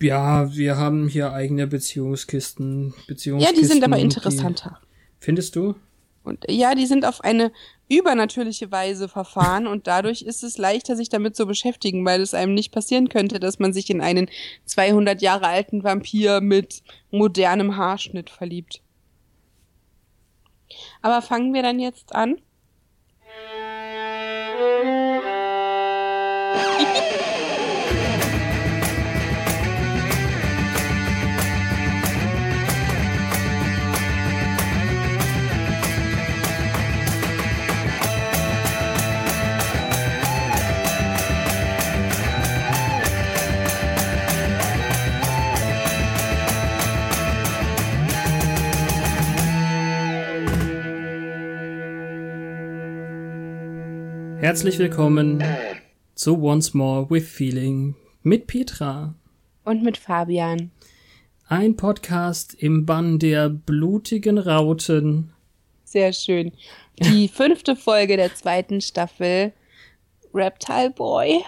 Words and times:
Ja, 0.00 0.54
wir 0.54 0.76
haben 0.76 1.08
hier 1.08 1.32
eigene 1.32 1.66
Beziehungskisten. 1.66 2.94
Beziehungskisten 3.06 3.40
Ja, 3.40 3.60
die 3.60 3.66
sind 3.66 3.84
aber 3.84 3.98
interessanter. 3.98 4.80
Findest 5.18 5.56
du? 5.56 5.74
Und 6.26 6.44
ja, 6.50 6.74
die 6.74 6.86
sind 6.86 7.06
auf 7.06 7.22
eine 7.22 7.52
übernatürliche 7.88 8.72
Weise 8.72 9.08
verfahren 9.08 9.68
und 9.68 9.86
dadurch 9.86 10.22
ist 10.22 10.42
es 10.42 10.58
leichter, 10.58 10.96
sich 10.96 11.08
damit 11.08 11.36
zu 11.36 11.46
beschäftigen, 11.46 12.04
weil 12.04 12.20
es 12.20 12.34
einem 12.34 12.52
nicht 12.52 12.72
passieren 12.72 13.08
könnte, 13.08 13.38
dass 13.38 13.60
man 13.60 13.72
sich 13.72 13.88
in 13.90 14.00
einen 14.00 14.28
200 14.64 15.22
Jahre 15.22 15.46
alten 15.46 15.84
Vampir 15.84 16.40
mit 16.40 16.82
modernem 17.12 17.76
Haarschnitt 17.76 18.28
verliebt. 18.28 18.82
Aber 21.00 21.22
fangen 21.22 21.54
wir 21.54 21.62
dann 21.62 21.78
jetzt 21.78 22.12
an? 22.12 22.38
Herzlich 54.46 54.78
willkommen 54.78 55.42
zu 56.14 56.40
Once 56.40 56.72
More 56.72 57.10
with 57.10 57.28
Feeling 57.28 57.96
mit 58.22 58.46
Petra. 58.46 59.16
Und 59.64 59.82
mit 59.82 59.96
Fabian. 59.96 60.70
Ein 61.48 61.76
Podcast 61.76 62.54
im 62.54 62.86
Bann 62.86 63.18
der 63.18 63.48
blutigen 63.48 64.38
Rauten. 64.38 65.32
Sehr 65.82 66.12
schön. 66.12 66.52
Die 67.00 67.26
fünfte 67.34 67.74
Folge 67.74 68.16
der 68.16 68.36
zweiten 68.36 68.80
Staffel 68.80 69.52
Reptile 70.32 70.92
Boy. 70.92 71.42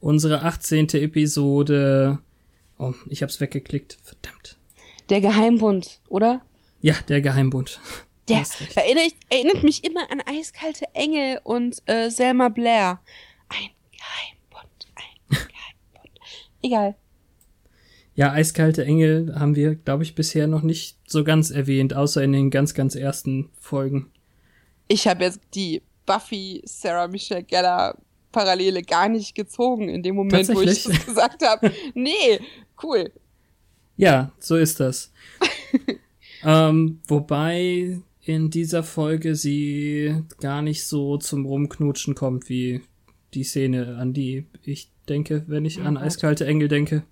Unsere 0.00 0.42
18. 0.42 0.88
Episode. 0.94 2.18
Oh, 2.76 2.92
ich 3.06 3.22
hab's 3.22 3.40
weggeklickt. 3.40 3.98
Verdammt. 4.02 4.56
Der 5.10 5.20
Geheimbund, 5.20 6.00
oder? 6.08 6.42
Ja, 6.80 6.96
der 7.08 7.20
Geheimbund. 7.20 7.78
Der 8.76 8.84
erinnert, 8.84 9.14
erinnert, 9.28 9.62
mich 9.62 9.84
immer 9.84 10.10
an 10.10 10.20
eiskalte 10.20 10.86
Engel 10.94 11.40
und 11.44 11.82
äh, 11.86 12.10
Selma 12.10 12.48
Blair. 12.48 13.00
Ein 13.48 13.70
Geheimbund, 13.90 14.88
ein 14.94 15.28
Geheimbund. 15.28 16.20
Egal. 16.62 16.96
Ja, 18.14 18.32
eiskalte 18.32 18.84
Engel 18.84 19.34
haben 19.38 19.56
wir, 19.56 19.74
glaube 19.74 20.02
ich, 20.02 20.14
bisher 20.14 20.46
noch 20.46 20.62
nicht 20.62 20.98
so 21.06 21.24
ganz 21.24 21.50
erwähnt, 21.50 21.94
außer 21.94 22.22
in 22.22 22.32
den 22.32 22.50
ganz, 22.50 22.74
ganz 22.74 22.94
ersten 22.94 23.50
Folgen. 23.58 24.10
Ich 24.88 25.06
habe 25.08 25.24
jetzt 25.24 25.40
die 25.54 25.82
Buffy 26.04 26.60
Sarah 26.64 27.08
Michelle 27.08 27.42
Geller 27.42 27.96
Parallele 28.32 28.82
gar 28.82 29.08
nicht 29.08 29.34
gezogen 29.34 29.88
in 29.88 30.02
dem 30.02 30.16
Moment, 30.16 30.48
wo 30.54 30.60
ich 30.62 30.84
das 30.84 31.06
gesagt 31.06 31.46
habe. 31.46 31.70
Nee, 31.94 32.40
cool. 32.82 33.12
Ja, 33.96 34.32
so 34.38 34.56
ist 34.56 34.80
das. 34.80 35.12
ähm, 36.44 37.00
wobei 37.06 38.00
in 38.24 38.50
dieser 38.50 38.82
Folge 38.82 39.34
sie 39.34 40.14
gar 40.40 40.62
nicht 40.62 40.86
so 40.86 41.16
zum 41.18 41.44
Rumknutschen 41.44 42.14
kommt, 42.14 42.48
wie 42.48 42.82
die 43.34 43.44
Szene, 43.44 43.96
an 43.98 44.12
die 44.12 44.46
ich 44.62 44.90
denke, 45.08 45.44
wenn 45.48 45.64
ich 45.64 45.80
an 45.80 45.96
eiskalte 45.96 46.46
Engel 46.46 46.68
denke. 46.68 47.02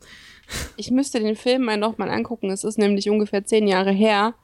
Ich 0.77 0.91
müsste 0.91 1.21
den 1.21 1.37
Film 1.37 1.65
mal 1.65 1.77
nochmal 1.77 2.11
angucken. 2.11 2.51
Es 2.51 2.65
ist 2.65 2.79
nämlich 2.79 3.11
ungefähr 3.11 3.45
zehn 3.45 3.67
Jahre 3.67 3.93
her. 3.93 4.35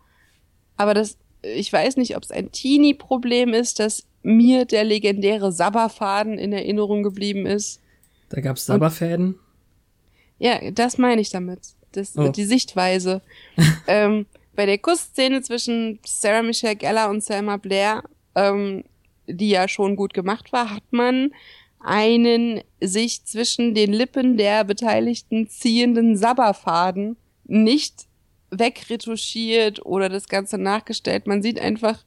Aber 0.76 0.94
das, 0.94 1.18
ich 1.42 1.72
weiß 1.72 1.96
nicht, 1.96 2.16
ob 2.16 2.22
es 2.22 2.30
ein 2.30 2.50
Teenie-Problem 2.50 3.54
ist, 3.54 3.78
dass 3.78 4.06
mir 4.22 4.64
der 4.64 4.84
legendäre 4.84 5.52
Sabberfaden 5.52 6.38
in 6.38 6.52
Erinnerung 6.52 7.02
geblieben 7.02 7.46
ist. 7.46 7.80
Da 8.28 8.40
gab's 8.40 8.66
Sabberfäden? 8.66 9.36
Ja, 10.38 10.70
das 10.72 10.98
meine 10.98 11.20
ich 11.20 11.30
damit. 11.30 11.60
Das, 11.92 12.16
oh. 12.16 12.28
Die 12.28 12.44
Sichtweise. 12.44 13.22
ähm, 13.86 14.26
bei 14.56 14.66
der 14.66 14.78
Kussszene 14.78 15.42
zwischen 15.42 16.00
Sarah 16.04 16.42
Michelle 16.42 16.76
Geller 16.76 17.10
und 17.10 17.22
Selma 17.22 17.58
Blair, 17.58 18.02
ähm, 18.34 18.84
die 19.26 19.50
ja 19.50 19.68
schon 19.68 19.96
gut 19.96 20.14
gemacht 20.14 20.52
war, 20.52 20.70
hat 20.70 20.84
man 20.90 21.32
einen 21.80 22.62
sich 22.80 23.24
zwischen 23.24 23.74
den 23.74 23.92
Lippen 23.92 24.36
der 24.36 24.64
Beteiligten 24.64 25.48
ziehenden 25.48 26.16
Sabberfaden 26.16 27.16
nicht 27.44 28.06
wegretuschiert 28.50 29.84
oder 29.84 30.08
das 30.08 30.28
Ganze 30.28 30.58
nachgestellt. 30.58 31.26
Man 31.26 31.42
sieht 31.42 31.60
einfach, 31.60 32.04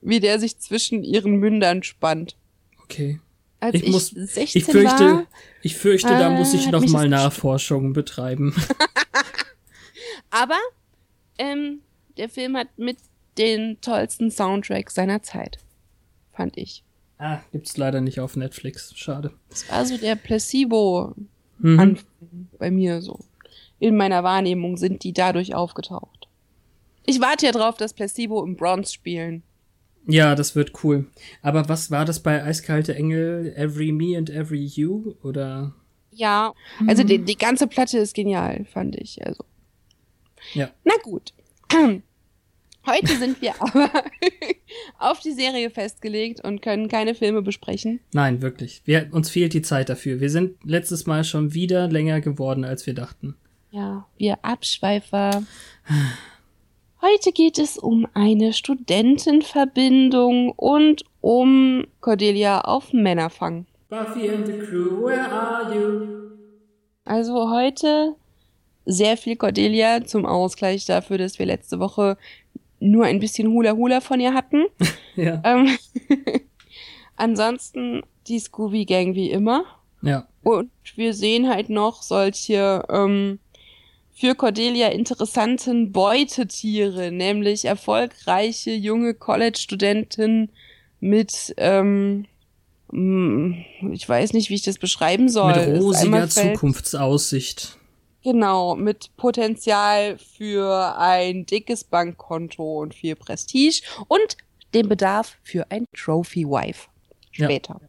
wie 0.00 0.20
der 0.20 0.38
sich 0.38 0.58
zwischen 0.58 1.02
ihren 1.02 1.36
Mündern 1.36 1.82
spannt. 1.82 2.36
Okay. 2.84 3.18
Als 3.58 3.74
ich, 3.74 3.84
ich 3.84 3.90
muss, 3.90 4.08
16 4.10 4.60
ich 4.60 4.64
fürchte, 4.64 5.04
war, 5.04 5.26
ich 5.62 5.76
fürchte, 5.76 6.08
da 6.08 6.30
muss 6.30 6.54
ich 6.54 6.70
noch 6.70 6.86
mal 6.86 7.08
Nachforschungen 7.08 7.94
betreiben. 7.94 8.54
Aber 10.30 10.58
ähm, 11.38 11.80
der 12.16 12.28
Film 12.28 12.56
hat 12.56 12.68
mit 12.76 12.98
den 13.38 13.80
tollsten 13.80 14.30
Soundtrack 14.30 14.90
seiner 14.90 15.22
Zeit. 15.22 15.58
Fand 16.32 16.56
ich. 16.56 16.82
Ah, 17.18 17.40
gibt's 17.52 17.76
leider 17.76 18.00
nicht 18.00 18.20
auf 18.20 18.36
Netflix. 18.36 18.92
Schade. 18.96 19.32
Das 19.48 19.70
war 19.70 19.86
so 19.86 19.96
der 19.96 20.16
Placebo 20.16 21.14
mhm. 21.58 21.98
bei 22.58 22.70
mir 22.70 23.00
so. 23.00 23.20
In 23.78 23.96
meiner 23.96 24.22
Wahrnehmung 24.22 24.76
sind 24.76 25.04
die 25.04 25.12
dadurch 25.12 25.54
aufgetaucht. 25.54 26.28
Ich 27.04 27.20
warte 27.20 27.46
ja 27.46 27.52
drauf, 27.52 27.76
dass 27.76 27.94
Placebo 27.94 28.44
im 28.44 28.56
Bronze 28.56 28.92
spielen. 28.92 29.42
Ja, 30.06 30.34
das 30.34 30.54
wird 30.54 30.84
cool. 30.84 31.06
Aber 31.42 31.68
was 31.68 31.90
war 31.90 32.04
das 32.04 32.20
bei 32.20 32.42
Eiskalte 32.42 32.94
Engel? 32.94 33.52
Every 33.56 33.92
Me 33.92 34.16
and 34.16 34.30
Every 34.30 34.64
You? 34.64 35.14
Oder? 35.22 35.74
Ja, 36.10 36.54
also 36.86 37.02
mhm. 37.02 37.06
die, 37.08 37.18
die 37.18 37.36
ganze 37.36 37.66
Platte 37.66 37.98
ist 37.98 38.14
genial, 38.14 38.64
fand 38.66 38.96
ich. 38.96 39.24
Also. 39.24 39.44
Ja. 40.54 40.70
Na 40.84 40.94
gut. 41.02 41.32
Heute 42.86 43.16
sind 43.16 43.42
wir 43.42 43.54
aber 43.60 43.90
auf 44.98 45.18
die 45.18 45.32
Serie 45.32 45.70
festgelegt 45.70 46.44
und 46.44 46.62
können 46.62 46.86
keine 46.86 47.16
Filme 47.16 47.42
besprechen. 47.42 47.98
Nein, 48.12 48.42
wirklich. 48.42 48.82
Wir, 48.84 49.08
uns 49.10 49.28
fehlt 49.28 49.54
die 49.54 49.62
Zeit 49.62 49.88
dafür. 49.88 50.20
Wir 50.20 50.30
sind 50.30 50.58
letztes 50.64 51.06
Mal 51.06 51.24
schon 51.24 51.52
wieder 51.52 51.88
länger 51.88 52.20
geworden, 52.20 52.64
als 52.64 52.86
wir 52.86 52.94
dachten. 52.94 53.34
Ja, 53.70 54.06
wir 54.16 54.38
Abschweifer. 54.44 55.42
Heute 57.02 57.32
geht 57.32 57.58
es 57.58 57.76
um 57.76 58.06
eine 58.14 58.52
Studentenverbindung 58.52 60.50
und 60.50 61.04
um 61.20 61.86
Cordelia 62.00 62.60
auf 62.62 62.92
Männerfang. 62.92 63.66
Buffy 63.88 64.28
and 64.30 64.46
the 64.46 64.58
crew, 64.58 65.04
where 65.04 65.30
are 65.30 65.74
you? 65.74 66.30
Also 67.04 67.50
heute 67.50 68.16
sehr 68.86 69.16
viel 69.16 69.36
Cordelia 69.36 70.04
zum 70.04 70.24
Ausgleich 70.24 70.86
dafür, 70.86 71.18
dass 71.18 71.38
wir 71.38 71.46
letzte 71.46 71.78
Woche 71.78 72.16
nur 72.80 73.04
ein 73.04 73.20
bisschen 73.20 73.48
Hula 73.48 73.72
Hula 73.72 74.00
von 74.00 74.20
ihr 74.20 74.32
hatten. 74.32 74.64
ja. 75.16 75.42
Ähm, 75.44 75.76
ansonsten 77.16 78.02
die 78.28 78.38
Scooby 78.38 78.84
Gang 78.84 79.14
wie 79.14 79.30
immer. 79.30 79.64
Ja. 80.02 80.26
Und 80.42 80.70
wir 80.94 81.14
sehen 81.14 81.48
halt 81.48 81.68
noch 81.68 82.02
solche 82.02 82.84
ähm, 82.88 83.40
für 84.14 84.34
Cordelia 84.34 84.88
interessanten 84.88 85.92
Beutetiere, 85.92 87.10
nämlich 87.10 87.64
erfolgreiche 87.64 88.72
junge 88.72 89.14
College-Studenten 89.14 90.50
mit, 91.00 91.54
ähm, 91.58 92.26
ich 92.90 94.08
weiß 94.08 94.32
nicht, 94.32 94.48
wie 94.48 94.54
ich 94.54 94.62
das 94.62 94.78
beschreiben 94.78 95.28
soll. 95.28 95.54
Mit 95.54 95.82
rosiger 95.82 96.28
Zukunftsaussicht. 96.28 97.75
Genau, 98.26 98.74
mit 98.74 99.16
Potenzial 99.16 100.18
für 100.18 100.98
ein 100.98 101.46
dickes 101.46 101.84
Bankkonto 101.84 102.80
und 102.82 102.92
viel 102.92 103.14
Prestige 103.14 103.82
und 104.08 104.36
den 104.74 104.88
Bedarf 104.88 105.36
für 105.44 105.70
ein 105.70 105.86
Trophy 105.96 106.44
Wife 106.44 106.88
später. 107.30 107.78
Ja, 107.80 107.88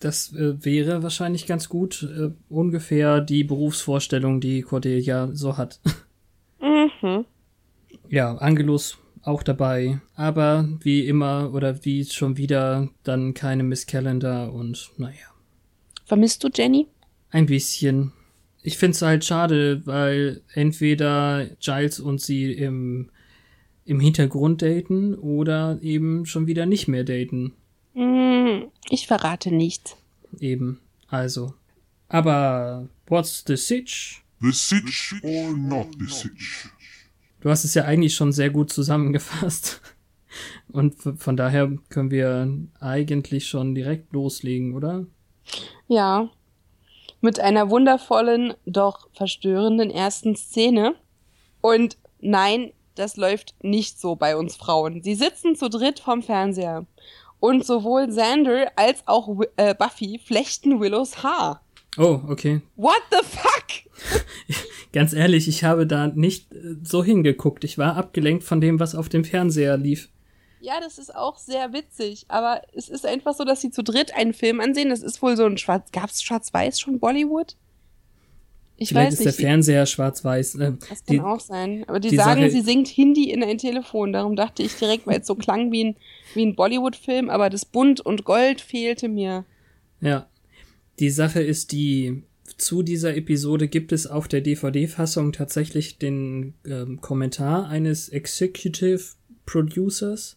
das 0.00 0.32
äh, 0.32 0.64
wäre 0.64 1.04
wahrscheinlich 1.04 1.46
ganz 1.46 1.68
gut, 1.68 2.02
äh, 2.02 2.30
ungefähr 2.48 3.20
die 3.20 3.44
Berufsvorstellung, 3.44 4.40
die 4.40 4.62
Cordelia 4.62 5.30
so 5.32 5.56
hat. 5.56 5.78
Mhm. 6.60 7.24
Ja, 8.08 8.34
Angelus 8.34 8.98
auch 9.22 9.44
dabei, 9.44 10.00
aber 10.16 10.68
wie 10.80 11.06
immer 11.06 11.54
oder 11.54 11.84
wie 11.84 12.04
schon 12.04 12.36
wieder 12.36 12.88
dann 13.04 13.32
keine 13.32 13.62
Miss 13.62 13.86
Calendar 13.86 14.52
und 14.52 14.90
naja. 14.96 15.28
Vermisst 16.04 16.42
du 16.42 16.48
Jenny? 16.52 16.88
Ein 17.30 17.46
bisschen 17.46 18.12
ich 18.68 18.76
finde 18.76 18.96
es 18.96 19.00
halt 19.00 19.24
schade, 19.24 19.80
weil 19.86 20.42
entweder 20.52 21.46
Giles 21.58 22.00
und 22.00 22.20
sie 22.20 22.52
im, 22.52 23.08
im 23.86 23.98
Hintergrund 23.98 24.60
daten 24.60 25.14
oder 25.14 25.78
eben 25.80 26.26
schon 26.26 26.46
wieder 26.46 26.66
nicht 26.66 26.86
mehr 26.86 27.02
daten. 27.02 27.54
Hm, 27.94 28.64
ich 28.90 29.06
verrate 29.06 29.50
nichts. 29.50 29.96
Eben, 30.38 30.80
also. 31.08 31.54
Aber 32.08 32.90
what's 33.06 33.42
the 33.46 33.56
sitch? 33.56 34.22
The 34.42 34.52
Sitch 34.52 35.14
or 35.22 35.56
not 35.56 35.86
the 35.98 36.06
Sitch? 36.06 36.68
Du 37.40 37.48
hast 37.48 37.64
es 37.64 37.72
ja 37.72 37.84
eigentlich 37.84 38.14
schon 38.14 38.32
sehr 38.32 38.50
gut 38.50 38.70
zusammengefasst. 38.70 39.80
Und 40.68 40.94
von 41.16 41.38
daher 41.38 41.72
können 41.88 42.10
wir 42.10 42.54
eigentlich 42.80 43.48
schon 43.48 43.74
direkt 43.74 44.12
loslegen, 44.12 44.74
oder? 44.74 45.06
Ja. 45.86 46.28
Mit 47.20 47.40
einer 47.40 47.70
wundervollen, 47.70 48.54
doch 48.64 49.08
verstörenden 49.12 49.90
ersten 49.90 50.36
Szene. 50.36 50.94
Und 51.60 51.98
nein, 52.20 52.72
das 52.94 53.16
läuft 53.16 53.54
nicht 53.62 54.00
so 54.00 54.16
bei 54.16 54.36
uns 54.36 54.56
Frauen. 54.56 55.02
Sie 55.02 55.14
sitzen 55.14 55.56
zu 55.56 55.68
dritt 55.68 56.00
vorm 56.00 56.22
Fernseher. 56.22 56.86
Und 57.40 57.64
sowohl 57.64 58.08
Xander 58.08 58.72
als 58.76 59.02
auch 59.06 59.40
äh, 59.56 59.74
Buffy 59.74 60.20
flechten 60.24 60.80
Willows 60.80 61.22
Haar. 61.22 61.62
Oh, 61.96 62.20
okay. 62.28 62.60
What 62.76 63.02
the 63.10 63.24
fuck? 63.24 64.56
Ganz 64.92 65.12
ehrlich, 65.12 65.48
ich 65.48 65.64
habe 65.64 65.86
da 65.86 66.08
nicht 66.08 66.52
äh, 66.52 66.76
so 66.82 67.02
hingeguckt. 67.02 67.64
Ich 67.64 67.78
war 67.78 67.96
abgelenkt 67.96 68.44
von 68.44 68.60
dem, 68.60 68.80
was 68.80 68.94
auf 68.94 69.08
dem 69.08 69.24
Fernseher 69.24 69.76
lief. 69.76 70.08
Ja, 70.60 70.80
das 70.80 70.98
ist 70.98 71.14
auch 71.14 71.38
sehr 71.38 71.72
witzig, 71.72 72.24
aber 72.28 72.62
es 72.72 72.88
ist 72.88 73.06
einfach 73.06 73.34
so, 73.34 73.44
dass 73.44 73.60
sie 73.60 73.70
zu 73.70 73.82
dritt 73.82 74.14
einen 74.14 74.34
Film 74.34 74.60
ansehen. 74.60 74.90
Das 74.90 75.02
ist 75.02 75.22
wohl 75.22 75.36
so 75.36 75.44
ein 75.44 75.58
Schwarz. 75.58 75.90
Gab's 75.92 76.22
Schwarz-Weiß 76.22 76.80
schon 76.80 76.98
Bollywood? 76.98 77.56
Ich 78.80 78.90
Vielleicht 78.90 79.12
weiß 79.12 79.14
ist 79.14 79.26
nicht. 79.26 79.38
der 79.38 79.46
Fernseher 79.46 79.86
schwarz-weiß. 79.86 80.54
Äh, 80.54 80.72
das 80.88 81.04
kann 81.04 81.16
die, 81.16 81.20
auch 81.20 81.40
sein. 81.40 81.84
Aber 81.88 81.98
die, 81.98 82.10
die 82.10 82.16
sagen, 82.16 82.42
Sache, 82.42 82.50
sie 82.52 82.60
singt 82.60 82.86
Hindi 82.86 83.30
in 83.30 83.42
ein 83.42 83.58
Telefon. 83.58 84.12
Darum 84.12 84.36
dachte 84.36 84.62
ich 84.62 84.76
direkt, 84.76 85.06
weil 85.06 85.20
es 85.20 85.26
so 85.26 85.34
klang 85.34 85.72
wie 85.72 85.84
ein, 85.84 85.96
wie 86.34 86.46
ein 86.46 86.54
Bollywood-Film, 86.54 87.28
aber 87.28 87.50
das 87.50 87.64
Bunt 87.64 88.00
und 88.00 88.24
Gold 88.24 88.60
fehlte 88.60 89.08
mir. 89.08 89.44
Ja. 90.00 90.28
Die 91.00 91.10
Sache 91.10 91.42
ist 91.42 91.72
die, 91.72 92.22
zu 92.56 92.84
dieser 92.84 93.16
Episode 93.16 93.66
gibt 93.66 93.92
es 93.92 94.06
auf 94.06 94.28
der 94.28 94.40
DVD-Fassung 94.40 95.32
tatsächlich 95.32 95.98
den 95.98 96.54
ähm, 96.64 97.00
Kommentar 97.00 97.68
eines 97.68 98.08
Executive 98.08 99.02
Producers. 99.44 100.36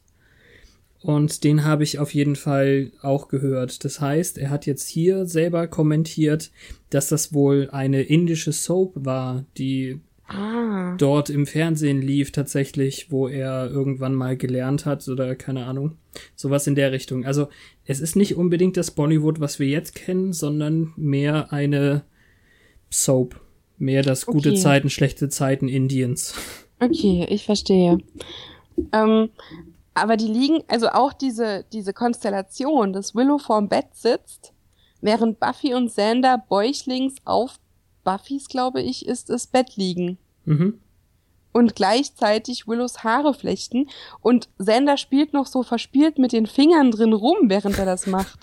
Und 1.01 1.43
den 1.43 1.63
habe 1.63 1.83
ich 1.83 1.97
auf 1.97 2.13
jeden 2.13 2.35
Fall 2.35 2.91
auch 3.01 3.27
gehört. 3.27 3.83
Das 3.83 3.99
heißt, 3.99 4.37
er 4.37 4.51
hat 4.51 4.65
jetzt 4.65 4.87
hier 4.87 5.25
selber 5.25 5.67
kommentiert, 5.67 6.51
dass 6.89 7.09
das 7.09 7.33
wohl 7.33 7.69
eine 7.71 8.03
indische 8.03 8.51
Soap 8.51 8.93
war, 8.93 9.45
die 9.57 9.99
ah. 10.27 10.95
dort 10.97 11.31
im 11.31 11.47
Fernsehen 11.47 12.01
lief 12.01 12.31
tatsächlich, 12.31 13.11
wo 13.11 13.27
er 13.27 13.71
irgendwann 13.71 14.13
mal 14.13 14.37
gelernt 14.37 14.85
hat 14.85 15.07
oder 15.07 15.35
keine 15.35 15.65
Ahnung. 15.65 15.97
Sowas 16.35 16.67
in 16.67 16.75
der 16.75 16.91
Richtung. 16.91 17.25
Also 17.25 17.47
es 17.85 17.99
ist 17.99 18.15
nicht 18.15 18.35
unbedingt 18.35 18.77
das 18.77 18.91
Bollywood, 18.91 19.39
was 19.39 19.59
wir 19.59 19.67
jetzt 19.67 19.95
kennen, 19.95 20.33
sondern 20.33 20.93
mehr 20.97 21.51
eine 21.51 22.03
Soap. 22.91 23.39
Mehr 23.79 24.03
das 24.03 24.27
gute 24.27 24.51
okay. 24.51 24.59
Zeiten, 24.59 24.89
schlechte 24.91 25.29
Zeiten 25.29 25.67
Indiens. 25.67 26.35
Okay, 26.79 27.25
ich 27.29 27.45
verstehe. 27.45 27.97
Ähm, 28.93 29.29
aber 29.93 30.17
die 30.17 30.27
liegen, 30.27 30.63
also 30.67 30.89
auch 30.89 31.13
diese, 31.13 31.65
diese 31.73 31.93
Konstellation, 31.93 32.93
dass 32.93 33.15
Willow 33.15 33.37
vorm 33.37 33.67
Bett 33.67 33.87
sitzt, 33.93 34.53
während 35.01 35.39
Buffy 35.39 35.73
und 35.73 35.89
Xander 35.89 36.37
bäuchlings 36.37 37.15
auf 37.25 37.59
Buffys, 38.03 38.47
glaube 38.47 38.81
ich, 38.81 39.05
ist 39.05 39.29
es 39.29 39.47
Bett 39.47 39.75
liegen. 39.75 40.17
Mhm. 40.45 40.79
Und 41.53 41.75
gleichzeitig 41.75 42.65
Willows 42.67 43.03
Haare 43.03 43.33
flechten 43.33 43.89
und 44.21 44.47
Xander 44.57 44.95
spielt 44.95 45.33
noch 45.33 45.47
so 45.47 45.63
verspielt 45.63 46.17
mit 46.17 46.31
den 46.31 46.47
Fingern 46.47 46.91
drin 46.91 47.11
rum, 47.11 47.49
während 47.49 47.77
er 47.77 47.85
das 47.85 48.07
macht. 48.07 48.39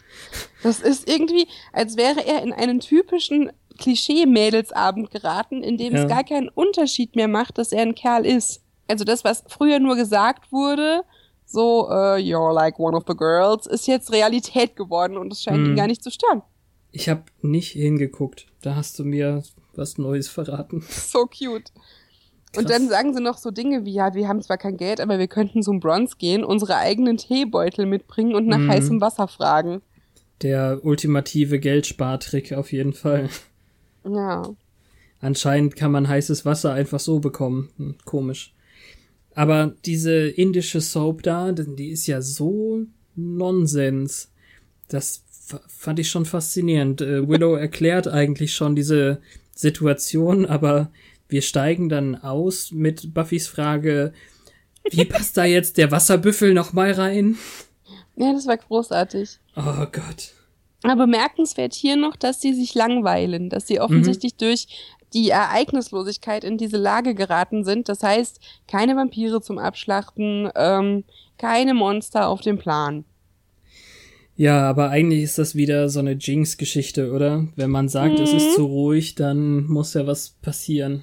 Das 0.62 0.81
ist 0.81 1.09
irgendwie, 1.09 1.49
als 1.73 1.97
wäre 1.97 2.27
er 2.27 2.43
in 2.43 2.53
einen 2.53 2.81
typischen 2.81 3.51
Klischee-Mädelsabend 3.79 5.11
geraten, 5.11 5.62
in 5.62 5.79
dem 5.79 5.94
ja. 5.94 6.03
es 6.03 6.09
gar 6.09 6.25
keinen 6.25 6.51
Unterschied 6.51 7.17
mehr 7.17 7.29
macht, 7.29 7.56
dass 7.56 7.73
er 7.73 7.83
ein 7.83 7.94
Kerl 7.94 8.27
ist. 8.27 8.61
Also 8.89 9.05
das, 9.05 9.25
was 9.25 9.44
früher 9.49 9.79
nur 9.79 9.97
gesagt 9.97 10.53
wurde, 10.53 11.05
so, 11.50 11.89
uh, 11.89 12.17
you're 12.17 12.53
like 12.53 12.79
one 12.79 12.95
of 12.95 13.05
the 13.09 13.17
girls, 13.17 13.67
ist 13.67 13.87
jetzt 13.87 14.12
Realität 14.12 14.77
geworden 14.77 15.17
und 15.17 15.33
es 15.33 15.43
scheint 15.43 15.59
hm. 15.59 15.67
ihn 15.67 15.77
gar 15.77 15.87
nicht 15.87 16.03
zu 16.03 16.11
stören. 16.11 16.43
Ich 16.93 17.09
habe 17.09 17.23
nicht 17.41 17.73
hingeguckt. 17.73 18.47
Da 18.61 18.75
hast 18.75 18.99
du 18.99 19.05
mir 19.05 19.43
was 19.75 19.97
Neues 19.99 20.29
verraten. 20.29 20.85
So 20.89 21.27
cute. 21.27 21.73
Krass. 22.53 22.62
Und 22.62 22.71
dann 22.71 22.89
sagen 22.89 23.15
sie 23.15 23.21
noch 23.21 23.39
so 23.39 23.50
Dinge 23.50 23.85
wie, 23.85 23.93
ja, 23.93 24.15
wir 24.15 24.27
haben 24.27 24.43
zwar 24.43 24.59
kein 24.59 24.77
Geld, 24.77 25.00
aber 25.00 25.19
wir 25.19 25.29
könnten 25.29 25.62
zum 25.62 25.81
Bronze 25.81 26.17
gehen, 26.19 26.45
unsere 26.45 26.77
eigenen 26.77 27.19
Teebeutel 27.19 27.85
mitbringen 27.85 28.35
und 28.35 28.47
nach 28.47 28.59
mm. 28.59 28.71
heißem 28.71 29.01
Wasser 29.03 29.29
fragen. 29.29 29.83
Der 30.41 30.81
ultimative 30.83 31.59
Geldspartrick 31.59 32.53
auf 32.55 32.73
jeden 32.73 32.94
Fall. 32.94 33.29
Ja. 34.05 34.43
Anscheinend 35.21 35.77
kann 35.77 35.93
man 35.93 36.09
heißes 36.09 36.44
Wasser 36.47 36.73
einfach 36.73 37.01
so 37.01 37.19
bekommen. 37.21 37.71
Hm, 37.77 37.97
komisch. 38.05 38.55
Aber 39.38 39.73
diese 39.85 40.26
indische 40.26 40.81
Soap 40.81 41.23
da, 41.23 41.52
die 41.52 41.90
ist 41.90 42.08
ja 42.08 42.20
so 42.20 42.87
Nonsens. 43.14 44.32
Das 44.88 45.23
fand 45.69 46.00
ich 46.00 46.11
schon 46.11 46.25
faszinierend. 46.25 47.02
Äh, 47.02 47.29
Willow 47.29 47.55
erklärt 47.56 48.08
eigentlich 48.08 48.56
schon 48.56 48.75
diese 48.75 49.20
Situation, 49.55 50.44
aber 50.44 50.90
wir 51.29 51.43
steigen 51.43 51.88
dann 51.88 52.17
aus 52.17 52.73
mit 52.73 53.14
Buffys 53.14 53.46
Frage, 53.46 54.12
wie 54.90 55.05
passt 55.08 55.37
da 55.37 55.44
jetzt 55.44 55.76
der 55.76 55.93
Wasserbüffel 55.93 56.52
nochmal 56.52 56.91
rein? 56.91 57.38
Ja, 58.17 58.32
das 58.32 58.49
war 58.49 58.56
großartig. 58.56 59.38
Oh 59.55 59.87
Gott. 59.93 60.34
Aber 60.82 61.06
bemerkenswert 61.06 61.75
hier 61.75 61.94
noch, 61.94 62.17
dass 62.17 62.41
sie 62.41 62.55
sich 62.55 62.75
langweilen, 62.75 63.50
dass 63.50 63.69
sie 63.69 63.81
offensichtlich 63.81 64.32
mhm. 64.32 64.38
durch 64.38 64.67
die 65.14 65.31
Ereignislosigkeit 65.31 66.44
in 66.44 66.58
diese 66.58 66.76
Lage 66.76 67.14
geraten 67.14 67.64
sind. 67.64 67.88
Das 67.88 68.02
heißt, 68.02 68.40
keine 68.66 68.96
Vampire 68.96 69.40
zum 69.40 69.58
Abschlachten, 69.58 70.50
ähm, 70.55 71.05
keine 71.38 71.75
Monster 71.75 72.28
auf 72.28 72.40
dem 72.40 72.58
Plan. 72.58 73.05
Ja, 74.37 74.69
aber 74.69 74.90
eigentlich 74.90 75.25
ist 75.25 75.38
das 75.38 75.56
wieder 75.56 75.88
so 75.88 75.99
eine 75.99 76.12
Jinx-Geschichte, 76.12 77.12
oder? 77.12 77.49
Wenn 77.56 77.70
man 77.70 77.88
sagt, 77.88 78.19
mhm. 78.19 78.25
es 78.25 78.32
ist 78.32 78.50
mhm. 78.50 78.55
zu 78.55 78.66
ruhig, 78.66 79.16
dann 79.16 79.64
muss 79.66 79.94
ja 79.94 80.06
was 80.06 80.31
passieren. 80.43 81.02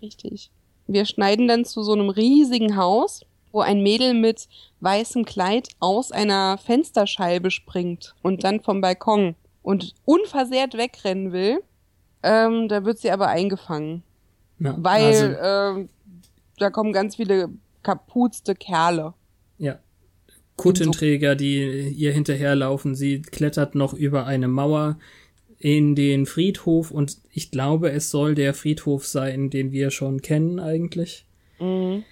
Richtig. 0.00 0.50
Wir 0.86 1.04
schneiden 1.04 1.46
dann 1.46 1.66
zu 1.66 1.82
so 1.82 1.92
einem 1.92 2.08
riesigen 2.08 2.76
Haus, 2.76 3.26
wo 3.52 3.60
ein 3.60 3.82
Mädel 3.82 4.14
mit 4.14 4.48
weißem 4.80 5.26
Kleid 5.26 5.68
aus 5.78 6.10
einer 6.10 6.56
Fensterscheibe 6.56 7.50
springt 7.50 8.14
und 8.22 8.44
dann 8.44 8.60
vom 8.60 8.80
Balkon 8.80 9.34
und 9.62 9.94
unversehrt 10.04 10.74
wegrennen 10.74 11.32
will. 11.32 11.62
Ähm, 12.22 12.68
da 12.68 12.84
wird 12.84 12.98
sie 12.98 13.10
aber 13.10 13.28
eingefangen. 13.28 14.02
Ja, 14.58 14.76
weil 14.78 15.06
also, 15.06 15.80
äh, 15.80 15.88
da 16.58 16.70
kommen 16.70 16.92
ganz 16.92 17.16
viele 17.16 17.48
kapuzte 17.82 18.54
Kerle. 18.54 19.14
Ja. 19.58 19.78
Kuttenträger, 20.56 21.34
die 21.34 21.88
ihr 21.88 22.12
hinterherlaufen. 22.12 22.94
Sie 22.94 23.22
klettert 23.22 23.74
noch 23.74 23.94
über 23.94 24.26
eine 24.26 24.48
Mauer 24.48 24.98
in 25.58 25.94
den 25.94 26.26
Friedhof 26.26 26.90
und 26.90 27.18
ich 27.32 27.50
glaube, 27.50 27.90
es 27.90 28.10
soll 28.10 28.34
der 28.34 28.54
Friedhof 28.54 29.06
sein, 29.06 29.50
den 29.50 29.72
wir 29.72 29.90
schon 29.90 30.22
kennen 30.22 30.58
eigentlich. 30.58 31.26
Mhm. 31.58 32.04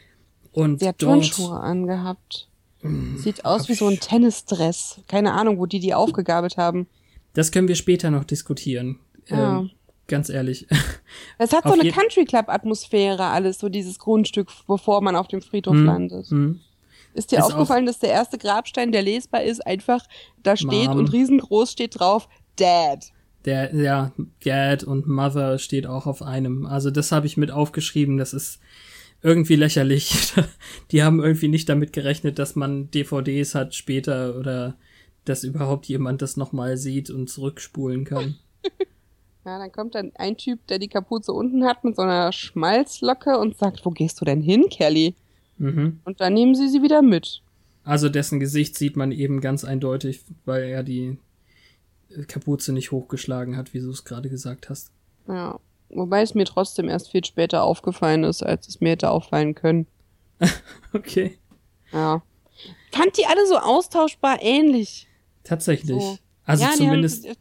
Und 0.52 0.80
sie 0.80 0.88
hat 0.88 1.02
dort, 1.02 1.12
Turnschuhe 1.12 1.58
angehabt. 1.58 2.48
Mhm. 2.82 3.18
Sieht 3.18 3.44
aus 3.44 3.68
wie 3.68 3.74
so 3.74 3.88
ein 3.88 4.00
Tennisdress. 4.00 5.00
Keine 5.08 5.32
Ahnung, 5.32 5.58
wo 5.58 5.66
die 5.66 5.80
die 5.80 5.94
aufgegabelt 5.94 6.56
haben. 6.56 6.86
Das 7.32 7.52
können 7.52 7.68
wir 7.68 7.74
später 7.74 8.10
noch 8.10 8.24
diskutieren. 8.24 8.98
Ja. 9.28 9.60
Ähm, 9.60 9.70
ganz 10.08 10.28
ehrlich. 10.28 10.66
Es 11.38 11.52
hat 11.52 11.64
so 11.64 11.72
eine 11.72 11.90
Country 11.92 12.24
Club 12.24 12.48
Atmosphäre 12.48 13.24
alles, 13.24 13.60
so 13.60 13.68
dieses 13.68 13.98
Grundstück, 13.98 14.48
bevor 14.66 15.00
man 15.00 15.14
auf 15.14 15.28
dem 15.28 15.40
Friedhof 15.40 15.74
hm, 15.74 15.84
landet. 15.84 16.26
Hm. 16.26 16.60
Ist 17.14 17.30
dir 17.32 17.38
ist 17.38 17.44
aufgefallen, 17.44 17.86
dass 17.86 17.98
der 17.98 18.10
erste 18.10 18.38
Grabstein, 18.38 18.92
der 18.92 19.02
lesbar 19.02 19.42
ist, 19.42 19.64
einfach 19.66 20.04
da 20.42 20.56
steht 20.56 20.88
Mom. 20.88 20.98
und 20.98 21.12
riesengroß 21.12 21.72
steht 21.72 21.98
drauf 21.98 22.28
Dad. 22.56 23.12
Der 23.44 23.74
ja, 23.74 24.12
Dad 24.44 24.84
und 24.84 25.06
Mother 25.06 25.58
steht 25.58 25.86
auch 25.86 26.06
auf 26.06 26.22
einem. 26.22 26.66
Also 26.66 26.90
das 26.90 27.12
habe 27.12 27.26
ich 27.26 27.36
mit 27.36 27.50
aufgeschrieben, 27.50 28.18
das 28.18 28.34
ist 28.34 28.60
irgendwie 29.22 29.56
lächerlich. 29.56 30.32
Die 30.90 31.02
haben 31.02 31.20
irgendwie 31.20 31.48
nicht 31.48 31.68
damit 31.68 31.92
gerechnet, 31.92 32.38
dass 32.38 32.56
man 32.56 32.90
DVDs 32.90 33.54
hat 33.54 33.74
später 33.74 34.36
oder 34.36 34.76
dass 35.24 35.44
überhaupt 35.44 35.86
jemand 35.86 36.22
das 36.22 36.36
nochmal 36.36 36.76
sieht 36.76 37.10
und 37.10 37.28
zurückspulen 37.28 38.04
kann. 38.04 38.36
Ja, 39.48 39.58
dann 39.58 39.72
kommt 39.72 39.94
dann 39.94 40.12
ein 40.16 40.36
Typ, 40.36 40.66
der 40.66 40.78
die 40.78 40.88
Kapuze 40.88 41.32
unten 41.32 41.64
hat 41.64 41.82
mit 41.82 41.96
so 41.96 42.02
einer 42.02 42.32
Schmalzlocke 42.32 43.38
und 43.38 43.56
sagt, 43.56 43.86
wo 43.86 43.90
gehst 43.90 44.20
du 44.20 44.26
denn 44.26 44.42
hin, 44.42 44.68
Kelly? 44.68 45.14
Mhm. 45.56 46.00
Und 46.04 46.20
dann 46.20 46.34
nehmen 46.34 46.54
sie 46.54 46.68
sie 46.68 46.82
wieder 46.82 47.00
mit. 47.00 47.40
Also 47.82 48.10
dessen 48.10 48.40
Gesicht 48.40 48.76
sieht 48.76 48.94
man 48.94 49.10
eben 49.10 49.40
ganz 49.40 49.64
eindeutig, 49.64 50.20
weil 50.44 50.64
er 50.64 50.82
die 50.82 51.16
Kapuze 52.26 52.74
nicht 52.74 52.92
hochgeschlagen 52.92 53.56
hat, 53.56 53.72
wie 53.72 53.80
du 53.80 53.88
es 53.88 54.04
gerade 54.04 54.28
gesagt 54.28 54.68
hast. 54.68 54.90
Ja, 55.26 55.58
wobei 55.88 56.20
es 56.20 56.34
mir 56.34 56.44
trotzdem 56.44 56.90
erst 56.90 57.10
viel 57.10 57.24
später 57.24 57.62
aufgefallen 57.62 58.24
ist, 58.24 58.42
als 58.42 58.68
es 58.68 58.82
mir 58.82 58.90
hätte 58.90 59.10
auffallen 59.10 59.54
können. 59.54 59.86
okay. 60.92 61.38
Ja. 61.90 62.20
Fand 62.92 63.16
die 63.16 63.24
alle 63.24 63.46
so 63.46 63.56
austauschbar 63.56 64.42
ähnlich. 64.42 65.08
Tatsächlich. 65.42 66.02
So. 66.02 66.18
Also 66.44 66.64
ja, 66.64 66.72
zumindest. 66.72 67.26
Haben, 67.26 67.36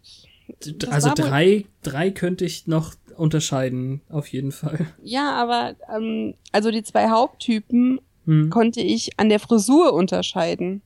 also 0.90 1.12
drei, 1.14 1.66
drei 1.84 2.12
könnte 2.12 2.46
ich 2.46 2.68
noch 2.68 2.94
unterscheiden, 3.16 4.02
auf 4.10 4.28
jeden 4.28 4.52
Fall. 4.52 4.88
Ja, 5.02 5.32
aber 5.36 5.76
ähm, 5.94 6.36
also 6.52 6.72
die 6.72 6.84
zwei 6.84 7.10
Haupttypen 7.10 8.00
hm. 8.26 8.50
konnte 8.50 8.82
ich 8.82 9.20
an 9.20 9.30
der 9.30 9.40
Frisur 9.40 9.94
unterscheiden. 9.94 10.82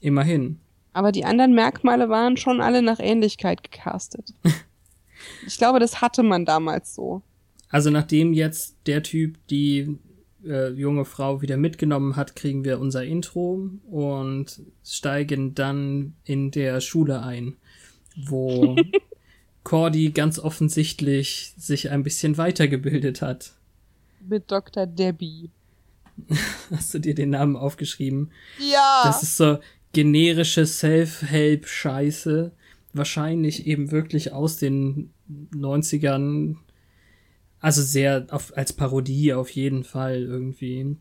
Immerhin. 0.00 0.58
Aber 0.92 1.12
die 1.12 1.24
anderen 1.24 1.54
Merkmale 1.54 2.08
waren 2.08 2.36
schon 2.36 2.60
alle 2.60 2.82
nach 2.82 3.00
Ähnlichkeit 3.00 3.62
gecastet. 3.62 4.32
ich 5.46 5.58
glaube, 5.58 5.80
das 5.80 6.00
hatte 6.00 6.22
man 6.22 6.44
damals 6.44 6.94
so. 6.94 7.22
Also 7.68 7.90
nachdem 7.90 8.32
jetzt 8.32 8.76
der 8.86 9.02
Typ 9.02 9.36
die 9.48 9.98
äh, 10.46 10.68
junge 10.70 11.04
Frau 11.04 11.42
wieder 11.42 11.56
mitgenommen 11.56 12.16
hat, 12.16 12.36
kriegen 12.36 12.64
wir 12.64 12.78
unser 12.78 13.04
Intro 13.04 13.70
und 13.90 14.62
steigen 14.84 15.54
dann 15.54 16.14
in 16.24 16.50
der 16.50 16.80
Schule 16.80 17.22
ein, 17.22 17.56
wo 18.16 18.76
Cordy 19.64 20.10
ganz 20.10 20.38
offensichtlich 20.38 21.54
sich 21.56 21.90
ein 21.90 22.02
bisschen 22.02 22.36
weitergebildet 22.36 23.22
hat. 23.22 23.54
Mit 24.20 24.50
Dr. 24.50 24.86
Debbie. 24.86 25.50
Hast 26.70 26.94
du 26.94 26.98
dir 26.98 27.14
den 27.14 27.30
Namen 27.30 27.56
aufgeschrieben? 27.56 28.30
Ja. 28.58 29.02
Das 29.04 29.22
ist 29.22 29.36
so 29.36 29.58
generische 29.92 30.66
Self-Help-Scheiße. 30.66 32.52
Wahrscheinlich 32.92 33.66
eben 33.66 33.90
wirklich 33.90 34.32
aus 34.32 34.56
den 34.56 35.10
90ern. 35.54 36.56
Also 37.60 37.82
sehr 37.82 38.26
auf, 38.30 38.56
als 38.56 38.72
Parodie 38.72 39.32
auf 39.32 39.50
jeden 39.50 39.84
Fall 39.84 40.22
irgendwie. 40.22 40.96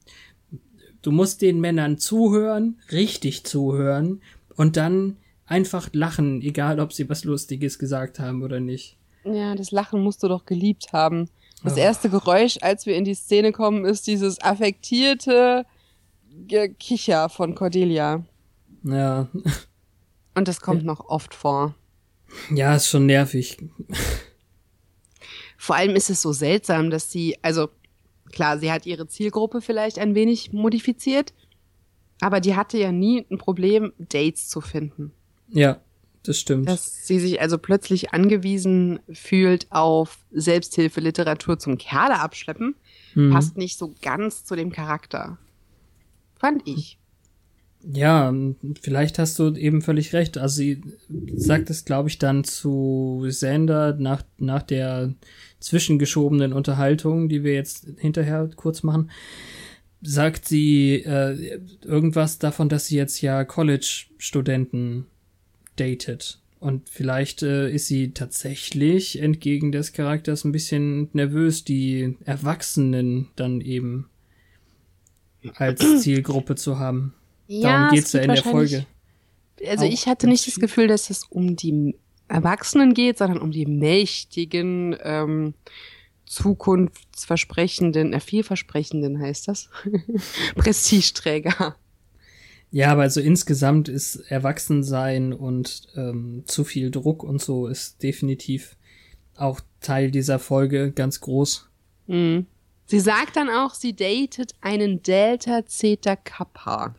Du 1.01 1.11
musst 1.11 1.41
den 1.41 1.59
Männern 1.59 1.97
zuhören, 1.97 2.79
richtig 2.91 3.43
zuhören 3.43 4.21
und 4.55 4.77
dann 4.77 5.17
einfach 5.45 5.89
lachen, 5.93 6.41
egal 6.41 6.79
ob 6.79 6.93
sie 6.93 7.09
was 7.09 7.23
Lustiges 7.23 7.79
gesagt 7.79 8.19
haben 8.19 8.43
oder 8.43 8.59
nicht. 8.59 8.97
Ja, 9.23 9.55
das 9.55 9.71
Lachen 9.71 10.01
musst 10.01 10.23
du 10.23 10.27
doch 10.27 10.45
geliebt 10.45 10.93
haben. 10.93 11.29
Das 11.63 11.77
erste 11.77 12.09
Geräusch, 12.09 12.57
als 12.61 12.85
wir 12.85 12.95
in 12.97 13.05
die 13.05 13.13
Szene 13.13 13.53
kommen, 13.53 13.85
ist 13.85 14.05
dieses 14.07 14.41
affektierte 14.41 15.65
Kicher 16.77 17.29
von 17.29 17.55
Cordelia. 17.55 18.25
Ja. 18.83 19.29
Und 20.35 20.47
das 20.47 20.59
kommt 20.59 20.83
noch 20.83 21.07
oft 21.07 21.33
vor. 21.33 21.73
Ja, 22.53 22.75
ist 22.75 22.89
schon 22.89 23.05
nervig. 23.05 23.57
Vor 25.57 25.77
allem 25.77 25.95
ist 25.95 26.09
es 26.09 26.21
so 26.21 26.33
seltsam, 26.33 26.89
dass 26.89 27.09
sie, 27.11 27.37
also 27.41 27.69
klar, 28.31 28.57
sie 28.59 28.71
hat 28.71 28.85
ihre 28.85 29.07
Zielgruppe 29.07 29.61
vielleicht 29.61 29.99
ein 29.99 30.15
wenig 30.15 30.51
modifiziert, 30.51 31.33
aber 32.19 32.41
die 32.41 32.55
hatte 32.57 32.77
ja 32.77 32.91
nie 32.91 33.25
ein 33.31 33.37
Problem, 33.37 33.93
Dates 33.97 34.49
zu 34.49 34.59
finden. 34.59 35.13
Ja, 35.53 35.79
das 36.23 36.39
stimmt. 36.39 36.67
Dass 36.67 37.05
sie 37.05 37.19
sich 37.19 37.41
also 37.41 37.57
plötzlich 37.57 38.13
angewiesen 38.13 38.99
fühlt 39.11 39.67
auf 39.71 40.17
Selbsthilfeliteratur 40.31 41.59
zum 41.59 41.77
Kerle 41.77 42.19
abschleppen, 42.19 42.75
mhm. 43.13 43.31
passt 43.31 43.57
nicht 43.57 43.77
so 43.77 43.93
ganz 44.01 44.43
zu 44.45 44.55
dem 44.55 44.71
Charakter. 44.71 45.37
Fand 46.35 46.67
ich. 46.67 46.97
Ja, 47.85 48.33
vielleicht 48.81 49.19
hast 49.19 49.37
du 49.39 49.53
eben 49.55 49.81
völlig 49.81 50.13
recht. 50.13 50.37
Also 50.37 50.55
sie 50.55 50.81
sagt 51.35 51.69
es, 51.69 51.83
glaube 51.83 52.07
ich, 52.07 52.17
dann 52.17 52.45
zu 52.45 53.25
Sander 53.27 53.95
nach, 53.97 54.23
nach 54.37 54.63
der 54.63 55.13
zwischengeschobenen 55.59 56.53
Unterhaltung, 56.53 57.27
die 57.27 57.43
wir 57.43 57.53
jetzt 57.53 57.87
hinterher 57.97 58.49
kurz 58.55 58.83
machen, 58.83 59.11
sagt 60.01 60.47
sie 60.47 61.03
äh, 61.03 61.59
irgendwas 61.83 62.39
davon, 62.39 62.69
dass 62.69 62.87
sie 62.87 62.95
jetzt 62.95 63.21
ja 63.21 63.43
College-Studenten 63.43 65.07
datet. 65.75 66.39
Und 66.59 66.89
vielleicht 66.89 67.43
äh, 67.43 67.69
ist 67.69 67.87
sie 67.87 68.11
tatsächlich 68.11 69.21
entgegen 69.21 69.73
des 69.73 69.91
Charakters 69.91 70.45
ein 70.45 70.53
bisschen 70.53 71.09
nervös, 71.11 71.65
die 71.65 72.15
Erwachsenen 72.23 73.27
dann 73.35 73.59
eben 73.59 74.09
als 75.55 75.81
Zielgruppe 76.01 76.55
zu 76.55 76.79
haben. 76.79 77.13
Ja, 77.47 77.69
Darum 77.69 77.95
geht's 77.95 78.13
ja 78.13 78.21
in 78.21 78.33
der 78.33 78.43
Folge. 78.43 78.85
Also 79.67 79.85
ich 79.85 80.07
hatte 80.07 80.27
nicht 80.27 80.47
das 80.47 80.55
Gefühl, 80.55 80.87
dass 80.87 81.09
es 81.09 81.25
um 81.25 81.57
die 81.57 81.95
Erwachsenen 82.27 82.93
geht, 82.93 83.17
sondern 83.17 83.39
um 83.39 83.51
die 83.51 83.65
mächtigen, 83.65 84.95
ähm, 85.03 85.53
zukunftsversprechenden, 86.25 88.13
äh, 88.13 88.19
vielversprechenden 88.19 89.19
heißt 89.19 89.47
das, 89.47 89.69
Prestigeträger. 90.55 91.75
Ja, 92.73 92.91
aber 92.91 93.03
also 93.03 93.21
insgesamt 93.21 93.87
ist 93.87 94.15
Erwachsensein 94.31 95.31
und 95.31 95.89
ähm, 95.95 96.41
zu 96.47 96.63
viel 96.63 96.89
Druck 96.89 97.23
und 97.23 97.39
so 97.39 97.67
ist 97.67 98.01
definitiv 98.01 98.77
auch 99.37 99.61
Teil 99.79 100.09
dieser 100.09 100.39
Folge 100.39 100.91
ganz 100.91 101.21
groß. 101.21 101.69
Mhm. 102.07 102.47
Sie 102.87 102.99
sagt 102.99 103.35
dann 103.35 103.51
auch, 103.51 103.75
sie 103.75 103.95
datet 103.95 104.55
einen 104.61 105.03
Delta 105.03 105.67
Zeta 105.67 106.15
Kappa. 106.15 106.95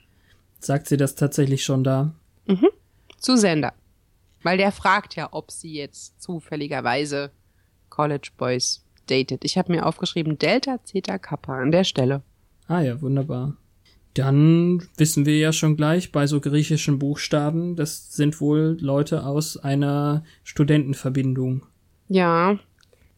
Sagt 0.61 0.87
sie 0.87 0.97
das 0.97 1.17
tatsächlich 1.17 1.65
schon 1.65 1.83
da? 1.83 2.15
Mhm. 2.47 2.69
Zu 3.19 3.37
Sender. 3.37 3.73
Weil 4.45 4.59
der 4.59 4.71
fragt 4.71 5.17
ja, 5.17 5.29
ob 5.33 5.51
sie 5.51 5.75
jetzt 5.75 6.23
zufälligerweise 6.23 7.33
College 7.89 8.31
Boys 8.37 8.85
datet. 9.09 9.45
Ich 9.45 9.59
habe 9.59 9.73
mir 9.73 9.87
aufgeschrieben 9.87 10.39
Delta 10.39 10.79
Zeta 10.85 11.19
Kappa 11.19 11.59
an 11.59 11.73
der 11.73 11.83
Stelle. 11.83 12.23
Ah 12.69 12.81
ja, 12.81 13.01
wunderbar. 13.03 13.57
Dann 14.15 14.87
wissen 14.97 15.27
wir 15.27 15.37
ja 15.39 15.53
schon 15.53 15.77
gleich 15.77 16.13
bei 16.13 16.29
so 16.29 16.41
griechischen 16.41 17.01
Buchstaben, 17.01 17.75
das 17.75 18.15
sind 18.15 18.41
wohl 18.41 18.77
Leute 18.81 19.27
aus 19.27 19.57
einer 19.57 20.23
Studentenverbindung. 20.45 21.67
Ja, 22.09 22.61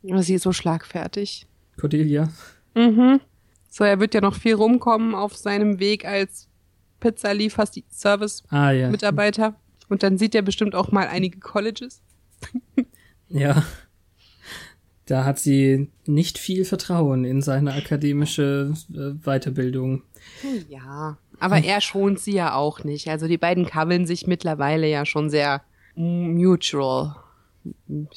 sie 0.02 0.34
ist 0.34 0.42
so 0.42 0.52
schlagfertig. 0.52 1.46
Cordelia. 1.78 2.30
Mhm. 2.74 3.20
So, 3.68 3.84
er 3.84 4.00
wird 4.00 4.14
ja 4.14 4.22
noch 4.22 4.34
viel 4.34 4.54
rumkommen 4.54 5.14
auf 5.14 5.36
seinem 5.36 5.78
Weg 5.80 6.06
als 6.06 6.48
Pizza-Liefer-Service-Mitarbeiter. 7.00 9.44
Ah, 9.44 9.48
ja. 9.48 9.56
Und 9.88 10.02
dann 10.02 10.16
sieht 10.16 10.34
er 10.34 10.40
bestimmt 10.42 10.74
auch 10.74 10.90
mal 10.92 11.08
einige 11.08 11.40
Colleges. 11.40 12.00
ja. 13.28 13.64
Da 15.06 15.24
hat 15.24 15.38
sie 15.38 15.88
nicht 16.04 16.36
viel 16.36 16.64
Vertrauen 16.64 17.24
in 17.24 17.40
seine 17.40 17.74
akademische 17.74 18.74
äh, 18.92 19.12
Weiterbildung. 19.24 20.02
Ja, 20.68 21.16
aber 21.38 21.62
er 21.62 21.80
schont 21.80 22.18
sie 22.18 22.32
ja 22.32 22.56
auch 22.56 22.82
nicht. 22.82 23.08
Also 23.08 23.28
die 23.28 23.38
beiden 23.38 23.66
kabbeln 23.66 24.04
sich 24.06 24.26
mittlerweile 24.26 24.88
ja 24.88 25.06
schon 25.06 25.30
sehr 25.30 25.62
mutual. 25.94 27.14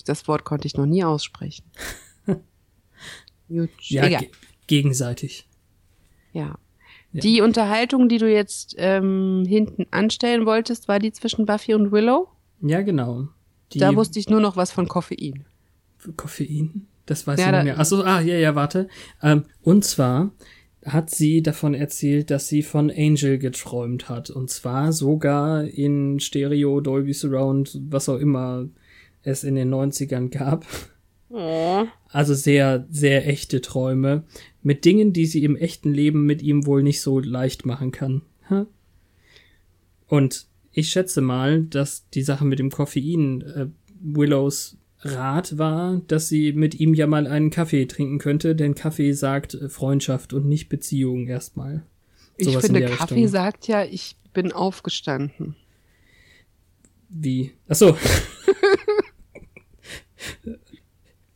Das 0.06 0.28
Wort 0.28 0.46
konnte 0.46 0.66
ich 0.66 0.76
noch 0.78 0.88
nie 0.88 1.04
aussprechen. 1.04 1.64
mutual. 3.48 3.70
Ja, 3.80 4.08
ge 4.08 4.30
gegenseitig. 4.66 5.48
Ja. 6.34 6.58
ja. 7.12 7.22
Die 7.22 7.42
Unterhaltung, 7.42 8.10
die 8.10 8.18
du 8.18 8.32
jetzt 8.32 8.76
ähm, 8.80 9.46
hinten 9.48 9.86
anstellen 9.92 10.48
wolltest, 10.48 10.88
war 10.88 10.98
die 10.98 11.12
zwischen 11.12 11.46
Buffy 11.46 11.76
und 11.76 11.92
Willow? 11.92 12.30
Ja, 12.62 12.82
genau. 12.82 13.28
Die 13.74 13.80
da 13.80 13.96
wusste 13.96 14.18
ich 14.18 14.28
nur 14.28 14.40
noch 14.40 14.58
was 14.58 14.72
von 14.72 14.88
Koffein. 14.88 15.46
Koffein? 16.16 16.88
Das 17.06 17.26
weiß 17.26 17.40
ja, 17.40 17.48
ich 17.48 17.52
nicht 17.52 17.64
mehr. 17.64 17.80
Achso, 17.80 18.02
ah, 18.02 18.22
ja, 18.22 18.36
ja, 18.36 18.56
warte. 18.56 18.88
Ähm, 19.22 19.46
und 19.62 19.84
zwar 19.84 20.32
hat 20.86 21.10
sie 21.10 21.42
davon 21.42 21.74
erzählt, 21.74 22.32
dass 22.32 22.48
sie 22.48 22.64
von 22.64 22.90
Angel 22.90 23.38
geträumt 23.38 24.10
hat. 24.10 24.30
Und 24.30 24.50
zwar 24.50 24.94
sogar 24.94 25.64
in 25.64 26.20
Stereo, 26.20 26.82
Dolby 26.82 27.14
Surround, 27.14 27.80
was 27.90 28.10
auch 28.10 28.18
immer 28.18 28.68
es 29.24 29.44
in 29.44 29.56
den 29.56 29.74
90ern 29.74 30.30
gab. 30.30 30.66
Oh. 31.30 31.86
Also 32.08 32.34
sehr, 32.34 32.88
sehr 32.90 33.28
echte 33.28 33.62
Träume. 33.62 34.24
Mit 34.64 34.86
Dingen, 34.86 35.14
die 35.14 35.26
sie 35.26 35.44
im 35.44 35.56
echten 35.56 35.94
Leben 35.94 36.26
mit 36.26 36.42
ihm 36.42 36.66
wohl 36.66 36.82
nicht 36.82 37.02
so 37.02 37.20
leicht 37.20 37.66
machen 37.66 37.92
kann. 37.92 38.22
Und 40.10 40.48
ich 40.72 40.90
schätze 40.90 41.22
mal, 41.22 41.64
dass 41.64 42.10
die 42.10 42.24
Sache 42.24 42.44
mit 42.44 42.60
dem 42.60 42.72
Koffein 42.72 43.42
äh, 43.42 43.68
Willows 44.02 44.78
Rat 45.02 45.58
war, 45.58 46.02
dass 46.08 46.28
sie 46.28 46.52
mit 46.52 46.80
ihm 46.80 46.94
ja 46.94 47.08
mal 47.08 47.26
einen 47.26 47.50
Kaffee 47.52 47.86
trinken 47.86 48.20
könnte, 48.20 48.56
denn 48.56 48.76
Kaffee 48.76 49.14
sagt 49.14 49.54
äh, 49.54 49.70
Freundschaft 49.70 50.34
und 50.34 50.46
nicht 50.46 50.68
Beziehung 50.70 51.28
erstmal. 51.28 51.84
ich 52.38 52.58
finde, 52.58 52.82
Kaffee 52.86 53.16
Richtung. 53.16 53.28
sagt 53.30 53.68
ja, 53.68 53.84
ich 53.84 54.18
bin 54.34 54.52
aufgestanden. 54.52 55.56
Wie? 57.10 57.54
Ach 57.68 57.76
so. 57.76 57.98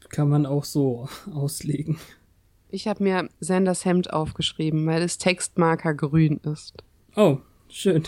Kann 0.09 0.29
man 0.29 0.45
auch 0.45 0.65
so 0.65 1.09
auslegen. 1.33 1.97
Ich 2.69 2.87
habe 2.87 3.03
mir 3.03 3.29
Sanders 3.39 3.85
Hemd 3.85 4.13
aufgeschrieben, 4.13 4.85
weil 4.85 5.01
das 5.01 5.17
Textmarker 5.17 5.93
grün 5.93 6.39
ist. 6.43 6.83
Oh, 7.15 7.37
schön. 7.69 8.03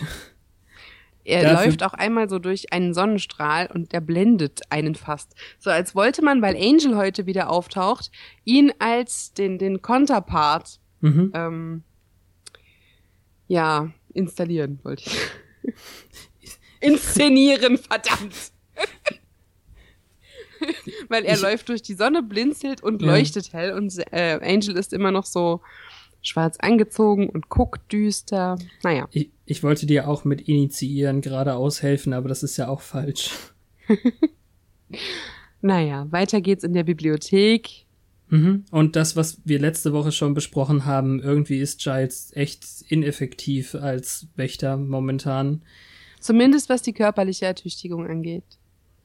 Er 1.26 1.42
Dafür 1.42 1.66
läuft 1.66 1.82
auch 1.82 1.92
einmal 1.92 2.28
so 2.28 2.38
durch 2.38 2.72
einen 2.72 2.94
Sonnenstrahl 2.94 3.68
und 3.72 3.92
der 3.92 4.00
blendet 4.00 4.60
einen 4.70 4.94
fast. 4.94 5.34
So 5.58 5.70
als 5.70 5.96
wollte 5.96 6.22
man, 6.22 6.40
weil 6.40 6.56
Angel 6.56 6.96
heute 6.96 7.26
wieder 7.26 7.50
auftaucht, 7.50 8.12
ihn 8.44 8.72
als 8.78 9.32
den, 9.32 9.58
den 9.58 9.82
Konterpart 9.82 10.78
mhm. 11.00 11.32
ähm, 11.34 11.82
ja, 13.48 13.90
installieren, 14.12 14.78
wollte 14.84 15.02
ich. 15.06 15.74
Inszenieren, 16.80 17.78
verdammt. 17.78 18.52
Weil 21.08 21.24
er 21.24 21.34
ich, 21.34 21.42
läuft 21.42 21.68
durch 21.68 21.82
die 21.82 21.94
Sonne, 21.94 22.22
blinzelt 22.22 22.82
und 22.82 23.02
ja. 23.02 23.08
leuchtet 23.08 23.52
hell 23.52 23.72
und 23.72 23.92
äh, 24.12 24.38
Angel 24.42 24.76
ist 24.76 24.92
immer 24.92 25.10
noch 25.10 25.26
so 25.26 25.60
schwarz 26.26 26.56
angezogen 26.58 27.28
und 27.28 27.48
guckt 27.48 27.92
düster. 27.92 28.58
Naja. 28.82 29.08
Ich, 29.12 29.30
ich 29.44 29.62
wollte 29.62 29.86
dir 29.86 30.08
auch 30.08 30.24
mit 30.24 30.48
initiieren, 30.48 31.20
geradeaus 31.20 31.82
helfen, 31.82 32.12
aber 32.12 32.28
das 32.28 32.42
ist 32.42 32.56
ja 32.56 32.68
auch 32.68 32.80
falsch. 32.80 33.30
naja, 35.60 36.06
weiter 36.10 36.40
geht's 36.40 36.64
in 36.64 36.72
der 36.72 36.84
Bibliothek. 36.84 37.86
Mhm. 38.28 38.64
Und 38.70 38.96
das, 38.96 39.14
was 39.14 39.40
wir 39.44 39.58
letzte 39.58 39.92
Woche 39.92 40.10
schon 40.10 40.34
besprochen 40.34 40.84
haben, 40.84 41.20
irgendwie 41.20 41.58
ist 41.58 41.80
Giles 41.80 42.32
echt 42.34 42.66
ineffektiv 42.88 43.74
als 43.74 44.26
Wächter 44.34 44.76
momentan. 44.76 45.62
Zumindest 46.20 46.68
was 46.68 46.82
die 46.82 46.92
körperliche 46.92 47.46
Ertüchtigung 47.46 48.06
angeht. 48.06 48.58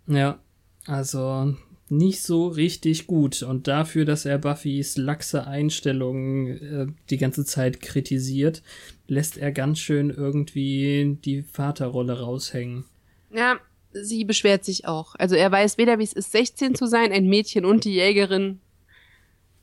Ja, 0.08 0.40
also 0.88 1.56
nicht 1.92 2.22
so 2.24 2.48
richtig 2.48 3.06
gut. 3.06 3.44
Und 3.44 3.68
dafür, 3.68 4.06
dass 4.06 4.26
er 4.26 4.38
Buffys 4.38 4.98
laxe 4.98 5.46
Einstellungen 5.46 6.48
äh, 6.48 6.88
die 7.10 7.18
ganze 7.18 7.46
Zeit 7.46 7.82
kritisiert, 7.82 8.64
lässt 9.08 9.38
er 9.38 9.52
ganz 9.52 9.80
schön 9.80 10.10
irgendwie 10.10 11.18
die 11.24 11.44
Vaterrolle 11.44 12.20
raushängen. 12.20 12.86
Ja, 13.34 13.60
sie 13.92 14.24
beschwert 14.24 14.64
sich 14.64 14.88
auch. 14.88 15.16
Also 15.16 15.36
er 15.36 15.52
weiß 15.52 15.78
weder, 15.78 16.00
wie 16.00 16.04
es 16.04 16.14
ist, 16.14 16.32
16 16.32 16.76
zu 16.76 16.88
sein, 16.88 17.12
ein 17.12 17.28
Mädchen 17.28 17.66
und 17.66 17.86
die 17.86 17.94
Jägerin 17.94 18.60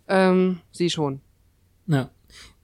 ähm, 0.06 0.61
sie 0.70 0.90
schon. 0.90 1.20
Ja. 1.87 2.11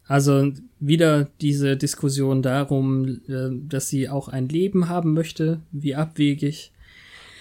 Also 0.06 0.52
wieder 0.80 1.30
diese 1.40 1.78
Diskussion 1.78 2.42
darum, 2.42 3.20
äh, 3.26 3.48
dass 3.66 3.88
sie 3.88 4.10
auch 4.10 4.28
ein 4.28 4.48
Leben 4.48 4.90
haben 4.90 5.14
möchte, 5.14 5.62
wie 5.72 5.94
abwegig. 5.94 6.73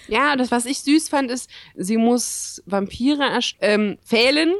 Ja, 0.07 0.35
das, 0.35 0.51
was 0.51 0.65
ich 0.65 0.79
süß 0.79 1.09
fand, 1.09 1.31
ist, 1.31 1.49
sie 1.75 1.97
muss 1.97 2.61
Vampire 2.65 3.39
ähm, 3.61 3.97
fehlen, 4.03 4.53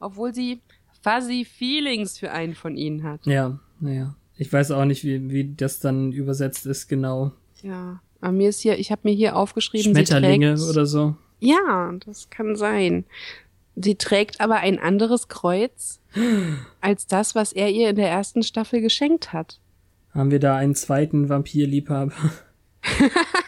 obwohl 0.00 0.34
sie 0.34 0.60
fuzzy 1.02 1.44
Feelings 1.44 2.18
für 2.18 2.32
einen 2.32 2.54
von 2.54 2.76
ihnen 2.76 3.02
hat. 3.02 3.26
Ja, 3.26 3.58
naja. 3.80 4.14
Ich 4.36 4.52
weiß 4.52 4.70
auch 4.72 4.84
nicht, 4.84 5.04
wie, 5.04 5.30
wie 5.30 5.54
das 5.54 5.80
dann 5.80 6.12
übersetzt 6.12 6.66
ist, 6.66 6.88
genau. 6.88 7.32
Ja, 7.62 8.00
aber 8.20 8.32
mir 8.32 8.48
ist 8.48 8.60
hier, 8.60 8.78
ich 8.78 8.90
habe 8.90 9.02
mir 9.04 9.14
hier 9.14 9.36
aufgeschrieben, 9.36 9.92
Schmetterlinge 9.92 10.56
oder 10.68 10.86
so. 10.86 11.16
Ja, 11.40 11.92
das 12.06 12.30
kann 12.30 12.56
sein. 12.56 13.04
Sie 13.76 13.96
trägt 13.96 14.40
aber 14.40 14.56
ein 14.56 14.78
anderes 14.78 15.28
Kreuz 15.28 16.00
als 16.80 17.06
das, 17.06 17.34
was 17.34 17.52
er 17.52 17.70
ihr 17.70 17.90
in 17.90 17.96
der 17.96 18.08
ersten 18.08 18.42
Staffel 18.42 18.80
geschenkt 18.80 19.32
hat. 19.32 19.58
Haben 20.14 20.30
wir 20.30 20.40
da 20.40 20.56
einen 20.56 20.74
zweiten 20.74 21.28
Vampirliebhaber? 21.28 22.12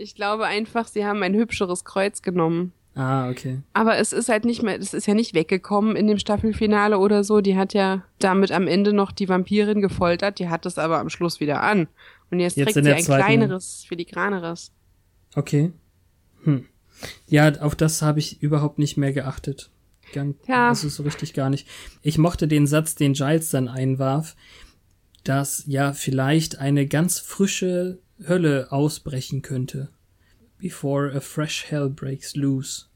ich 0.00 0.14
glaube 0.14 0.46
einfach, 0.46 0.88
sie 0.88 1.04
haben 1.04 1.22
ein 1.22 1.34
hübscheres 1.34 1.84
Kreuz 1.84 2.22
genommen. 2.22 2.72
Ah, 2.94 3.30
okay. 3.30 3.60
Aber 3.72 3.98
es 3.98 4.12
ist 4.12 4.28
halt 4.28 4.44
nicht 4.44 4.62
mehr, 4.62 4.78
es 4.78 4.94
ist 4.94 5.06
ja 5.06 5.14
nicht 5.14 5.34
weggekommen 5.34 5.94
in 5.94 6.06
dem 6.08 6.18
Staffelfinale 6.18 6.98
oder 6.98 7.22
so. 7.22 7.40
Die 7.40 7.56
hat 7.56 7.72
ja 7.72 8.04
damit 8.18 8.50
am 8.50 8.66
Ende 8.66 8.92
noch 8.92 9.12
die 9.12 9.28
Vampirin 9.28 9.80
gefoltert, 9.80 10.38
die 10.38 10.48
hat 10.48 10.66
es 10.66 10.76
aber 10.76 10.98
am 10.98 11.08
Schluss 11.08 11.38
wieder 11.38 11.62
an. 11.62 11.86
Und 12.30 12.40
jetzt, 12.40 12.56
jetzt 12.56 12.72
trägt 12.72 12.84
sie 12.84 12.92
ein 12.92 13.02
zweiten... 13.02 13.24
kleineres, 13.24 13.84
filigraneres. 13.86 14.72
Okay. 15.34 15.72
Hm. 16.42 16.66
Ja, 17.26 17.60
auf 17.60 17.76
das 17.76 18.02
habe 18.02 18.18
ich 18.18 18.42
überhaupt 18.42 18.78
nicht 18.78 18.96
mehr 18.96 19.12
geachtet. 19.12 19.70
Ganz, 20.12 20.36
ja. 20.48 20.70
Also 20.70 20.88
so 20.88 21.04
richtig 21.04 21.34
gar 21.34 21.50
nicht. 21.50 21.68
Ich 22.02 22.18
mochte 22.18 22.48
den 22.48 22.66
Satz, 22.66 22.96
den 22.96 23.12
Giles 23.12 23.50
dann 23.50 23.68
einwarf, 23.68 24.34
dass 25.22 25.64
ja 25.66 25.92
vielleicht 25.92 26.58
eine 26.58 26.86
ganz 26.86 27.20
frische 27.20 27.98
Hölle 28.26 28.70
ausbrechen 28.70 29.42
könnte. 29.42 29.88
Before 30.58 31.12
a 31.14 31.20
fresh 31.20 31.66
hell 31.68 31.88
breaks 31.88 32.36
loose. 32.36 32.86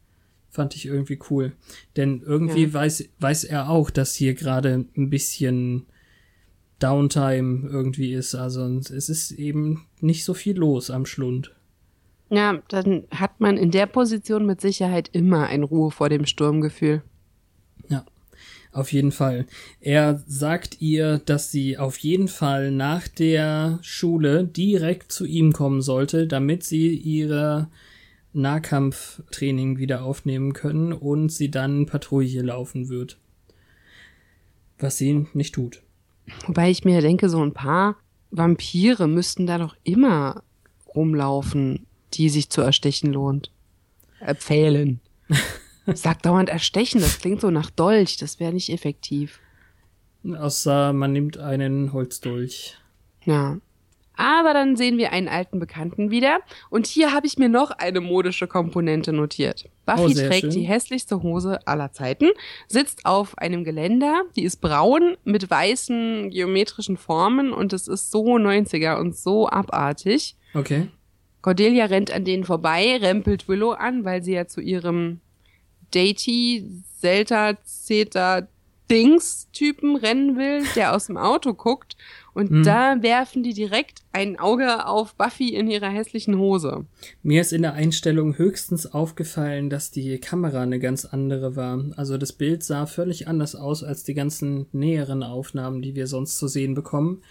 Fand 0.50 0.76
ich 0.76 0.86
irgendwie 0.86 1.18
cool. 1.30 1.52
Denn 1.96 2.22
irgendwie 2.24 2.64
ja. 2.64 2.72
weiß, 2.72 3.08
weiß 3.18 3.44
er 3.44 3.70
auch, 3.70 3.90
dass 3.90 4.14
hier 4.14 4.34
gerade 4.34 4.84
ein 4.96 5.10
bisschen 5.10 5.86
Downtime 6.78 7.68
irgendwie 7.68 8.12
ist. 8.12 8.34
Also 8.34 8.66
es 8.66 9.08
ist 9.08 9.32
eben 9.32 9.86
nicht 10.00 10.24
so 10.24 10.34
viel 10.34 10.56
los 10.56 10.90
am 10.90 11.06
Schlund. 11.06 11.54
Ja, 12.30 12.62
dann 12.68 13.04
hat 13.10 13.40
man 13.40 13.56
in 13.56 13.70
der 13.70 13.86
Position 13.86 14.46
mit 14.46 14.60
Sicherheit 14.60 15.08
immer 15.12 15.46
ein 15.46 15.62
Ruhe 15.62 15.90
vor 15.90 16.08
dem 16.08 16.26
Sturmgefühl. 16.26 17.02
Auf 18.74 18.92
jeden 18.92 19.12
Fall. 19.12 19.46
Er 19.80 20.22
sagt 20.26 20.82
ihr, 20.82 21.18
dass 21.18 21.50
sie 21.50 21.78
auf 21.78 21.96
jeden 21.96 22.28
Fall 22.28 22.70
nach 22.70 23.08
der 23.08 23.78
Schule 23.80 24.44
direkt 24.44 25.12
zu 25.12 25.24
ihm 25.24 25.52
kommen 25.52 25.80
sollte, 25.80 26.26
damit 26.26 26.64
sie 26.64 26.92
ihre 26.94 27.68
Nahkampftraining 28.32 29.78
wieder 29.78 30.02
aufnehmen 30.02 30.52
können 30.52 30.92
und 30.92 31.30
sie 31.30 31.50
dann 31.50 31.86
Patrouille 31.86 32.42
laufen 32.42 32.88
wird. 32.88 33.16
Was 34.78 34.98
sie 34.98 35.26
nicht 35.32 35.54
tut. 35.54 35.80
Wobei 36.46 36.68
ich 36.68 36.84
mir 36.84 37.00
denke, 37.00 37.28
so 37.28 37.42
ein 37.42 37.54
paar 37.54 37.96
Vampire 38.32 39.06
müssten 39.06 39.46
da 39.46 39.58
doch 39.58 39.76
immer 39.84 40.42
rumlaufen 40.94 41.86
die 42.16 42.28
sich 42.28 42.50
zu 42.50 42.60
erstechen 42.60 43.12
lohnt. 43.12 43.50
Empfehlen. 45.86 45.96
Sag 45.96 46.22
dauernd 46.22 46.48
erstechen, 46.48 47.00
das 47.00 47.18
klingt 47.18 47.40
so 47.40 47.50
nach 47.50 47.70
Dolch, 47.70 48.16
das 48.16 48.40
wäre 48.40 48.52
nicht 48.52 48.70
effektiv. 48.70 49.40
Außer 50.24 50.92
man 50.92 51.12
nimmt 51.12 51.38
einen 51.38 51.92
Holzdolch. 51.92 52.78
Ja. 53.24 53.58
Aber 54.16 54.54
dann 54.54 54.76
sehen 54.76 54.96
wir 54.96 55.12
einen 55.12 55.28
alten 55.28 55.58
Bekannten 55.58 56.10
wieder. 56.10 56.38
Und 56.70 56.86
hier 56.86 57.12
habe 57.12 57.26
ich 57.26 57.36
mir 57.36 57.48
noch 57.48 57.72
eine 57.72 58.00
modische 58.00 58.46
Komponente 58.46 59.12
notiert. 59.12 59.68
Buffy 59.86 60.02
oh, 60.02 60.28
trägt 60.28 60.40
schön. 60.40 60.50
die 60.50 60.62
hässlichste 60.62 61.22
Hose 61.22 61.66
aller 61.66 61.92
Zeiten, 61.92 62.30
sitzt 62.68 63.06
auf 63.06 63.36
einem 63.38 63.64
Geländer, 63.64 64.22
die 64.36 64.44
ist 64.44 64.60
braun 64.60 65.16
mit 65.24 65.50
weißen 65.50 66.30
geometrischen 66.30 66.96
Formen 66.96 67.52
und 67.52 67.72
es 67.72 67.88
ist 67.88 68.12
so 68.12 68.36
90er 68.36 68.98
und 69.00 69.16
so 69.16 69.48
abartig. 69.48 70.36
Okay. 70.54 70.88
Cordelia 71.42 71.86
rennt 71.86 72.10
an 72.12 72.24
denen 72.24 72.44
vorbei, 72.44 72.96
rempelt 72.96 73.48
Willow 73.48 73.72
an, 73.72 74.04
weil 74.04 74.22
sie 74.22 74.32
ja 74.32 74.46
zu 74.46 74.60
ihrem 74.60 75.20
Datey, 75.94 76.82
Zelta, 77.00 77.56
Zeta, 77.64 78.48
Dings-Typen 78.90 79.96
rennen 79.96 80.36
will, 80.36 80.62
der 80.76 80.94
aus 80.94 81.06
dem 81.06 81.16
Auto 81.16 81.54
guckt. 81.54 81.96
Und 82.34 82.50
hm. 82.50 82.62
da 82.64 83.02
werfen 83.02 83.42
die 83.42 83.54
direkt 83.54 84.02
ein 84.12 84.38
Auge 84.38 84.86
auf 84.86 85.14
Buffy 85.14 85.54
in 85.54 85.70
ihrer 85.70 85.88
hässlichen 85.88 86.36
Hose. 86.36 86.84
Mir 87.22 87.40
ist 87.40 87.52
in 87.52 87.62
der 87.62 87.74
Einstellung 87.74 88.36
höchstens 88.36 88.86
aufgefallen, 88.86 89.70
dass 89.70 89.90
die 89.90 90.18
Kamera 90.18 90.62
eine 90.62 90.80
ganz 90.80 91.04
andere 91.04 91.56
war. 91.56 91.82
Also 91.96 92.18
das 92.18 92.32
Bild 92.32 92.62
sah 92.62 92.86
völlig 92.86 93.26
anders 93.28 93.54
aus 93.54 93.82
als 93.82 94.04
die 94.04 94.14
ganzen 94.14 94.66
näheren 94.72 95.22
Aufnahmen, 95.22 95.80
die 95.80 95.94
wir 95.94 96.06
sonst 96.06 96.36
zu 96.36 96.48
sehen 96.48 96.74
bekommen. 96.74 97.22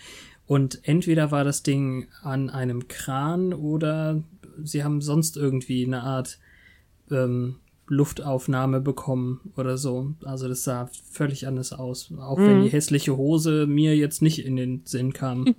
Und 0.46 0.80
entweder 0.84 1.32
war 1.32 1.44
das 1.44 1.64
Ding 1.64 2.08
an 2.22 2.50
einem 2.50 2.88
Kran 2.88 3.54
oder 3.54 4.24
sie 4.64 4.84
haben 4.84 5.02
sonst 5.02 5.38
irgendwie 5.38 5.86
eine 5.86 6.04
Art 6.04 6.40
ähm, 7.12 7.58
Luftaufnahme 7.94 8.82
bekommen 8.82 9.52
oder 9.56 9.78
so. 9.78 10.14
Also 10.24 10.48
das 10.48 10.64
sah 10.64 10.90
völlig 11.12 11.48
anders 11.48 11.74
aus. 11.74 12.12
Auch 12.20 12.38
mhm. 12.38 12.48
wenn 12.48 12.64
die 12.64 12.70
hässliche 12.70 13.18
Hose 13.18 13.68
mir 13.68 13.96
jetzt 13.96 14.22
nicht 14.22 14.46
in 14.46 14.56
den 14.56 14.82
Sinn 14.86 15.14
kam. 15.14 15.56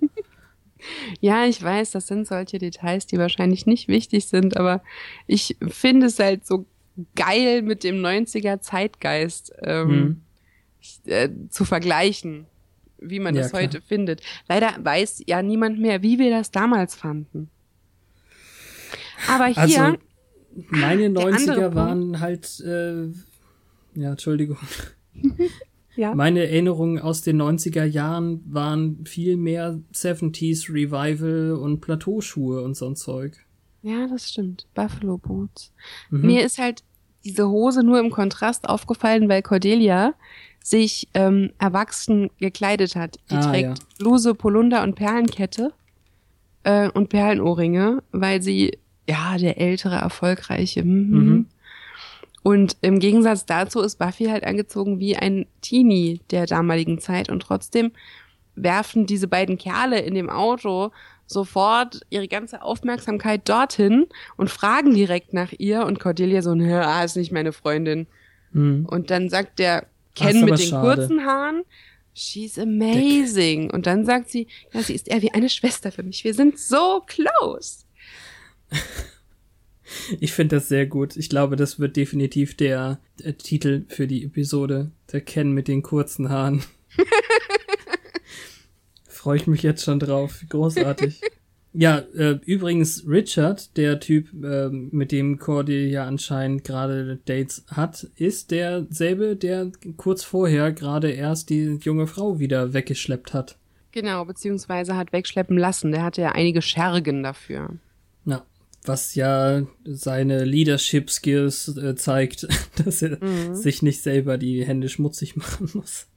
ja, 1.19 1.45
ich 1.45 1.61
weiß, 1.61 1.91
das 1.91 2.07
sind 2.07 2.27
solche 2.27 2.59
Details, 2.59 3.07
die 3.07 3.17
wahrscheinlich 3.17 3.65
nicht 3.65 3.87
wichtig 3.87 4.27
sind, 4.27 4.57
aber 4.57 4.83
ich 5.27 5.57
finde 5.67 6.07
es 6.07 6.19
halt 6.19 6.45
so 6.45 6.65
geil 7.15 7.61
mit 7.61 7.83
dem 7.83 8.01
90er 8.01 8.61
Zeitgeist 8.61 9.53
ähm, 9.61 9.89
mhm. 11.05 11.11
äh, 11.11 11.29
zu 11.49 11.65
vergleichen 11.65 12.47
wie 12.97 13.19
man 13.19 13.35
ja, 13.35 13.43
das 13.43 13.53
heute 13.53 13.81
findet. 13.81 14.21
Leider 14.47 14.73
weiß 14.79 15.23
ja 15.27 15.41
niemand 15.41 15.79
mehr, 15.79 16.01
wie 16.01 16.17
wir 16.17 16.29
das 16.29 16.51
damals 16.51 16.95
fanden. 16.95 17.49
Aber 19.29 19.45
hier. 19.45 19.83
Also, 19.83 19.97
meine 20.69 21.07
90er 21.07 21.75
waren 21.75 22.19
halt, 22.19 22.59
äh, 22.61 23.07
ja, 23.99 24.11
Entschuldigung. 24.11 24.57
ja. 25.95 26.13
Meine 26.15 26.41
Erinnerungen 26.41 26.99
aus 26.99 27.21
den 27.21 27.41
90er 27.41 27.85
Jahren 27.85 28.43
waren 28.47 29.05
viel 29.05 29.37
mehr 29.37 29.79
70s 29.93 30.69
Revival 30.69 31.53
und 31.53 31.81
Plateauschuhe 31.81 32.61
und 32.61 32.75
so 32.75 32.87
ein 32.87 32.95
Zeug. 32.95 33.37
Ja, 33.81 34.07
das 34.07 34.29
stimmt. 34.29 34.65
Buffalo 34.73 35.17
Boots. 35.17 35.71
Mhm. 36.09 36.25
Mir 36.25 36.45
ist 36.45 36.57
halt 36.57 36.83
diese 37.23 37.49
Hose 37.49 37.83
nur 37.83 37.99
im 37.99 38.11
Kontrast 38.11 38.69
aufgefallen, 38.69 39.29
weil 39.29 39.41
Cordelia 39.41 40.13
sich 40.63 41.07
ähm, 41.13 41.51
erwachsen 41.59 42.29
gekleidet 42.39 42.95
hat. 42.95 43.19
Die 43.29 43.35
ah, 43.35 43.51
trägt 43.51 43.79
ja. 43.79 43.85
Bluse, 43.99 44.33
Polunder 44.33 44.81
und 44.83 44.95
Perlenkette 44.95 45.73
äh, 46.63 46.89
und 46.89 47.09
Perlenohrringe, 47.09 48.01
weil 48.11 48.41
sie, 48.41 48.77
ja, 49.07 49.37
der 49.37 49.59
ältere, 49.59 49.95
erfolgreiche. 49.95 50.83
Mhm. 50.83 51.09
mhm. 51.09 51.45
Und 52.43 52.77
im 52.81 52.99
Gegensatz 52.99 53.47
dazu 53.47 53.81
ist 53.81 53.97
Buffy 53.97 54.25
halt 54.25 54.43
angezogen 54.43 54.99
wie 54.99 55.15
ein 55.15 55.47
Teenie 55.61 56.21
der 56.29 56.45
damaligen 56.45 56.99
Zeit 56.99 57.29
und 57.29 57.39
trotzdem 57.39 57.91
werfen 58.53 59.07
diese 59.07 59.27
beiden 59.27 59.57
Kerle 59.57 59.99
in 59.99 60.13
dem 60.13 60.29
Auto 60.29 60.91
sofort 61.25 62.01
ihre 62.11 62.27
ganze 62.27 62.61
Aufmerksamkeit 62.61 63.49
dorthin 63.49 64.05
und 64.37 64.51
fragen 64.51 64.93
direkt 64.93 65.33
nach 65.33 65.53
ihr 65.57 65.85
und 65.87 65.99
Cordelia 65.99 66.43
so, 66.43 66.51
ah, 66.51 67.03
ist 67.03 67.17
nicht 67.17 67.31
meine 67.31 67.51
Freundin. 67.51 68.05
Mhm. 68.51 68.85
Und 68.85 69.09
dann 69.09 69.29
sagt 69.29 69.57
der 69.57 69.87
Ken 70.13 70.45
mit 70.45 70.59
den 70.59 70.67
schade. 70.67 70.97
kurzen 70.97 71.25
Haaren, 71.25 71.63
she's 72.13 72.59
amazing. 72.59 73.71
Und 73.71 73.87
dann 73.87 74.05
sagt 74.05 74.29
sie, 74.29 74.47
ja, 74.71 74.81
sie 74.81 74.93
ist 74.93 75.07
eher 75.07 75.21
wie 75.21 75.33
eine 75.33 75.49
Schwester 75.49 75.91
für 75.91 76.03
mich. 76.03 76.23
Wir 76.23 76.33
sind 76.33 76.59
so 76.59 77.01
close. 77.07 77.84
Ich 80.19 80.33
finde 80.33 80.57
das 80.57 80.67
sehr 80.67 80.85
gut. 80.85 81.15
Ich 81.15 81.29
glaube, 81.29 81.55
das 81.55 81.79
wird 81.79 81.95
definitiv 81.95 82.55
der, 82.55 82.99
der 83.23 83.37
Titel 83.37 83.85
für 83.87 84.07
die 84.07 84.23
Episode. 84.23 84.91
Der 85.11 85.21
Ken 85.21 85.51
mit 85.51 85.67
den 85.67 85.83
kurzen 85.83 86.29
Haaren. 86.29 86.63
Freue 89.07 89.37
ich 89.37 89.47
mich 89.47 89.63
jetzt 89.63 89.83
schon 89.83 89.99
drauf. 89.99 90.41
Großartig. 90.49 91.21
ja, 91.73 91.99
äh, 92.15 92.39
übrigens, 92.45 93.05
Richard, 93.07 93.75
der 93.77 93.99
Typ, 93.99 94.31
äh, 94.43 94.69
mit 94.69 95.11
dem 95.11 95.39
Cordy 95.39 95.87
ja 95.87 96.05
anscheinend 96.05 96.63
gerade 96.63 97.19
Dates 97.25 97.65
hat, 97.67 98.07
ist 98.15 98.51
derselbe, 98.51 99.35
der 99.35 99.71
kurz 99.97 100.23
vorher 100.23 100.71
gerade 100.71 101.11
erst 101.11 101.49
die 101.49 101.79
junge 101.81 102.07
Frau 102.07 102.39
wieder 102.39 102.73
weggeschleppt 102.73 103.33
hat. 103.33 103.57
Genau, 103.91 104.25
beziehungsweise 104.25 104.97
hat 104.97 105.13
wegschleppen 105.13 105.57
lassen. 105.57 105.91
Der 105.91 106.03
hatte 106.03 106.21
ja 106.21 106.33
einige 106.33 106.61
Schergen 106.61 107.23
dafür. 107.23 107.69
Was 108.85 109.15
ja 109.15 109.63
seine 109.83 110.43
Leadership 110.43 111.09
Skills 111.09 111.75
äh, 111.77 111.95
zeigt, 111.95 112.47
dass 112.83 113.01
er 113.01 113.23
mhm. 113.23 113.55
sich 113.55 113.81
nicht 113.81 114.01
selber 114.01 114.37
die 114.37 114.65
Hände 114.65 114.89
schmutzig 114.89 115.35
machen 115.35 115.69
muss. 115.73 116.07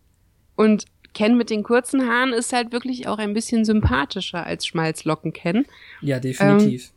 Und 0.57 0.87
Ken 1.15 1.37
mit 1.37 1.51
den 1.51 1.63
kurzen 1.63 2.07
Haaren 2.09 2.33
ist 2.33 2.53
halt 2.53 2.73
wirklich 2.73 3.09
auch 3.09 3.19
ein 3.19 3.33
bisschen 3.33 3.65
sympathischer 3.65 4.45
als 4.45 4.67
Schmalzlocken 4.67 5.33
Ken. 5.33 5.67
Ja, 6.03 6.21
definitiv. 6.21 6.85
Ähm, 6.85 6.91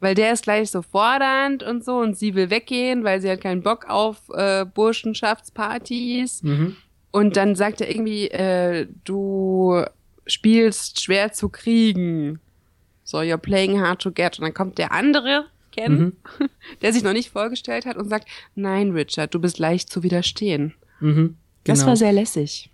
weil 0.00 0.14
der 0.14 0.32
ist 0.32 0.44
gleich 0.44 0.70
so 0.70 0.82
fordernd 0.82 1.62
und 1.62 1.84
so 1.84 1.98
und 1.98 2.16
sie 2.16 2.34
will 2.34 2.50
weggehen, 2.50 3.04
weil 3.04 3.20
sie 3.20 3.30
hat 3.30 3.42
keinen 3.42 3.62
Bock 3.62 3.88
auf 3.88 4.30
äh, 4.30 4.64
Burschenschaftspartys. 4.64 6.42
Mhm. 6.42 6.76
Und 7.10 7.36
dann 7.36 7.54
sagt 7.54 7.80
er 7.80 7.90
irgendwie, 7.90 8.28
äh, 8.28 8.86
du 9.04 9.84
spielst 10.26 11.02
schwer 11.02 11.32
zu 11.32 11.48
kriegen. 11.48 12.40
So, 13.10 13.22
you're 13.22 13.38
playing 13.38 13.80
hard 13.80 14.00
to 14.02 14.12
get. 14.12 14.38
Und 14.38 14.44
dann 14.44 14.54
kommt 14.54 14.78
der 14.78 14.92
andere, 14.92 15.46
Ken, 15.72 15.92
mhm. 15.98 16.12
der 16.82 16.92
sich 16.92 17.02
noch 17.02 17.12
nicht 17.12 17.30
vorgestellt 17.30 17.84
hat 17.84 17.96
und 17.96 18.08
sagt, 18.08 18.28
nein, 18.54 18.92
Richard, 18.92 19.34
du 19.34 19.40
bist 19.40 19.58
leicht 19.58 19.90
zu 19.90 20.04
widerstehen. 20.04 20.74
Mhm, 21.00 21.14
genau. 21.16 21.36
Das 21.64 21.84
war 21.86 21.96
sehr 21.96 22.12
lässig. 22.12 22.70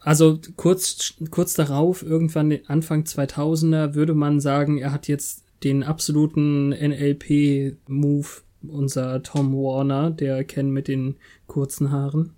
Also 0.00 0.40
kurz, 0.56 1.14
kurz 1.30 1.54
darauf, 1.54 2.02
irgendwann 2.02 2.58
Anfang 2.66 3.04
2000er, 3.04 3.94
würde 3.94 4.14
man 4.14 4.40
sagen, 4.40 4.78
er 4.78 4.90
hat 4.90 5.06
jetzt 5.06 5.44
den 5.62 5.84
absoluten 5.84 6.70
NLP-Move, 6.70 8.26
unser 8.66 9.22
Tom 9.22 9.54
Warner, 9.54 10.10
der 10.10 10.42
kennt 10.42 10.72
mit 10.72 10.88
den 10.88 11.14
kurzen 11.46 11.92
Haaren. 11.92 12.34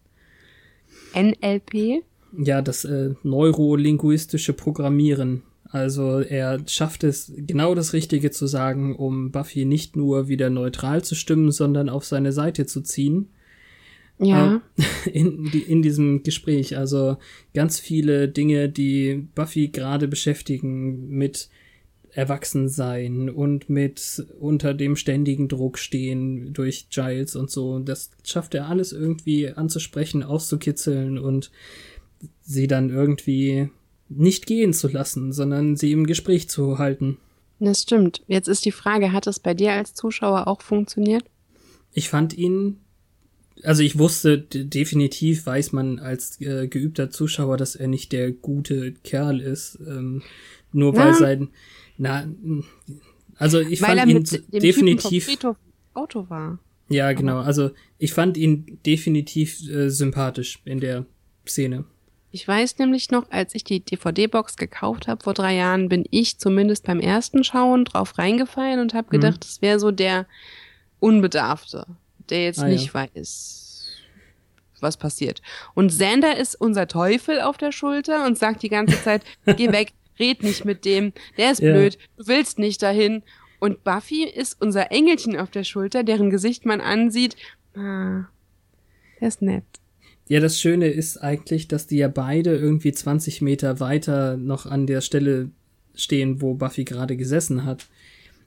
NLP? 1.14 2.04
Ja, 2.36 2.60
das 2.60 2.84
äh, 2.84 3.14
neurolinguistische 3.22 4.52
Programmieren. 4.52 5.44
Also 5.72 6.20
er 6.20 6.60
schafft 6.68 7.02
es, 7.02 7.32
genau 7.34 7.74
das 7.74 7.94
Richtige 7.94 8.30
zu 8.30 8.46
sagen, 8.46 8.94
um 8.94 9.30
Buffy 9.30 9.64
nicht 9.64 9.96
nur 9.96 10.28
wieder 10.28 10.50
neutral 10.50 11.02
zu 11.02 11.14
stimmen, 11.14 11.50
sondern 11.50 11.88
auf 11.88 12.04
seine 12.04 12.32
Seite 12.32 12.66
zu 12.66 12.82
ziehen. 12.82 13.30
Ja. 14.18 14.60
Äh, 15.06 15.10
in, 15.10 15.46
in 15.46 15.80
diesem 15.80 16.22
Gespräch. 16.22 16.76
Also 16.76 17.16
ganz 17.54 17.80
viele 17.80 18.28
Dinge, 18.28 18.68
die 18.68 19.26
Buffy 19.34 19.68
gerade 19.68 20.08
beschäftigen 20.08 21.08
mit 21.08 21.48
Erwachsensein 22.10 23.30
und 23.30 23.70
mit 23.70 24.26
unter 24.38 24.74
dem 24.74 24.96
ständigen 24.96 25.48
Druck 25.48 25.78
stehen 25.78 26.52
durch 26.52 26.90
Giles 26.90 27.34
und 27.34 27.50
so. 27.50 27.78
Das 27.78 28.10
schafft 28.24 28.54
er 28.54 28.68
alles 28.68 28.92
irgendwie 28.92 29.48
anzusprechen, 29.48 30.22
auszukitzeln 30.22 31.16
und 31.16 31.50
sie 32.42 32.66
dann 32.66 32.90
irgendwie 32.90 33.70
nicht 34.16 34.46
gehen 34.46 34.72
zu 34.72 34.88
lassen, 34.88 35.32
sondern 35.32 35.76
sie 35.76 35.92
im 35.92 36.06
Gespräch 36.06 36.48
zu 36.48 36.78
halten. 36.78 37.18
Das 37.58 37.82
stimmt. 37.82 38.22
Jetzt 38.26 38.48
ist 38.48 38.64
die 38.64 38.72
Frage, 38.72 39.12
hat 39.12 39.26
es 39.26 39.38
bei 39.38 39.54
dir 39.54 39.72
als 39.72 39.94
Zuschauer 39.94 40.48
auch 40.48 40.62
funktioniert? 40.62 41.24
Ich 41.92 42.08
fand 42.08 42.36
ihn 42.36 42.78
also 43.64 43.82
ich 43.82 43.98
wusste 43.98 44.38
definitiv, 44.38 45.46
weiß 45.46 45.72
man 45.72 45.98
als 45.98 46.40
äh, 46.40 46.68
geübter 46.68 47.10
Zuschauer, 47.10 47.56
dass 47.56 47.74
er 47.76 47.88
nicht 47.88 48.12
der 48.12 48.32
gute 48.32 48.92
Kerl 49.04 49.40
ist. 49.40 49.78
Ähm, 49.86 50.22
nur 50.72 50.96
weil 50.96 51.08
ja. 51.08 51.14
sein, 51.14 51.48
na, 51.98 52.26
also 53.36 53.60
ich 53.60 53.82
weil 53.82 53.98
fand 53.98 54.10
ihn 54.10 54.40
definitiv. 54.50 55.28
Auto 55.94 56.30
war. 56.30 56.58
Ja, 56.88 57.12
genau. 57.12 57.40
Also 57.40 57.70
ich 57.98 58.14
fand 58.14 58.36
ihn 58.36 58.78
definitiv 58.86 59.60
äh, 59.68 59.90
sympathisch 59.90 60.60
in 60.64 60.80
der 60.80 61.06
Szene. 61.46 61.84
Ich 62.32 62.48
weiß 62.48 62.78
nämlich 62.78 63.10
noch, 63.10 63.30
als 63.30 63.54
ich 63.54 63.62
die 63.62 63.80
DVD-Box 63.80 64.56
gekauft 64.56 65.06
habe 65.06 65.22
vor 65.22 65.34
drei 65.34 65.54
Jahren, 65.54 65.88
bin 65.88 66.04
ich 66.10 66.38
zumindest 66.38 66.86
beim 66.86 66.98
ersten 66.98 67.44
Schauen 67.44 67.84
drauf 67.84 68.18
reingefallen 68.18 68.80
und 68.80 68.94
habe 68.94 69.10
gedacht, 69.10 69.36
mhm. 69.36 69.40
das 69.40 69.62
wäre 69.62 69.78
so 69.78 69.90
der 69.90 70.26
Unbedarfte 70.98 71.86
der 72.32 72.44
jetzt 72.44 72.60
ah, 72.60 72.66
nicht 72.66 72.92
ja. 72.92 72.94
weiß, 72.94 73.98
was 74.80 74.96
passiert. 74.96 75.42
Und 75.74 75.90
Sander 75.90 76.36
ist 76.36 76.54
unser 76.60 76.88
Teufel 76.88 77.40
auf 77.40 77.56
der 77.56 77.72
Schulter 77.72 78.26
und 78.26 78.38
sagt 78.38 78.62
die 78.62 78.68
ganze 78.68 79.00
Zeit, 79.04 79.22
geh 79.44 79.70
weg, 79.70 79.92
red 80.18 80.42
nicht 80.42 80.64
mit 80.64 80.84
dem, 80.84 81.12
der 81.36 81.52
ist 81.52 81.60
ja. 81.60 81.72
blöd, 81.72 81.98
du 82.16 82.26
willst 82.26 82.58
nicht 82.58 82.82
dahin. 82.82 83.22
Und 83.60 83.84
Buffy 83.84 84.24
ist 84.24 84.60
unser 84.60 84.90
Engelchen 84.90 85.38
auf 85.38 85.50
der 85.50 85.62
Schulter, 85.62 86.02
deren 86.02 86.30
Gesicht 86.30 86.66
man 86.66 86.80
ansieht. 86.80 87.36
Ah, 87.76 88.24
der 89.20 89.28
ist 89.28 89.40
nett. 89.40 89.64
Ja, 90.32 90.40
das 90.40 90.58
Schöne 90.58 90.88
ist 90.88 91.18
eigentlich, 91.18 91.68
dass 91.68 91.86
die 91.86 91.98
ja 91.98 92.08
beide 92.08 92.56
irgendwie 92.56 92.90
20 92.90 93.42
Meter 93.42 93.80
weiter 93.80 94.38
noch 94.38 94.64
an 94.64 94.86
der 94.86 95.02
Stelle 95.02 95.50
stehen, 95.94 96.40
wo 96.40 96.54
Buffy 96.54 96.84
gerade 96.84 97.18
gesessen 97.18 97.66
hat. 97.66 97.86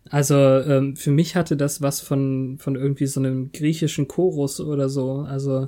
Also 0.09 0.35
ähm, 0.35 0.95
für 0.95 1.11
mich 1.11 1.35
hatte 1.35 1.55
das 1.55 1.83
was 1.83 2.01
von, 2.01 2.57
von 2.57 2.75
irgendwie 2.75 3.05
so 3.05 3.19
einem 3.19 3.51
griechischen 3.51 4.07
Chorus 4.07 4.59
oder 4.59 4.89
so. 4.89 5.27
Also 5.29 5.67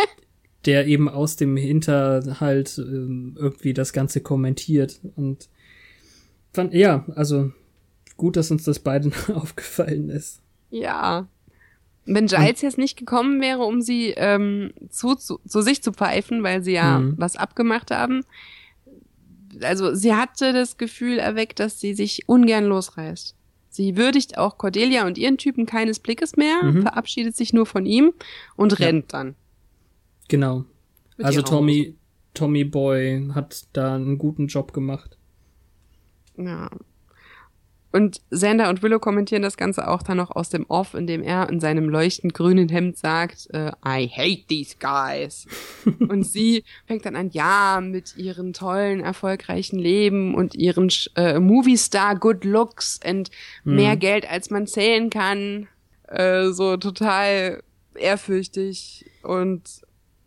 der 0.64 0.86
eben 0.86 1.10
aus 1.10 1.36
dem 1.36 1.58
Hinterhalt 1.58 2.78
ähm, 2.78 3.36
irgendwie 3.38 3.74
das 3.74 3.92
Ganze 3.92 4.22
kommentiert. 4.22 5.00
Und 5.16 5.50
fand, 6.54 6.72
ja, 6.72 7.04
also 7.14 7.52
gut, 8.16 8.36
dass 8.36 8.50
uns 8.50 8.64
das 8.64 8.78
beiden 8.78 9.12
aufgefallen 9.34 10.08
ist. 10.08 10.40
Ja. 10.70 11.28
Wenn 12.04 12.26
Giles 12.26 12.62
jetzt 12.62 12.78
nicht 12.78 12.96
gekommen 12.98 13.40
wäre, 13.40 13.62
um 13.62 13.80
sie 13.80 14.12
ähm, 14.16 14.72
zu, 14.90 15.14
zu, 15.14 15.38
zu 15.46 15.62
sich 15.62 15.82
zu 15.82 15.92
pfeifen, 15.92 16.42
weil 16.42 16.62
sie 16.62 16.72
ja 16.72 16.98
mhm. 16.98 17.14
was 17.16 17.36
abgemacht 17.36 17.90
haben, 17.90 18.24
also 19.60 19.94
sie 19.94 20.14
hatte 20.14 20.52
das 20.52 20.78
Gefühl 20.78 21.18
erweckt, 21.18 21.60
dass 21.60 21.80
sie 21.80 21.94
sich 21.94 22.28
ungern 22.28 22.64
losreißt. 22.64 23.36
Sie 23.68 23.96
würdigt 23.96 24.36
auch 24.36 24.58
Cordelia 24.58 25.06
und 25.06 25.16
ihren 25.16 25.38
Typen 25.38 25.64
keines 25.64 25.98
Blickes 25.98 26.36
mehr, 26.36 26.62
mhm. 26.62 26.82
verabschiedet 26.82 27.36
sich 27.36 27.52
nur 27.52 27.66
von 27.66 27.86
ihm 27.86 28.12
und 28.56 28.78
ja. 28.78 28.86
rennt 28.86 29.12
dann. 29.12 29.34
Genau. 30.28 30.64
Mit 31.16 31.26
also 31.26 31.42
Tommy, 31.42 31.96
Tommy 32.34 32.64
Boy 32.64 33.28
hat 33.34 33.66
da 33.72 33.94
einen 33.94 34.18
guten 34.18 34.46
Job 34.48 34.72
gemacht. 34.72 35.16
Ja. 36.36 36.70
Und 37.92 38.22
Sander 38.30 38.70
und 38.70 38.82
Willow 38.82 38.98
kommentieren 38.98 39.42
das 39.42 39.58
Ganze 39.58 39.86
auch 39.86 40.02
dann 40.02 40.16
noch 40.16 40.30
aus 40.30 40.48
dem 40.48 40.64
Off, 40.68 40.94
indem 40.94 41.22
er 41.22 41.50
in 41.50 41.60
seinem 41.60 41.88
leuchtend 41.90 42.32
grünen 42.32 42.70
Hemd 42.70 42.96
sagt, 42.96 43.48
äh, 43.52 43.72
I 43.86 44.08
hate 44.08 44.46
these 44.48 44.76
guys. 44.80 45.46
und 46.00 46.24
sie 46.24 46.64
fängt 46.86 47.04
dann 47.04 47.16
an, 47.16 47.30
ja, 47.30 47.80
mit 47.82 48.16
ihren 48.16 48.54
tollen, 48.54 49.00
erfolgreichen 49.00 49.78
Leben 49.78 50.34
und 50.34 50.54
ihren 50.54 50.90
äh, 51.16 51.38
Movie-Star 51.38 52.16
Good 52.16 52.44
Looks 52.44 52.98
und 53.06 53.30
mhm. 53.64 53.76
mehr 53.76 53.96
Geld, 53.98 54.28
als 54.28 54.48
man 54.48 54.66
zählen 54.66 55.10
kann, 55.10 55.68
äh, 56.08 56.48
so 56.48 56.78
total 56.78 57.62
ehrfürchtig 57.94 59.04
und 59.22 59.62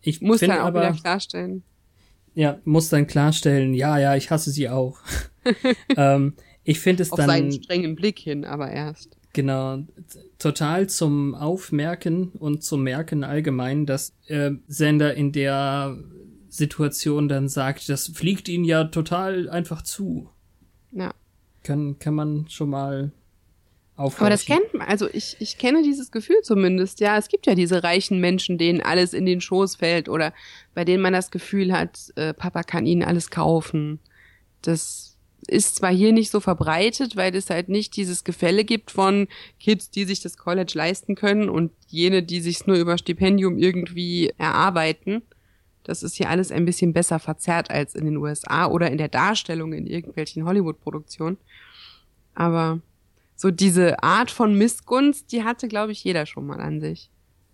ich 0.01 0.21
muss 0.21 0.41
dann 0.41 0.51
auch 0.51 0.65
aber, 0.65 0.81
wieder 0.81 0.93
klarstellen. 0.93 1.63
Ja, 2.35 2.59
muss 2.63 2.89
dann 2.89 3.07
klarstellen, 3.07 3.73
ja, 3.73 3.97
ja, 3.97 4.15
ich 4.15 4.29
hasse 4.29 4.51
sie 4.51 4.69
auch. 4.69 4.99
ähm, 5.97 6.35
ich 6.65 6.79
finde 6.79 7.03
es 7.03 7.11
Auf 7.11 7.17
dann. 7.17 7.29
Auf 7.29 7.35
seinen 7.35 7.51
strengen 7.51 7.95
Blick 7.95 8.19
hin, 8.19 8.43
aber 8.43 8.69
erst. 8.69 9.15
Genau, 9.33 9.83
total 10.39 10.87
zum 10.87 11.35
Aufmerken 11.35 12.29
und 12.39 12.63
zum 12.63 12.83
Merken 12.83 13.23
allgemein, 13.23 13.85
dass 13.85 14.13
äh, 14.27 14.51
Sender 14.67 15.13
in 15.13 15.31
der 15.31 15.97
Situation 16.47 17.27
dann 17.27 17.49
sagt, 17.49 17.89
das 17.89 18.07
fliegt 18.07 18.47
ihnen 18.47 18.63
ja 18.63 18.85
total 18.85 19.49
einfach 19.49 19.81
zu. 19.81 20.29
Ja. 20.91 21.13
Kann, 21.63 21.99
kann 21.99 22.15
man 22.15 22.47
schon 22.47 22.69
mal 22.69 23.11
aufhorchen. 23.97 24.21
Aber 24.21 24.29
das 24.29 24.45
kennt 24.45 24.73
man, 24.73 24.87
also 24.87 25.09
ich, 25.11 25.35
ich 25.39 25.57
kenne 25.57 25.83
dieses 25.83 26.11
Gefühl 26.11 26.41
zumindest, 26.43 26.99
ja. 27.01 27.17
Es 27.17 27.27
gibt 27.27 27.45
ja 27.45 27.55
diese 27.55 27.83
reichen 27.83 28.19
Menschen, 28.19 28.57
denen 28.57 28.81
alles 28.81 29.13
in 29.13 29.25
den 29.25 29.41
Schoß 29.41 29.75
fällt 29.75 30.07
oder 30.07 30.33
bei 30.73 30.85
denen 30.85 31.03
man 31.03 31.13
das 31.13 31.29
Gefühl 31.29 31.73
hat, 31.73 32.13
äh, 32.15 32.33
Papa 32.33 32.63
kann 32.63 32.85
ihnen 32.85 33.03
alles 33.03 33.29
kaufen. 33.29 33.99
Das 34.61 35.14
ist 35.47 35.75
zwar 35.75 35.91
hier 35.91 36.13
nicht 36.13 36.31
so 36.31 36.39
verbreitet, 36.39 37.15
weil 37.15 37.35
es 37.35 37.49
halt 37.49 37.69
nicht 37.69 37.95
dieses 37.95 38.23
Gefälle 38.23 38.63
gibt 38.63 38.91
von 38.91 39.27
Kids, 39.59 39.89
die 39.89 40.05
sich 40.05 40.21
das 40.21 40.37
College 40.37 40.73
leisten 40.75 41.15
können 41.15 41.49
und 41.49 41.71
jene, 41.87 42.23
die 42.23 42.41
sich 42.41 42.65
nur 42.67 42.77
über 42.77 42.97
Stipendium 42.97 43.57
irgendwie 43.57 44.33
erarbeiten. 44.37 45.21
Das 45.83 46.03
ist 46.03 46.15
hier 46.15 46.29
alles 46.29 46.51
ein 46.51 46.65
bisschen 46.65 46.93
besser 46.93 47.19
verzerrt 47.19 47.69
als 47.69 47.95
in 47.95 48.05
den 48.05 48.17
USA 48.17 48.67
oder 48.67 48.89
in 48.89 48.97
der 48.97 49.07
Darstellung 49.07 49.73
in 49.73 49.85
irgendwelchen 49.85 50.45
Hollywood-Produktionen. 50.45 51.37
Aber 52.33 52.81
so 53.35 53.51
diese 53.51 54.01
Art 54.01 54.31
von 54.31 54.57
Missgunst, 54.57 55.31
die 55.31 55.43
hatte, 55.43 55.67
glaube 55.67 55.91
ich, 55.91 56.03
jeder 56.03 56.25
schon 56.25 56.47
mal 56.47 56.59
an 56.59 56.81
sich. 56.81 57.09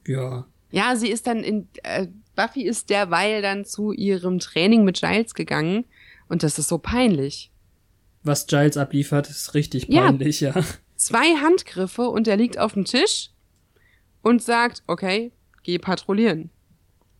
Ja. 0.08 0.46
Ja, 0.72 0.96
sie 0.96 1.10
ist 1.10 1.28
dann 1.28 1.44
in, 1.44 1.68
äh, 1.84 2.08
Buffy 2.36 2.64
ist 2.64 2.90
derweil 2.90 3.42
dann 3.42 3.66
zu 3.66 3.92
ihrem 3.92 4.40
Training 4.40 4.86
mit 4.86 5.00
Giles 5.00 5.34
gegangen 5.34 5.86
und 6.30 6.44
das 6.44 6.58
ist 6.58 6.70
so 6.70 6.78
peinlich. 6.78 7.51
Was 8.24 8.48
Giles 8.48 8.78
abliefert, 8.78 9.30
ist 9.30 9.54
richtig 9.54 9.90
peinlich, 9.90 10.42
ja. 10.42 10.54
ja. 10.56 10.64
Zwei 10.96 11.36
Handgriffe 11.42 12.04
und 12.04 12.28
er 12.28 12.38
liegt 12.38 12.60
auf 12.60 12.74
dem 12.74 12.86
Tisch 12.86 13.32
und 14.22 14.44
sagt, 14.44 14.84
okay, 14.88 15.32
geh 15.64 15.80
patrouillieren. 15.80 16.52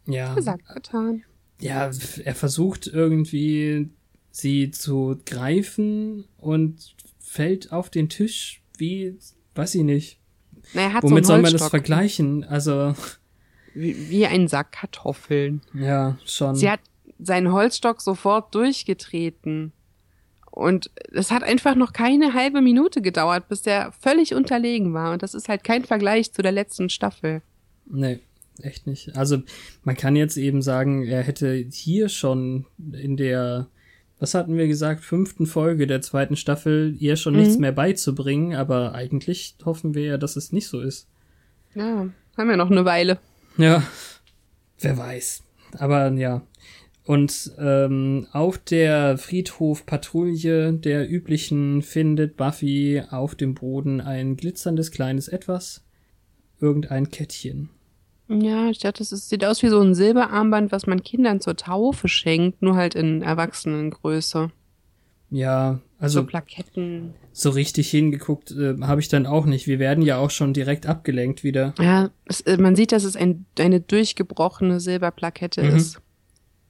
Ja. 0.06 0.34
Gesagt, 0.36 0.68
getan. 0.74 1.24
Ja, 1.60 1.90
er 2.24 2.36
versucht 2.36 2.88
irgendwie 2.88 3.90
sie 4.32 4.72
zu 4.72 5.20
greifen 5.26 6.26
und 6.38 6.96
fällt 7.20 7.72
auf 7.72 7.90
den 7.90 8.10
Tisch 8.10 8.62
wie, 8.82 9.18
weiß 9.56 9.76
ich 9.76 9.84
nicht. 9.84 10.20
Na, 10.74 10.82
er 10.82 10.94
hat 10.94 11.04
Womit 11.04 11.26
so 11.26 11.34
soll 11.34 11.42
man 11.42 11.54
das 11.54 11.70
vergleichen? 11.70 12.44
Also, 12.44 12.96
Wie, 13.74 14.10
wie 14.10 14.26
ein 14.26 14.48
Sack 14.48 14.74
Kartoffeln. 14.74 15.62
ja, 15.74 16.18
schon. 16.26 16.56
Sie 16.56 16.70
hat 16.70 16.82
seinen 17.20 17.52
Holzstock 17.52 18.02
sofort 18.02 18.54
durchgetreten. 18.56 19.72
Und 20.52 20.92
es 21.14 21.32
hat 21.32 21.44
einfach 21.44 21.76
noch 21.76 21.94
keine 21.94 22.34
halbe 22.34 22.62
Minute 22.62 23.02
gedauert, 23.02 23.48
bis 23.48 23.62
der 23.62 23.92
völlig 23.94 24.34
unterlegen 24.36 24.94
war. 24.94 25.14
Und 25.14 25.24
das 25.24 25.34
ist 25.34 25.48
halt 25.50 25.64
kein 25.64 25.86
Vergleich 25.86 26.34
zu 26.34 26.42
der 26.42 26.52
letzten 26.52 26.90
Staffel. 26.90 27.42
Nee, 27.86 28.20
echt 28.62 28.86
nicht. 28.86 29.16
Also, 29.16 29.40
man 29.84 29.96
kann 29.96 30.16
jetzt 30.18 30.36
eben 30.38 30.62
sagen, 30.62 31.04
er 31.06 31.24
hätte 31.24 31.54
hier 31.72 32.10
schon 32.10 32.66
in 32.92 33.16
der, 33.18 33.68
was 34.20 34.34
hatten 34.34 34.58
wir 34.58 34.68
gesagt, 34.68 35.04
fünften 35.06 35.46
Folge 35.46 35.88
der 35.88 36.02
zweiten 36.02 36.36
Staffel 36.36 36.96
ihr 37.00 37.16
schon 37.16 37.36
nichts 37.36 37.56
Mhm. 37.56 37.62
mehr 37.62 37.72
beizubringen, 37.72 38.54
aber 38.54 38.94
eigentlich 38.94 39.56
hoffen 39.64 39.96
wir 39.96 40.04
ja, 40.04 40.18
dass 40.18 40.36
es 40.36 40.52
nicht 40.52 40.68
so 40.68 40.82
ist. 40.82 41.08
Ja, 41.74 42.08
haben 42.38 42.50
wir 42.50 42.58
noch 42.58 42.70
eine 42.72 42.84
Weile. 42.86 43.20
Ja, 43.58 43.84
wer 44.80 44.98
weiß. 44.98 45.44
Aber 45.80 46.12
ja. 46.12 46.42
Und 47.04 47.52
ähm, 47.58 48.28
auf 48.32 48.58
der 48.60 49.18
Friedhofpatrouille 49.18 50.74
der 50.74 51.10
üblichen 51.10 51.82
findet 51.82 52.38
Buffy 52.38 53.02
auf 53.10 53.36
dem 53.36 53.56
Boden 53.56 54.02
ein 54.02 54.38
glitzerndes 54.38 54.92
kleines 54.92 55.28
Etwas. 55.28 55.84
Irgendein 56.60 57.10
Kettchen. 57.10 57.70
Ja, 58.30 58.70
ich 58.70 58.80
dachte, 58.80 59.04
es 59.04 59.10
sieht 59.30 59.44
aus 59.44 59.62
wie 59.64 59.68
so 59.70 59.82
ein 59.82 59.96
Silberarmband, 59.96 60.72
was 60.72 60.86
man 60.88 61.02
Kindern 61.04 61.42
zur 61.42 61.58
Taufe 61.58 62.08
schenkt, 62.08 62.62
nur 62.62 62.76
halt 62.76 62.96
in 62.96 63.24
Erwachsenengröße. 63.24 64.52
Ja, 65.32 65.80
also 65.98 66.22
so 66.22 66.26
Plaketten. 66.28 67.14
so 67.32 67.50
richtig 67.50 67.90
hingeguckt 67.90 68.52
äh, 68.52 68.76
habe 68.82 69.02
ich 69.02 69.08
dann 69.08 69.26
auch 69.26 69.46
nicht. 69.46 69.66
Wir 69.68 69.80
werden 69.80 70.04
ja 70.04 70.18
auch 70.18 70.30
schon 70.30 70.54
direkt 70.54 70.86
abgelenkt 70.86 71.44
wieder. 71.44 71.74
Ja, 71.80 72.12
es, 72.26 72.42
äh, 72.42 72.58
man 72.58 72.76
sieht, 72.76 72.92
dass 72.92 73.04
es 73.06 73.16
ein, 73.16 73.46
eine 73.58 73.80
durchgebrochene 73.82 74.80
Silberplakette 74.80 75.64
Mhm. 75.64 75.76
ist. 75.76 76.02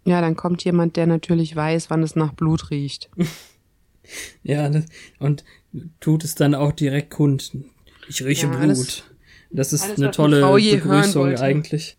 Ja, 0.04 0.20
dann 0.22 0.36
kommt 0.36 0.64
jemand, 0.64 0.96
der 0.96 1.06
natürlich 1.08 1.56
weiß, 1.56 1.90
wann 1.90 2.02
es 2.04 2.16
nach 2.16 2.34
Blut 2.34 2.70
riecht. 2.72 3.10
Ja, 4.44 4.68
das, 4.68 4.86
und 5.20 5.46
tut 6.02 6.24
es 6.26 6.36
dann 6.36 6.56
auch 6.56 6.72
direkt 6.74 7.12
kund. 7.12 7.52
Ich 8.10 8.24
rieche 8.24 8.48
Ja, 8.48 8.52
Blut. 8.52 8.62
alles- 8.62 9.04
das 9.52 9.72
ist 9.74 9.84
alles, 9.84 10.00
eine 10.02 10.12
tolle 10.12 10.42
Begrüßung 10.42 11.36
eigentlich. 11.38 11.98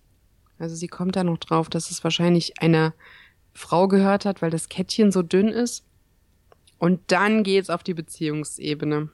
Also 0.58 0.74
sie 0.74 0.88
kommt 0.88 1.16
da 1.16 1.24
noch 1.24 1.38
drauf, 1.38 1.70
dass 1.70 1.90
es 1.90 2.02
wahrscheinlich 2.04 2.60
einer 2.60 2.92
Frau 3.54 3.88
gehört 3.88 4.24
hat, 4.24 4.42
weil 4.42 4.50
das 4.50 4.68
Kettchen 4.68 5.10
so 5.12 5.22
dünn 5.22 5.48
ist. 5.48 5.84
Und 6.78 7.00
dann 7.12 7.44
geht's 7.44 7.70
auf 7.70 7.82
die 7.82 7.94
Beziehungsebene. 7.94 9.08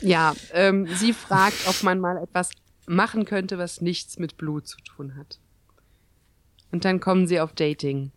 Ja, 0.00 0.34
ähm, 0.52 0.88
sie 0.96 1.12
fragt, 1.12 1.68
ob 1.68 1.82
man 1.82 2.00
mal 2.00 2.16
etwas 2.16 2.50
machen 2.86 3.26
könnte, 3.26 3.58
was 3.58 3.80
nichts 3.80 4.18
mit 4.18 4.36
Blut 4.38 4.66
zu 4.66 4.78
tun 4.78 5.14
hat. 5.16 5.38
Und 6.70 6.84
dann 6.84 7.00
kommen 7.00 7.26
sie 7.26 7.40
auf 7.40 7.52
Dating. 7.52 8.12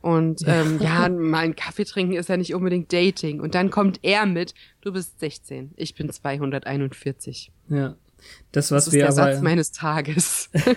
Und 0.00 0.42
ähm, 0.46 0.78
ja, 0.80 1.08
mal 1.08 1.44
einen 1.44 1.56
Kaffee 1.56 1.84
trinken 1.84 2.14
ist 2.14 2.28
ja 2.28 2.36
nicht 2.36 2.54
unbedingt 2.54 2.92
Dating. 2.92 3.40
Und 3.40 3.54
dann 3.54 3.70
kommt 3.70 4.00
er 4.02 4.26
mit, 4.26 4.54
du 4.82 4.92
bist 4.92 5.18
16, 5.20 5.72
ich 5.76 5.94
bin 5.94 6.10
241. 6.10 7.50
Ja. 7.68 7.96
Das, 8.52 8.68
Das 8.68 8.72
was 8.72 8.86
ist 8.88 8.92
wir 8.94 9.00
der 9.00 9.08
aber. 9.08 9.34
Satz 9.34 9.42
meines 9.42 9.72
Tages. 9.72 10.50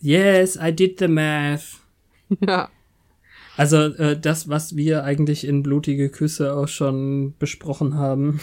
yes, 0.00 0.56
I 0.56 0.74
did 0.74 0.98
the 0.98 1.08
math. 1.08 1.78
ja. 2.40 2.70
Also 3.56 3.76
äh, 3.76 4.18
das, 4.18 4.48
was 4.48 4.76
wir 4.76 5.04
eigentlich 5.04 5.46
in 5.46 5.62
blutige 5.62 6.08
Küsse 6.08 6.54
auch 6.54 6.68
schon 6.68 7.34
besprochen 7.38 7.94
haben. 7.94 8.40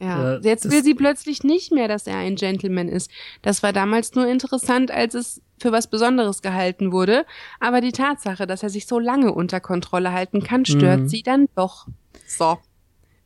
Ja, 0.00 0.34
Äh, 0.36 0.40
jetzt 0.42 0.70
will 0.70 0.84
sie 0.84 0.94
plötzlich 0.94 1.42
nicht 1.42 1.72
mehr, 1.72 1.88
dass 1.88 2.06
er 2.06 2.16
ein 2.18 2.36
Gentleman 2.36 2.88
ist. 2.88 3.10
Das 3.42 3.62
war 3.62 3.72
damals 3.72 4.14
nur 4.14 4.26
interessant, 4.28 4.90
als 4.90 5.14
es 5.14 5.40
für 5.58 5.72
was 5.72 5.86
Besonderes 5.86 6.42
gehalten 6.42 6.92
wurde. 6.92 7.24
Aber 7.60 7.80
die 7.80 7.92
Tatsache, 7.92 8.46
dass 8.46 8.62
er 8.62 8.68
sich 8.68 8.86
so 8.86 8.98
lange 8.98 9.32
unter 9.32 9.58
Kontrolle 9.60 10.12
halten 10.12 10.42
kann, 10.42 10.66
stört 10.66 11.00
Mhm. 11.00 11.08
sie 11.08 11.22
dann 11.22 11.46
doch. 11.56 11.86
So. 12.26 12.58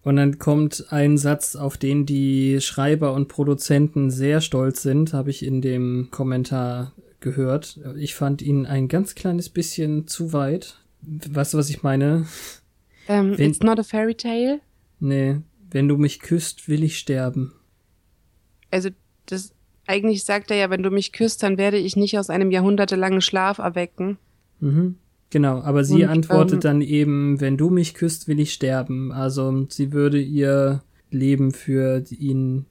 Und 0.02 0.16
dann 0.16 0.38
kommt 0.38 0.86
ein 0.90 1.18
Satz, 1.18 1.56
auf 1.56 1.76
den 1.76 2.06
die 2.06 2.60
Schreiber 2.60 3.12
und 3.14 3.26
Produzenten 3.28 4.10
sehr 4.10 4.40
stolz 4.40 4.80
sind, 4.82 5.12
habe 5.12 5.30
ich 5.30 5.44
in 5.44 5.60
dem 5.60 6.08
Kommentar 6.10 6.92
gehört. 7.18 7.78
Ich 7.98 8.14
fand 8.14 8.40
ihn 8.42 8.64
ein 8.64 8.88
ganz 8.88 9.14
kleines 9.14 9.48
bisschen 9.50 10.06
zu 10.06 10.32
weit. 10.32 10.78
Weißt 11.02 11.52
du, 11.52 11.58
was 11.58 11.68
ich 11.68 11.82
meine? 11.82 12.26
Ähm, 13.08 13.36
Wenn- 13.36 13.50
it's 13.50 13.60
not 13.60 13.78
a 13.78 13.82
fairy 13.82 14.14
tale. 14.14 14.60
Nee, 15.00 15.36
wenn 15.70 15.88
du 15.88 15.96
mich 15.96 16.20
küsst, 16.20 16.68
will 16.68 16.84
ich 16.84 16.98
sterben. 16.98 17.52
Also, 18.70 18.90
das, 19.26 19.52
eigentlich 19.86 20.24
sagt 20.24 20.50
er 20.50 20.56
ja, 20.56 20.70
wenn 20.70 20.82
du 20.82 20.90
mich 20.90 21.12
küsst, 21.12 21.42
dann 21.42 21.58
werde 21.58 21.78
ich 21.78 21.96
nicht 21.96 22.18
aus 22.18 22.30
einem 22.30 22.50
jahrhundertelangen 22.50 23.20
Schlaf 23.20 23.58
erwecken. 23.58 24.18
Mhm. 24.60 24.96
Genau, 25.30 25.60
aber 25.60 25.84
sie 25.84 26.02
Und, 26.02 26.10
antwortet 26.10 26.56
ähm, 26.56 26.60
dann 26.60 26.80
eben, 26.82 27.40
wenn 27.40 27.56
du 27.56 27.70
mich 27.70 27.94
küsst, 27.94 28.26
will 28.26 28.40
ich 28.40 28.52
sterben. 28.52 29.12
Also 29.12 29.66
sie 29.68 29.92
würde 29.92 30.20
ihr 30.20 30.82
Leben 31.10 31.52
für 31.52 32.04
ihn 32.10 32.66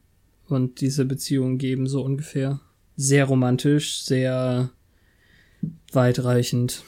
und 0.48 0.82
diese 0.82 1.06
Beziehung 1.06 1.58
geben, 1.58 1.88
so 1.88 2.04
ungefähr. 2.04 2.60
Sehr 2.98 3.26
romantisch, 3.26 4.04
sehr 4.04 4.72
weitreichend. 5.94 6.84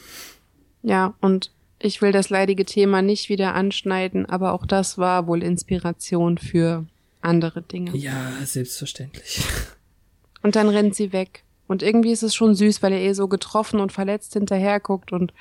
Ja, 0.83 1.15
und 1.21 1.51
ich 1.81 2.01
will 2.01 2.11
das 2.11 2.29
leidige 2.29 2.65
Thema 2.65 3.01
nicht 3.01 3.29
wieder 3.29 3.53
anschneiden, 3.55 4.25
aber 4.25 4.53
auch 4.53 4.65
das 4.65 4.97
war 4.97 5.27
wohl 5.27 5.43
Inspiration 5.43 6.37
für 6.37 6.85
andere 7.21 7.61
Dinge. 7.61 7.95
Ja, 7.95 8.31
selbstverständlich. 8.43 9.43
Und 10.43 10.55
dann 10.55 10.69
rennt 10.69 10.95
sie 10.95 11.13
weg. 11.13 11.43
Und 11.67 11.83
irgendwie 11.83 12.11
ist 12.11 12.23
es 12.23 12.35
schon 12.35 12.55
süß, 12.55 12.81
weil 12.83 12.91
er 12.93 13.01
eh 13.01 13.13
so 13.13 13.27
getroffen 13.27 13.79
und 13.79 13.91
verletzt 13.91 14.33
hinterherguckt 14.33 15.11
und 15.11 15.33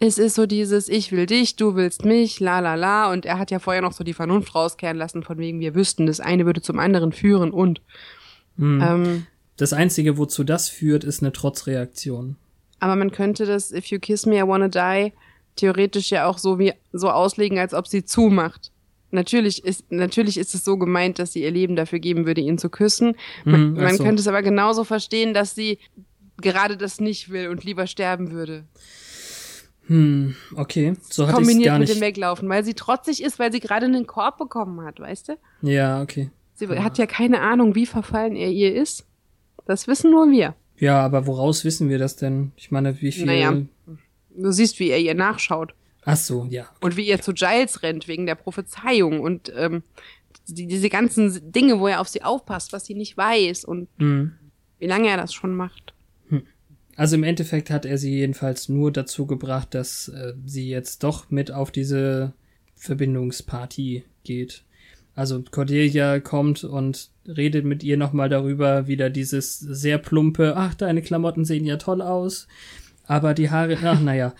es 0.00 0.16
ist 0.18 0.36
so 0.36 0.46
dieses, 0.46 0.88
ich 0.88 1.10
will 1.10 1.26
dich, 1.26 1.56
du 1.56 1.74
willst 1.74 2.04
mich, 2.04 2.38
la 2.38 2.60
la 2.60 2.76
la. 2.76 3.10
Und 3.10 3.26
er 3.26 3.38
hat 3.38 3.50
ja 3.50 3.58
vorher 3.58 3.82
noch 3.82 3.92
so 3.92 4.04
die 4.04 4.14
Vernunft 4.14 4.54
rauskehren 4.54 4.96
lassen, 4.96 5.24
von 5.24 5.38
wegen 5.38 5.58
wir 5.58 5.74
wüssten, 5.74 6.06
das 6.06 6.20
eine 6.20 6.46
würde 6.46 6.62
zum 6.62 6.78
anderen 6.78 7.12
führen 7.12 7.50
und. 7.50 7.80
Hm. 8.58 8.80
Ähm, 8.80 9.26
Das 9.56 9.72
Einzige, 9.72 10.16
wozu 10.16 10.44
das 10.44 10.68
führt, 10.68 11.02
ist 11.02 11.20
eine 11.22 11.32
Trotzreaktion. 11.32 12.36
aber 12.80 12.94
man 12.94 13.10
könnte 13.10 13.44
das 13.44 13.72
If 13.72 13.86
you 13.86 13.98
kiss 13.98 14.24
me, 14.24 14.36
I 14.36 14.46
wanna 14.46 14.68
die 14.68 15.12
theoretisch 15.58 16.10
ja 16.10 16.26
auch 16.26 16.38
so 16.38 16.58
wie 16.58 16.72
so 16.92 17.10
auslegen, 17.10 17.58
als 17.58 17.74
ob 17.74 17.86
sie 17.86 18.04
zumacht. 18.04 18.72
Natürlich 19.10 19.64
ist, 19.64 19.90
natürlich 19.90 20.36
ist 20.36 20.54
es 20.54 20.64
so 20.64 20.76
gemeint, 20.76 21.18
dass 21.18 21.32
sie 21.32 21.42
ihr 21.42 21.50
Leben 21.50 21.76
dafür 21.76 21.98
geben 21.98 22.26
würde, 22.26 22.40
ihn 22.42 22.58
zu 22.58 22.68
küssen. 22.68 23.16
Man, 23.44 23.72
Mhm, 23.72 23.80
man 23.80 23.96
so. 23.96 24.04
könnte 24.04 24.20
es 24.20 24.28
aber 24.28 24.42
genauso 24.42 24.84
verstehen, 24.84 25.32
dass 25.34 25.54
sie 25.54 25.78
gerade 26.40 26.76
das 26.76 27.00
nicht 27.00 27.30
will 27.30 27.48
und 27.48 27.64
lieber 27.64 27.86
sterben 27.86 28.30
würde. 28.32 28.64
Hm, 29.86 30.34
okay. 30.56 30.94
So 31.08 31.22
hatte 31.26 31.32
ich 31.32 31.36
Kombiniert 31.36 31.66
gar 31.68 31.78
mit 31.78 31.88
dem 31.88 31.94
nicht. 31.94 32.00
Weglaufen, 32.02 32.48
weil 32.50 32.62
sie 32.64 32.74
trotzig 32.74 33.22
ist, 33.22 33.38
weil 33.38 33.50
sie 33.50 33.60
gerade 33.60 33.86
einen 33.86 34.06
Korb 34.06 34.36
bekommen 34.36 34.82
hat, 34.84 35.00
weißt 35.00 35.28
du? 35.30 35.36
Ja, 35.62 36.02
okay. 36.02 36.30
Sie 36.54 36.68
hat 36.68 36.98
ja 36.98 37.06
keine 37.06 37.40
Ahnung, 37.40 37.74
wie 37.74 37.86
verfallen 37.86 38.36
er 38.36 38.50
ihr 38.50 38.74
ist. 38.74 39.06
Das 39.64 39.86
wissen 39.88 40.10
nur 40.10 40.30
wir. 40.30 40.54
Ja, 40.76 41.00
aber 41.04 41.26
woraus 41.26 41.64
wissen 41.64 41.88
wir 41.88 41.98
das 41.98 42.16
denn? 42.16 42.52
Ich 42.56 42.70
meine, 42.70 43.00
wie 43.00 43.12
viel. 43.12 43.24
Naja. 43.26 43.54
Du 44.42 44.52
siehst, 44.52 44.78
wie 44.78 44.90
er 44.90 44.98
ihr 44.98 45.14
nachschaut. 45.14 45.74
Ach 46.04 46.16
so, 46.16 46.46
ja. 46.48 46.68
Und 46.80 46.96
wie 46.96 47.08
er 47.08 47.20
zu 47.20 47.34
Giles 47.34 47.82
rennt 47.82 48.08
wegen 48.08 48.26
der 48.26 48.34
Prophezeiung 48.34 49.20
und 49.20 49.52
ähm, 49.56 49.82
die, 50.46 50.66
diese 50.66 50.88
ganzen 50.88 51.52
Dinge, 51.52 51.80
wo 51.80 51.86
er 51.86 52.00
auf 52.00 52.08
sie 52.08 52.22
aufpasst, 52.22 52.72
was 52.72 52.86
sie 52.86 52.94
nicht 52.94 53.16
weiß 53.16 53.64
und 53.64 53.88
mhm. 53.98 54.32
wie 54.78 54.86
lange 54.86 55.08
er 55.08 55.16
das 55.16 55.34
schon 55.34 55.54
macht. 55.54 55.92
Hm. 56.28 56.44
Also 56.96 57.16
im 57.16 57.24
Endeffekt 57.24 57.70
hat 57.70 57.84
er 57.84 57.98
sie 57.98 58.14
jedenfalls 58.14 58.68
nur 58.68 58.92
dazu 58.92 59.26
gebracht, 59.26 59.74
dass 59.74 60.08
äh, 60.08 60.34
sie 60.46 60.68
jetzt 60.68 61.02
doch 61.02 61.30
mit 61.30 61.50
auf 61.50 61.70
diese 61.70 62.32
Verbindungsparty 62.76 64.04
geht. 64.24 64.64
Also 65.14 65.42
Cordelia 65.50 66.20
kommt 66.20 66.62
und 66.62 67.10
redet 67.26 67.64
mit 67.64 67.82
ihr 67.82 67.96
nochmal 67.96 68.28
darüber, 68.28 68.86
wieder 68.86 69.10
dieses 69.10 69.58
sehr 69.58 69.98
plumpe, 69.98 70.54
ach, 70.56 70.74
deine 70.74 71.02
Klamotten 71.02 71.44
sehen 71.44 71.64
ja 71.64 71.76
toll 71.76 72.02
aus, 72.02 72.46
aber 73.08 73.34
die 73.34 73.50
Haare, 73.50 73.76
ach, 73.82 74.00
naja, 74.00 74.34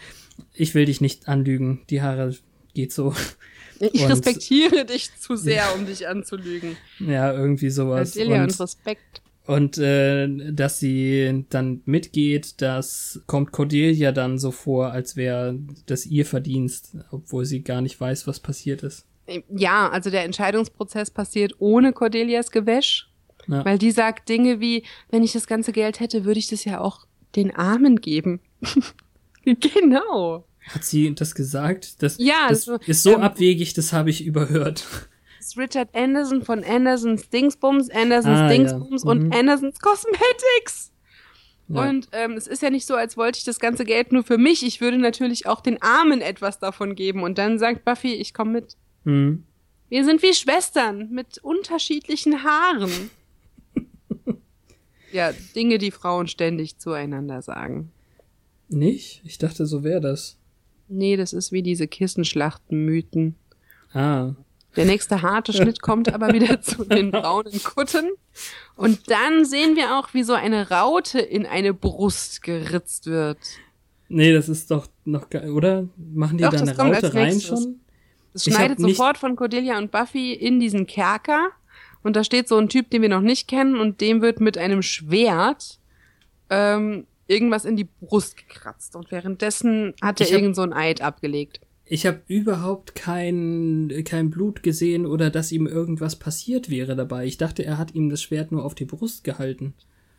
ich 0.54 0.74
will 0.74 0.84
dich 0.84 1.00
nicht 1.00 1.26
anlügen, 1.26 1.80
die 1.90 2.02
Haare 2.02 2.36
geht 2.74 2.92
so. 2.92 3.14
Ich 3.80 4.02
und, 4.02 4.10
respektiere 4.10 4.84
dich 4.84 5.10
zu 5.18 5.36
sehr, 5.36 5.74
um 5.76 5.86
dich 5.86 6.08
anzulügen. 6.08 6.76
Ja, 6.98 7.32
irgendwie 7.32 7.70
sowas. 7.70 8.14
Cordelia 8.14 8.42
und, 8.42 8.50
und 8.50 8.60
Respekt. 8.60 9.22
Und 9.46 9.78
äh, 9.78 10.52
dass 10.52 10.78
sie 10.78 11.46
dann 11.48 11.80
mitgeht, 11.84 12.60
das 12.60 13.22
kommt 13.26 13.52
Cordelia 13.52 14.12
dann 14.12 14.38
so 14.38 14.50
vor, 14.50 14.90
als 14.90 15.16
wäre 15.16 15.58
das 15.86 16.06
ihr 16.06 16.26
Verdienst, 16.26 16.96
obwohl 17.10 17.44
sie 17.44 17.62
gar 17.62 17.80
nicht 17.80 18.00
weiß, 18.00 18.26
was 18.26 18.40
passiert 18.40 18.82
ist. 18.82 19.06
Ja, 19.48 19.88
also 19.88 20.10
der 20.10 20.24
Entscheidungsprozess 20.24 21.10
passiert 21.10 21.54
ohne 21.60 21.92
Cordelias 21.92 22.50
Gewäsch. 22.50 23.08
Ja. 23.46 23.64
Weil 23.64 23.78
die 23.78 23.92
sagt 23.92 24.28
Dinge 24.28 24.60
wie, 24.60 24.84
wenn 25.08 25.22
ich 25.22 25.32
das 25.32 25.46
ganze 25.46 25.72
Geld 25.72 26.00
hätte, 26.00 26.24
würde 26.24 26.40
ich 26.40 26.48
das 26.48 26.64
ja 26.64 26.80
auch 26.80 27.06
den 27.36 27.54
Armen 27.54 28.00
geben. 28.00 28.40
genau. 29.44 30.44
Hat 30.68 30.84
sie 30.84 31.14
das 31.14 31.34
gesagt? 31.34 32.02
Das, 32.02 32.16
ja, 32.18 32.48
das 32.48 32.68
also, 32.68 32.84
ist 32.86 33.02
so 33.02 33.14
ähm, 33.14 33.22
abwegig, 33.22 33.74
das 33.74 33.92
habe 33.92 34.10
ich 34.10 34.24
überhört. 34.24 34.84
Das 35.38 35.48
ist 35.48 35.58
Richard 35.58 35.94
Anderson 35.94 36.42
von 36.42 36.62
Andersons 36.62 37.30
Dingsbums, 37.30 37.90
Andersons 37.90 38.38
ah, 38.38 38.48
Dingsbums 38.48 39.04
ja. 39.04 39.10
und 39.10 39.24
mhm. 39.24 39.32
Andersons 39.32 39.78
Cosmetics. 39.80 40.92
Ja. 41.68 41.88
Und 41.88 42.08
ähm, 42.12 42.32
es 42.32 42.46
ist 42.46 42.62
ja 42.62 42.70
nicht 42.70 42.86
so, 42.86 42.94
als 42.94 43.16
wollte 43.16 43.38
ich 43.38 43.44
das 43.44 43.60
ganze 43.60 43.84
Geld 43.84 44.12
nur 44.12 44.24
für 44.24 44.38
mich. 44.38 44.64
Ich 44.64 44.80
würde 44.80 44.98
natürlich 44.98 45.46
auch 45.46 45.60
den 45.60 45.80
Armen 45.82 46.20
etwas 46.20 46.58
davon 46.58 46.94
geben. 46.94 47.22
Und 47.22 47.38
dann 47.38 47.58
sagt 47.58 47.84
Buffy, 47.84 48.14
ich 48.14 48.32
komme 48.32 48.52
mit. 48.52 48.76
Mhm. 49.04 49.44
Wir 49.90 50.04
sind 50.04 50.22
wie 50.22 50.34
Schwestern 50.34 51.10
mit 51.10 51.38
unterschiedlichen 51.38 52.42
Haaren. 52.42 53.10
ja, 55.12 55.32
Dinge, 55.54 55.78
die 55.78 55.90
Frauen 55.90 56.26
ständig 56.26 56.78
zueinander 56.78 57.42
sagen. 57.42 57.90
Nicht? 58.68 59.22
Ich 59.24 59.38
dachte, 59.38 59.66
so 59.66 59.82
wäre 59.82 60.00
das. 60.00 60.36
Nee, 60.88 61.16
das 61.16 61.32
ist 61.32 61.52
wie 61.52 61.62
diese 61.62 61.86
Kissenschlachten-Mythen. 61.86 63.34
Ah. 63.92 64.32
Der 64.76 64.84
nächste 64.84 65.22
harte 65.22 65.52
Schnitt 65.52 65.82
kommt 65.82 66.12
aber 66.12 66.28
wieder 66.32 66.60
zu 66.60 66.84
den 66.84 67.10
braunen 67.10 67.62
Kutten. 67.62 68.10
Und 68.76 69.10
dann 69.10 69.44
sehen 69.44 69.76
wir 69.76 69.98
auch, 69.98 70.14
wie 70.14 70.22
so 70.22 70.34
eine 70.34 70.70
Raute 70.70 71.18
in 71.18 71.46
eine 71.46 71.74
Brust 71.74 72.42
geritzt 72.42 73.06
wird. 73.06 73.38
Nee, 74.08 74.32
das 74.32 74.48
ist 74.48 74.70
doch 74.70 74.88
noch, 75.04 75.26
oder? 75.30 75.88
Machen 75.96 76.38
die 76.38 76.44
doch, 76.44 76.52
da 76.52 76.60
eine 76.60 76.76
Raute 76.76 77.14
rein 77.14 77.40
schon? 77.40 77.80
Es 78.34 78.44
schneidet 78.44 78.78
sofort 78.78 79.18
von 79.18 79.36
Cordelia 79.36 79.78
und 79.78 79.90
Buffy 79.90 80.32
in 80.32 80.60
diesen 80.60 80.86
Kerker 80.86 81.50
und 82.02 82.16
da 82.16 82.24
steht 82.24 82.48
so 82.48 82.56
ein 82.56 82.68
Typ, 82.68 82.90
den 82.90 83.02
wir 83.02 83.08
noch 83.08 83.20
nicht 83.20 83.48
kennen 83.48 83.76
und 83.76 84.00
dem 84.00 84.22
wird 84.22 84.40
mit 84.40 84.56
einem 84.56 84.82
Schwert 84.82 85.78
ähm, 86.50 87.06
irgendwas 87.28 87.64
in 87.64 87.76
die 87.76 87.84
Brust 87.84 88.36
gekratzt 88.36 88.96
und 88.96 89.10
währenddessen 89.12 89.94
hat 90.02 90.20
er 90.20 90.30
irgend 90.30 90.56
so 90.56 90.62
ein 90.62 90.72
Eid 90.72 91.02
abgelegt. 91.02 91.60
Ich 91.84 92.04
habe 92.04 92.20
überhaupt 92.26 92.94
kein, 92.94 93.92
kein 94.04 94.30
Blut 94.30 94.62
gesehen 94.62 95.06
oder 95.06 95.30
dass 95.30 95.52
ihm 95.52 95.66
irgendwas 95.66 96.16
passiert 96.16 96.68
wäre 96.68 96.96
dabei. 96.96 97.24
Ich 97.24 97.38
dachte, 97.38 97.64
er 97.64 97.78
hat 97.78 97.94
ihm 97.94 98.10
das 98.10 98.20
Schwert 98.20 98.52
nur 98.52 98.64
auf 98.64 98.74
die 98.74 98.84
Brust 98.84 99.24
gehalten. 99.24 99.74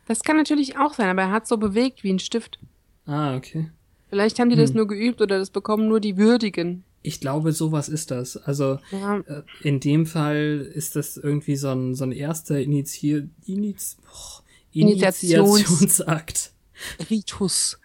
Das 0.06 0.22
kann 0.22 0.36
natürlich 0.36 0.78
auch 0.78 0.94
sein, 0.94 1.08
aber 1.08 1.22
er 1.22 1.30
hat 1.30 1.46
so 1.46 1.58
bewegt 1.58 2.02
wie 2.02 2.12
ein 2.12 2.18
Stift. 2.18 2.58
Ah, 3.06 3.36
okay. 3.36 3.70
Vielleicht 4.08 4.40
haben 4.40 4.50
die 4.50 4.56
hm. 4.56 4.62
das 4.62 4.74
nur 4.74 4.88
geübt 4.88 5.20
oder 5.20 5.38
das 5.38 5.50
bekommen 5.50 5.86
nur 5.86 6.00
die 6.00 6.16
Würdigen. 6.16 6.82
Ich 7.02 7.20
glaube, 7.20 7.52
sowas 7.52 7.88
ist 7.88 8.10
das. 8.10 8.36
Also 8.36 8.78
ja. 8.90 9.18
äh, 9.20 9.42
in 9.62 9.78
dem 9.78 10.06
Fall 10.06 10.68
ist 10.74 10.96
das 10.96 11.16
irgendwie 11.16 11.56
so 11.56 11.68
ein, 11.68 11.94
so 11.94 12.04
ein 12.04 12.12
erster 12.12 12.60
Initiier, 12.60 13.28
Iniz, 13.46 13.96
oh, 14.12 14.42
Initiationsakt. 14.72 16.49
Ritus. 17.10 17.78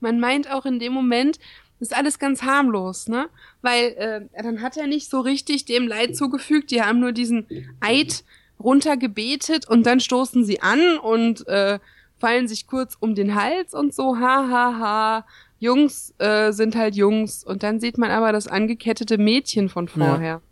Man 0.00 0.20
meint 0.20 0.50
auch 0.50 0.66
in 0.66 0.78
dem 0.78 0.92
Moment, 0.92 1.38
ist 1.80 1.96
alles 1.96 2.18
ganz 2.18 2.42
harmlos, 2.42 3.08
ne? 3.08 3.28
Weil 3.62 3.94
äh, 3.96 4.42
dann 4.42 4.60
hat 4.60 4.76
er 4.76 4.86
nicht 4.86 5.10
so 5.10 5.20
richtig 5.20 5.64
dem 5.64 5.88
Leid 5.88 6.14
zugefügt. 6.14 6.70
Die 6.70 6.82
haben 6.82 7.00
nur 7.00 7.12
diesen 7.12 7.46
Eid 7.80 8.24
runtergebetet 8.58 9.66
und 9.66 9.84
dann 9.86 10.00
stoßen 10.00 10.44
sie 10.44 10.60
an 10.60 10.98
und 10.98 11.46
äh, 11.48 11.78
fallen 12.18 12.48
sich 12.48 12.66
kurz 12.66 12.96
um 13.00 13.14
den 13.14 13.34
Hals 13.34 13.72
und 13.72 13.94
so, 13.94 14.18
ha, 14.18 14.46
ha, 14.48 14.78
ha. 14.78 15.26
Jungs 15.58 16.14
äh, 16.18 16.52
sind 16.52 16.76
halt 16.76 16.94
Jungs. 16.94 17.44
Und 17.44 17.62
dann 17.62 17.80
sieht 17.80 17.98
man 17.98 18.10
aber 18.10 18.32
das 18.32 18.46
angekettete 18.46 19.18
Mädchen 19.18 19.68
von 19.68 19.88
vorher. 19.88 20.26
Ja. 20.26 20.42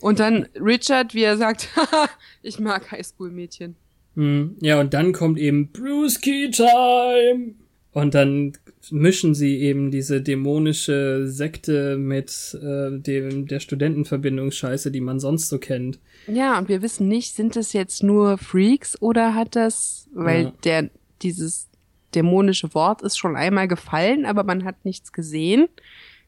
Und 0.00 0.18
dann 0.18 0.48
Richard, 0.54 1.14
wie 1.14 1.22
er 1.22 1.36
sagt, 1.36 1.68
ich 2.42 2.58
mag 2.58 2.90
Highschool-Mädchen. 2.90 3.76
Hm. 4.16 4.56
Ja, 4.60 4.80
und 4.80 4.94
dann 4.94 5.12
kommt 5.12 5.38
eben 5.38 5.70
Bruce 5.72 6.20
Key 6.20 6.50
Time. 6.50 7.54
Und 7.92 8.14
dann 8.14 8.52
mischen 8.90 9.34
sie 9.34 9.58
eben 9.58 9.90
diese 9.90 10.22
dämonische 10.22 11.26
Sekte 11.26 11.96
mit 11.98 12.56
äh, 12.62 12.98
dem 12.98 13.46
der 13.46 13.60
Studentenverbindungsscheiße, 13.60 14.90
die 14.90 15.00
man 15.00 15.18
sonst 15.18 15.48
so 15.48 15.58
kennt. 15.58 15.98
Ja, 16.26 16.58
und 16.58 16.68
wir 16.68 16.82
wissen 16.82 17.08
nicht, 17.08 17.34
sind 17.34 17.56
das 17.56 17.72
jetzt 17.72 18.02
nur 18.02 18.38
Freaks 18.38 19.00
oder 19.02 19.34
hat 19.34 19.56
das, 19.56 20.08
weil 20.14 20.44
ja. 20.44 20.52
der 20.64 20.90
dieses 21.22 21.68
dämonische 22.14 22.74
Wort 22.74 23.02
ist 23.02 23.18
schon 23.18 23.36
einmal 23.36 23.68
gefallen, 23.68 24.24
aber 24.24 24.44
man 24.44 24.64
hat 24.64 24.84
nichts 24.84 25.12
gesehen. 25.12 25.68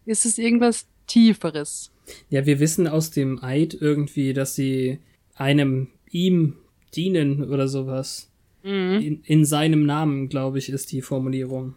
Ist 0.04 0.26
es 0.26 0.38
irgendwas 0.38 0.86
Tieferes? 1.06 1.92
Ja, 2.28 2.44
wir 2.44 2.58
wissen 2.60 2.88
aus 2.88 3.10
dem 3.10 3.42
Eid 3.42 3.76
irgendwie, 3.80 4.32
dass 4.32 4.54
sie 4.54 4.98
einem 5.34 5.88
ihm 6.10 6.56
dienen 6.94 7.50
oder 7.50 7.68
sowas. 7.68 8.30
Mhm. 8.62 9.00
In, 9.00 9.22
in 9.24 9.44
seinem 9.44 9.86
Namen, 9.86 10.28
glaube 10.28 10.58
ich, 10.58 10.68
ist 10.68 10.92
die 10.92 11.02
Formulierung. 11.02 11.74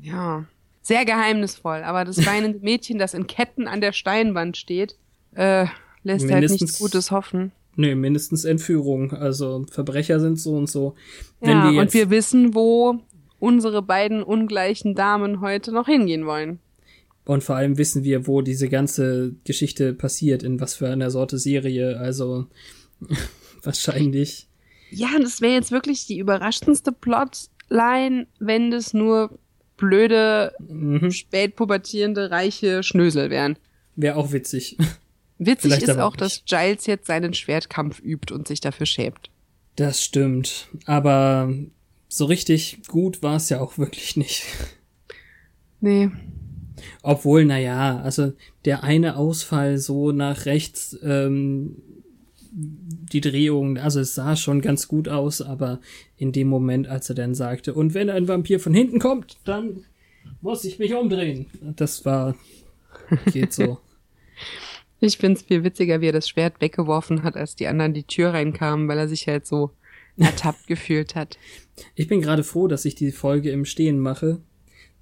Ja, 0.00 0.46
sehr 0.82 1.04
geheimnisvoll. 1.04 1.82
Aber 1.82 2.04
das 2.04 2.24
weinende 2.26 2.60
Mädchen, 2.60 2.98
das 2.98 3.14
in 3.14 3.26
Ketten 3.26 3.68
an 3.68 3.80
der 3.80 3.92
Steinwand 3.92 4.56
steht, 4.56 4.96
äh, 5.34 5.66
lässt 6.02 6.30
halt 6.30 6.50
nichts 6.50 6.78
Gutes 6.78 7.10
hoffen. 7.10 7.52
Nee, 7.76 7.94
mindestens 7.94 8.44
Entführung. 8.44 9.12
Also 9.12 9.66
Verbrecher 9.70 10.20
sind 10.20 10.38
so 10.38 10.56
und 10.56 10.70
so. 10.70 10.94
ja, 11.40 11.72
wir 11.72 11.80
und 11.80 11.92
wir 11.92 12.10
wissen, 12.10 12.54
wo 12.54 13.00
unsere 13.40 13.82
beiden 13.82 14.22
ungleichen 14.22 14.94
Damen 14.94 15.40
heute 15.40 15.72
noch 15.72 15.86
hingehen 15.86 16.26
wollen. 16.26 16.60
Und 17.24 17.42
vor 17.42 17.56
allem 17.56 17.78
wissen 17.78 18.04
wir, 18.04 18.26
wo 18.26 18.42
diese 18.42 18.68
ganze 18.68 19.34
Geschichte 19.44 19.94
passiert, 19.94 20.42
in 20.42 20.60
was 20.60 20.74
für 20.74 20.88
einer 20.88 21.10
Sorte 21.10 21.38
Serie. 21.38 21.98
Also 21.98 22.46
wahrscheinlich. 23.62 24.48
Ja, 24.96 25.10
das 25.20 25.40
wäre 25.40 25.54
jetzt 25.54 25.70
wirklich 25.70 26.06
die 26.06 26.18
überraschendste 26.18 26.92
Plotline, 26.92 28.26
wenn 28.38 28.70
das 28.70 28.94
nur 28.94 29.38
blöde, 29.76 30.52
mhm. 30.66 31.10
spätpubertierende, 31.10 32.30
reiche 32.30 32.82
Schnösel 32.82 33.30
wären. 33.30 33.56
Wäre 33.96 34.16
auch 34.16 34.32
witzig. 34.32 34.76
Witzig 35.38 35.72
Vielleicht 35.72 35.88
ist 35.88 35.98
auch, 35.98 36.16
dass 36.16 36.44
Giles 36.44 36.86
jetzt 36.86 37.06
seinen 37.06 37.34
Schwertkampf 37.34 38.00
übt 38.00 38.32
und 38.32 38.46
sich 38.46 38.60
dafür 38.60 38.86
schämt. 38.86 39.30
Das 39.76 40.02
stimmt. 40.02 40.68
Aber 40.86 41.52
so 42.08 42.26
richtig 42.26 42.82
gut 42.86 43.22
war 43.22 43.36
es 43.36 43.48
ja 43.48 43.60
auch 43.60 43.76
wirklich 43.76 44.16
nicht. 44.16 44.44
Nee. 45.80 46.10
Obwohl, 47.02 47.44
naja, 47.44 48.00
also 48.00 48.32
der 48.64 48.84
eine 48.84 49.16
Ausfall 49.16 49.78
so 49.78 50.12
nach 50.12 50.46
rechts, 50.46 50.96
ähm, 51.02 51.76
die 52.56 53.20
Drehung, 53.20 53.78
also 53.78 53.98
es 54.00 54.14
sah 54.14 54.36
schon 54.36 54.60
ganz 54.60 54.86
gut 54.86 55.08
aus, 55.08 55.42
aber 55.42 55.80
in 56.16 56.30
dem 56.30 56.48
Moment, 56.48 56.86
als 56.86 57.08
er 57.08 57.16
dann 57.16 57.34
sagte, 57.34 57.74
und 57.74 57.94
wenn 57.94 58.08
ein 58.08 58.28
Vampir 58.28 58.60
von 58.60 58.72
hinten 58.72 59.00
kommt, 59.00 59.38
dann 59.44 59.84
muss 60.40 60.64
ich 60.64 60.78
mich 60.78 60.94
umdrehen. 60.94 61.46
Das 61.76 62.04
war, 62.04 62.36
geht 63.32 63.52
so. 63.52 63.78
ich 65.00 65.18
find's 65.18 65.42
viel 65.42 65.64
witziger, 65.64 66.00
wie 66.00 66.08
er 66.08 66.12
das 66.12 66.28
Schwert 66.28 66.60
weggeworfen 66.60 67.24
hat, 67.24 67.36
als 67.36 67.56
die 67.56 67.66
anderen 67.66 67.92
die 67.92 68.04
Tür 68.04 68.30
reinkamen, 68.30 68.86
weil 68.86 68.98
er 68.98 69.08
sich 69.08 69.26
halt 69.26 69.46
so 69.46 69.72
ertappt 70.16 70.66
gefühlt 70.68 71.16
hat. 71.16 71.38
Ich 71.96 72.06
bin 72.06 72.20
gerade 72.20 72.44
froh, 72.44 72.68
dass 72.68 72.84
ich 72.84 72.94
die 72.94 73.10
Folge 73.10 73.50
im 73.50 73.64
Stehen 73.64 73.98
mache. 73.98 74.40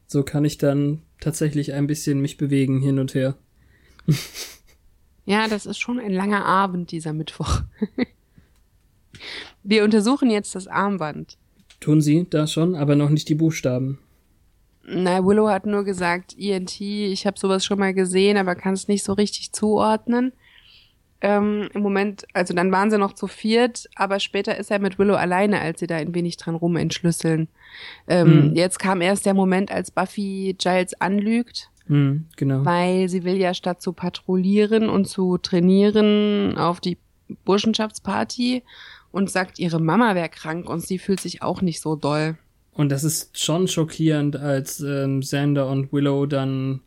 So 0.07 0.23
kann 0.23 0.47
ich 0.47 0.57
dann 0.57 1.03
tatsächlich 1.21 1.75
ein 1.75 1.87
bisschen 1.87 2.21
mich 2.21 2.39
bewegen 2.39 2.81
hin 2.81 2.99
und 2.99 3.15
her. 3.15 3.37
Ja, 5.25 5.49
das 5.49 5.67
ist 5.67 5.79
schon 5.79 6.01
ein 6.01 6.13
langer 6.13 6.45
Abend, 6.45 6.91
dieser 6.91 7.13
Mittwoch. 7.13 7.63
Wir 9.63 9.85
untersuchen 9.85 10.31
jetzt 10.31 10.55
das 10.55 10.67
Armband. 10.67 11.39
Tun 11.81 12.01
Sie 12.01 12.27
das 12.29 12.53
schon, 12.53 12.75
aber 12.75 12.97
noch 12.97 13.11
nicht 13.11 13.29
die 13.29 13.35
Buchstaben. 13.35 13.99
Na, 14.85 15.25
Willow 15.25 15.49
hat 15.49 15.67
nur 15.67 15.85
gesagt, 15.85 16.37
ENT, 16.37 16.81
ich 16.81 17.27
habe 17.27 17.39
sowas 17.39 17.65
schon 17.65 17.79
mal 17.79 17.95
gesehen, 17.95 18.37
aber 18.37 18.57
kann 18.57 18.75
es 18.75 18.89
nicht 18.89 19.05
so 19.05 19.13
richtig 19.13 19.53
zuordnen. 19.53 20.33
Ähm, 21.21 21.69
Im 21.73 21.83
Moment, 21.83 22.27
also 22.33 22.53
dann 22.53 22.73
waren 22.73 22.91
sie 22.91 22.99
noch 22.99 23.13
zu 23.13 23.29
viert, 23.29 23.89
aber 23.95 24.19
später 24.19 24.59
ist 24.59 24.73
er 24.73 24.81
mit 24.81 24.99
Willow 24.99 25.15
alleine, 25.15 25.61
als 25.61 25.79
sie 25.79 25.87
da 25.87 25.97
ein 25.97 26.17
wenig 26.17 26.37
dran 26.37 26.57
rumentschlüsseln. 26.57 27.47
Ähm, 28.09 28.49
mhm. 28.49 28.55
Jetzt 28.57 28.81
kam 28.81 29.01
erst 29.01 29.25
der 29.25 29.35
Moment, 29.35 29.71
als 29.71 29.93
Buffy 29.93 30.57
Giles 30.59 31.01
anlügt. 31.01 31.71
Mhm, 31.89 32.27
genau. 32.37 32.65
Weil 32.65 33.09
sie 33.09 33.25
will 33.25 33.37
ja 33.37 33.55
statt 33.55 33.83
zu 33.83 33.93
patrouillieren 33.93 34.89
und 34.89 35.07
zu 35.07 35.39
trainieren 35.39 36.57
auf 36.57 36.81
die 36.81 36.99
Burschenschaftsparty 37.45 38.63
und 39.11 39.31
sagt, 39.31 39.59
ihre 39.59 39.81
Mama 39.81 40.15
wäre 40.15 40.29
krank 40.29 40.69
und 40.69 40.81
sie 40.81 40.99
fühlt 40.99 41.21
sich 41.21 41.43
auch 41.43 41.63
nicht 41.63 41.81
so 41.81 41.97
doll. 41.97 42.37
Und 42.73 42.91
das 42.91 43.05
ist 43.05 43.39
schon 43.39 43.69
schockierend, 43.69 44.37
als 44.37 44.81
ähm, 44.81 45.23
Sander 45.23 45.69
und 45.69 45.93
Willow 45.93 46.27
dann 46.27 46.81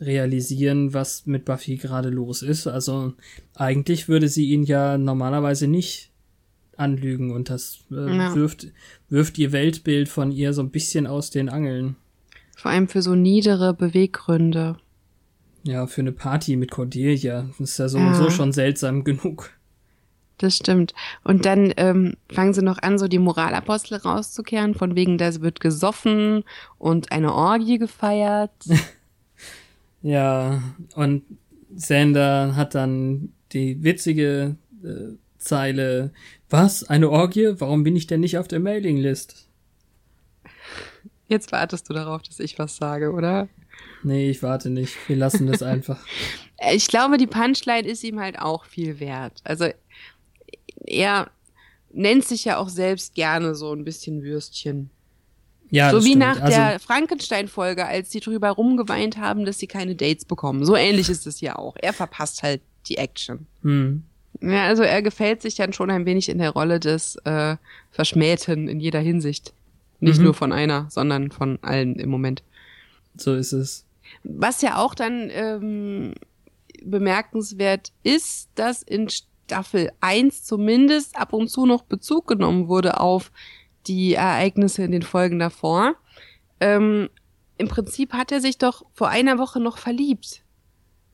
realisieren, 0.00 0.94
was 0.94 1.26
mit 1.26 1.44
Buffy 1.44 1.76
gerade 1.76 2.10
los 2.10 2.42
ist. 2.42 2.66
Also 2.66 3.14
eigentlich 3.54 4.08
würde 4.08 4.28
sie 4.28 4.50
ihn 4.50 4.64
ja 4.64 4.98
normalerweise 4.98 5.66
nicht 5.66 6.10
anlügen 6.76 7.30
und 7.30 7.50
das 7.50 7.80
äh, 7.90 8.16
ja. 8.16 8.34
wirft, 8.34 8.68
wirft 9.08 9.38
ihr 9.38 9.52
Weltbild 9.52 10.08
von 10.08 10.32
ihr 10.32 10.52
so 10.52 10.62
ein 10.62 10.70
bisschen 10.70 11.06
aus 11.06 11.30
den 11.30 11.48
Angeln. 11.48 11.96
Vor 12.56 12.70
allem 12.70 12.88
für 12.88 13.02
so 13.02 13.14
niedere 13.14 13.74
Beweggründe. 13.74 14.76
Ja, 15.62 15.86
für 15.86 16.00
eine 16.00 16.12
Party 16.12 16.56
mit 16.56 16.70
Cordelia. 16.70 17.46
Das 17.58 17.70
ist 17.70 17.78
ja 17.78 17.88
sowieso 17.88 18.24
ja. 18.24 18.30
schon 18.30 18.52
seltsam 18.52 19.04
genug. 19.04 19.50
Das 20.38 20.56
stimmt. 20.56 20.94
Und 21.22 21.44
dann 21.44 21.74
ähm, 21.76 22.14
fangen 22.32 22.54
sie 22.54 22.62
noch 22.62 22.78
an, 22.78 22.98
so 22.98 23.08
die 23.08 23.18
Moralapostel 23.18 23.98
rauszukehren, 23.98 24.74
von 24.74 24.94
wegen, 24.94 25.18
da 25.18 25.38
wird 25.42 25.60
gesoffen 25.60 26.44
und 26.78 27.12
eine 27.12 27.34
Orgie 27.34 27.76
gefeiert. 27.76 28.50
ja, 30.02 30.62
und 30.94 31.24
Sander 31.74 32.56
hat 32.56 32.74
dann 32.74 33.34
die 33.52 33.82
witzige 33.82 34.56
äh, 34.82 35.16
Zeile, 35.36 36.12
was, 36.48 36.84
eine 36.84 37.10
Orgie? 37.10 37.54
Warum 37.58 37.82
bin 37.82 37.94
ich 37.94 38.06
denn 38.06 38.20
nicht 38.20 38.38
auf 38.38 38.48
der 38.48 38.60
Mailinglist? 38.60 39.49
Jetzt 41.30 41.52
wartest 41.52 41.88
du 41.88 41.94
darauf, 41.94 42.22
dass 42.22 42.40
ich 42.40 42.58
was 42.58 42.76
sage, 42.76 43.12
oder? 43.12 43.48
Nee, 44.02 44.30
ich 44.30 44.42
warte 44.42 44.68
nicht. 44.68 44.96
Wir 45.08 45.16
lassen 45.16 45.46
das 45.46 45.62
einfach. 45.62 45.98
Ich 46.74 46.88
glaube, 46.88 47.16
die 47.16 47.26
Punchline 47.26 47.88
ist 47.88 48.04
ihm 48.04 48.20
halt 48.20 48.38
auch 48.38 48.66
viel 48.66 49.00
wert. 49.00 49.40
Also 49.44 49.68
er 50.84 51.30
nennt 51.90 52.26
sich 52.26 52.44
ja 52.44 52.58
auch 52.58 52.68
selbst 52.68 53.14
gerne 53.14 53.54
so 53.54 53.72
ein 53.72 53.82
bisschen 53.82 54.22
Würstchen. 54.22 54.90
Ja, 55.70 55.90
so 55.90 56.04
wie 56.04 56.08
stimmt. 56.08 56.18
nach 56.18 56.38
also, 56.38 56.54
der 56.54 56.78
Frankenstein-Folge, 56.78 57.86
als 57.86 58.10
sie 58.10 58.20
drüber 58.20 58.50
rumgeweint 58.50 59.16
haben, 59.16 59.46
dass 59.46 59.58
sie 59.58 59.68
keine 59.68 59.94
Dates 59.94 60.26
bekommen. 60.26 60.66
So 60.66 60.76
ähnlich 60.76 61.08
ist 61.08 61.26
es 61.26 61.40
ja 61.40 61.56
auch. 61.56 61.76
Er 61.80 61.94
verpasst 61.94 62.42
halt 62.42 62.60
die 62.88 62.98
Action. 62.98 63.46
Hm. 63.62 64.02
Ja, 64.42 64.66
also 64.66 64.82
er 64.82 65.00
gefällt 65.00 65.40
sich 65.40 65.54
dann 65.54 65.72
schon 65.72 65.90
ein 65.90 66.04
wenig 66.04 66.28
in 66.28 66.36
der 66.36 66.50
Rolle 66.50 66.78
des 66.78 67.16
äh, 67.24 67.56
Verschmähten 67.90 68.68
in 68.68 68.80
jeder 68.80 69.00
Hinsicht. 69.00 69.54
Nicht 70.00 70.18
mhm. 70.18 70.24
nur 70.24 70.34
von 70.34 70.52
einer, 70.52 70.86
sondern 70.90 71.30
von 71.30 71.58
allen 71.62 71.96
im 71.96 72.10
Moment. 72.10 72.42
So 73.16 73.34
ist 73.34 73.52
es. 73.52 73.84
Was 74.24 74.62
ja 74.62 74.78
auch 74.78 74.94
dann 74.94 75.28
ähm, 75.30 76.14
bemerkenswert 76.82 77.92
ist, 78.02 78.48
dass 78.54 78.82
in 78.82 79.08
Staffel 79.08 79.92
1 80.00 80.44
zumindest 80.44 81.16
ab 81.16 81.32
und 81.32 81.48
zu 81.48 81.66
noch 81.66 81.82
Bezug 81.82 82.26
genommen 82.26 82.68
wurde 82.68 83.00
auf 83.00 83.30
die 83.86 84.14
Ereignisse 84.14 84.82
in 84.82 84.92
den 84.92 85.02
Folgen 85.02 85.38
davor. 85.38 85.94
Ähm, 86.60 87.08
Im 87.56 87.68
Prinzip 87.68 88.12
hat 88.12 88.32
er 88.32 88.40
sich 88.40 88.58
doch 88.58 88.84
vor 88.92 89.08
einer 89.08 89.38
Woche 89.38 89.60
noch 89.60 89.78
verliebt. 89.78 90.42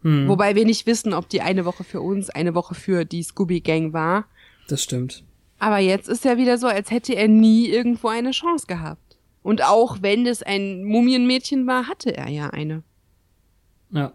Hm. 0.03 0.29
Wobei 0.29 0.55
wir 0.55 0.65
nicht 0.65 0.87
wissen, 0.87 1.13
ob 1.13 1.29
die 1.29 1.41
eine 1.41 1.65
Woche 1.65 1.85
für 1.85 2.01
uns, 2.01 2.31
eine 2.31 2.55
Woche 2.55 2.75
für 2.75 3.05
die 3.05 3.23
Scooby 3.23 3.61
Gang 3.61 3.93
war. 3.93 4.27
Das 4.69 4.83
stimmt. 4.83 5.25
Aber 5.59 5.79
jetzt 5.79 6.09
ist 6.09 6.27
er 6.27 6.37
wieder 6.37 6.59
so, 6.59 6.67
als 6.67 6.91
hätte 6.91 7.15
er 7.15 7.29
nie 7.29 7.69
irgendwo 7.69 8.09
eine 8.09 8.33
Chance 8.33 8.67
gehabt. 8.67 9.19
Und 9.43 9.65
auch 9.65 9.99
wenn 10.03 10.27
es 10.27 10.43
ein 10.43 10.85
Mumienmädchen 10.85 11.67
war, 11.67 11.89
hatte 11.89 12.17
er 12.17 12.29
ja 12.29 12.51
eine. 12.51 12.83
Ja 13.91 14.13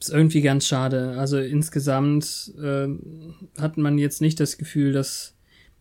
ist 0.00 0.10
irgendwie 0.10 0.40
ganz 0.40 0.66
schade. 0.66 1.16
Also 1.18 1.38
insgesamt 1.38 2.52
äh, 2.60 2.88
hat 3.60 3.76
man 3.76 3.98
jetzt 3.98 4.20
nicht 4.20 4.40
das 4.40 4.58
Gefühl, 4.58 4.92
dass 4.92 5.34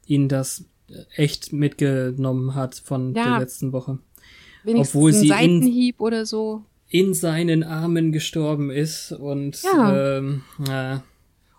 ihn 0.06 0.28
das 0.28 0.66
echt 1.16 1.54
mitgenommen 1.54 2.56
hat 2.56 2.76
von 2.76 3.14
ja, 3.16 3.24
der 3.24 3.40
letzten 3.40 3.72
Woche. 3.72 4.00
Wenigstens 4.64 4.96
Obwohl 4.96 5.14
sie 5.14 5.28
Seitenhieb 5.28 6.00
in, 6.00 6.06
oder 6.06 6.26
so. 6.26 6.64
in 6.88 7.14
seinen 7.14 7.64
Armen 7.64 8.12
gestorben 8.12 8.72
ist 8.72 9.12
und 9.12 9.62
ja. 9.64 10.18
Ähm, 10.18 10.42
äh, 10.68 10.98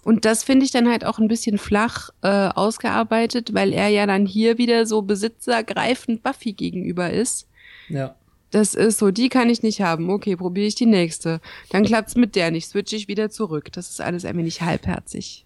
und 0.05 0.25
das 0.25 0.45
finde 0.45 0.65
ich 0.65 0.73
dann 0.73 0.89
halt 0.89 1.05
auch 1.05 1.19
ein 1.19 1.29
bisschen 1.29 1.59
flach 1.59 2.11
äh, 2.23 2.49
ausgearbeitet, 2.49 3.53
weil 3.53 3.73
er 3.73 3.89
ja 3.89 4.07
dann 4.07 4.27
hier 4.27 4.57
wieder 4.59 4.87
so 4.87 5.03
besitzergreifend 5.03 6.23
Buffy 6.23 6.53
gegenüber 6.53 7.11
ist. 7.11 7.49
Ja. 7.89 8.15
Das 8.51 8.75
ist 8.75 8.99
so, 8.99 9.11
die 9.11 9.29
kann 9.29 9.51
ich 9.51 9.63
nicht 9.63 9.81
haben. 9.81 10.11
Okay, 10.11 10.37
probiere 10.37 10.67
ich 10.67 10.75
die 10.75 10.87
nächste. 10.87 11.41
Dann 11.71 11.85
klappt's 11.85 12.17
mit 12.17 12.35
der 12.35 12.51
nicht, 12.51 12.69
switche 12.69 12.97
ich 12.97 13.09
wieder 13.09 13.31
zurück. 13.31 13.71
Das 13.73 13.91
ist 13.91 14.01
alles 14.01 14.25
ein 14.25 14.37
wenig 14.37 14.63
halbherzig. 14.63 15.45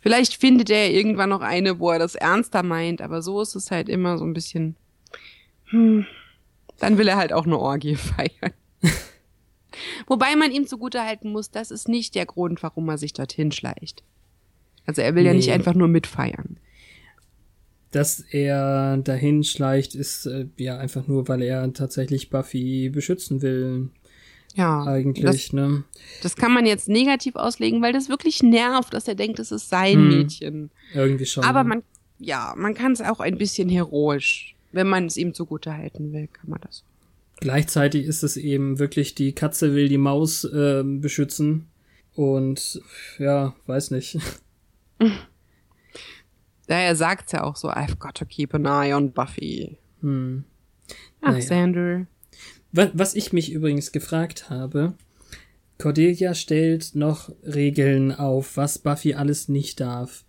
Vielleicht 0.00 0.34
findet 0.34 0.70
er 0.70 0.90
irgendwann 0.90 1.30
noch 1.30 1.40
eine, 1.40 1.78
wo 1.80 1.90
er 1.90 1.98
das 1.98 2.14
ernster 2.14 2.62
meint, 2.62 3.00
aber 3.00 3.22
so 3.22 3.40
ist 3.40 3.54
es 3.56 3.70
halt 3.70 3.88
immer 3.88 4.18
so 4.18 4.24
ein 4.24 4.34
bisschen. 4.34 4.76
Hm, 5.70 6.06
dann 6.78 6.98
will 6.98 7.08
er 7.08 7.16
halt 7.16 7.32
auch 7.32 7.46
eine 7.46 7.58
Orgie 7.58 7.96
feiern. 7.96 8.52
Wobei 10.06 10.36
man 10.36 10.50
ihm 10.50 10.66
zugutehalten 10.66 11.32
muss, 11.32 11.50
das 11.50 11.70
ist 11.70 11.88
nicht 11.88 12.14
der 12.14 12.26
Grund, 12.26 12.62
warum 12.62 12.88
er 12.88 12.98
sich 12.98 13.12
dorthin 13.12 13.52
schleicht. 13.52 14.02
Also 14.86 15.02
er 15.02 15.14
will 15.14 15.22
nee. 15.22 15.28
ja 15.28 15.34
nicht 15.34 15.50
einfach 15.50 15.74
nur 15.74 15.88
mitfeiern 15.88 16.58
dass 17.94 18.20
er 18.30 18.96
dahin 18.98 19.44
schleicht, 19.44 19.94
ist 19.94 20.26
äh, 20.26 20.46
ja 20.56 20.78
einfach 20.78 21.06
nur, 21.06 21.28
weil 21.28 21.42
er 21.42 21.72
tatsächlich 21.72 22.28
Buffy 22.28 22.88
beschützen 22.88 23.40
will. 23.40 23.90
Ja. 24.54 24.84
Eigentlich, 24.84 25.24
das, 25.24 25.52
ne? 25.52 25.84
Das 26.22 26.36
kann 26.36 26.52
man 26.52 26.66
jetzt 26.66 26.88
negativ 26.88 27.36
auslegen, 27.36 27.82
weil 27.82 27.92
das 27.92 28.08
wirklich 28.08 28.42
nervt, 28.42 28.94
dass 28.94 29.08
er 29.08 29.14
denkt, 29.14 29.38
es 29.38 29.52
ist 29.52 29.68
sein 29.68 29.94
hm, 29.94 30.08
Mädchen. 30.08 30.70
Irgendwie 30.92 31.26
schon. 31.26 31.44
Aber 31.44 31.64
man, 31.64 31.82
ja, 32.18 32.54
man 32.56 32.74
kann 32.74 32.92
es 32.92 33.00
auch 33.00 33.20
ein 33.20 33.38
bisschen 33.38 33.68
heroisch, 33.68 34.56
wenn 34.72 34.88
man 34.88 35.06
es 35.06 35.16
ihm 35.16 35.34
zugute 35.34 35.76
halten 35.76 36.12
will, 36.12 36.28
kann 36.28 36.50
man 36.50 36.60
das. 36.62 36.84
Gleichzeitig 37.44 38.06
ist 38.06 38.22
es 38.22 38.38
eben 38.38 38.78
wirklich, 38.78 39.14
die 39.14 39.34
Katze 39.34 39.74
will 39.74 39.90
die 39.90 39.98
Maus 39.98 40.44
äh, 40.44 40.82
beschützen. 40.82 41.68
Und 42.14 42.80
ja, 43.18 43.54
weiß 43.66 43.90
nicht. 43.90 44.18
Daher 46.66 46.96
sagt's 46.96 47.32
ja 47.32 47.42
auch 47.42 47.56
so, 47.56 47.68
I've 47.68 47.98
got 47.98 48.14
to 48.14 48.24
keep 48.24 48.54
an 48.54 48.64
eye 48.64 48.94
on 48.94 49.12
Buffy. 49.12 49.76
Hm. 50.00 50.44
Ach, 51.20 51.32
naja. 51.32 51.42
Sander. 51.42 52.06
Was 52.72 53.14
ich 53.14 53.34
mich 53.34 53.52
übrigens 53.52 53.92
gefragt 53.92 54.48
habe, 54.48 54.94
Cordelia 55.76 56.32
stellt 56.32 56.94
noch 56.94 57.30
Regeln 57.42 58.10
auf, 58.10 58.56
was 58.56 58.78
Buffy 58.78 59.12
alles 59.12 59.50
nicht 59.50 59.80
darf. 59.80 60.24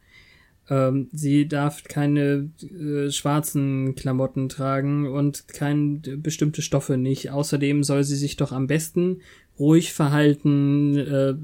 Ähm, 0.70 1.09
sie 1.11 1.47
darf 1.47 1.84
keine 1.84 2.49
äh, 2.61 3.11
schwarzen 3.11 3.95
Klamotten 3.95 4.49
tragen 4.49 5.07
und 5.07 5.47
keine 5.47 5.99
bestimmte 6.18 6.61
Stoffe 6.61 6.97
nicht. 6.97 7.30
Außerdem 7.30 7.84
soll 7.84 8.03
sie 8.03 8.16
sich 8.16 8.36
doch 8.36 8.51
am 8.51 8.68
besten 8.68 9.22
ruhig 9.59 9.93
verhalten. 9.93 10.97
Äh, 10.97 11.36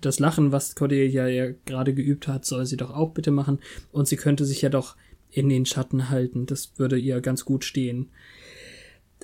das 0.00 0.18
Lachen, 0.18 0.52
was 0.52 0.74
Cordelia 0.74 1.28
ja 1.28 1.50
gerade 1.64 1.94
geübt 1.94 2.28
hat, 2.28 2.44
soll 2.44 2.66
sie 2.66 2.76
doch 2.76 2.90
auch 2.94 3.12
bitte 3.12 3.30
machen. 3.30 3.58
Und 3.90 4.06
sie 4.06 4.16
könnte 4.16 4.44
sich 4.44 4.60
ja 4.60 4.68
doch 4.68 4.96
in 5.30 5.48
den 5.48 5.64
Schatten 5.64 6.10
halten. 6.10 6.44
Das 6.44 6.72
würde 6.76 6.98
ihr 6.98 7.20
ganz 7.20 7.44
gut 7.44 7.64
stehen. 7.64 8.10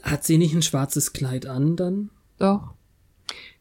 Hat 0.02 0.24
sie 0.24 0.38
nicht 0.38 0.54
ein 0.54 0.62
schwarzes 0.62 1.12
Kleid 1.12 1.46
an 1.46 1.76
dann? 1.76 2.10
Doch. 2.38 2.74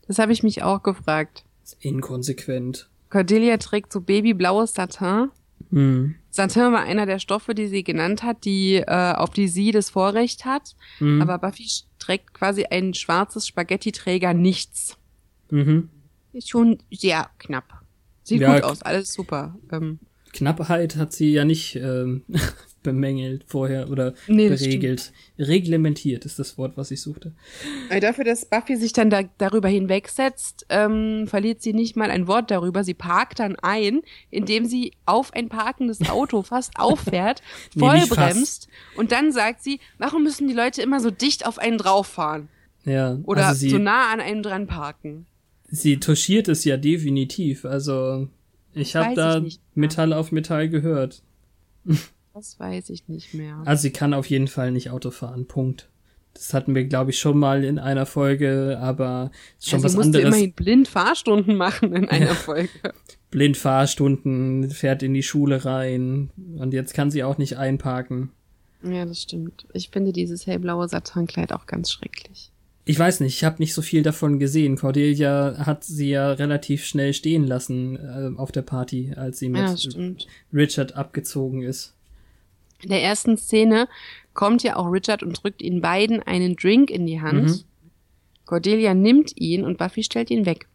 Das 0.08 0.20
habe 0.20 0.32
ich 0.32 0.44
mich 0.44 0.64
auch 0.64 0.84
gefragt. 0.84 1.46
Inkonsequent. 1.80 2.90
Cordelia 3.10 3.58
trägt 3.58 3.94
so 3.94 4.02
babyblaues 4.02 4.74
Satin 4.74 5.30
Mhm. 5.74 6.15
Satin 6.30 6.71
war 6.71 6.84
einer 6.84 7.07
der 7.07 7.17
Stoffe, 7.17 7.55
die 7.55 7.67
sie 7.67 7.84
genannt 7.84 8.21
hat, 8.21 8.45
die 8.45 8.76
äh, 8.76 9.13
auf 9.13 9.32
die 9.32 9.47
sie 9.47 9.71
das 9.71 9.89
Vorrecht 9.89 10.45
hat. 10.45 10.76
Mhm. 10.99 11.21
Aber 11.21 11.39
Buffy 11.39 11.67
trägt 11.97 12.34
quasi 12.34 12.65
ein 12.65 12.93
schwarzes 12.93 13.47
Spaghetti-Träger 13.47 14.36
nichts. 14.36 14.97
Mhm. 15.49 15.89
Ist 16.32 16.49
schon 16.49 16.78
sehr 16.91 17.30
knapp. 17.39 17.82
Sieht 18.24 18.41
ja, 18.41 18.53
gut 18.53 18.63
aus, 18.63 18.84
alles 18.84 19.13
super. 19.13 19.55
Ähm, 19.71 19.99
Knappheit 20.32 20.95
hat 20.95 21.11
sie 21.11 21.32
ja 21.34 21.43
nicht 21.43 21.76
ähm, 21.76 22.24
bemängelt 22.84 23.46
vorher 23.48 23.90
oder 23.90 24.14
nee, 24.28 24.50
geregelt. 24.50 25.12
Reglementiert 25.40 26.26
ist 26.26 26.38
das 26.38 26.58
Wort, 26.58 26.78
was 26.78 26.92
ich 26.92 27.02
suchte. 27.02 27.34
Dafür, 28.02 28.26
dass 28.26 28.46
Buffy 28.46 28.76
sich 28.76 28.94
dann 28.94 29.10
da, 29.10 29.24
darüber 29.38 29.70
hinwegsetzt, 29.70 30.66
ähm, 30.70 31.26
verliert 31.28 31.62
sie 31.62 31.74
nicht 31.74 31.96
mal 31.96 32.12
ein 32.12 32.28
Wort 32.28 32.52
darüber. 32.52 32.84
Sie 32.84 32.94
parkt 32.94 33.40
dann 33.40 33.56
ein, 33.56 34.02
indem 34.30 34.66
sie 34.66 34.92
auf 35.06 35.34
ein 35.34 35.50
parkendes 35.50 36.08
Auto 36.10 36.42
fast 36.44 36.74
auffährt, 36.78 37.42
vollbremst 37.78 38.68
nee, 38.68 39.00
und 39.00 39.12
dann 39.12 39.32
sagt 39.32 39.64
sie, 39.64 39.80
warum 39.98 40.24
müssen 40.24 40.48
die 40.48 40.54
Leute 40.54 40.82
immer 40.82 41.00
so 41.00 41.10
dicht 41.10 41.46
auf 41.46 41.58
einen 41.58 41.78
drauf 41.78 42.08
fahren? 42.08 42.50
Ja. 42.86 43.18
Oder 43.24 43.48
also 43.48 43.60
sie, 43.60 43.70
so 43.70 43.78
nah 43.78 44.12
an 44.12 44.20
einem 44.20 44.44
dran 44.44 44.68
parken. 44.68 45.26
Sie 45.66 46.00
touchiert 46.00 46.48
es 46.50 46.66
ja 46.66 46.78
definitiv. 46.78 47.66
Also 47.66 48.28
ich 48.74 48.96
habe 48.96 49.16
da 49.16 49.44
Metall 49.76 50.14
auf 50.14 50.32
Metall 50.32 50.70
gehört. 50.70 51.24
Das 52.34 52.60
weiß 52.60 52.90
ich 52.90 53.08
nicht 53.08 53.34
mehr. 53.34 53.62
Also 53.66 53.84
sie 53.84 53.92
kann 53.92 54.14
auf 54.14 54.28
jeden 54.28 54.48
Fall 54.48 54.72
nicht 54.72 54.90
Auto 54.90 55.12
fahren. 55.12 55.48
Punkt. 55.48 55.90
Das 56.34 56.54
hatten 56.54 56.74
wir, 56.74 56.84
glaube 56.86 57.12
ich, 57.12 57.20
schon 57.20 57.38
mal 57.38 57.64
in 57.64 57.78
einer 57.78 58.08
Folge, 58.08 58.80
aber 58.82 59.32
schon 59.60 59.80
ja, 59.80 59.86
was 59.86 59.98
anderes. 59.98 60.26
Immerhin 60.26 60.54
blind 60.54 60.88
Fahrstunden 60.88 61.56
machen 61.56 61.94
in 61.94 62.10
einer 62.10 62.34
Folge. 62.34 62.70
blind 63.30 63.56
Fahrstunden, 63.56 64.72
fährt 64.72 65.04
in 65.04 65.14
die 65.14 65.22
Schule 65.22 65.64
rein 65.64 66.32
und 66.58 66.74
jetzt 66.74 66.96
kann 66.96 67.12
sie 67.12 67.24
auch 67.24 67.38
nicht 67.38 67.58
einparken. 67.58 68.32
Ja, 68.84 69.06
das 69.06 69.22
stimmt. 69.22 69.68
Ich 69.74 69.90
finde 69.90 70.12
dieses 70.12 70.48
hellblaue 70.48 70.90
Satankleid 70.90 71.54
auch 71.54 71.68
ganz 71.68 71.92
schrecklich. 71.92 72.52
Ich 72.86 73.00
weiß 73.00 73.22
nicht, 73.22 73.36
ich 73.36 73.44
habe 73.46 73.58
nicht 73.60 73.74
so 73.74 73.82
viel 73.82 74.04
davon 74.04 74.40
gesehen. 74.40 74.76
Cordelia 74.76 75.56
hat 75.60 75.86
sie 75.86 76.10
ja 76.10 76.32
relativ 76.34 76.84
schnell 76.84 77.14
stehen 77.14 77.48
lassen 77.48 77.96
äh, 77.96 78.38
auf 78.38 78.52
der 78.52 78.64
Party, 78.64 79.14
als 79.16 79.40
sie 79.40 79.48
mit 79.48 79.62
ja, 79.62 80.14
Richard 80.52 80.98
abgezogen 80.98 81.62
ist. 81.62 81.93
In 82.84 82.90
der 82.90 83.02
ersten 83.02 83.38
Szene 83.38 83.88
kommt 84.34 84.64
ja 84.64 84.76
auch 84.76 84.92
Richard 84.92 85.24
und 85.24 85.42
drückt 85.44 85.62
ihnen 85.62 85.82
beiden 85.82 86.22
einen 86.22 86.56
Drink 86.56 86.90
in 86.90 87.06
die 87.06 87.22
Hand. 87.22 87.48
Mhm. 87.48 87.60
Cordelia 88.46 88.94
nimmt 88.94 89.32
ihn 89.36 89.64
und 89.64 89.78
Buffy 89.78 90.04
stellt 90.04 90.30
ihn 90.30 90.46
weg. 90.46 90.68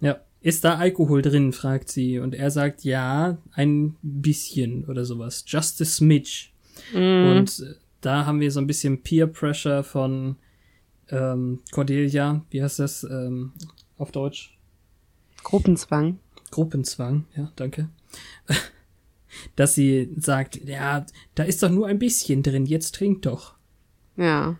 Ja. 0.00 0.20
Ist 0.40 0.64
da 0.64 0.76
Alkohol 0.76 1.22
drin? 1.22 1.52
fragt 1.52 1.88
sie. 1.88 2.18
Und 2.18 2.34
er 2.34 2.50
sagt, 2.50 2.82
ja, 2.82 3.38
ein 3.52 3.96
bisschen 4.02 4.84
oder 4.86 5.04
sowas. 5.04 5.44
Just 5.46 5.80
a 5.80 5.84
smidge. 5.84 6.48
Mhm. 6.92 7.36
Und 7.36 7.60
äh, 7.60 7.74
da 8.00 8.26
haben 8.26 8.40
wir 8.40 8.50
so 8.50 8.60
ein 8.60 8.66
bisschen 8.66 9.02
Peer 9.02 9.28
Pressure 9.28 9.84
von 9.84 10.36
ähm, 11.10 11.60
Cordelia. 11.70 12.44
Wie 12.50 12.62
heißt 12.62 12.80
das 12.80 13.04
ähm, 13.04 13.52
auf 13.98 14.10
Deutsch? 14.10 14.58
Gruppenzwang. 15.44 16.18
Gruppenzwang, 16.50 17.24
ja, 17.36 17.52
danke. 17.56 17.88
dass 19.56 19.74
sie 19.74 20.10
sagt, 20.16 20.56
ja, 20.68 21.06
da 21.34 21.42
ist 21.42 21.62
doch 21.62 21.70
nur 21.70 21.86
ein 21.86 21.98
bisschen 21.98 22.42
drin, 22.42 22.66
jetzt 22.66 22.94
trink 22.94 23.22
doch. 23.22 23.54
Ja. 24.16 24.56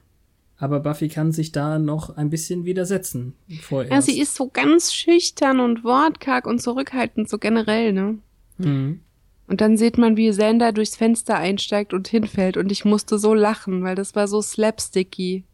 Aber 0.57 0.81
Buffy 0.81 1.09
kann 1.09 1.33
sich 1.33 1.51
da 1.51 1.79
noch 1.79 2.17
ein 2.17 2.31
bisschen 2.31 2.65
widersetzen. 2.65 3.35
Vorerst. 3.63 3.93
Ja, 3.93 4.01
sie 4.01 4.21
ist 4.21 4.35
so 4.35 4.49
ganz 4.49 4.95
schüchtern 4.95 5.59
und 5.59 5.83
wortkarg 5.83 6.47
und 6.47 6.63
zurückhaltend, 6.63 7.29
so 7.29 7.39
generell, 7.39 7.93
ne? 7.93 8.19
Mhm. 8.59 9.01
Und 9.49 9.61
dann 9.61 9.77
sieht 9.77 9.99
man, 9.99 10.17
wie 10.17 10.33
Sander 10.33 10.73
durchs 10.73 10.97
Fenster 10.97 11.37
einsteigt 11.37 11.93
und 11.93 12.09
hinfällt 12.09 12.57
und 12.57 12.71
ich 12.71 12.85
musste 12.85 13.19
so 13.19 13.35
lachen, 13.35 13.83
weil 13.83 13.97
das 13.97 14.15
war 14.15 14.29
so 14.29 14.41
slapsticky. 14.41 15.45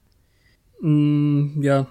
Mm, 0.81 1.63
ja, 1.63 1.87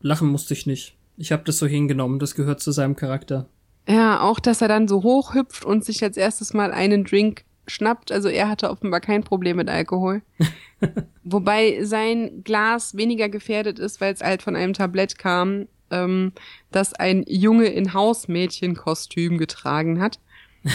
lachen 0.00 0.28
musste 0.28 0.54
ich 0.54 0.66
nicht. 0.66 0.96
Ich 1.16 1.32
habe 1.32 1.42
das 1.44 1.58
so 1.58 1.66
hingenommen, 1.66 2.18
das 2.18 2.34
gehört 2.34 2.60
zu 2.60 2.70
seinem 2.70 2.94
Charakter. 2.94 3.48
Ja, 3.88 4.20
auch, 4.20 4.38
dass 4.38 4.60
er 4.60 4.68
dann 4.68 4.86
so 4.86 5.02
hochhüpft 5.02 5.64
und 5.64 5.84
sich 5.84 6.04
als 6.04 6.18
erstes 6.18 6.52
mal 6.52 6.72
einen 6.72 7.04
Drink 7.04 7.44
schnappt. 7.66 8.12
Also 8.12 8.28
er 8.28 8.48
hatte 8.48 8.70
offenbar 8.70 9.00
kein 9.00 9.24
Problem 9.24 9.56
mit 9.56 9.70
Alkohol. 9.70 10.22
Wobei 11.24 11.84
sein 11.84 12.42
Glas 12.44 12.96
weniger 12.96 13.28
gefährdet 13.28 13.78
ist, 13.78 14.00
weil 14.00 14.12
es 14.12 14.20
halt 14.20 14.42
von 14.42 14.56
einem 14.56 14.74
Tablett 14.74 15.18
kam, 15.18 15.68
ähm, 15.90 16.32
das 16.70 16.92
ein 16.92 17.24
Junge 17.26 17.66
in 17.66 17.94
Hausmädchenkostüm 17.94 19.38
getragen 19.38 20.00
hat. 20.00 20.20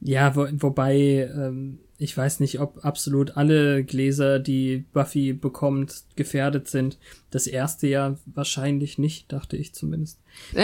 ja, 0.00 0.36
wo, 0.36 0.46
wobei 0.52 1.30
ähm, 1.34 1.78
ich 2.02 2.16
weiß 2.16 2.40
nicht, 2.40 2.58
ob 2.58 2.84
absolut 2.84 3.36
alle 3.36 3.84
Gläser, 3.84 4.40
die 4.40 4.84
Buffy 4.92 5.32
bekommt, 5.32 6.02
gefährdet 6.16 6.68
sind. 6.68 6.98
Das 7.30 7.46
erste 7.46 7.86
ja 7.86 8.16
wahrscheinlich 8.26 8.98
nicht, 8.98 9.30
dachte 9.32 9.56
ich 9.56 9.72
zumindest. 9.72 10.18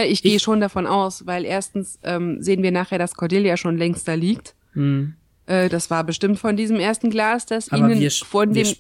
Ich 0.09 0.23
gehe 0.23 0.41
schon 0.41 0.61
davon 0.61 0.87
aus, 0.87 1.27
weil 1.27 1.45
erstens 1.45 2.01
ähm, 2.03 2.43
sehen 2.43 2.65
wir 2.65 2.73
nachher, 2.73 2.99
dass 2.99 3.15
Cordelia 3.15 3.57
schon 3.57 3.79
längst 3.79 4.09
da 4.09 4.15
liegt. 4.15 4.57
Mhm. 4.75 5.15
Äh, 5.47 5.69
das 5.69 5.91
war 5.91 6.03
bestimmt 6.03 6.41
von 6.41 6.57
diesem 6.57 6.81
ersten 6.81 7.09
Glas, 7.09 7.47
das 7.47 7.71
Aber 7.71 7.89
ihnen 7.89 8.11
von 8.11 8.53
dem 8.53 8.75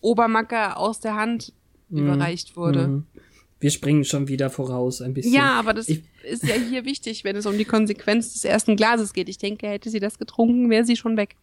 Obermacker 0.00 0.78
aus 0.78 1.00
der 1.00 1.16
Hand 1.16 1.52
mhm. 1.88 1.98
überreicht 1.98 2.56
wurde. 2.56 2.88
Mhm. 2.88 3.06
Wir 3.58 3.70
springen 3.70 4.04
schon 4.04 4.28
wieder 4.28 4.50
voraus 4.50 5.02
ein 5.02 5.14
bisschen. 5.14 5.34
Ja, 5.34 5.58
aber 5.58 5.74
das 5.74 5.88
ich, 5.88 6.04
ist 6.22 6.44
ja 6.44 6.54
hier 6.54 6.84
wichtig, 6.84 7.24
wenn 7.24 7.34
es 7.34 7.46
um 7.46 7.58
die 7.58 7.64
Konsequenz 7.64 8.34
des 8.34 8.44
ersten 8.44 8.76
Glases 8.76 9.14
geht. 9.14 9.28
Ich 9.28 9.38
denke, 9.38 9.66
hätte 9.66 9.90
sie 9.90 10.00
das 10.00 10.18
getrunken, 10.18 10.70
wäre 10.70 10.84
sie 10.84 10.96
schon 10.96 11.16
weg. 11.16 11.34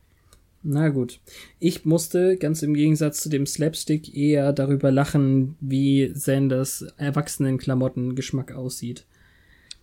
Na 0.64 0.90
gut. 0.90 1.20
Ich 1.60 1.86
musste 1.86 2.38
ganz 2.38 2.62
im 2.62 2.74
Gegensatz 2.74 3.22
zu 3.22 3.30
dem 3.30 3.48
Slapstick 3.48 4.16
eher 4.16 4.54
darüber 4.54 4.92
lachen, 4.92 5.56
wie 5.60 6.12
Sanders 6.14 6.86
Erwachsenenklamottengeschmack 6.98 8.52
aussieht. 8.52 9.06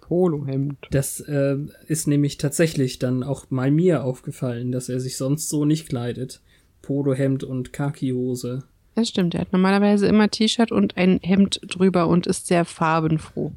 Polohemd. 0.00 0.78
Das 0.90 1.20
äh, 1.20 1.56
ist 1.86 2.06
nämlich 2.06 2.38
tatsächlich 2.38 2.98
dann 2.98 3.22
auch 3.22 3.50
mal 3.50 3.70
mir 3.70 4.04
aufgefallen, 4.04 4.72
dass 4.72 4.88
er 4.88 5.00
sich 5.00 5.16
sonst 5.16 5.48
so 5.48 5.64
nicht 5.64 5.88
kleidet. 5.88 6.40
Polohemd 6.80 7.44
und 7.44 7.72
Khaki-Hose. 7.72 8.62
Das 8.94 9.08
stimmt, 9.08 9.34
er 9.34 9.42
hat 9.42 9.52
normalerweise 9.52 10.06
immer 10.06 10.30
T-Shirt 10.30 10.72
und 10.72 10.96
ein 10.96 11.20
Hemd 11.22 11.60
drüber 11.66 12.08
und 12.08 12.26
ist 12.26 12.46
sehr 12.46 12.64
farbenfroh. 12.64 13.52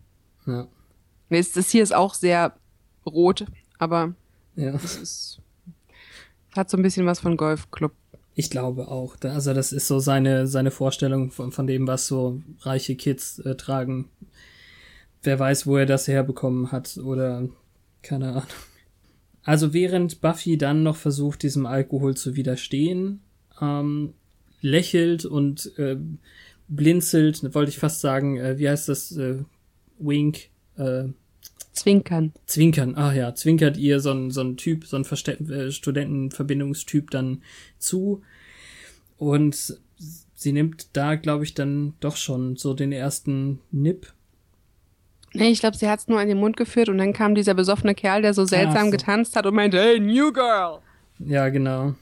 Ja. 0.46 0.68
Das 1.30 1.70
hier 1.70 1.84
ist 1.84 1.96
auch 1.96 2.14
sehr 2.14 2.54
rot, 3.06 3.46
aber 3.80 4.14
ja. 4.56 4.76
es 4.76 4.98
ist 4.98 5.42
hat 6.56 6.70
so 6.70 6.78
ein 6.78 6.84
bisschen 6.84 7.06
was 7.06 7.20
von 7.20 7.38
Golfclub. 7.38 7.94
Ich 8.34 8.50
glaube 8.50 8.88
auch. 8.88 9.16
Also 9.24 9.54
das 9.54 9.74
ist 9.74 9.88
so 9.88 10.00
seine, 10.00 10.48
seine 10.48 10.72
Vorstellung 10.72 11.32
von, 11.32 11.52
von 11.52 11.68
dem, 11.68 11.88
was 11.88 12.08
so 12.08 12.42
reiche 12.62 12.96
Kids 12.96 13.40
äh, 13.40 13.56
tragen. 13.56 14.10
Wer 15.22 15.38
weiß, 15.38 15.68
wo 15.68 15.78
er 15.78 15.86
das 15.86 16.08
herbekommen 16.08 16.72
hat 16.72 16.98
oder 16.98 17.48
keine 18.02 18.30
Ahnung. 18.30 18.44
Also 19.44 19.74
während 19.74 20.22
Buffy 20.22 20.58
dann 20.58 20.84
noch 20.84 20.96
versucht, 20.96 21.44
diesem 21.44 21.66
Alkohol 21.66 22.16
zu 22.16 22.36
widerstehen, 22.36 23.22
ähm, 23.60 24.14
lächelt 24.62 25.26
und 25.26 25.78
äh, 25.78 25.98
blinzelt, 26.68 27.54
wollte 27.56 27.70
ich 27.70 27.80
fast 27.80 28.02
sagen, 28.02 28.38
äh, 28.38 28.58
wie 28.58 28.70
heißt 28.70 28.88
das, 28.88 29.12
äh, 29.18 29.44
Wink, 30.00 30.50
äh, 30.78 31.06
Zwinkern. 31.74 32.34
Zwinkern, 32.46 32.96
ach 32.98 33.14
ja, 33.14 33.34
zwinkert 33.34 33.78
ihr 33.78 34.00
so 34.00 34.12
ein, 34.12 34.32
so 34.32 34.42
ein 34.42 34.58
Typ, 34.58 34.86
so 34.86 34.98
ein 34.98 35.06
Verste 35.06 35.34
äh, 35.40 35.72
Studentenverbindungstyp 35.72 37.10
dann 37.12 37.44
zu. 37.80 38.22
Und 39.18 39.78
sie 40.36 40.52
nimmt 40.52 40.88
da, 40.94 41.16
glaube 41.16 41.44
ich, 41.44 41.54
dann 41.54 41.94
doch 42.00 42.18
schon 42.18 42.58
so 42.58 42.74
den 42.74 42.92
ersten 42.92 43.60
Nip. 43.72 44.14
Nee, 45.34 45.50
ich 45.50 45.62
glaube, 45.62 45.78
sie 45.78 45.88
hat's 45.88 46.08
nur 46.08 46.20
an 46.20 46.28
den 46.28 46.40
Mund 46.40 46.58
geführt 46.58 46.90
und 46.90 46.98
dann 46.98 47.14
kam 47.14 47.36
dieser 47.36 47.54
besoffene 47.54 47.96
Kerl, 47.96 48.22
der 48.22 48.34
so 48.34 48.44
seltsam 48.46 48.86
so. 48.86 48.92
getanzt 48.92 49.36
hat 49.36 49.46
und 49.46 49.56
meinte, 49.56 49.80
hey, 49.80 50.00
New 50.00 50.34
Girl! 50.34 50.80
Ja, 51.20 51.48
genau. 51.50 51.96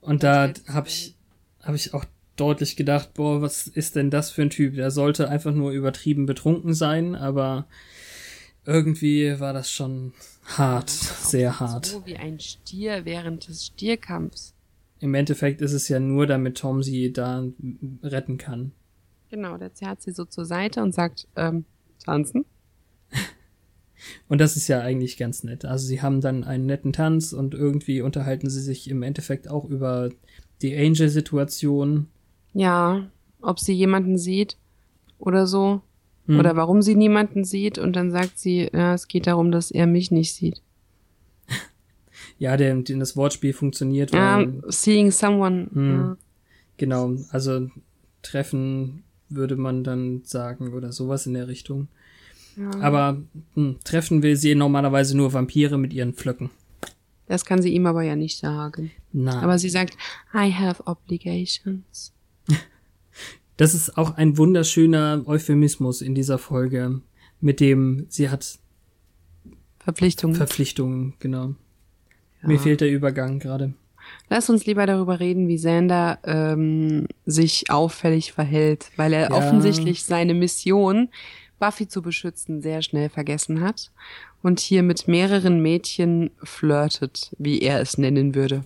Und 0.00 0.22
da 0.22 0.52
habe 0.68 0.88
ich, 0.88 1.14
hab 1.62 1.74
ich 1.74 1.92
auch 1.92 2.04
deutlich 2.36 2.76
gedacht, 2.76 3.12
boah, 3.14 3.42
was 3.42 3.66
ist 3.66 3.96
denn 3.96 4.08
das 4.08 4.30
für 4.30 4.42
ein 4.42 4.50
Typ? 4.50 4.76
Der 4.76 4.90
sollte 4.90 5.28
einfach 5.28 5.52
nur 5.52 5.72
übertrieben 5.72 6.24
betrunken 6.24 6.72
sein, 6.72 7.14
aber 7.14 7.66
irgendwie 8.64 9.38
war 9.40 9.52
das 9.52 9.70
schon 9.70 10.12
hart, 10.44 10.90
sehr 10.90 11.60
hart. 11.60 11.86
So 11.86 12.06
wie 12.06 12.16
ein 12.16 12.40
Stier 12.40 13.04
während 13.04 13.48
des 13.48 13.66
Stierkampfs. 13.66 14.54
Im 15.00 15.14
Endeffekt 15.14 15.62
ist 15.62 15.72
es 15.72 15.88
ja 15.88 15.98
nur, 15.98 16.26
damit 16.26 16.58
Tom 16.58 16.82
sie 16.82 17.12
da 17.12 17.44
retten 18.02 18.36
kann. 18.36 18.72
Genau, 19.30 19.56
der 19.56 19.72
zerrt 19.72 20.02
sie 20.02 20.12
so 20.12 20.24
zur 20.24 20.44
Seite 20.44 20.82
und 20.82 20.92
sagt, 20.92 21.26
ähm, 21.36 21.64
tanzen. 22.04 22.44
Und 24.28 24.40
das 24.40 24.56
ist 24.56 24.68
ja 24.68 24.80
eigentlich 24.80 25.16
ganz 25.18 25.44
nett. 25.44 25.64
Also 25.64 25.86
sie 25.86 26.00
haben 26.00 26.20
dann 26.20 26.42
einen 26.42 26.64
netten 26.64 26.92
Tanz 26.92 27.34
und 27.34 27.52
irgendwie 27.52 28.00
unterhalten 28.00 28.48
sie 28.48 28.62
sich 28.62 28.88
im 28.88 29.02
Endeffekt 29.02 29.48
auch 29.48 29.66
über 29.66 30.08
die 30.62 30.74
Angel-Situation. 30.74 32.08
Ja, 32.54 33.10
ob 33.42 33.60
sie 33.60 33.74
jemanden 33.74 34.16
sieht 34.16 34.56
oder 35.18 35.46
so. 35.46 35.82
Hm. 36.30 36.38
Oder 36.38 36.54
warum 36.54 36.80
sie 36.80 36.94
niemanden 36.94 37.44
sieht 37.44 37.76
und 37.76 37.96
dann 37.96 38.12
sagt 38.12 38.38
sie, 38.38 38.70
ja, 38.72 38.94
es 38.94 39.08
geht 39.08 39.26
darum, 39.26 39.50
dass 39.50 39.72
er 39.72 39.88
mich 39.88 40.12
nicht 40.12 40.32
sieht. 40.32 40.62
ja, 42.38 42.56
der, 42.56 42.76
den 42.76 43.00
das 43.00 43.16
Wortspiel 43.16 43.52
funktioniert. 43.52 44.12
Ja, 44.12 44.46
seeing 44.68 45.10
someone. 45.10 45.68
Hm, 45.72 45.90
ja. 45.90 46.16
Genau, 46.76 47.16
also 47.30 47.68
treffen 48.22 49.02
würde 49.28 49.56
man 49.56 49.82
dann 49.82 50.22
sagen 50.24 50.72
oder 50.72 50.92
sowas 50.92 51.26
in 51.26 51.34
der 51.34 51.48
Richtung. 51.48 51.88
Ja. 52.56 52.70
Aber 52.80 53.20
hm, 53.54 53.78
treffen 53.82 54.22
will 54.22 54.36
sie 54.36 54.54
normalerweise 54.54 55.16
nur 55.16 55.32
Vampire 55.32 55.78
mit 55.78 55.92
ihren 55.92 56.14
Pflöcken. 56.14 56.50
Das 57.26 57.44
kann 57.44 57.60
sie 57.60 57.70
ihm 57.70 57.86
aber 57.86 58.02
ja 58.02 58.14
nicht 58.14 58.38
sagen. 58.38 58.92
Nein. 59.12 59.38
Aber 59.38 59.58
sie 59.58 59.68
sagt, 59.68 59.96
I 60.32 60.52
have 60.52 60.86
obligations. 60.86 62.12
Das 63.60 63.74
ist 63.74 63.98
auch 63.98 64.16
ein 64.16 64.38
wunderschöner 64.38 65.22
Euphemismus 65.26 66.00
in 66.00 66.14
dieser 66.14 66.38
Folge, 66.38 67.02
mit 67.42 67.60
dem 67.60 68.06
sie 68.08 68.30
hat 68.30 68.58
Verpflichtungen. 69.80 70.34
Verpflichtungen, 70.34 71.12
genau. 71.18 71.48
Ja. 72.40 72.48
Mir 72.48 72.58
fehlt 72.58 72.80
der 72.80 72.90
Übergang 72.90 73.38
gerade. 73.38 73.74
Lass 74.30 74.48
uns 74.48 74.64
lieber 74.64 74.86
darüber 74.86 75.20
reden, 75.20 75.46
wie 75.46 75.58
Sander 75.58 76.20
ähm, 76.24 77.06
sich 77.26 77.70
auffällig 77.70 78.32
verhält, 78.32 78.92
weil 78.96 79.12
er 79.12 79.28
ja. 79.28 79.32
offensichtlich 79.32 80.04
seine 80.04 80.32
Mission, 80.32 81.10
Buffy 81.58 81.86
zu 81.86 82.00
beschützen, 82.00 82.62
sehr 82.62 82.80
schnell 82.80 83.10
vergessen 83.10 83.60
hat 83.60 83.90
und 84.42 84.58
hier 84.58 84.82
mit 84.82 85.06
mehreren 85.06 85.60
Mädchen 85.60 86.30
flirtet, 86.42 87.36
wie 87.36 87.60
er 87.60 87.82
es 87.82 87.98
nennen 87.98 88.34
würde. 88.34 88.62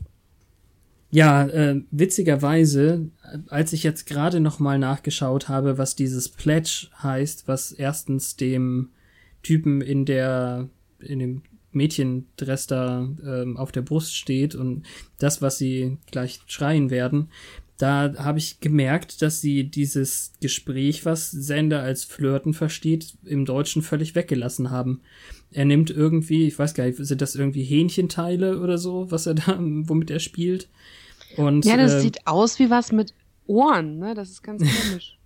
Ja, 1.15 1.47
äh, 1.47 1.81
witzigerweise, 1.93 3.09
als 3.47 3.73
ich 3.73 3.85
jetzt 3.85 4.05
gerade 4.05 4.41
noch 4.41 4.59
mal 4.59 4.81
nachgeschaut 4.81 5.49
habe, 5.49 5.79
was 5.79 5.95
dieses 5.95 6.29
Pledge 6.29 6.89
heißt, 7.01 7.47
was 7.47 7.71
erstens 7.71 8.35
dem 8.35 8.89
Typen 9.45 9.81
in 9.81 10.07
der 10.07 10.69
in 10.99 11.21
dem 11.21 11.43
Mädchendress 11.71 12.67
da 12.67 13.09
ähm, 13.25 13.57
auf 13.57 13.71
der 13.71 13.83
Brust 13.83 14.17
steht 14.17 14.57
und 14.57 14.83
das, 15.21 15.41
was 15.41 15.57
sie 15.57 15.99
gleich 16.11 16.41
schreien 16.49 16.91
werden, 16.91 17.29
da 17.79 18.15
habe 18.19 18.41
ich 18.41 18.59
gemerkt, 18.59 19.23
dass 19.23 19.41
sie 19.41 19.71
dieses 19.71 20.33
Gespräch, 20.41 21.05
was 21.05 21.31
Sender 21.31 21.81
als 21.81 22.03
Flirten 22.03 22.55
versteht, 22.55 23.15
im 23.25 23.45
Deutschen 23.45 23.83
völlig 23.83 24.17
weggelassen 24.17 24.73
haben. 24.73 25.01
Er 25.53 25.65
nimmt 25.65 25.91
irgendwie, 25.91 26.49
ich 26.49 26.59
weiß 26.59 26.75
gar 26.75 26.87
nicht, 26.87 26.99
sind 26.99 27.21
das 27.21 27.37
irgendwie 27.37 27.63
Hähnchenteile 27.63 28.59
oder 28.59 28.79
so, 28.79 29.13
was 29.13 29.27
er 29.29 29.35
da, 29.35 29.59
womit 29.61 30.11
er 30.11 30.19
spielt? 30.19 30.69
Und, 31.37 31.65
ja, 31.65 31.77
das 31.77 31.95
äh, 31.95 32.01
sieht 32.01 32.27
aus 32.27 32.59
wie 32.59 32.71
was 32.71 32.93
mit 32.93 33.15
Ohren, 33.47 33.99
ne? 33.99 34.15
Das 34.15 34.31
ist 34.31 34.43
ganz 34.43 34.63
komisch. 34.89 35.19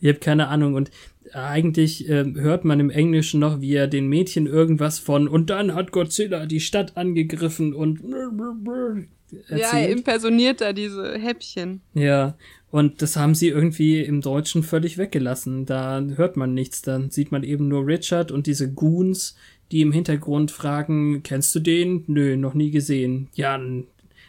ich 0.00 0.08
habe 0.08 0.18
keine 0.18 0.48
Ahnung 0.48 0.74
und 0.74 0.90
eigentlich 1.32 2.08
äh, 2.08 2.24
hört 2.34 2.64
man 2.64 2.80
im 2.80 2.90
Englischen 2.90 3.40
noch, 3.40 3.60
wie 3.60 3.74
er 3.74 3.88
den 3.88 4.08
Mädchen 4.08 4.46
irgendwas 4.46 4.98
von 4.98 5.28
und 5.28 5.50
dann 5.50 5.74
hat 5.74 5.92
Godzilla 5.92 6.46
die 6.46 6.60
Stadt 6.60 6.96
angegriffen 6.96 7.74
und 7.74 8.00
erzählt. 8.02 9.08
Ja, 9.48 9.76
er 9.76 9.88
impersoniert 9.88 10.60
da 10.60 10.72
diese 10.72 11.18
Häppchen. 11.18 11.80
Ja, 11.94 12.36
und 12.70 13.02
das 13.02 13.16
haben 13.16 13.34
sie 13.34 13.48
irgendwie 13.48 14.00
im 14.00 14.20
Deutschen 14.20 14.62
völlig 14.62 14.98
weggelassen. 14.98 15.66
Da 15.66 16.00
hört 16.14 16.36
man 16.36 16.54
nichts, 16.54 16.82
dann 16.82 17.10
sieht 17.10 17.32
man 17.32 17.42
eben 17.42 17.66
nur 17.66 17.86
Richard 17.86 18.30
und 18.30 18.46
diese 18.46 18.72
Goons, 18.72 19.36
die 19.72 19.80
im 19.80 19.92
Hintergrund 19.92 20.52
fragen, 20.52 21.22
kennst 21.24 21.54
du 21.54 21.60
den? 21.60 22.04
Nö, 22.06 22.36
noch 22.36 22.54
nie 22.54 22.70
gesehen. 22.70 23.28
Ja, 23.34 23.58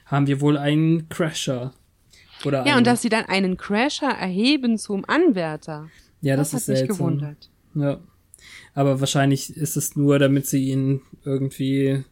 haben 0.08 0.28
wir 0.28 0.41
wohl 0.41 0.58
einen 0.58 1.08
Crasher. 1.10 1.74
Oder 2.43 2.60
ja, 2.60 2.72
einen... 2.72 2.78
und 2.80 2.88
dass 2.88 3.01
sie 3.01 3.10
dann 3.10 3.26
einen 3.26 3.58
Crasher 3.58 4.10
erheben 4.10 4.78
zum 4.78 5.05
Anwärter. 5.08 5.89
Ja, 6.22 6.36
das, 6.36 6.51
das 6.51 6.62
ist 6.62 6.70
hat 6.70 6.78
seltsam. 6.78 6.88
Mich 6.88 6.97
gewundert. 6.97 7.49
Ja. 7.76 7.99
Aber 8.74 8.99
wahrscheinlich 8.99 9.55
ist 9.55 9.78
es 9.78 9.95
nur, 9.95 10.20
damit 10.20 10.45
sie 10.45 10.70
ihn 10.70 11.01
irgendwie 11.24 12.03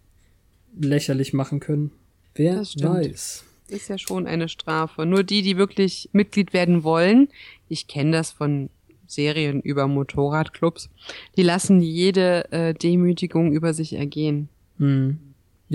lächerlich 0.80 1.34
machen 1.34 1.60
können. 1.60 1.92
Wer 2.34 2.58
weiß. 2.58 3.46
Ist 3.68 3.90
ja 3.90 3.98
schon 3.98 4.28
eine 4.28 4.50
Strafe. 4.50 5.06
Nur 5.06 5.24
die, 5.24 5.42
die 5.42 5.58
wirklich 5.58 6.10
Mitglied 6.12 6.54
werden 6.54 6.84
wollen, 6.84 7.30
ich 7.70 7.88
kenne 7.88 8.12
das 8.12 8.32
von 8.32 8.70
Serien 9.08 9.62
über 9.62 9.88
Motorradclubs, 9.88 10.90
die 11.38 11.44
lassen 11.44 11.82
jede 11.82 12.52
äh, 12.52 12.74
Demütigung 12.74 13.54
über 13.54 13.74
sich 13.74 13.94
ergehen. 13.94 14.50
Hm. 14.78 15.20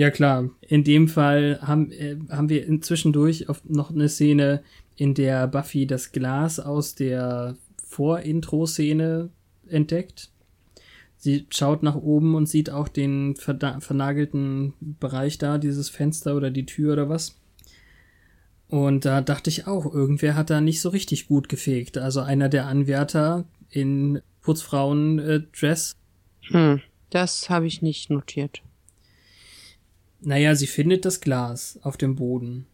Ja 0.01 0.09
klar, 0.09 0.49
in 0.61 0.83
dem 0.83 1.07
Fall 1.07 1.59
haben, 1.61 1.91
äh, 1.91 2.17
haben 2.31 2.49
wir 2.49 2.65
inzwischendurch 2.65 3.45
noch 3.65 3.91
eine 3.91 4.09
Szene, 4.09 4.63
in 4.95 5.13
der 5.13 5.45
Buffy 5.45 5.85
das 5.85 6.11
Glas 6.11 6.59
aus 6.59 6.95
der 6.95 7.55
Vor-Intro-Szene 7.85 9.29
entdeckt. 9.67 10.31
Sie 11.17 11.45
schaut 11.51 11.83
nach 11.83 11.93
oben 11.93 12.33
und 12.33 12.49
sieht 12.49 12.71
auch 12.71 12.87
den 12.87 13.35
vernagelten 13.35 14.73
Bereich 14.79 15.37
da, 15.37 15.59
dieses 15.59 15.89
Fenster 15.89 16.35
oder 16.35 16.49
die 16.49 16.65
Tür 16.65 16.93
oder 16.93 17.07
was. 17.07 17.39
Und 18.69 19.05
da 19.05 19.21
dachte 19.21 19.51
ich 19.51 19.67
auch, 19.67 19.85
irgendwer 19.85 20.33
hat 20.33 20.49
da 20.49 20.61
nicht 20.61 20.81
so 20.81 20.89
richtig 20.89 21.27
gut 21.27 21.47
gefegt. 21.47 21.99
Also 21.99 22.21
einer 22.21 22.49
der 22.49 22.65
Anwärter 22.65 23.45
in 23.69 24.19
Putzfrauen-Dress. 24.41 25.95
Äh, 26.49 26.53
hm, 26.53 26.81
das 27.11 27.51
habe 27.51 27.67
ich 27.67 27.83
nicht 27.83 28.09
notiert. 28.09 28.63
Naja, 30.21 30.55
sie 30.55 30.67
findet 30.67 31.05
das 31.05 31.19
Glas 31.19 31.79
auf 31.83 31.97
dem 31.97 32.15
Boden. 32.15 32.67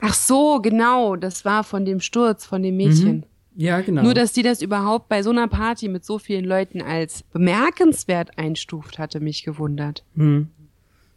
Ach 0.00 0.14
so, 0.14 0.60
genau. 0.60 1.16
Das 1.16 1.44
war 1.44 1.64
von 1.64 1.84
dem 1.84 2.00
Sturz 2.00 2.46
von 2.46 2.62
dem 2.62 2.76
Mädchen. 2.76 3.16
Mhm. 3.16 3.24
Ja, 3.56 3.80
genau. 3.80 4.02
Nur, 4.02 4.14
dass 4.14 4.32
die 4.32 4.42
das 4.42 4.62
überhaupt 4.62 5.08
bei 5.08 5.22
so 5.22 5.30
einer 5.30 5.46
Party 5.46 5.88
mit 5.88 6.04
so 6.04 6.18
vielen 6.18 6.44
Leuten 6.44 6.82
als 6.82 7.22
bemerkenswert 7.22 8.36
einstuft, 8.36 8.98
hatte 8.98 9.20
mich 9.20 9.44
gewundert. 9.44 10.04
Hm. 10.16 10.48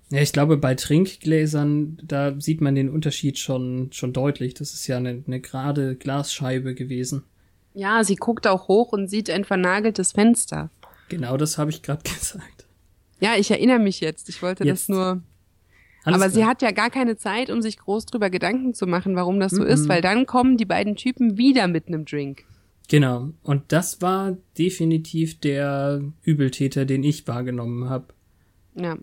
Ja, 0.10 0.22
ich 0.22 0.32
glaube, 0.32 0.58
bei 0.58 0.76
Trinkgläsern, 0.76 1.98
da 2.04 2.40
sieht 2.40 2.62
man 2.62 2.76
den 2.76 2.90
Unterschied 2.90 3.40
schon, 3.40 3.90
schon 3.92 4.14
deutlich. 4.14 4.54
Das 4.54 4.74
ist 4.74 4.88
ja 4.88 4.98
eine, 4.98 5.24
eine 5.26 5.42
gerade 5.42 5.96
Glasscheibe 5.96 6.76
gewesen. 6.76 7.24
Ja, 7.74 8.04
sie 8.04 8.16
guckt 8.16 8.48
auch 8.48 8.68
hoch 8.68 8.94
und 8.94 9.10
sieht 9.10 9.30
ein 9.30 9.44
vernageltes 9.44 10.14
Fenster. 10.14 10.70
Genau 11.10 11.38
das 11.38 11.58
habe 11.58 11.72
ich 11.72 11.82
gerade 11.82 12.04
gesagt. 12.10 12.66
Ja, 13.20 13.36
ich 13.36 13.52
erinnere 13.52 13.80
mich 13.80 14.00
jetzt. 14.00 14.30
Ich 14.30 14.42
wollte 14.42 14.64
jetzt. 14.64 14.84
das 14.84 14.90
nur 14.90 15.22
alles 16.08 16.22
Aber 16.22 16.32
klar. 16.32 16.44
sie 16.44 16.50
hat 16.50 16.62
ja 16.62 16.72
gar 16.72 16.90
keine 16.90 17.18
Zeit, 17.18 17.50
um 17.50 17.62
sich 17.62 17.78
groß 17.78 18.06
drüber 18.06 18.30
Gedanken 18.30 18.74
zu 18.74 18.88
machen, 18.88 19.18
warum 19.18 19.42
das 19.42 19.52
so 19.52 19.64
mhm. 19.64 19.68
ist, 19.68 19.90
weil 19.90 20.02
dann 20.02 20.26
kommen 20.26 20.56
die 20.56 20.66
beiden 20.66 20.96
Typen 20.96 21.38
wieder 21.38 21.68
mit 21.68 21.88
einem 21.88 22.06
Drink. 22.06 22.46
Genau. 22.88 23.32
Und 23.44 23.64
das 23.74 24.02
war 24.02 24.38
definitiv 24.58 25.38
der 25.42 26.02
Übeltäter, 26.24 26.86
den 26.86 27.04
ich 27.04 27.28
wahrgenommen 27.28 27.90
habe. 27.90 28.06
Ja. 28.76 28.98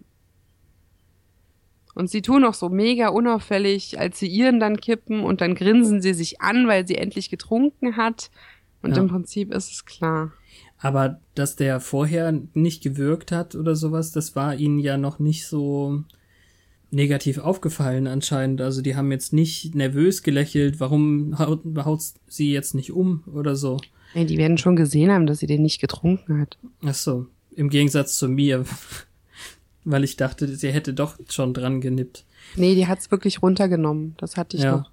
Und 1.95 2.09
sie 2.09 2.23
tun 2.23 2.43
auch 2.45 2.55
so 2.55 2.71
mega 2.71 3.09
unauffällig, 3.09 3.99
als 3.99 4.19
sie 4.19 4.27
ihren 4.27 4.59
dann 4.59 4.79
kippen 4.79 5.21
und 5.21 5.43
dann 5.43 5.55
grinsen 5.55 6.01
sie 6.01 6.15
sich 6.15 6.41
an, 6.41 6.67
weil 6.67 6.87
sie 6.87 6.97
endlich 6.97 7.29
getrunken 7.29 7.99
hat. 7.99 8.31
Und 8.81 8.97
ja. 8.97 9.03
im 9.03 9.09
Prinzip 9.09 9.53
ist 9.53 9.71
es 9.71 9.85
klar. 9.85 10.33
Aber 10.79 11.21
dass 11.35 11.55
der 11.55 11.81
vorher 11.81 12.33
nicht 12.55 12.83
gewirkt 12.83 13.31
hat 13.31 13.55
oder 13.55 13.77
sowas, 13.77 14.11
das 14.11 14.35
war 14.35 14.55
ihnen 14.55 14.79
ja 14.79 14.97
noch 14.97 15.19
nicht 15.19 15.47
so 15.47 16.03
negativ 16.95 17.39
aufgefallen 17.39 18.07
anscheinend. 18.07 18.61
Also 18.61 18.83
die 18.83 18.97
haben 18.97 19.11
jetzt 19.13 19.33
nicht 19.33 19.75
nervös 19.75 20.23
gelächelt, 20.23 20.81
warum 20.81 21.39
haut, 21.39 21.63
haut 21.85 22.03
sie 22.27 22.53
jetzt 22.53 22.75
nicht 22.75 22.93
um 22.93 23.25
oder 23.33 23.57
so. 23.57 23.79
Ja, 24.15 24.25
die 24.25 24.39
werden 24.39 24.59
schon 24.59 24.77
gesehen 24.77 25.11
haben, 25.11 25.27
dass 25.27 25.41
sie 25.41 25.47
den 25.47 25.63
nicht 25.63 25.81
getrunken 25.81 26.41
hat. 26.41 26.57
Ach 26.85 26.95
so, 26.95 27.27
im 27.55 27.69
Gegensatz 27.69 28.17
zu 28.17 28.29
mir, 28.29 28.65
weil 29.85 30.05
ich 30.05 30.17
dachte, 30.17 30.47
sie 30.55 30.73
hätte 30.73 30.95
doch 30.95 31.19
schon 31.29 31.53
dran 31.53 31.81
genippt. 31.81 32.25
Nee, 32.57 32.75
die 32.75 32.87
hat's 32.87 33.11
wirklich 33.11 33.43
runtergenommen. 33.43 34.15
Das 34.19 34.37
hatte 34.37 34.57
ich 34.57 34.63
ja. 34.63 34.77
noch. 34.79 34.91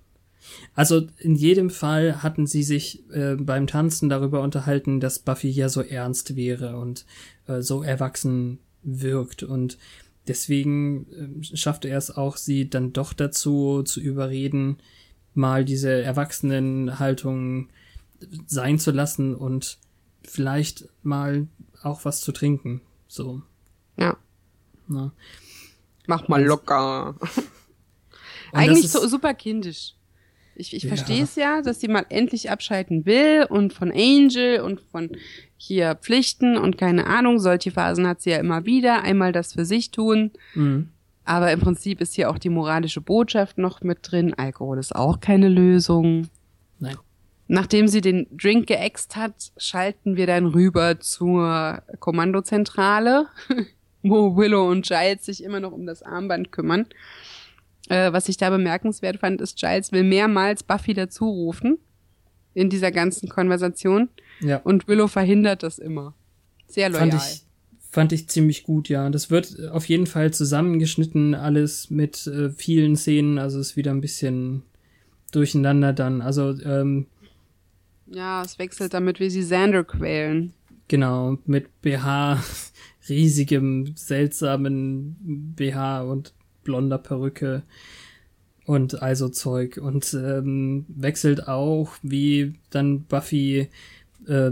Also 0.74 1.04
in 1.20 1.36
jedem 1.36 1.70
Fall 1.70 2.24
hatten 2.24 2.48
sie 2.48 2.64
sich 2.64 3.04
äh, 3.12 3.36
beim 3.36 3.68
Tanzen 3.68 4.10
darüber 4.10 4.42
unterhalten, 4.42 5.00
dass 5.00 5.20
Buffy 5.20 5.50
ja 5.50 5.70
so 5.70 5.82
ernst 5.82 6.36
wäre 6.36 6.78
und 6.78 7.06
äh, 7.48 7.62
so 7.62 7.84
erwachsen 7.84 8.60
wirkt 8.84 9.44
und 9.44 9.78
deswegen 10.28 11.42
äh, 11.52 11.56
schaffte 11.56 11.88
er 11.88 11.98
es 11.98 12.12
auch, 12.12 12.38
sie 12.38 12.70
dann 12.70 12.94
doch 12.94 13.14
dazu 13.14 13.84
zu 13.84 14.00
überreden, 14.00 14.78
mal 15.34 15.66
diese 15.66 16.02
Erwachsenenhaltung 16.02 17.70
sein 18.48 18.80
zu 18.80 18.92
lassen 18.92 19.36
und 19.36 19.78
vielleicht 20.24 20.88
mal 21.04 21.48
auch 21.82 22.06
was 22.06 22.22
zu 22.22 22.32
trinken. 22.32 22.82
So. 23.08 23.42
Ja. 23.98 24.18
Na. 24.88 25.12
Mach 26.08 26.28
mal 26.28 26.44
locker. 26.44 27.16
Eigentlich 28.52 28.92
so 28.92 29.08
super 29.08 29.34
kindisch. 29.34 29.96
Ich, 30.62 30.76
ich 30.76 30.84
ja. 30.84 30.90
verstehe 30.90 31.24
es 31.24 31.36
ja, 31.36 31.62
dass 31.62 31.80
sie 31.82 31.88
mal 31.88 32.06
endlich 32.10 32.52
abschalten 32.52 33.06
will 33.06 33.46
und 33.50 33.74
von 33.74 33.92
Angel 33.92 34.62
und 34.62 34.80
von 34.80 35.10
hier 35.58 35.96
Pflichten 35.96 36.56
und 36.56 36.78
keine 36.78 37.08
Ahnung. 37.08 37.40
Solche 37.40 37.72
Phasen 37.72 38.08
hat 38.08 38.22
sie 38.22 38.30
ja 38.30 38.38
immer 38.38 38.66
wieder. 38.66 39.02
Einmal 39.02 39.32
das 39.32 39.54
für 39.54 39.66
sich 39.66 39.92
tun. 39.92 40.32
Mhm. 40.54 40.90
Aber 41.26 41.52
im 41.52 41.60
Prinzip 41.60 42.00
ist 42.00 42.14
hier 42.14 42.30
auch 42.30 42.38
die 42.38 42.50
moralische 42.50 43.02
Botschaft 43.02 43.58
noch 43.58 43.82
mit 43.82 44.00
drin. 44.04 44.34
Alkohol 44.36 44.78
ist 44.78 44.96
auch 44.96 45.20
keine 45.20 45.50
Lösung. 45.50 46.28
Nein. 46.80 46.98
Nachdem 47.48 47.88
sie 47.88 48.02
den 48.02 48.28
Drink 48.32 48.68
geäxt 48.68 49.16
hat, 49.16 49.52
schalten 49.58 50.16
wir 50.16 50.28
dann 50.28 50.46
rüber 50.46 51.00
zur 51.00 51.82
Kommandozentrale, 52.00 53.28
wo 54.04 54.38
Willow 54.38 54.70
und 54.70 54.88
Giles 54.88 55.26
sich 55.26 55.44
immer 55.44 55.60
noch 55.60 55.72
um 55.72 55.86
das 55.86 56.02
Armband 56.02 56.52
kümmern. 56.52 56.86
Äh, 57.92 58.14
was 58.14 58.30
ich 58.30 58.38
da 58.38 58.50
bemerkenswert 58.50 59.18
fand, 59.18 59.42
ist, 59.42 59.58
Giles 59.58 59.92
will 59.92 60.04
mehrmals 60.06 60.64
Buffy 60.64 60.94
dazurufen 60.94 61.78
in 62.54 62.70
dieser 62.70 62.90
ganzen 62.90 63.28
Konversation. 63.28 64.08
Ja. 64.40 64.62
Und 64.64 64.88
Willow 64.88 65.10
verhindert 65.10 65.62
das 65.62 65.78
immer. 65.78 66.14
Sehr 66.68 66.88
loyal. 66.88 67.10
Fand 67.12 67.22
ich, 67.22 67.42
fand 67.90 68.14
ich 68.14 68.30
ziemlich 68.30 68.64
gut, 68.64 68.88
ja. 68.88 69.10
Das 69.10 69.30
wird 69.30 69.68
auf 69.72 69.90
jeden 69.90 70.08
Fall 70.08 70.32
zusammengeschnitten, 70.32 71.36
alles 71.36 71.90
mit 71.90 72.28
äh, 72.28 72.50
vielen 72.52 72.96
Szenen, 72.96 73.38
also 73.38 73.60
ist 73.60 73.76
wieder 73.76 73.92
ein 73.92 74.00
bisschen 74.00 74.62
durcheinander 75.34 75.92
dann. 75.92 76.22
Also, 76.22 76.58
ähm, 76.62 77.08
Ja, 78.08 78.42
es 78.42 78.58
wechselt 78.58 78.94
damit, 78.94 79.20
wie 79.20 79.30
sie 79.30 79.42
Xander 79.42 79.84
quälen. 79.84 80.54
Genau, 80.88 81.40
mit 81.46 81.82
BH, 81.82 82.42
riesigem, 83.10 83.98
seltsamen 83.98 85.54
BH 85.58 86.04
und 86.04 86.34
blonder 86.64 86.98
Perücke. 86.98 87.64
und 88.66 89.02
also 89.02 89.30
Zeug 89.30 89.78
und 89.78 90.14
ähm, 90.14 90.86
wechselt 90.88 91.48
auch, 91.48 91.94
wie 92.04 92.56
dann 92.70 93.04
Buffy 93.04 93.70
äh, 94.28 94.52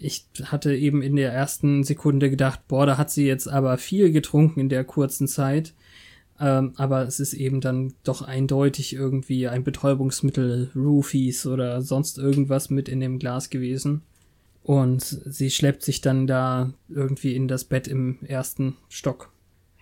ich 0.00 0.26
hatte 0.44 0.74
eben 0.74 1.02
in 1.02 1.16
der 1.16 1.32
ersten 1.32 1.84
Sekunde 1.84 2.30
gedacht, 2.30 2.66
boah, 2.68 2.86
da 2.86 2.98
hat 2.98 3.10
sie 3.10 3.26
jetzt 3.26 3.48
aber 3.48 3.78
viel 3.78 4.12
getrunken 4.12 4.60
in 4.60 4.68
der 4.68 4.84
kurzen 4.84 5.26
Zeit. 5.26 5.74
Ähm, 6.40 6.72
aber 6.76 7.02
es 7.02 7.18
ist 7.18 7.34
eben 7.34 7.60
dann 7.60 7.94
doch 8.04 8.22
eindeutig 8.22 8.92
irgendwie 8.94 9.48
ein 9.48 9.64
Betäubungsmittel, 9.64 10.70
Roofies 10.74 11.46
oder 11.46 11.82
sonst 11.82 12.18
irgendwas 12.18 12.70
mit 12.70 12.88
in 12.88 13.00
dem 13.00 13.18
Glas 13.18 13.50
gewesen. 13.50 14.02
Und 14.62 15.02
sie 15.02 15.50
schleppt 15.50 15.82
sich 15.82 16.00
dann 16.00 16.26
da 16.26 16.72
irgendwie 16.88 17.34
in 17.34 17.48
das 17.48 17.64
Bett 17.64 17.88
im 17.88 18.18
ersten 18.22 18.76
Stock. 18.88 19.32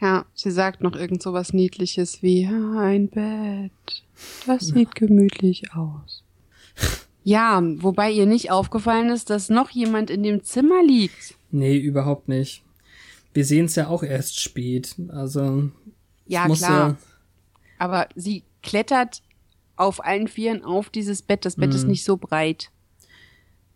Ja, 0.01 0.27
sie 0.35 0.51
sagt 0.51 0.83
noch 0.83 0.95
irgend 0.95 1.23
so 1.23 1.33
was 1.33 1.53
Niedliches 1.53 2.23
wie 2.23 2.47
ein 2.47 3.09
Bett. 3.09 4.03
Das 4.47 4.67
sieht 4.67 4.95
gemütlich 4.95 5.73
aus. 5.75 6.23
Ja, 7.25 7.61
wobei 7.79 8.11
ihr 8.11 8.27
nicht 8.27 8.51
aufgefallen 8.51 9.09
ist, 9.09 9.31
dass 9.31 9.49
noch 9.49 9.71
jemand 9.71 10.11
in 10.11 10.23
dem 10.23 10.45
Zimmer 10.45 10.83
liegt. 10.85 11.35
Nee, 11.51 11.77
überhaupt 11.77 12.29
nicht. 12.29 12.63
Wir 13.35 13.45
sehen 13.45 13.67
es 13.67 13.75
ja 13.75 13.89
auch 13.89 14.03
erst 14.03 14.41
spät. 14.41 14.95
Also. 15.09 15.71
Ja, 16.27 16.47
klar. 16.49 16.91
Ja 16.91 16.97
Aber 17.79 18.09
sie 18.15 18.45
klettert 18.63 19.23
auf 19.77 20.05
allen 20.05 20.29
Vieren 20.29 20.63
auf 20.63 20.89
dieses 20.91 21.23
Bett. 21.23 21.45
Das 21.45 21.57
Bett 21.57 21.71
mm. 21.71 21.75
ist 21.75 21.83
mhm. 21.83 21.91
nicht 21.91 22.05
so 22.05 22.17
breit. 22.17 22.71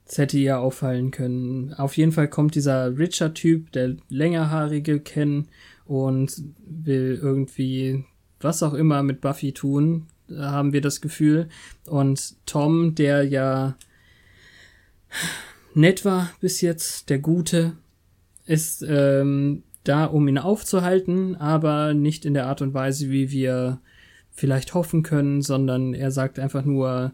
Das 0.07 0.19
hätte 0.19 0.39
ihr 0.39 0.59
auffallen 0.59 1.11
können. 1.11 1.75
Auf 1.75 1.97
jeden 1.97 2.13
Fall 2.13 2.29
kommt 2.29 2.55
dieser 2.55 2.99
Richard-Typ, 2.99 3.71
der 3.73 3.97
längerhaarige 4.09 5.01
Ken, 5.01 5.49
und 5.91 6.41
will 6.65 7.19
irgendwie 7.21 8.05
was 8.39 8.63
auch 8.63 8.75
immer 8.75 9.03
mit 9.03 9.21
Buffy 9.21 9.53
tun 9.53 10.07
haben 10.39 10.73
wir 10.73 10.81
das 10.81 11.01
Gefühl. 11.01 11.49
Und 11.87 12.35
Tom, 12.47 12.95
der 12.95 13.25
ja 13.25 13.77
nett 15.75 16.05
war 16.05 16.31
bis 16.41 16.61
jetzt, 16.61 17.11
der 17.11 17.19
Gute, 17.19 17.73
ist 18.47 18.85
ähm, 18.87 19.65
da, 19.85 20.05
um 20.05 20.29
ihn 20.29 20.39
aufzuhalten, 20.39 21.37
aber 21.37 21.95
nicht 21.95 22.25
in 22.25 22.35
der 22.35 22.47
Art 22.47 22.63
und 22.63 22.75
Weise, 22.75 23.11
wie 23.11 23.31
wir 23.31 23.81
vielleicht 24.31 24.75
hoffen 24.75 25.03
können, 25.03 25.43
sondern 25.43 25.95
er 25.95 26.11
sagt 26.11 26.39
einfach 26.39 26.65
nur, 26.65 27.13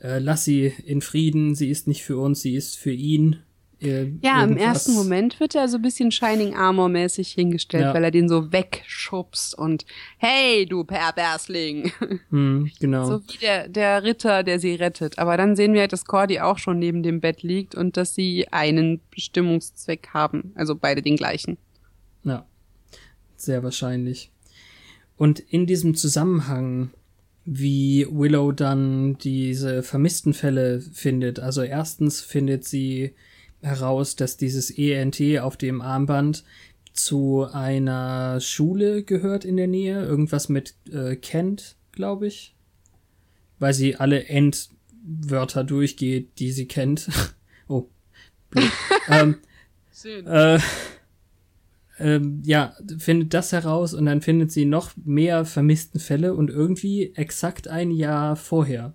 äh, 0.00 0.18
lass 0.18 0.44
sie 0.44 0.72
in 0.84 1.00
Frieden, 1.00 1.54
sie 1.54 1.68
ist 1.68 1.86
nicht 1.86 2.02
für 2.02 2.18
uns, 2.18 2.40
sie 2.40 2.54
ist 2.54 2.76
für 2.76 2.92
ihn. 2.92 3.36
Ja, 3.80 3.88
irgendwas. 3.88 4.50
im 4.50 4.56
ersten 4.56 4.94
Moment 4.94 5.40
wird 5.40 5.54
er 5.54 5.68
so 5.68 5.76
ein 5.76 5.82
bisschen 5.82 6.10
Shining 6.10 6.54
Armor 6.54 6.88
mäßig 6.88 7.30
hingestellt, 7.32 7.84
ja. 7.84 7.94
weil 7.94 8.04
er 8.04 8.10
den 8.10 8.28
so 8.28 8.52
wegschubst 8.52 9.56
und 9.56 9.84
hey, 10.18 10.66
du 10.66 10.84
Perversling. 10.84 11.92
Hm, 12.30 12.70
genau. 12.80 13.06
So 13.06 13.20
wie 13.28 13.38
der, 13.38 13.68
der 13.68 14.02
Ritter, 14.02 14.42
der 14.42 14.58
sie 14.58 14.74
rettet. 14.74 15.18
Aber 15.18 15.36
dann 15.36 15.56
sehen 15.56 15.72
wir 15.72 15.80
halt, 15.80 15.92
dass 15.92 16.04
Cordy 16.04 16.40
auch 16.40 16.58
schon 16.58 16.78
neben 16.78 17.02
dem 17.02 17.20
Bett 17.20 17.42
liegt 17.42 17.74
und 17.74 17.96
dass 17.96 18.14
sie 18.14 18.48
einen 18.50 19.00
Bestimmungszweck 19.10 20.08
haben. 20.12 20.52
Also 20.54 20.74
beide 20.74 21.02
den 21.02 21.16
gleichen. 21.16 21.58
Ja, 22.24 22.46
sehr 23.36 23.62
wahrscheinlich. 23.62 24.30
Und 25.16 25.38
in 25.40 25.66
diesem 25.66 25.94
Zusammenhang 25.94 26.90
wie 27.44 28.06
Willow 28.10 28.52
dann 28.52 29.18
diese 29.18 29.82
vermissten 29.82 30.32
Fälle 30.32 30.80
findet. 30.80 31.40
Also 31.40 31.62
erstens 31.62 32.20
findet 32.20 32.64
sie 32.64 33.14
heraus, 33.64 34.16
dass 34.16 34.36
dieses 34.36 34.70
ENT 34.70 35.20
auf 35.40 35.56
dem 35.56 35.80
Armband 35.80 36.44
zu 36.92 37.46
einer 37.52 38.40
Schule 38.40 39.02
gehört 39.02 39.44
in 39.44 39.56
der 39.56 39.66
Nähe. 39.66 40.04
Irgendwas 40.04 40.48
mit 40.48 40.74
äh, 40.92 41.16
Kent, 41.16 41.76
glaube 41.92 42.26
ich. 42.26 42.54
Weil 43.58 43.74
sie 43.74 43.96
alle 43.96 44.26
Endwörter 44.26 45.64
durchgeht, 45.64 46.38
die 46.38 46.52
sie 46.52 46.66
kennt. 46.68 47.08
oh. 47.68 47.88
ähm, 49.08 49.38
äh, 50.04 50.58
ähm, 51.98 52.42
ja, 52.44 52.74
findet 52.98 53.34
das 53.34 53.52
heraus 53.52 53.94
und 53.94 54.06
dann 54.06 54.20
findet 54.20 54.52
sie 54.52 54.64
noch 54.64 54.92
mehr 55.04 55.44
vermissten 55.44 56.00
Fälle 56.00 56.34
und 56.34 56.50
irgendwie 56.50 57.14
exakt 57.14 57.68
ein 57.68 57.90
Jahr 57.90 58.36
vorher. 58.36 58.94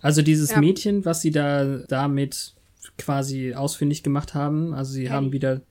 Also 0.00 0.22
dieses 0.22 0.50
ja. 0.50 0.60
Mädchen, 0.60 1.04
was 1.04 1.22
sie 1.22 1.30
da 1.30 1.78
damit 1.88 2.54
quasi 2.98 3.54
ausfindig 3.54 4.02
gemacht 4.02 4.34
haben. 4.34 4.74
Also 4.74 4.92
sie 4.92 5.02
Kelly. 5.04 5.12
haben 5.12 5.32
wieder 5.32 5.62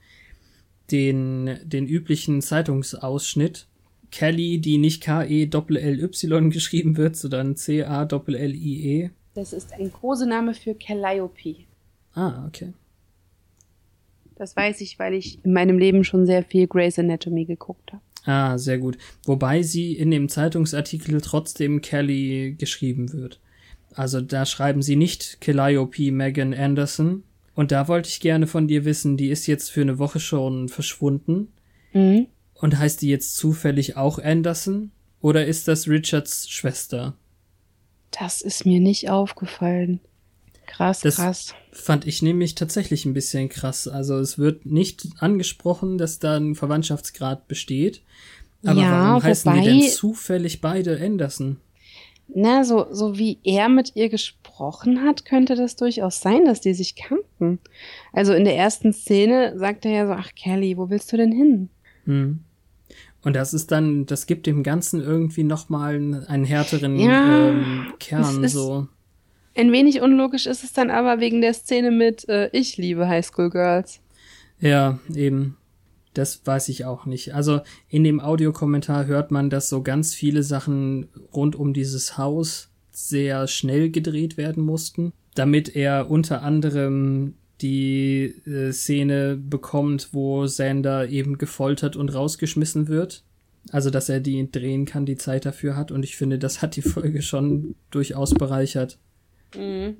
den, 0.91 1.57
den 1.63 1.87
üblichen 1.87 2.41
Zeitungsausschnitt. 2.41 3.67
Kelly, 4.11 4.59
die 4.59 4.77
nicht 4.77 5.03
K-E-L-L-Y 5.03 6.49
geschrieben 6.49 6.97
wird, 6.97 7.15
sondern 7.15 7.55
C-A-L-L-I-E. 7.55 9.09
Das 9.33 9.51
ist 9.51 9.73
ein 9.73 9.91
Kosename 9.91 10.53
für 10.53 10.75
Calliope. 10.75 11.65
Ah, 12.13 12.45
okay. 12.47 12.73
Das 14.35 14.55
weiß 14.55 14.81
ich, 14.81 14.99
weil 14.99 15.13
ich 15.13 15.43
in 15.43 15.53
meinem 15.53 15.77
Leben 15.77 16.03
schon 16.03 16.25
sehr 16.25 16.43
viel 16.43 16.67
Grey's 16.67 16.99
Anatomy 16.99 17.45
geguckt 17.45 17.93
habe. 17.93 18.01
Ah, 18.25 18.57
sehr 18.57 18.77
gut. 18.77 18.97
Wobei 19.25 19.61
sie 19.61 19.93
in 19.93 20.11
dem 20.11 20.29
Zeitungsartikel 20.29 21.21
trotzdem 21.21 21.81
Kelly 21.81 22.55
geschrieben 22.57 23.13
wird. 23.13 23.39
Also 23.95 24.21
da 24.21 24.45
schreiben 24.45 24.81
sie 24.81 24.95
nicht 24.95 25.39
Calliope 25.41 26.11
Megan 26.11 26.53
Anderson. 26.53 27.23
Und 27.53 27.71
da 27.71 27.87
wollte 27.87 28.09
ich 28.09 28.19
gerne 28.19 28.47
von 28.47 28.67
dir 28.67 28.83
wissen, 28.83 29.15
die 29.15 29.29
ist 29.29 29.47
jetzt 29.47 29.71
für 29.71 29.81
eine 29.81 29.97
Woche 29.97 30.19
schon 30.19 30.67
verschwunden. 30.67 31.53
Mhm. 31.93 32.27
Und 32.53 32.77
heißt 32.77 33.01
die 33.01 33.09
jetzt 33.09 33.37
zufällig 33.37 33.95
auch 33.95 34.19
Anderson? 34.19 34.91
Oder 35.21 35.45
ist 35.45 35.67
das 35.67 35.87
Richards 35.87 36.49
Schwester? 36.49 37.15
Das 38.11 38.41
ist 38.41 38.65
mir 38.65 38.79
nicht 38.79 39.09
aufgefallen. 39.09 39.99
Krass, 40.67 41.01
das 41.01 41.17
krass. 41.17 41.53
Fand 41.71 42.07
ich 42.07 42.21
nämlich 42.21 42.55
tatsächlich 42.55 43.05
ein 43.05 43.13
bisschen 43.13 43.49
krass. 43.49 43.87
Also 43.87 44.17
es 44.19 44.37
wird 44.37 44.65
nicht 44.65 45.07
angesprochen, 45.19 45.97
dass 45.97 46.19
da 46.19 46.37
ein 46.37 46.55
Verwandtschaftsgrad 46.55 47.47
besteht. 47.47 48.01
Aber 48.65 48.81
ja, 48.81 48.91
warum 48.91 49.23
heißen 49.23 49.53
die 49.53 49.61
denn 49.61 49.89
zufällig 49.89 50.59
beide 50.61 50.99
Anderson? 50.99 51.57
Na, 52.27 52.63
so, 52.63 52.87
so 52.91 53.17
wie 53.17 53.39
er 53.43 53.69
mit 53.69 53.95
ihr 53.95 54.09
gesprochen 54.09 55.03
hat, 55.03 55.25
könnte 55.25 55.55
das 55.55 55.75
durchaus 55.75 56.21
sein, 56.21 56.45
dass 56.45 56.61
die 56.61 56.73
sich 56.73 56.95
kannten. 56.95 57.59
Also 58.13 58.33
in 58.33 58.45
der 58.45 58.57
ersten 58.57 58.93
Szene 58.93 59.57
sagt 59.57 59.85
er 59.85 59.91
ja 59.91 60.07
so, 60.07 60.13
ach 60.13 60.33
Kelly, 60.35 60.77
wo 60.77 60.89
willst 60.89 61.11
du 61.13 61.17
denn 61.17 61.31
hin? 61.31 61.69
Hm. 62.05 62.39
Und 63.23 63.35
das 63.35 63.53
ist 63.53 63.71
dann, 63.71 64.05
das 64.05 64.27
gibt 64.27 64.45
dem 64.45 64.63
Ganzen 64.63 65.01
irgendwie 65.01 65.43
nochmal 65.43 65.95
einen 66.27 66.45
härteren 66.45 66.97
ja, 66.97 67.49
ähm, 67.49 67.93
Kern, 67.99 68.47
so. 68.47 68.87
Ein 69.55 69.71
wenig 69.71 70.01
unlogisch 70.01 70.45
ist 70.45 70.63
es 70.63 70.73
dann 70.73 70.91
aber 70.91 71.19
wegen 71.19 71.41
der 71.41 71.53
Szene 71.53 71.89
mit 71.89 72.27
äh, 72.27 72.49
Ich 72.51 72.77
liebe 72.77 73.07
Highschool 73.07 73.49
Girls. 73.49 74.01
Ja, 74.59 74.99
eben. 75.13 75.57
Das 76.15 76.45
weiß 76.45 76.69
ich 76.69 76.85
auch 76.85 77.05
nicht. 77.05 77.35
Also 77.35 77.61
in 77.89 78.03
dem 78.03 78.19
Audiokommentar 78.19 79.05
hört 79.05 79.31
man, 79.31 79.49
dass 79.49 79.69
so 79.69 79.83
ganz 79.83 80.15
viele 80.15 80.43
Sachen 80.43 81.09
rund 81.33 81.55
um 81.55 81.73
dieses 81.73 82.17
Haus 82.17 82.69
sehr 82.91 83.47
schnell 83.47 83.91
gedreht 83.91 84.37
werden 84.37 84.63
mussten, 84.63 85.11
damit 85.35 85.75
er 85.75 86.09
unter 86.09 86.41
anderem 86.41 87.35
die 87.61 88.33
äh, 88.45 88.71
Szene 88.71 89.37
bekommt, 89.37 90.09
wo 90.13 90.47
Sander 90.47 91.09
eben 91.09 91.37
gefoltert 91.37 91.95
und 91.95 92.13
rausgeschmissen 92.13 92.87
wird. 92.87 93.23
Also, 93.71 93.89
dass 93.89 94.09
er 94.09 94.19
die 94.19 94.49
drehen 94.49 94.85
kann, 94.85 95.05
die 95.05 95.17
Zeit 95.17 95.45
dafür 95.45 95.75
hat. 95.75 95.91
Und 95.91 96.03
ich 96.03 96.15
finde, 96.15 96.39
das 96.39 96.61
hat 96.61 96.75
die 96.75 96.81
Folge 96.81 97.21
schon 97.21 97.75
durchaus 97.91 98.33
bereichert. 98.33 98.99
Mhm. 99.55 99.95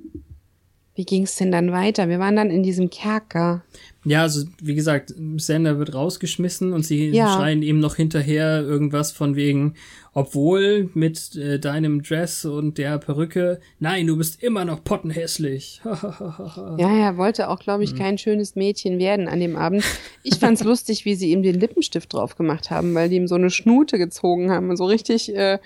Wie 0.95 1.03
ging's 1.03 1.35
denn 1.35 1.51
dann 1.51 1.73
weiter? 1.73 2.07
Wir 2.07 2.19
waren 2.19 2.37
dann 2.37 2.49
in 2.49 2.63
diesem 2.63 2.89
Kerker. 2.89 3.65
Ja, 4.05 4.21
also 4.21 4.45
wie 4.61 4.75
gesagt, 4.75 5.13
Sander 5.37 5.77
wird 5.77 5.93
rausgeschmissen 5.93 6.71
und 6.71 6.85
sie 6.85 7.09
ja. 7.09 7.35
schreien 7.35 7.63
ihm 7.63 7.81
noch 7.81 7.97
hinterher 7.97 8.61
irgendwas 8.61 9.11
von 9.11 9.35
wegen, 9.35 9.73
obwohl 10.13 10.89
mit 10.93 11.35
äh, 11.35 11.59
deinem 11.59 12.01
Dress 12.01 12.45
und 12.45 12.77
der 12.77 12.97
Perücke, 12.99 13.59
nein, 13.79 14.07
du 14.07 14.15
bist 14.15 14.41
immer 14.41 14.63
noch 14.63 14.85
pottenhässlich. 14.85 15.81
ja, 15.83 16.97
er 16.97 17.17
wollte 17.17 17.49
auch, 17.49 17.59
glaube 17.59 17.83
ich, 17.83 17.91
mhm. 17.91 17.97
kein 17.97 18.17
schönes 18.17 18.55
Mädchen 18.55 18.97
werden 18.97 19.27
an 19.27 19.41
dem 19.41 19.57
Abend. 19.57 19.83
Ich 20.23 20.35
fand's 20.35 20.63
lustig, 20.63 21.03
wie 21.03 21.15
sie 21.15 21.31
ihm 21.31 21.43
den 21.43 21.59
Lippenstift 21.59 22.13
drauf 22.13 22.37
gemacht 22.37 22.71
haben, 22.71 22.95
weil 22.95 23.09
die 23.09 23.17
ihm 23.17 23.27
so 23.27 23.35
eine 23.35 23.49
Schnute 23.49 23.97
gezogen 23.97 24.49
haben 24.49 24.69
und 24.69 24.77
so 24.77 24.85
richtig 24.85 25.35
äh, 25.35 25.59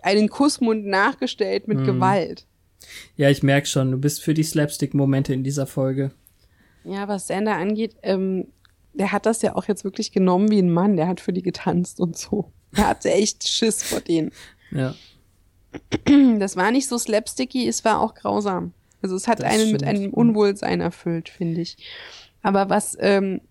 einen 0.00 0.28
Kussmund 0.28 0.86
nachgestellt 0.86 1.66
mit 1.66 1.80
mhm. 1.80 1.86
Gewalt. 1.86 2.46
Ja, 3.16 3.30
ich 3.30 3.42
merk 3.42 3.66
schon, 3.66 3.90
du 3.90 3.98
bist 3.98 4.22
für 4.22 4.34
die 4.34 4.42
Slapstick-Momente 4.42 5.32
in 5.32 5.44
dieser 5.44 5.66
Folge. 5.66 6.10
Ja, 6.84 7.08
was 7.08 7.26
Sander 7.26 7.56
angeht, 7.56 7.96
ähm, 8.02 8.46
der 8.92 9.12
hat 9.12 9.26
das 9.26 9.42
ja 9.42 9.56
auch 9.56 9.66
jetzt 9.66 9.84
wirklich 9.84 10.12
genommen 10.12 10.50
wie 10.50 10.60
ein 10.60 10.72
Mann. 10.72 10.96
Der 10.96 11.08
hat 11.08 11.20
für 11.20 11.32
die 11.32 11.42
getanzt 11.42 12.00
und 12.00 12.16
so. 12.16 12.52
Er 12.74 12.88
hatte 12.88 13.10
echt 13.10 13.48
Schiss 13.48 13.82
vor 13.82 14.00
denen. 14.00 14.32
Ja. 14.70 14.94
Das 16.38 16.56
war 16.56 16.70
nicht 16.70 16.88
so 16.88 16.96
slapsticky, 16.96 17.68
es 17.68 17.84
war 17.84 18.00
auch 18.00 18.14
grausam. 18.14 18.72
Also 19.02 19.14
es 19.14 19.28
hat 19.28 19.40
das 19.40 19.46
einen 19.46 19.68
stimmt. 19.68 19.72
mit 19.72 19.84
einem 19.84 20.10
Unwohlsein 20.10 20.80
erfüllt, 20.80 21.28
finde 21.28 21.60
ich. 21.60 21.76
Aber 22.42 22.70
was 22.70 22.96
ähm, 22.98 23.42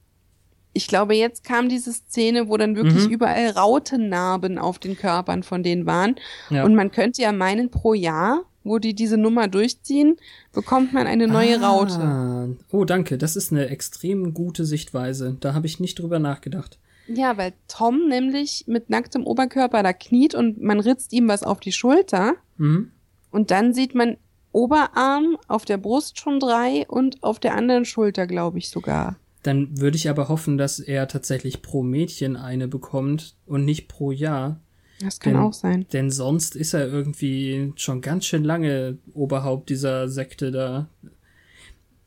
ich 0.75 0.87
glaube, 0.87 1.15
jetzt 1.15 1.45
kam 1.45 1.69
diese 1.69 1.93
Szene, 1.93 2.49
wo 2.49 2.57
dann 2.57 2.75
wirklich 2.75 3.05
mhm. 3.05 3.13
überall 3.13 3.49
Rautennarben 3.49 4.57
auf 4.57 4.77
den 4.77 4.97
Körpern 4.97 5.41
von 5.41 5.63
denen 5.63 5.85
waren. 5.85 6.15
Ja. 6.49 6.65
Und 6.65 6.75
man 6.75 6.91
könnte 6.91 7.21
ja 7.21 7.31
meinen, 7.31 7.71
pro 7.71 7.93
Jahr, 7.93 8.43
wo 8.65 8.79
die 8.79 8.93
diese 8.93 9.17
Nummer 9.17 9.47
durchziehen, 9.47 10.17
bekommt 10.51 10.91
man 10.91 11.07
eine 11.07 11.27
neue 11.27 11.61
ah. 11.61 11.69
Raute. 11.69 12.57
Oh, 12.71 12.83
danke. 12.83 13.17
Das 13.17 13.37
ist 13.37 13.53
eine 13.53 13.69
extrem 13.69 14.33
gute 14.33 14.65
Sichtweise. 14.65 15.37
Da 15.39 15.53
habe 15.53 15.67
ich 15.67 15.79
nicht 15.79 15.99
drüber 15.99 16.19
nachgedacht. 16.19 16.77
Ja, 17.07 17.37
weil 17.37 17.53
Tom 17.67 18.09
nämlich 18.09 18.65
mit 18.67 18.89
nacktem 18.89 19.25
Oberkörper 19.25 19.83
da 19.83 19.93
kniet 19.93 20.35
und 20.35 20.61
man 20.61 20.79
ritzt 20.79 21.13
ihm 21.13 21.27
was 21.27 21.43
auf 21.43 21.59
die 21.59 21.71
Schulter. 21.71 22.33
Mhm. 22.57 22.91
Und 23.31 23.51
dann 23.51 23.73
sieht 23.73 23.95
man 23.95 24.17
Oberarm, 24.51 25.37
auf 25.47 25.65
der 25.65 25.77
Brust 25.77 26.19
schon 26.19 26.39
drei 26.39 26.85
und 26.87 27.21
auf 27.23 27.39
der 27.39 27.55
anderen 27.55 27.85
Schulter, 27.85 28.25
glaube 28.25 28.57
ich 28.57 28.69
sogar. 28.69 29.17
Dann 29.43 29.79
würde 29.79 29.97
ich 29.97 30.09
aber 30.09 30.29
hoffen, 30.29 30.57
dass 30.57 30.79
er 30.79 31.07
tatsächlich 31.07 31.61
pro 31.61 31.83
Mädchen 31.83 32.35
eine 32.35 32.67
bekommt 32.67 33.35
und 33.45 33.63
nicht 33.63 33.87
pro 33.87 34.11
Jahr. 34.11 34.59
Das 34.99 35.19
kann 35.19 35.33
denn, 35.33 35.41
auch 35.41 35.53
sein. 35.53 35.85
Denn 35.91 36.09
sonst 36.09 36.55
ist 36.55 36.73
er 36.73 36.87
irgendwie 36.87 37.73
schon 37.75 38.01
ganz 38.01 38.25
schön 38.25 38.43
lange 38.43 38.97
Oberhaupt 39.13 39.69
dieser 39.69 40.07
Sekte 40.07 40.51
da. 40.51 40.87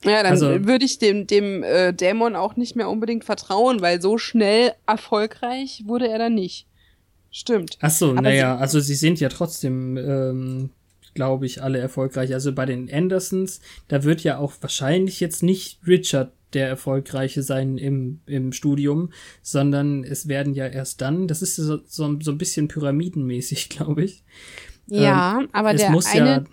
Ja, 0.04 0.22
dann 0.22 0.32
also, 0.32 0.64
würde 0.64 0.84
ich 0.84 0.98
dem, 0.98 1.26
dem 1.26 1.62
äh, 1.62 1.92
Dämon 1.92 2.36
auch 2.36 2.56
nicht 2.56 2.76
mehr 2.76 2.88
unbedingt 2.88 3.24
vertrauen, 3.24 3.80
weil 3.80 4.00
so 4.00 4.16
schnell 4.16 4.72
erfolgreich 4.86 5.82
wurde 5.86 6.08
er 6.08 6.18
dann 6.18 6.34
nicht. 6.34 6.66
Stimmt. 7.30 7.78
Ach 7.80 7.90
so, 7.90 8.12
naja, 8.12 8.56
also 8.56 8.80
sie 8.80 8.94
sind 8.94 9.20
ja 9.20 9.28
trotzdem 9.28 9.96
ähm, 9.98 10.70
glaube 11.18 11.46
ich, 11.46 11.64
alle 11.64 11.78
erfolgreich. 11.78 12.32
Also 12.32 12.52
bei 12.52 12.64
den 12.64 12.88
Andersons, 12.92 13.60
da 13.88 14.04
wird 14.04 14.22
ja 14.22 14.38
auch 14.38 14.52
wahrscheinlich 14.60 15.18
jetzt 15.18 15.42
nicht 15.42 15.80
Richard 15.84 16.30
der 16.54 16.68
Erfolgreiche 16.68 17.42
sein 17.42 17.78
im, 17.78 18.20
im 18.26 18.52
Studium, 18.52 19.10
sondern 19.42 20.04
es 20.04 20.28
werden 20.28 20.54
ja 20.54 20.66
erst 20.66 21.00
dann, 21.00 21.28
das 21.28 21.42
ist 21.42 21.56
so, 21.56 21.78
so, 21.86 22.20
so 22.20 22.30
ein 22.30 22.38
bisschen 22.38 22.68
pyramidenmäßig, 22.68 23.68
glaube 23.68 24.04
ich. 24.04 24.24
Ja, 24.86 25.40
ähm, 25.40 25.48
aber 25.52 25.74
der 25.74 25.90
eine, 25.90 26.28
ja, 26.28 26.44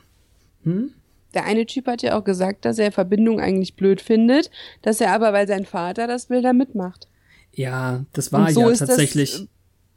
hm? 0.63 0.91
der 1.33 1.45
eine 1.45 1.65
Typ 1.65 1.87
hat 1.87 2.01
ja 2.01 2.17
auch 2.17 2.23
gesagt, 2.23 2.65
dass 2.65 2.79
er 2.79 2.91
Verbindung 2.91 3.39
eigentlich 3.39 3.75
blöd 3.75 4.01
findet, 4.01 4.51
dass 4.81 4.99
er 4.99 5.13
aber, 5.13 5.31
weil 5.31 5.47
sein 5.47 5.65
Vater 5.65 6.07
das 6.07 6.29
will, 6.29 6.41
da 6.41 6.51
mitmacht. 6.51 7.07
Ja, 7.53 8.05
das 8.11 8.33
war 8.33 8.51
so 8.51 8.69
ja 8.69 8.75
tatsächlich 8.75 9.47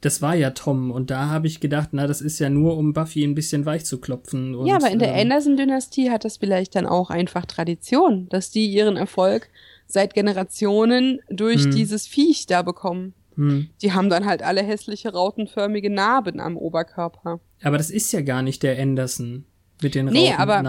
das 0.01 0.21
war 0.21 0.33
ja 0.33 0.51
Tom 0.51 0.91
und 0.91 1.09
da 1.09 1.27
habe 1.27 1.47
ich 1.47 1.59
gedacht, 1.59 1.89
na, 1.91 2.07
das 2.07 2.21
ist 2.21 2.39
ja 2.39 2.49
nur, 2.49 2.77
um 2.77 2.93
Buffy 2.93 3.23
ein 3.23 3.35
bisschen 3.35 3.65
weich 3.65 3.83
zu 3.85 3.99
klopfen. 3.99 4.55
Und, 4.55 4.67
ja, 4.67 4.77
aber 4.77 4.89
in 4.89 4.99
der 4.99 5.13
ähm, 5.13 5.23
Anderson-Dynastie 5.23 6.09
hat 6.09 6.23
das 6.23 6.37
vielleicht 6.37 6.75
dann 6.75 6.85
auch 6.85 7.09
einfach 7.09 7.45
Tradition, 7.45 8.29
dass 8.29 8.49
die 8.49 8.67
ihren 8.67 8.95
Erfolg 8.95 9.49
seit 9.89 10.13
Generationen 10.13 11.19
durch 11.29 11.63
hm. 11.63 11.71
dieses 11.71 12.07
Viech 12.07 12.45
da 12.45 12.61
bekommen. 12.61 13.13
Hm. 13.35 13.69
Die 13.81 13.91
haben 13.91 14.09
dann 14.09 14.25
halt 14.25 14.43
alle 14.43 14.61
hässliche 14.61 15.11
rautenförmige 15.11 15.89
Narben 15.89 16.39
am 16.39 16.55
Oberkörper. 16.55 17.41
Aber 17.63 17.77
das 17.77 17.89
ist 17.89 18.11
ja 18.11 18.21
gar 18.21 18.41
nicht 18.41 18.63
der 18.63 18.79
Anderson 18.79 19.45
mit 19.81 19.95
den 19.95 20.07
nee, 20.07 20.33
aber 20.33 20.61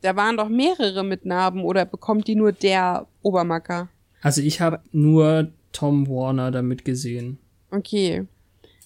da 0.00 0.16
waren 0.16 0.36
doch 0.38 0.48
mehrere 0.48 1.04
mit 1.04 1.26
Narben 1.26 1.62
oder 1.62 1.84
bekommt 1.84 2.26
die 2.26 2.34
nur 2.34 2.52
der 2.52 3.06
Obermacker? 3.22 3.90
Also 4.22 4.40
ich 4.40 4.60
habe 4.60 4.80
nur 4.92 5.52
Tom 5.72 6.08
Warner 6.08 6.50
damit 6.50 6.84
gesehen. 6.84 7.38
Okay. 7.70 8.26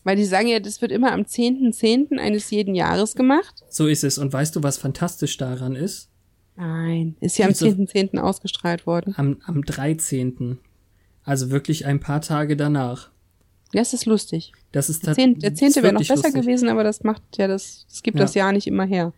Weil 0.02 0.16
die 0.16 0.24
sagen 0.24 0.48
ja, 0.48 0.60
das 0.60 0.82
wird 0.82 0.92
immer 0.92 1.12
am 1.12 1.22
10.10. 1.22 2.10
.10. 2.10 2.18
eines 2.18 2.50
jeden 2.50 2.74
Jahres 2.74 3.14
gemacht. 3.14 3.64
So 3.70 3.86
ist 3.86 4.04
es. 4.04 4.18
Und 4.18 4.32
weißt 4.32 4.54
du, 4.56 4.62
was 4.62 4.76
fantastisch 4.76 5.36
daran 5.36 5.76
ist? 5.76 6.10
Nein, 6.56 7.16
ist 7.20 7.38
ja 7.38 7.46
am 7.46 7.52
10.10. 7.52 8.12
.10. 8.12 8.18
ausgestrahlt 8.18 8.86
worden. 8.86 9.14
Am, 9.16 9.38
am 9.44 9.62
13. 9.62 10.58
Also 11.24 11.50
wirklich 11.50 11.86
ein 11.86 12.00
paar 12.00 12.20
Tage 12.20 12.56
danach. 12.56 13.10
Das 13.72 13.92
ist 13.92 14.06
lustig. 14.06 14.52
Das 14.70 14.88
ist 14.88 15.06
der 15.06 15.14
10. 15.14 15.40
Der 15.40 15.54
10. 15.54 15.74
wäre 15.76 15.92
noch 15.92 16.00
besser 16.00 16.14
lustig. 16.16 16.42
gewesen, 16.42 16.68
aber 16.68 16.84
das 16.84 17.02
macht 17.02 17.22
ja 17.36 17.48
das, 17.48 17.86
das 17.88 18.02
gibt 18.02 18.18
ja. 18.18 18.24
das 18.24 18.34
Jahr 18.34 18.52
nicht 18.52 18.66
immer 18.66 18.84
her. 18.84 19.12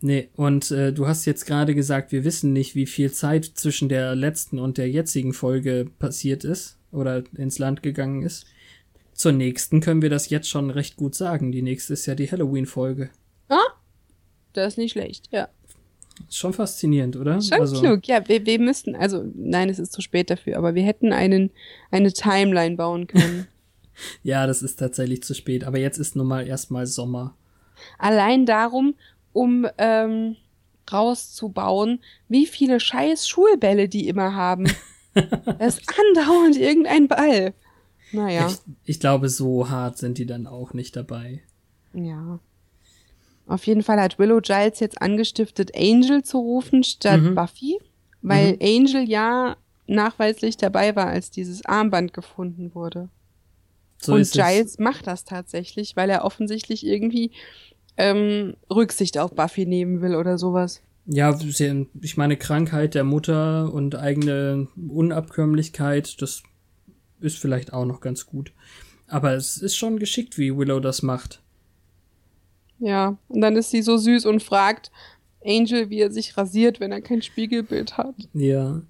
Nee, 0.00 0.30
und 0.34 0.70
äh, 0.70 0.92
du 0.92 1.06
hast 1.06 1.26
jetzt 1.26 1.44
gerade 1.46 1.74
gesagt, 1.74 2.10
wir 2.10 2.24
wissen 2.24 2.52
nicht, 2.52 2.74
wie 2.74 2.86
viel 2.86 3.12
Zeit 3.12 3.44
zwischen 3.44 3.88
der 3.88 4.16
letzten 4.16 4.58
und 4.58 4.78
der 4.78 4.88
jetzigen 4.88 5.34
Folge 5.34 5.90
passiert 5.98 6.42
ist 6.42 6.78
oder 6.90 7.22
ins 7.36 7.58
Land 7.58 7.82
gegangen 7.82 8.22
ist. 8.22 8.46
Zur 9.12 9.32
nächsten 9.32 9.80
können 9.82 10.00
wir 10.00 10.08
das 10.08 10.30
jetzt 10.30 10.48
schon 10.48 10.70
recht 10.70 10.96
gut 10.96 11.14
sagen. 11.14 11.52
Die 11.52 11.60
nächste 11.60 11.92
ist 11.92 12.06
ja 12.06 12.14
die 12.14 12.30
Halloween-Folge. 12.30 13.10
Ah, 13.50 13.58
das 14.54 14.74
ist 14.74 14.78
nicht 14.78 14.92
schlecht, 14.92 15.28
ja. 15.30 15.48
Schon 16.28 16.52
faszinierend, 16.52 17.16
oder? 17.16 17.40
Schon 17.40 17.60
also, 17.60 17.80
klug, 17.80 18.06
ja. 18.06 18.26
Wir, 18.28 18.44
wir 18.44 18.58
müssten, 18.58 18.94
also 18.94 19.24
nein, 19.34 19.68
es 19.68 19.78
ist 19.78 19.92
zu 19.92 20.00
spät 20.00 20.30
dafür, 20.30 20.56
aber 20.56 20.74
wir 20.74 20.82
hätten 20.82 21.12
einen, 21.12 21.50
eine 21.90 22.12
Timeline 22.12 22.76
bauen 22.76 23.06
können. 23.06 23.46
ja, 24.22 24.46
das 24.46 24.62
ist 24.62 24.76
tatsächlich 24.76 25.22
zu 25.22 25.34
spät, 25.34 25.64
aber 25.64 25.78
jetzt 25.78 25.98
ist 25.98 26.16
nun 26.16 26.26
mal 26.26 26.46
erstmal 26.46 26.86
Sommer. 26.86 27.34
Allein 27.98 28.46
darum, 28.46 28.94
um 29.32 29.66
ähm, 29.78 30.36
rauszubauen, 30.92 32.00
wie 32.28 32.46
viele 32.46 32.80
scheiß 32.80 33.28
Schulbälle 33.28 33.88
die 33.88 34.08
immer 34.08 34.34
haben. 34.34 34.70
das 35.14 35.78
ist 35.78 35.92
andauernd 36.16 36.56
irgendein 36.56 37.08
Ball. 37.08 37.54
Naja. 38.12 38.48
Ich, 38.48 38.58
ich 38.84 39.00
glaube, 39.00 39.28
so 39.28 39.70
hart 39.70 39.98
sind 39.98 40.18
die 40.18 40.26
dann 40.26 40.46
auch 40.46 40.74
nicht 40.74 40.96
dabei. 40.96 41.42
Ja. 41.92 42.40
Auf 43.50 43.66
jeden 43.66 43.82
Fall 43.82 44.00
hat 44.00 44.18
Willow 44.18 44.40
Giles 44.40 44.78
jetzt 44.78 45.02
angestiftet, 45.02 45.72
Angel 45.76 46.22
zu 46.22 46.38
rufen 46.38 46.84
statt 46.84 47.20
mhm. 47.20 47.34
Buffy, 47.34 47.78
weil 48.22 48.52
mhm. 48.52 48.58
Angel 48.62 49.08
ja 49.08 49.56
nachweislich 49.88 50.56
dabei 50.56 50.94
war, 50.94 51.08
als 51.08 51.32
dieses 51.32 51.64
Armband 51.64 52.12
gefunden 52.14 52.76
wurde. 52.76 53.08
So 53.98 54.14
Und 54.14 54.30
Giles 54.30 54.72
es. 54.72 54.78
macht 54.78 55.08
das 55.08 55.24
tatsächlich, 55.24 55.96
weil 55.96 56.10
er 56.10 56.24
offensichtlich 56.24 56.86
irgendwie 56.86 57.32
ähm, 57.96 58.54
Rücksicht 58.70 59.18
auf 59.18 59.34
Buffy 59.34 59.66
nehmen 59.66 60.00
will 60.00 60.14
oder 60.14 60.38
sowas. 60.38 60.80
Ja, 61.06 61.36
ich 62.00 62.16
meine, 62.16 62.36
Krankheit 62.36 62.94
der 62.94 63.02
Mutter 63.02 63.72
und 63.72 63.96
eigene 63.96 64.68
Unabkömmlichkeit, 64.76 66.22
das 66.22 66.44
ist 67.18 67.38
vielleicht 67.38 67.72
auch 67.72 67.84
noch 67.84 68.00
ganz 68.00 68.26
gut. 68.26 68.52
Aber 69.08 69.34
es 69.34 69.56
ist 69.56 69.76
schon 69.76 69.98
geschickt, 69.98 70.38
wie 70.38 70.56
Willow 70.56 70.78
das 70.78 71.02
macht. 71.02 71.42
Ja, 72.80 73.16
und 73.28 73.40
dann 73.40 73.56
ist 73.56 73.70
sie 73.70 73.82
so 73.82 73.96
süß 73.96 74.26
und 74.26 74.42
fragt 74.42 74.90
Angel, 75.44 75.90
wie 75.90 76.00
er 76.00 76.10
sich 76.10 76.36
rasiert, 76.36 76.80
wenn 76.80 76.92
er 76.92 77.00
kein 77.00 77.22
Spiegelbild 77.22 77.96
hat. 77.96 78.14
Ja, 78.34 78.82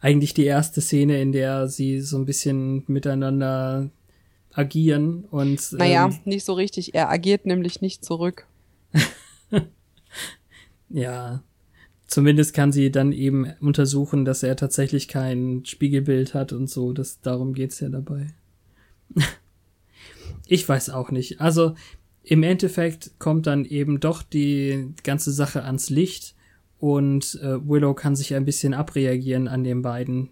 eigentlich 0.00 0.34
die 0.34 0.44
erste 0.44 0.80
Szene, 0.80 1.20
in 1.20 1.32
der 1.32 1.68
sie 1.68 2.00
so 2.00 2.18
ein 2.18 2.26
bisschen 2.26 2.84
miteinander 2.86 3.90
agieren 4.52 5.24
und. 5.30 5.72
Naja, 5.72 6.06
ähm, 6.06 6.18
nicht 6.24 6.44
so 6.44 6.52
richtig. 6.52 6.94
Er 6.94 7.10
agiert 7.10 7.46
nämlich 7.46 7.80
nicht 7.80 8.04
zurück. 8.04 8.46
ja, 10.88 11.42
Zumindest 12.06 12.54
kann 12.54 12.70
sie 12.70 12.92
dann 12.92 13.10
eben 13.12 13.52
untersuchen, 13.60 14.24
dass 14.24 14.42
er 14.42 14.54
tatsächlich 14.54 15.08
kein 15.08 15.64
Spiegelbild 15.64 16.34
hat 16.34 16.52
und 16.52 16.70
so. 16.70 16.92
Das, 16.92 17.20
darum 17.20 17.52
geht's 17.52 17.80
ja 17.80 17.88
dabei. 17.88 18.28
ich 20.46 20.68
weiß 20.68 20.90
auch 20.90 21.10
nicht. 21.10 21.40
Also 21.40 21.74
im 22.28 22.42
Endeffekt 22.42 23.12
kommt 23.20 23.46
dann 23.46 23.64
eben 23.64 24.00
doch 24.00 24.22
die 24.22 24.92
ganze 25.04 25.30
Sache 25.30 25.62
ans 25.62 25.90
Licht 25.90 26.34
und 26.78 27.38
äh, 27.40 27.68
Willow 27.68 27.94
kann 27.94 28.16
sich 28.16 28.34
ein 28.34 28.44
bisschen 28.44 28.74
abreagieren 28.74 29.46
an 29.46 29.62
den 29.62 29.80
beiden, 29.80 30.30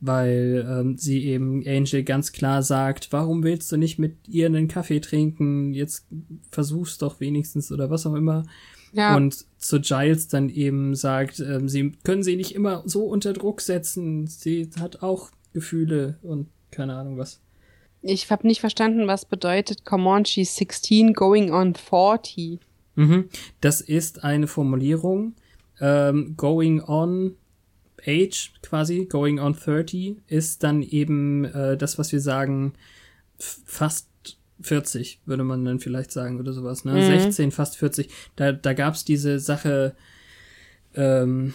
weil 0.00 0.66
ähm, 0.68 0.98
sie 0.98 1.24
eben 1.24 1.64
Angel 1.64 2.02
ganz 2.02 2.32
klar 2.32 2.64
sagt, 2.64 3.12
warum 3.12 3.44
willst 3.44 3.70
du 3.70 3.76
nicht 3.76 4.00
mit 4.00 4.16
ihr 4.26 4.46
einen 4.46 4.66
Kaffee 4.66 4.98
trinken? 4.98 5.72
Jetzt 5.72 6.06
versuch's 6.50 6.98
doch 6.98 7.20
wenigstens 7.20 7.70
oder 7.70 7.88
was 7.88 8.04
auch 8.04 8.14
immer. 8.14 8.42
Ja. 8.92 9.14
Und 9.16 9.46
zu 9.58 9.80
Giles 9.80 10.26
dann 10.26 10.48
eben 10.48 10.96
sagt, 10.96 11.38
ähm, 11.38 11.68
sie 11.68 11.92
können 12.02 12.24
sie 12.24 12.34
nicht 12.34 12.52
immer 12.52 12.82
so 12.84 13.04
unter 13.04 13.32
Druck 13.32 13.60
setzen. 13.60 14.26
Sie 14.26 14.68
hat 14.80 15.04
auch 15.04 15.30
Gefühle 15.52 16.18
und 16.22 16.48
keine 16.72 16.96
Ahnung 16.96 17.16
was. 17.16 17.41
Ich 18.02 18.30
habe 18.30 18.46
nicht 18.46 18.60
verstanden, 18.60 19.06
was 19.06 19.24
bedeutet 19.24 19.84
Come 19.84 20.08
on, 20.08 20.24
she's 20.24 20.56
16 20.56 21.12
going 21.14 21.52
on 21.52 21.74
40. 21.74 22.58
Mhm. 22.96 23.28
Das 23.60 23.80
ist 23.80 24.24
eine 24.24 24.46
Formulierung. 24.46 25.34
Ähm, 25.80 26.34
going 26.36 26.80
on 26.80 27.36
age 28.06 28.52
quasi, 28.62 29.06
going 29.06 29.38
on 29.38 29.54
30 29.54 30.16
ist 30.26 30.62
dann 30.62 30.82
eben 30.82 31.44
äh, 31.44 31.76
das, 31.76 31.98
was 31.98 32.12
wir 32.12 32.20
sagen, 32.20 32.74
fast 33.38 34.08
40, 34.60 35.20
würde 35.24 35.44
man 35.44 35.64
dann 35.64 35.80
vielleicht 35.80 36.12
sagen 36.12 36.38
oder 36.38 36.52
sowas, 36.52 36.84
ne? 36.84 36.92
Mhm. 36.92 37.20
16, 37.20 37.50
fast 37.50 37.76
40. 37.76 38.08
Da, 38.36 38.52
da 38.52 38.72
gab's 38.74 39.04
diese 39.04 39.38
Sache, 39.38 39.96
ähm, 40.94 41.54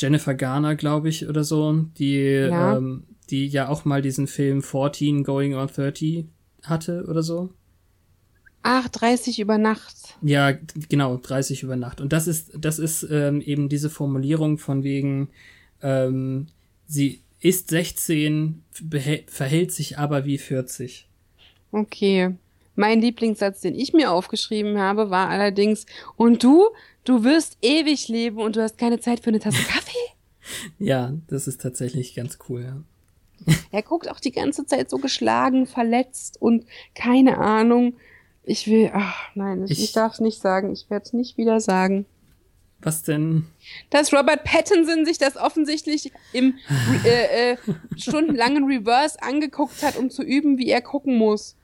Jennifer 0.00 0.34
Garner, 0.34 0.76
glaube 0.76 1.08
ich, 1.08 1.28
oder 1.28 1.44
so, 1.44 1.72
die, 1.98 2.22
ja. 2.22 2.76
Ähm, 2.76 3.04
die 3.30 3.46
ja 3.46 3.68
auch 3.68 3.84
mal 3.84 4.02
diesen 4.02 4.26
Film 4.26 4.62
14 4.62 5.24
Going 5.24 5.54
on 5.54 5.68
30 5.68 6.26
hatte 6.64 7.06
oder 7.08 7.22
so. 7.22 7.50
Ach, 8.62 8.88
30 8.88 9.40
über 9.40 9.56
Nacht. 9.56 10.18
Ja, 10.20 10.52
genau, 10.88 11.16
30 11.16 11.62
über 11.62 11.76
Nacht. 11.76 12.00
Und 12.00 12.12
das 12.12 12.26
ist, 12.26 12.52
das 12.58 12.78
ist 12.78 13.06
ähm, 13.10 13.40
eben 13.40 13.68
diese 13.68 13.88
Formulierung 13.88 14.58
von 14.58 14.82
wegen, 14.82 15.30
ähm, 15.82 16.48
sie, 16.86 17.22
ist 17.40 17.70
16, 17.70 18.62
verhält 19.26 19.72
sich 19.72 19.98
aber 19.98 20.26
wie 20.26 20.36
40. 20.36 21.08
Okay. 21.72 22.34
Mein 22.76 23.00
Lieblingssatz, 23.00 23.60
den 23.60 23.74
ich 23.74 23.92
mir 23.92 24.10
aufgeschrieben 24.10 24.78
habe, 24.78 25.10
war 25.10 25.28
allerdings, 25.28 25.86
und 26.16 26.42
du, 26.42 26.68
du 27.04 27.24
wirst 27.24 27.58
ewig 27.62 28.08
leben 28.08 28.38
und 28.38 28.56
du 28.56 28.62
hast 28.62 28.78
keine 28.78 29.00
Zeit 29.00 29.20
für 29.20 29.30
eine 29.30 29.40
Tasse 29.40 29.62
Kaffee? 29.68 29.96
ja, 30.78 31.12
das 31.28 31.46
ist 31.46 31.60
tatsächlich 31.60 32.14
ganz 32.14 32.38
cool, 32.48 32.62
ja. 32.62 32.82
Er 33.72 33.82
guckt 33.82 34.10
auch 34.10 34.20
die 34.20 34.32
ganze 34.32 34.66
Zeit 34.66 34.90
so 34.90 34.98
geschlagen, 34.98 35.66
verletzt 35.66 36.40
und 36.40 36.66
keine 36.94 37.38
Ahnung. 37.38 37.94
Ich 38.42 38.66
will, 38.66 38.90
ach 38.92 39.30
nein, 39.34 39.64
ich, 39.68 39.82
ich 39.82 39.92
darf 39.92 40.14
es 40.14 40.20
nicht 40.20 40.40
sagen. 40.40 40.72
Ich 40.72 40.90
werde 40.90 41.04
es 41.04 41.12
nicht 41.12 41.36
wieder 41.36 41.60
sagen. 41.60 42.06
Was 42.82 43.02
denn? 43.02 43.46
Dass 43.90 44.12
Robert 44.12 44.44
Pattinson 44.44 45.04
sich 45.04 45.18
das 45.18 45.36
offensichtlich 45.36 46.12
im 46.32 46.54
äh, 47.04 47.52
äh, 47.52 47.56
stundenlangen 47.96 48.64
Reverse 48.64 49.22
angeguckt 49.22 49.82
hat, 49.82 49.96
um 49.96 50.10
zu 50.10 50.22
üben, 50.22 50.58
wie 50.58 50.70
er 50.70 50.80
gucken 50.80 51.16
muss. 51.16 51.56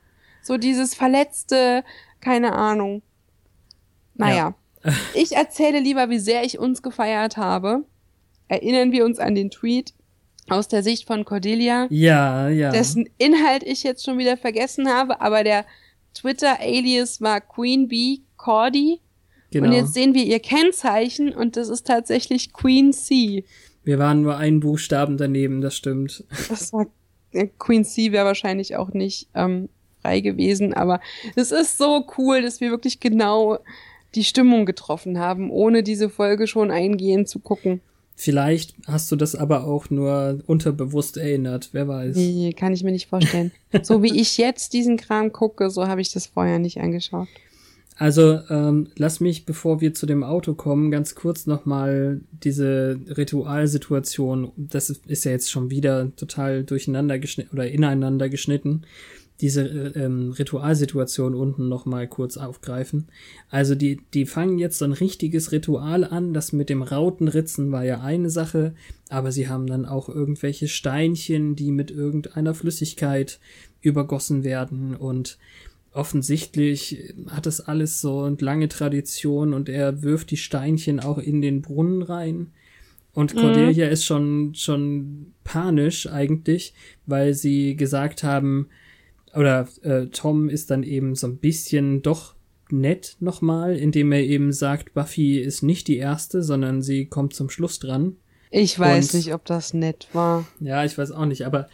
So 0.46 0.58
dieses 0.58 0.94
verletzte, 0.94 1.82
keine 2.20 2.52
Ahnung. 2.52 3.02
Naja. 4.14 4.54
Ja. 4.84 4.92
ich 5.14 5.32
erzähle 5.32 5.80
lieber, 5.80 6.08
wie 6.08 6.20
sehr 6.20 6.44
ich 6.44 6.60
uns 6.60 6.82
gefeiert 6.82 7.36
habe. 7.36 7.84
Erinnern 8.46 8.92
wir 8.92 9.04
uns 9.04 9.18
an 9.18 9.34
den 9.34 9.50
Tweet 9.50 9.92
aus 10.48 10.68
der 10.68 10.84
Sicht 10.84 11.08
von 11.08 11.24
Cordelia. 11.24 11.88
Ja, 11.90 12.48
ja. 12.48 12.70
Dessen 12.70 13.08
Inhalt 13.18 13.64
ich 13.64 13.82
jetzt 13.82 14.04
schon 14.04 14.18
wieder 14.18 14.36
vergessen 14.36 14.88
habe, 14.88 15.20
aber 15.20 15.42
der 15.42 15.66
Twitter-Alias 16.14 17.20
war 17.20 17.40
Queen 17.40 17.88
Bee 17.88 18.20
Cordy. 18.36 19.00
Genau. 19.50 19.66
Und 19.66 19.72
jetzt 19.72 19.94
sehen 19.94 20.14
wir 20.14 20.22
ihr 20.22 20.38
Kennzeichen 20.38 21.34
und 21.34 21.56
das 21.56 21.68
ist 21.68 21.88
tatsächlich 21.88 22.52
Queen 22.52 22.92
C. 22.92 23.44
Wir 23.82 23.98
waren 23.98 24.22
nur 24.22 24.36
einen 24.36 24.60
Buchstaben 24.60 25.16
daneben, 25.16 25.60
das 25.60 25.76
stimmt. 25.76 26.22
Das 26.48 26.72
war 26.72 26.86
Queen 27.58 27.84
C 27.84 28.12
wäre 28.12 28.26
wahrscheinlich 28.26 28.76
auch 28.76 28.92
nicht 28.92 29.28
ähm, 29.34 29.68
frei 30.06 30.20
gewesen, 30.20 30.72
aber 30.72 31.00
es 31.34 31.52
ist 31.52 31.78
so 31.78 32.04
cool, 32.16 32.42
dass 32.42 32.60
wir 32.60 32.70
wirklich 32.70 33.00
genau 33.00 33.58
die 34.14 34.24
Stimmung 34.24 34.64
getroffen 34.64 35.18
haben, 35.18 35.50
ohne 35.50 35.82
diese 35.82 36.08
Folge 36.08 36.46
schon 36.46 36.70
eingehend 36.70 37.28
zu 37.28 37.40
gucken. 37.40 37.80
Vielleicht 38.18 38.74
hast 38.86 39.12
du 39.12 39.16
das 39.16 39.34
aber 39.34 39.66
auch 39.66 39.90
nur 39.90 40.38
unterbewusst 40.46 41.18
erinnert, 41.18 41.70
wer 41.72 41.86
weiß. 41.86 42.16
Nee, 42.16 42.54
kann 42.54 42.72
ich 42.72 42.82
mir 42.82 42.92
nicht 42.92 43.08
vorstellen. 43.08 43.52
so 43.82 44.02
wie 44.02 44.18
ich 44.18 44.38
jetzt 44.38 44.72
diesen 44.72 44.96
Kram 44.96 45.32
gucke, 45.32 45.68
so 45.68 45.86
habe 45.86 46.00
ich 46.00 46.12
das 46.12 46.26
vorher 46.26 46.58
nicht 46.58 46.80
angeschaut. 46.80 47.28
Also 47.98 48.40
ähm, 48.50 48.88
lass 48.96 49.20
mich, 49.20 49.46
bevor 49.46 49.80
wir 49.80 49.92
zu 49.94 50.06
dem 50.06 50.22
Auto 50.22 50.54
kommen, 50.54 50.90
ganz 50.90 51.14
kurz 51.14 51.46
nochmal 51.46 52.20
diese 52.30 53.00
Ritualsituation, 53.16 54.52
das 54.56 54.90
ist 54.90 55.24
ja 55.24 55.32
jetzt 55.32 55.50
schon 55.50 55.70
wieder 55.70 56.14
total 56.16 56.62
durcheinander 56.62 57.18
geschnitten 57.18 57.54
oder 57.54 57.68
ineinander 57.68 58.28
geschnitten 58.28 58.82
diese 59.40 59.62
äh, 59.62 60.04
ähm, 60.04 60.30
Ritualsituation 60.30 61.34
unten 61.34 61.68
noch 61.68 61.84
mal 61.86 62.08
kurz 62.08 62.36
aufgreifen. 62.36 63.08
Also 63.50 63.74
die, 63.74 64.00
die 64.14 64.26
fangen 64.26 64.58
jetzt 64.58 64.78
so 64.78 64.84
ein 64.84 64.92
richtiges 64.92 65.52
Ritual 65.52 66.04
an. 66.04 66.32
Das 66.32 66.52
mit 66.52 66.70
dem 66.70 66.82
Rautenritzen 66.82 67.72
war 67.72 67.84
ja 67.84 68.00
eine 68.00 68.30
Sache, 68.30 68.74
aber 69.08 69.32
sie 69.32 69.48
haben 69.48 69.66
dann 69.66 69.84
auch 69.84 70.08
irgendwelche 70.08 70.68
Steinchen, 70.68 71.56
die 71.56 71.72
mit 71.72 71.90
irgendeiner 71.90 72.54
Flüssigkeit 72.54 73.38
übergossen 73.80 74.42
werden 74.42 74.96
und 74.96 75.38
offensichtlich 75.92 77.14
hat 77.28 77.46
das 77.46 77.60
alles 77.60 78.00
so 78.02 78.24
eine 78.24 78.36
lange 78.38 78.68
Tradition 78.68 79.54
und 79.54 79.68
er 79.68 80.02
wirft 80.02 80.30
die 80.30 80.36
Steinchen 80.36 81.00
auch 81.00 81.18
in 81.18 81.40
den 81.40 81.62
Brunnen 81.62 82.02
rein. 82.02 82.48
Und 83.14 83.34
mhm. 83.34 83.40
Cordelia 83.40 83.86
mhm. 83.86 83.92
ist 83.92 84.04
schon, 84.04 84.54
schon 84.54 85.32
panisch 85.42 86.06
eigentlich, 86.06 86.74
weil 87.06 87.32
sie 87.32 87.76
gesagt 87.76 88.22
haben, 88.22 88.68
oder 89.36 89.68
äh, 89.82 90.06
Tom 90.06 90.48
ist 90.48 90.70
dann 90.70 90.82
eben 90.82 91.14
so 91.14 91.26
ein 91.26 91.38
bisschen 91.38 92.02
doch 92.02 92.34
nett 92.70 93.16
nochmal, 93.20 93.76
indem 93.76 94.12
er 94.12 94.22
eben 94.22 94.52
sagt, 94.52 94.94
Buffy 94.94 95.38
ist 95.38 95.62
nicht 95.62 95.88
die 95.88 95.98
erste, 95.98 96.42
sondern 96.42 96.82
sie 96.82 97.06
kommt 97.06 97.34
zum 97.34 97.50
Schluss 97.50 97.78
dran. 97.78 98.16
Ich 98.50 98.78
weiß 98.78 99.12
und, 99.12 99.18
nicht, 99.18 99.34
ob 99.34 99.44
das 99.44 99.74
nett 99.74 100.08
war. 100.12 100.46
Ja, 100.60 100.84
ich 100.84 100.96
weiß 100.96 101.12
auch 101.12 101.26
nicht, 101.26 101.44
aber 101.44 101.68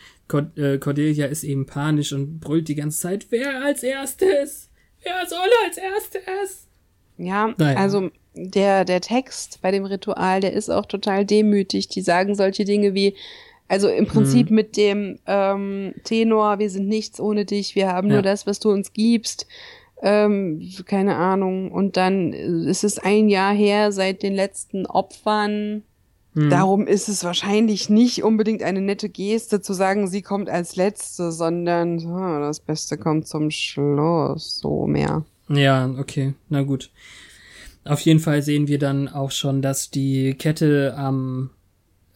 äh, 0.56 0.78
Cordelia 0.78 1.26
ist 1.26 1.44
eben 1.44 1.66
panisch 1.66 2.12
und 2.12 2.40
brüllt 2.40 2.68
die 2.68 2.74
ganze 2.74 2.98
Zeit, 2.98 3.26
wer 3.30 3.64
als 3.64 3.82
erstes? 3.82 4.70
Wer 5.02 5.26
soll 5.28 5.48
als 5.66 5.78
erstes? 5.78 6.66
Ja, 7.18 7.54
naja. 7.58 7.78
also 7.78 8.10
der, 8.34 8.84
der 8.84 9.00
Text 9.00 9.60
bei 9.60 9.70
dem 9.70 9.84
Ritual, 9.84 10.40
der 10.40 10.52
ist 10.52 10.70
auch 10.70 10.86
total 10.86 11.26
demütig. 11.26 11.88
Die 11.88 12.00
sagen 12.00 12.34
solche 12.34 12.64
Dinge 12.64 12.94
wie, 12.94 13.14
also 13.73 13.89
im 13.89 14.05
Prinzip 14.05 14.51
mhm. 14.51 14.57
mit 14.57 14.77
dem 14.77 15.18
ähm, 15.27 15.95
Tenor, 16.05 16.59
wir 16.59 16.68
sind 16.68 16.89
nichts 16.89 17.18
ohne 17.18 17.47
dich, 17.47 17.75
wir 17.75 17.89
haben 17.89 18.09
ja. 18.09 18.16
nur 18.16 18.23
das, 18.23 18.47
was 18.47 18.61
du 18.61 18.70
uns 18.70 18.93
gibst. 18.93 19.47
Ähm, 20.03 20.61
keine 20.85 21.16
Ahnung. 21.16 21.73
Und 21.73 21.97
dann 21.97 22.35
ist 22.35 22.85
es 22.85 22.99
ein 22.99 23.31
Jahr 23.31 23.55
her 23.55 23.91
seit 23.91 24.23
den 24.23 24.35
letzten 24.35 24.85
Opfern. 24.85 25.85
Mhm. 26.35 26.51
Darum 26.51 26.87
ist 26.87 27.09
es 27.09 27.25
wahrscheinlich 27.25 27.89
nicht 27.89 28.23
unbedingt 28.23 28.62
eine 28.62 28.83
nette 28.83 29.09
Geste 29.09 29.62
zu 29.62 29.73
sagen, 29.73 30.07
sie 30.07 30.20
kommt 30.20 30.51
als 30.51 30.77
letzte, 30.77 31.33
sondern 31.33 31.99
oh, 32.05 32.41
das 32.41 32.61
Beste 32.61 32.99
kommt 32.99 33.27
zum 33.27 33.51
Schluss, 33.51 34.59
so 34.59 34.87
mehr. 34.87 35.25
Ja, 35.49 35.91
okay, 35.99 36.35
na 36.51 36.61
gut. 36.61 36.91
Auf 37.87 38.01
jeden 38.01 38.20
Fall 38.20 38.43
sehen 38.43 38.68
wir 38.68 38.79
dann 38.79 39.09
auch 39.09 39.31
schon, 39.31 39.62
dass 39.62 39.91
die 39.91 40.35
Kette 40.35 40.95
am 40.95 41.49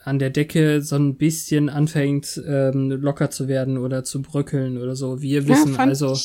an 0.07 0.21
der 0.21 0.31
Decke 0.31 0.83
so 0.83 0.95
ein 0.97 1.17
bisschen 1.17 1.69
anfängt 1.69 2.41
ähm, 2.47 2.91
locker 2.91 3.31
zu 3.31 3.49
werden 3.49 3.77
oder 3.77 4.05
zu 4.05 4.23
bröckeln 4.23 4.79
oder 4.79 4.95
so. 4.95 5.21
Wir 5.21 5.49
wissen 5.49 5.75
ja, 5.75 5.81
also, 5.81 6.17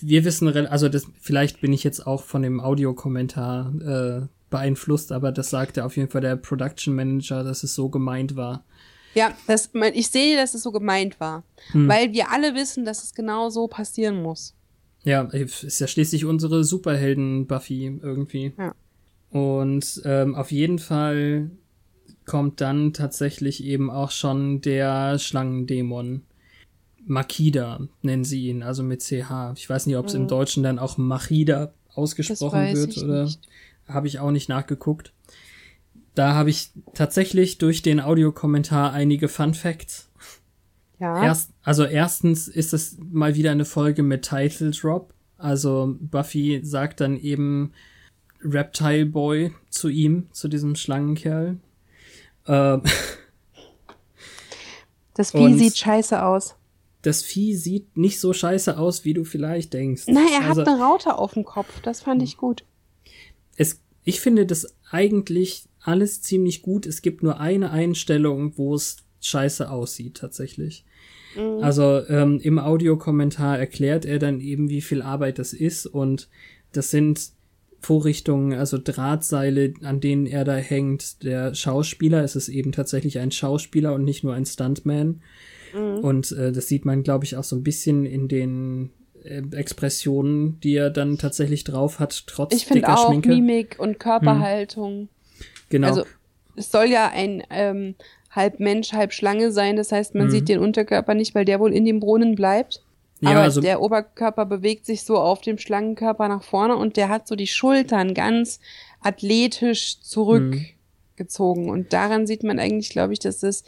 wir 0.00 0.24
wissen, 0.24 0.48
also 0.66 0.88
das, 0.88 1.06
vielleicht 1.20 1.60
bin 1.60 1.72
ich 1.72 1.84
jetzt 1.84 2.04
auch 2.06 2.24
von 2.24 2.42
dem 2.42 2.60
Audiokommentar 2.60 3.72
äh, 3.80 4.26
beeinflusst, 4.50 5.12
aber 5.12 5.30
das 5.30 5.50
sagte 5.50 5.84
auf 5.84 5.96
jeden 5.96 6.10
Fall 6.10 6.22
der 6.22 6.34
Production 6.34 6.94
Manager, 6.94 7.44
dass 7.44 7.62
es 7.62 7.74
so 7.74 7.88
gemeint 7.88 8.34
war. 8.34 8.64
Ja, 9.14 9.32
das, 9.46 9.70
ich 9.94 10.08
sehe, 10.08 10.36
dass 10.36 10.54
es 10.54 10.64
so 10.64 10.72
gemeint 10.72 11.20
war, 11.20 11.44
hm. 11.70 11.86
weil 11.86 12.12
wir 12.12 12.32
alle 12.32 12.56
wissen, 12.56 12.84
dass 12.84 13.04
es 13.04 13.14
genau 13.14 13.48
so 13.48 13.68
passieren 13.68 14.20
muss. 14.22 14.54
Ja, 15.04 15.22
ist 15.22 15.78
ja 15.78 15.86
schließlich 15.86 16.24
unsere 16.24 16.64
Superhelden 16.64 17.46
Buffy 17.46 17.98
irgendwie. 18.02 18.52
Ja. 18.58 18.74
Und 19.30 20.02
ähm, 20.04 20.34
auf 20.34 20.50
jeden 20.50 20.80
Fall 20.80 21.50
kommt 22.28 22.60
dann 22.60 22.92
tatsächlich 22.92 23.64
eben 23.64 23.90
auch 23.90 24.12
schon 24.12 24.60
der 24.60 25.18
Schlangendämon. 25.18 26.22
Makida 27.04 27.80
nennen 28.02 28.24
sie 28.24 28.48
ihn, 28.48 28.62
also 28.62 28.84
mit 28.84 29.02
CH. 29.02 29.54
Ich 29.56 29.68
weiß 29.68 29.86
nicht, 29.86 29.96
ob 29.96 30.06
es 30.06 30.14
mhm. 30.14 30.22
im 30.22 30.28
Deutschen 30.28 30.62
dann 30.62 30.78
auch 30.78 30.96
Machida 30.98 31.72
ausgesprochen 31.92 32.74
wird 32.74 32.96
oder 32.98 33.28
habe 33.88 34.06
ich 34.06 34.20
auch 34.20 34.30
nicht 34.30 34.48
nachgeguckt. 34.48 35.12
Da 36.14 36.34
habe 36.34 36.50
ich 36.50 36.70
tatsächlich 36.94 37.58
durch 37.58 37.82
den 37.82 38.00
Audiokommentar 38.00 38.92
einige 38.92 39.28
Fun 39.28 39.54
Facts. 39.54 40.10
Ja. 41.00 41.24
Erst, 41.24 41.52
also 41.62 41.84
erstens 41.84 42.48
ist 42.48 42.74
es 42.74 42.98
mal 43.10 43.36
wieder 43.36 43.52
eine 43.52 43.64
Folge 43.64 44.02
mit 44.02 44.22
Title 44.28 44.70
Drop. 44.72 45.14
Also 45.36 45.96
Buffy 46.00 46.60
sagt 46.62 47.00
dann 47.00 47.16
eben 47.16 47.72
Reptile 48.42 49.06
Boy 49.06 49.54
zu 49.70 49.88
ihm, 49.88 50.26
zu 50.32 50.48
diesem 50.48 50.74
Schlangenkerl. 50.74 51.58
Ähm, 52.48 52.82
das 55.14 55.32
Vieh 55.32 55.54
sieht 55.54 55.76
scheiße 55.76 56.22
aus. 56.22 56.54
Das 57.02 57.22
Vieh 57.22 57.54
sieht 57.54 57.96
nicht 57.96 58.18
so 58.18 58.32
scheiße 58.32 58.76
aus, 58.78 59.04
wie 59.04 59.14
du 59.14 59.24
vielleicht 59.24 59.72
denkst. 59.72 60.04
Nein, 60.08 60.26
er 60.32 60.48
also, 60.48 60.62
hat 60.62 60.68
eine 60.68 60.80
Raute 60.80 61.16
auf 61.16 61.34
dem 61.34 61.44
Kopf. 61.44 61.80
Das 61.82 62.00
fand 62.00 62.22
ich 62.22 62.36
gut. 62.36 62.64
Es, 63.56 63.80
ich 64.02 64.20
finde 64.20 64.46
das 64.46 64.74
eigentlich 64.90 65.68
alles 65.80 66.22
ziemlich 66.22 66.62
gut. 66.62 66.86
Es 66.86 67.02
gibt 67.02 67.22
nur 67.22 67.38
eine 67.38 67.70
Einstellung, 67.70 68.56
wo 68.56 68.74
es 68.74 68.96
scheiße 69.20 69.70
aussieht, 69.70 70.16
tatsächlich. 70.16 70.84
Mhm. 71.36 71.62
Also 71.62 72.04
ähm, 72.08 72.40
im 72.42 72.58
Audiokommentar 72.58 73.58
erklärt 73.58 74.04
er 74.04 74.18
dann 74.18 74.40
eben, 74.40 74.68
wie 74.68 74.82
viel 74.82 75.02
Arbeit 75.02 75.38
das 75.38 75.52
ist 75.52 75.86
und 75.86 76.28
das 76.72 76.90
sind 76.90 77.32
Vorrichtungen, 77.80 78.58
also 78.58 78.78
Drahtseile, 78.82 79.74
an 79.82 80.00
denen 80.00 80.26
er 80.26 80.44
da 80.44 80.56
hängt. 80.56 81.22
Der 81.22 81.54
Schauspieler, 81.54 82.22
es 82.24 82.36
ist 82.36 82.48
eben 82.48 82.72
tatsächlich 82.72 83.18
ein 83.18 83.30
Schauspieler 83.30 83.94
und 83.94 84.04
nicht 84.04 84.24
nur 84.24 84.34
ein 84.34 84.46
Stuntman. 84.46 85.22
Mhm. 85.74 85.98
Und 86.00 86.32
äh, 86.32 86.52
das 86.52 86.68
sieht 86.68 86.84
man, 86.84 87.02
glaube 87.02 87.24
ich, 87.24 87.36
auch 87.36 87.44
so 87.44 87.56
ein 87.56 87.62
bisschen 87.62 88.04
in 88.04 88.28
den 88.28 88.90
äh, 89.24 89.42
Expressionen, 89.52 90.60
die 90.60 90.74
er 90.74 90.90
dann 90.90 91.18
tatsächlich 91.18 91.64
drauf 91.64 91.98
hat, 91.98 92.24
trotz 92.26 92.54
ich 92.54 92.66
dicker 92.66 92.98
auch 92.98 93.08
Schminke. 93.08 93.28
Mimik 93.28 93.76
und 93.78 93.98
Körperhaltung. 93.98 95.02
Mhm. 95.02 95.08
Genau. 95.68 95.88
Also 95.88 96.04
es 96.56 96.70
soll 96.70 96.86
ja 96.86 97.10
ein 97.12 97.42
ähm, 97.50 97.94
halb 98.30 98.60
Mensch, 98.60 98.92
halb 98.92 99.12
Schlange 99.12 99.52
sein. 99.52 99.76
Das 99.76 99.92
heißt, 99.92 100.14
man 100.14 100.26
mhm. 100.26 100.30
sieht 100.30 100.48
den 100.48 100.58
Unterkörper 100.58 101.14
nicht, 101.14 101.34
weil 101.34 101.44
der 101.44 101.60
wohl 101.60 101.72
in 101.72 101.84
dem 101.84 102.00
Brunnen 102.00 102.34
bleibt. 102.34 102.82
Ja, 103.20 103.30
Aber 103.30 103.40
also, 103.40 103.60
der 103.60 103.80
Oberkörper 103.80 104.46
bewegt 104.46 104.86
sich 104.86 105.02
so 105.02 105.16
auf 105.16 105.40
dem 105.40 105.58
Schlangenkörper 105.58 106.28
nach 106.28 106.42
vorne 106.42 106.76
und 106.76 106.96
der 106.96 107.08
hat 107.08 107.26
so 107.26 107.34
die 107.34 107.48
Schultern 107.48 108.14
ganz 108.14 108.60
athletisch 109.00 110.00
zurückgezogen. 110.00 111.64
Mhm. 111.64 111.70
Und 111.70 111.92
daran 111.92 112.26
sieht 112.26 112.44
man 112.44 112.58
eigentlich, 112.58 112.90
glaube 112.90 113.12
ich, 113.12 113.18
dass 113.18 113.40
das 113.40 113.64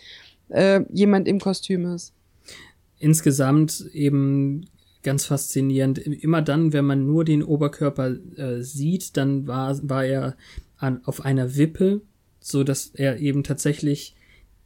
äh, 0.50 0.82
jemand 0.92 1.26
im 1.26 1.40
Kostüm 1.40 1.84
ist. 1.86 2.12
Insgesamt 2.98 3.86
eben 3.92 4.66
ganz 5.02 5.24
faszinierend. 5.24 5.98
Immer 5.98 6.42
dann, 6.42 6.72
wenn 6.72 6.84
man 6.84 7.06
nur 7.06 7.24
den 7.24 7.42
Oberkörper 7.42 8.16
äh, 8.36 8.62
sieht, 8.62 9.16
dann 9.16 9.46
war, 9.46 9.76
war 9.88 10.04
er 10.04 10.36
an, 10.76 11.00
auf 11.04 11.24
einer 11.24 11.56
Wippe, 11.56 12.02
so 12.38 12.62
dass 12.62 12.88
er 12.94 13.18
eben 13.18 13.42
tatsächlich 13.42 14.14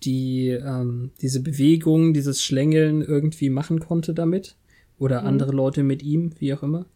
die 0.03 0.49
ähm, 0.49 1.12
diese 1.22 1.41
Bewegung, 1.41 2.12
dieses 2.12 2.43
Schlängeln 2.43 3.01
irgendwie 3.01 3.49
machen 3.49 3.80
konnte 3.80 4.12
damit 4.12 4.57
oder 4.99 5.22
mhm. 5.22 5.26
andere 5.26 5.53
Leute 5.53 5.82
mit 5.82 6.03
ihm, 6.03 6.32
wie 6.38 6.55
auch 6.55 6.62
immer. 6.62 6.86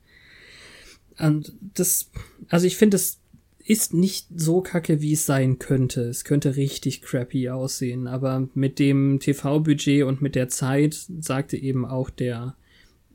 Und 1.18 1.52
das, 1.74 2.10
also 2.48 2.66
ich 2.66 2.76
finde, 2.76 2.96
es 2.96 3.18
ist 3.64 3.92
nicht 3.92 4.28
so 4.34 4.62
kacke, 4.62 5.02
wie 5.02 5.12
es 5.12 5.26
sein 5.26 5.58
könnte. 5.58 6.02
Es 6.02 6.24
könnte 6.24 6.56
richtig 6.56 7.02
crappy 7.02 7.50
aussehen, 7.50 8.06
aber 8.06 8.48
mit 8.54 8.78
dem 8.78 9.20
TV-Budget 9.20 10.04
und 10.04 10.22
mit 10.22 10.34
der 10.34 10.48
Zeit 10.48 11.06
sagte 11.20 11.56
eben 11.56 11.84
auch 11.84 12.08
der 12.08 12.56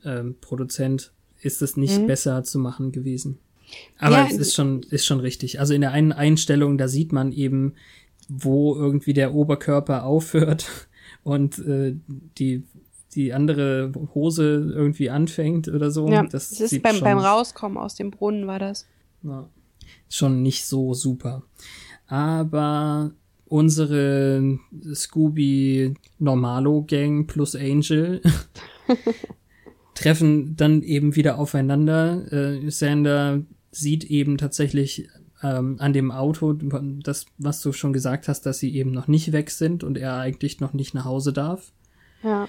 ähm, 0.04 0.36
Produzent, 0.40 1.12
ist 1.40 1.60
es 1.60 1.76
nicht 1.76 2.00
mhm. 2.00 2.06
besser 2.06 2.44
zu 2.44 2.58
machen 2.58 2.92
gewesen. 2.92 3.38
Aber 3.98 4.18
ja, 4.18 4.26
es 4.30 4.36
ist 4.36 4.54
schon, 4.54 4.82
ist 4.84 5.06
schon 5.06 5.20
richtig. 5.20 5.60
Also 5.60 5.74
in 5.74 5.80
der 5.80 5.92
einen 5.92 6.12
Einstellung, 6.12 6.78
da 6.78 6.88
sieht 6.88 7.12
man 7.12 7.32
eben, 7.32 7.74
wo 8.28 8.76
irgendwie 8.76 9.12
der 9.12 9.34
Oberkörper 9.34 10.04
aufhört 10.04 10.88
und 11.22 11.58
äh, 11.58 11.96
die 12.38 12.62
die 13.14 13.32
andere 13.32 13.92
Hose 14.14 14.72
irgendwie 14.74 15.10
anfängt 15.10 15.68
oder 15.68 15.90
so. 15.90 16.08
Ja, 16.08 16.22
das, 16.22 16.50
das 16.50 16.72
ist 16.72 16.82
beim, 16.82 17.00
beim 17.00 17.18
Rauskommen 17.18 17.78
aus 17.78 17.94
dem 17.94 18.10
Brunnen 18.10 18.46
war 18.46 18.58
das. 18.58 18.86
Ja, 19.22 19.48
schon 20.08 20.42
nicht 20.42 20.64
so 20.66 20.94
super. 20.94 21.42
Aber 22.06 23.12
unsere 23.46 24.58
Scooby 24.94 25.94
Normalo 26.18 26.84
Gang 26.86 27.26
plus 27.26 27.54
Angel 27.54 28.20
treffen 29.94 30.56
dann 30.56 30.82
eben 30.82 31.16
wieder 31.16 31.38
aufeinander. 31.38 32.32
Äh, 32.32 32.70
Sander 32.70 33.42
sieht 33.70 34.04
eben 34.04 34.38
tatsächlich 34.38 35.08
ähm, 35.42 35.76
an 35.78 35.92
dem 35.92 36.10
Auto, 36.10 36.54
das, 36.54 37.26
was 37.38 37.60
du 37.60 37.72
schon 37.72 37.92
gesagt 37.92 38.28
hast, 38.28 38.42
dass 38.46 38.58
sie 38.58 38.74
eben 38.74 38.90
noch 38.90 39.08
nicht 39.08 39.32
weg 39.32 39.50
sind 39.50 39.84
und 39.84 39.98
er 39.98 40.16
eigentlich 40.16 40.60
noch 40.60 40.72
nicht 40.72 40.94
nach 40.94 41.04
Hause 41.04 41.32
darf. 41.32 41.72
Ja. 42.22 42.48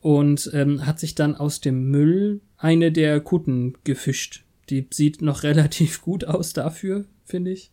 Und 0.00 0.50
ähm, 0.54 0.86
hat 0.86 0.98
sich 0.98 1.14
dann 1.14 1.36
aus 1.36 1.60
dem 1.60 1.90
Müll 1.90 2.40
eine 2.56 2.90
der 2.90 3.20
Kutten 3.20 3.74
gefischt. 3.84 4.44
Die 4.70 4.86
sieht 4.90 5.20
noch 5.22 5.42
relativ 5.42 6.02
gut 6.02 6.24
aus 6.24 6.52
dafür, 6.52 7.04
finde 7.24 7.50
ich. 7.50 7.70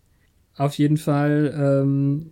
Auf 0.56 0.78
jeden 0.78 0.98
Fall 0.98 1.54
ähm, 1.56 2.32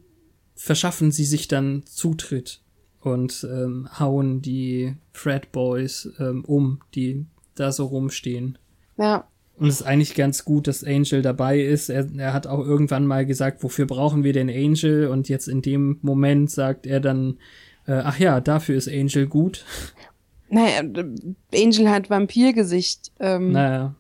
verschaffen 0.56 1.12
sie 1.12 1.26
sich 1.26 1.48
dann 1.48 1.84
Zutritt 1.86 2.62
und 3.02 3.48
ähm, 3.50 3.88
hauen 4.00 4.42
die 4.42 4.96
Fred 5.14 5.52
Boys 5.52 6.10
ähm, 6.20 6.44
um, 6.44 6.80
die 6.96 7.26
da 7.54 7.72
so 7.72 7.86
rumstehen. 7.86 8.58
Ja. 8.98 9.28
Und 9.58 9.68
es 9.68 9.82
ist 9.82 9.86
eigentlich 9.86 10.16
ganz 10.16 10.44
gut, 10.44 10.68
dass 10.68 10.84
Angel 10.84 11.22
dabei 11.22 11.62
ist. 11.62 11.90
Er, 11.90 12.08
er 12.18 12.34
hat 12.34 12.48
auch 12.48 12.66
irgendwann 12.66 13.06
mal 13.06 13.26
gesagt, 13.26 13.64
wofür 13.64 13.86
brauchen 13.86 14.24
wir 14.24 14.34
den 14.34 14.50
Angel? 14.50 15.08
Und 15.08 15.30
jetzt 15.30 15.48
in 15.48 15.62
dem 15.62 16.00
Moment 16.02 16.52
sagt 16.52 16.86
er 16.86 17.00
dann, 17.00 17.38
äh, 17.88 18.02
ach 18.04 18.20
ja, 18.20 18.42
dafür 18.42 18.76
ist 18.76 18.88
Angel 18.88 19.28
gut. 19.28 19.66
Naja, 20.50 20.80
Angel 21.54 21.90
hat 21.90 22.10
Vampirgesicht. 22.10 23.12
Ähm, 23.20 23.52
naja. 23.52 23.96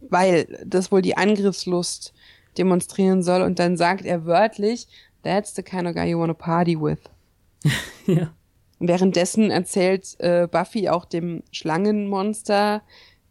Weil 0.00 0.46
das 0.66 0.92
wohl 0.92 1.02
die 1.02 1.16
Angriffslust 1.16 2.12
demonstrieren 2.58 3.22
soll. 3.22 3.42
Und 3.42 3.58
dann 3.58 3.76
sagt 3.76 4.04
er 4.04 4.26
wörtlich, 4.26 4.86
that's 5.22 5.54
the 5.54 5.62
kind 5.62 5.86
of 5.86 5.94
guy 5.94 6.10
you 6.10 6.18
wanna 6.18 6.34
party 6.34 6.80
with. 6.80 6.98
ja. 8.06 8.32
Währenddessen 8.78 9.50
erzählt 9.50 10.16
äh, 10.18 10.46
Buffy 10.50 10.88
auch 10.88 11.04
dem 11.04 11.42
Schlangenmonster, 11.52 12.82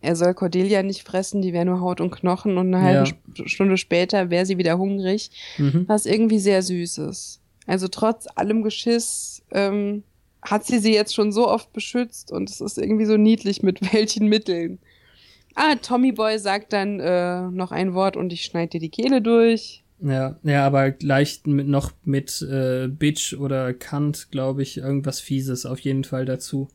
er 0.02 0.18
soll 0.18 0.34
Cordelia 0.34 0.84
nicht 0.84 1.04
fressen, 1.04 1.42
die 1.42 1.54
wäre 1.54 1.64
nur 1.64 1.80
Haut 1.80 2.02
und 2.02 2.12
Knochen 2.12 2.58
und 2.58 2.74
eine 2.74 2.84
halbe 2.84 3.10
ja. 3.38 3.48
Stunde 3.48 3.78
später 3.78 4.30
wäre 4.30 4.46
sie 4.46 4.58
wieder 4.58 4.78
hungrig, 4.78 5.32
mhm. 5.58 5.86
was 5.88 6.06
irgendwie 6.06 6.40
sehr 6.40 6.62
süß 6.62 6.98
ist. 6.98 7.40
Also 7.68 7.88
trotz 7.88 8.28
allem 8.36 8.64
Geschiss 8.64 9.44
ähm, 9.52 10.04
hat 10.42 10.66
sie 10.66 10.80
sie 10.80 10.94
jetzt 10.94 11.16
schon 11.16 11.32
so 11.32 11.48
oft 11.48 11.72
beschützt 11.74 12.32
und 12.32 12.50
es 12.50 12.62
ist 12.62 12.78
irgendwie 12.78 13.06
so 13.06 13.18
niedlich 13.18 13.64
mit 13.64 13.82
welchen 13.94 14.28
Mitteln. 14.28 14.80
Ah, 15.56 15.76
Tommy 15.76 16.12
Boy 16.12 16.40
sagt 16.40 16.74
dann 16.74 17.00
äh, 17.00 17.44
noch 17.50 17.72
ein 17.72 17.94
Wort 17.94 18.18
und 18.18 18.34
ich 18.34 18.44
schneide 18.44 18.72
dir 18.72 18.80
die 18.80 18.90
Kehle 18.90 19.22
durch. 19.22 19.84
Ja, 20.00 20.36
ja, 20.44 20.66
aber 20.66 20.92
gleich 20.92 21.42
mit, 21.46 21.68
noch 21.68 21.92
mit 22.04 22.42
äh, 22.42 22.88
Bitch 22.88 23.34
oder 23.34 23.74
Kant, 23.74 24.30
glaube 24.32 24.64
ich, 24.64 24.78
irgendwas 24.78 25.20
Fieses 25.20 25.66
auf 25.66 25.80
jeden 25.80 26.04
Fall 26.04 26.26
dazu. 26.26 26.68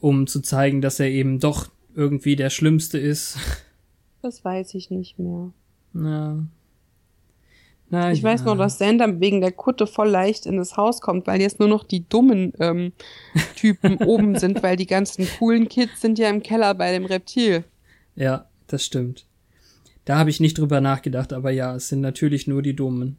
Um 0.00 0.26
zu 0.26 0.40
zeigen, 0.40 0.82
dass 0.82 1.00
er 1.00 1.08
eben 1.08 1.40
doch 1.40 1.70
irgendwie 1.94 2.36
der 2.36 2.50
Schlimmste 2.50 2.98
ist. 2.98 3.38
Das 4.20 4.44
weiß 4.44 4.74
ich 4.74 4.90
nicht 4.90 5.20
mehr. 5.20 5.52
Na. 5.92 6.44
Na 7.90 8.12
ich 8.12 8.22
ja. 8.22 8.28
weiß 8.28 8.44
nur, 8.44 8.56
dass 8.56 8.78
Sander 8.78 9.20
wegen 9.20 9.40
der 9.40 9.52
Kutte 9.52 9.86
voll 9.86 10.08
leicht 10.08 10.46
in 10.46 10.58
das 10.58 10.76
Haus 10.76 11.00
kommt, 11.00 11.26
weil 11.26 11.40
jetzt 11.40 11.58
nur 11.58 11.68
noch 11.68 11.84
die 11.84 12.06
dummen 12.06 12.52
ähm, 12.60 12.92
Typen 13.56 13.96
oben 13.98 14.38
sind, 14.38 14.62
weil 14.62 14.76
die 14.76 14.86
ganzen 14.86 15.26
coolen 15.38 15.68
Kids 15.68 16.00
sind 16.00 16.18
ja 16.18 16.28
im 16.28 16.42
Keller 16.42 16.74
bei 16.74 16.92
dem 16.92 17.06
Reptil. 17.06 17.64
Ja, 18.14 18.46
das 18.66 18.84
stimmt. 18.84 19.26
Da 20.04 20.18
habe 20.18 20.30
ich 20.30 20.40
nicht 20.40 20.58
drüber 20.58 20.80
nachgedacht, 20.80 21.32
aber 21.32 21.50
ja, 21.50 21.74
es 21.74 21.88
sind 21.88 22.00
natürlich 22.00 22.46
nur 22.46 22.62
die 22.62 22.76
Dummen. 22.76 23.18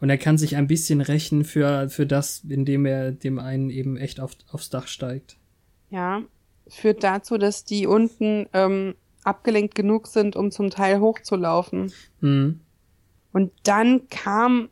Und 0.00 0.10
er 0.10 0.18
kann 0.18 0.36
sich 0.36 0.56
ein 0.56 0.66
bisschen 0.66 1.00
rächen 1.00 1.44
für, 1.44 1.88
für 1.88 2.06
das, 2.06 2.42
indem 2.48 2.86
er 2.86 3.12
dem 3.12 3.38
einen 3.38 3.70
eben 3.70 3.96
echt 3.96 4.18
auf, 4.18 4.32
aufs 4.50 4.68
Dach 4.68 4.88
steigt. 4.88 5.36
Ja, 5.90 6.22
führt 6.66 7.04
dazu, 7.04 7.38
dass 7.38 7.64
die 7.64 7.86
unten 7.86 8.46
ähm, 8.52 8.94
abgelenkt 9.22 9.76
genug 9.76 10.08
sind, 10.08 10.34
um 10.34 10.50
zum 10.50 10.70
Teil 10.70 11.00
hochzulaufen. 11.00 11.92
Mhm. 12.20 12.60
Und 13.32 13.52
dann 13.62 14.08
kam, 14.08 14.68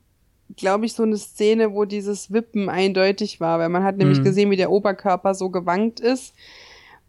glaube 0.56 0.86
ich, 0.86 0.92
so 0.92 1.02
eine 1.02 1.16
Szene, 1.16 1.72
wo 1.72 1.84
dieses 1.84 2.32
Wippen 2.32 2.68
eindeutig 2.68 3.40
war, 3.40 3.58
weil 3.58 3.68
man 3.68 3.84
hat 3.84 3.96
nämlich 3.96 4.18
mhm. 4.18 4.24
gesehen, 4.24 4.50
wie 4.50 4.56
der 4.56 4.70
Oberkörper 4.70 5.34
so 5.34 5.50
gewankt 5.50 6.00
ist. 6.00 6.34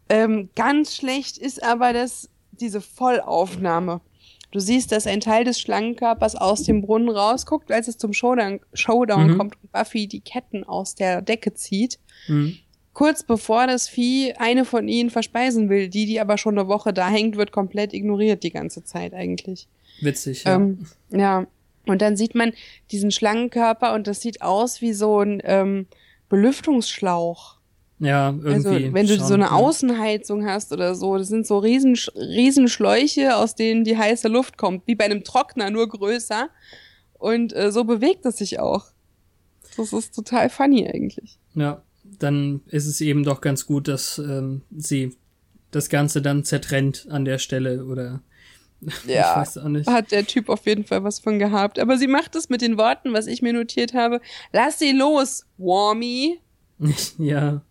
Ähm, 0.08 0.48
ganz 0.56 0.96
schlecht 0.96 1.38
ist 1.38 1.62
aber 1.62 1.92
das, 1.92 2.28
diese 2.52 2.80
Vollaufnahme. 2.80 4.00
Du 4.50 4.60
siehst, 4.60 4.92
dass 4.92 5.06
ein 5.06 5.20
Teil 5.20 5.44
des 5.44 5.58
Schlangenkörpers 5.60 6.36
aus 6.36 6.62
dem 6.64 6.82
Brunnen 6.82 7.08
rausguckt, 7.08 7.72
als 7.72 7.88
es 7.88 7.96
zum 7.96 8.12
Showdown, 8.12 8.60
Showdown 8.74 9.28
mhm. 9.32 9.38
kommt 9.38 9.56
und 9.62 9.72
Buffy 9.72 10.06
die 10.06 10.20
Ketten 10.20 10.64
aus 10.64 10.94
der 10.94 11.22
Decke 11.22 11.54
zieht. 11.54 11.98
Mhm 12.28 12.58
kurz 12.92 13.22
bevor 13.22 13.66
das 13.66 13.88
Vieh 13.88 14.34
eine 14.34 14.64
von 14.64 14.88
ihnen 14.88 15.10
verspeisen 15.10 15.68
will. 15.68 15.88
Die, 15.88 16.06
die 16.06 16.20
aber 16.20 16.38
schon 16.38 16.58
eine 16.58 16.68
Woche 16.68 16.92
da 16.92 17.08
hängt, 17.08 17.36
wird 17.36 17.52
komplett 17.52 17.92
ignoriert 17.92 18.42
die 18.42 18.50
ganze 18.50 18.84
Zeit 18.84 19.14
eigentlich. 19.14 19.68
Witzig, 20.00 20.44
ja. 20.44 20.56
Ähm, 20.56 20.86
ja. 21.10 21.46
Und 21.86 22.00
dann 22.00 22.16
sieht 22.16 22.34
man 22.34 22.52
diesen 22.90 23.10
Schlangenkörper 23.10 23.94
und 23.94 24.06
das 24.06 24.20
sieht 24.20 24.40
aus 24.40 24.80
wie 24.80 24.92
so 24.92 25.20
ein 25.20 25.42
ähm, 25.44 25.86
Belüftungsschlauch. 26.28 27.58
Ja, 27.98 28.30
irgendwie. 28.30 28.52
Also, 28.52 28.94
wenn 28.94 29.06
du 29.06 29.16
schon, 29.16 29.26
so 29.26 29.34
eine 29.34 29.44
ja. 29.44 29.52
Außenheizung 29.52 30.44
hast 30.44 30.72
oder 30.72 30.94
so, 30.94 31.16
das 31.16 31.28
sind 31.28 31.46
so 31.46 31.58
riesen, 31.58 31.96
riesen 32.16 32.68
Schläuche, 32.68 33.36
aus 33.36 33.54
denen 33.54 33.84
die 33.84 33.96
heiße 33.96 34.28
Luft 34.28 34.58
kommt, 34.58 34.86
wie 34.86 34.96
bei 34.96 35.04
einem 35.04 35.22
Trockner, 35.22 35.70
nur 35.70 35.88
größer. 35.88 36.48
Und 37.14 37.54
äh, 37.54 37.70
so 37.70 37.84
bewegt 37.84 38.26
es 38.26 38.38
sich 38.38 38.58
auch. 38.58 38.86
Das 39.76 39.92
ist 39.92 40.14
total 40.14 40.50
funny 40.50 40.88
eigentlich. 40.88 41.38
Ja, 41.54 41.82
dann 42.18 42.62
ist 42.66 42.86
es 42.86 43.00
eben 43.00 43.22
doch 43.22 43.40
ganz 43.40 43.66
gut, 43.66 43.86
dass 43.86 44.18
ähm, 44.18 44.62
sie 44.76 45.16
das 45.70 45.88
Ganze 45.88 46.22
dann 46.22 46.44
zertrennt 46.44 47.06
an 47.08 47.24
der 47.24 47.38
Stelle 47.38 47.84
oder 47.84 48.20
ja, 49.06 49.44
hat 49.86 50.12
der 50.12 50.26
Typ 50.26 50.48
auf 50.48 50.66
jeden 50.66 50.84
Fall 50.84 51.04
was 51.04 51.20
von 51.20 51.38
gehabt. 51.38 51.78
Aber 51.78 51.98
sie 51.98 52.06
macht 52.06 52.34
es 52.34 52.48
mit 52.48 52.62
den 52.62 52.76
Worten, 52.76 53.12
was 53.12 53.26
ich 53.26 53.42
mir 53.42 53.52
notiert 53.52 53.94
habe. 53.94 54.20
Lass 54.52 54.78
sie 54.78 54.92
los, 54.92 55.46
Warmy. 55.58 56.40
ja. 57.18 57.62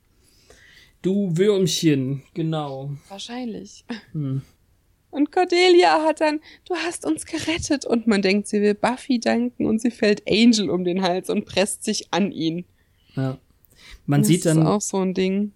Du 1.02 1.36
Würmchen, 1.36 2.24
genau. 2.34 2.92
Wahrscheinlich. 3.10 3.86
Hm. 4.14 4.42
Und 5.10 5.32
Cordelia 5.32 6.06
hat 6.06 6.22
dann, 6.22 6.40
du 6.66 6.76
hast 6.76 7.06
uns 7.06 7.26
gerettet. 7.26 7.86
Und 7.86 8.08
man 8.08 8.22
denkt, 8.22 8.48
sie 8.48 8.62
will 8.62 8.76
Buffy 8.76 9.20
danken 9.20 9.66
und 9.66 9.82
sie 9.82 9.92
fällt 9.92 10.24
Angel 10.30 10.70
um 10.70 10.84
den 10.84 11.02
Hals 11.02 11.30
und 11.30 11.46
presst 11.46 11.84
sich 11.84 12.14
an 12.14 12.32
ihn. 12.32 12.66
Ja. 13.16 13.38
Man 14.06 14.22
das 14.22 14.28
sieht 14.28 14.46
dann. 14.46 14.58
Das 14.58 14.66
ist 14.66 14.72
auch 14.72 14.82
so 14.82 14.98
ein 15.00 15.14
Ding. 15.14 15.52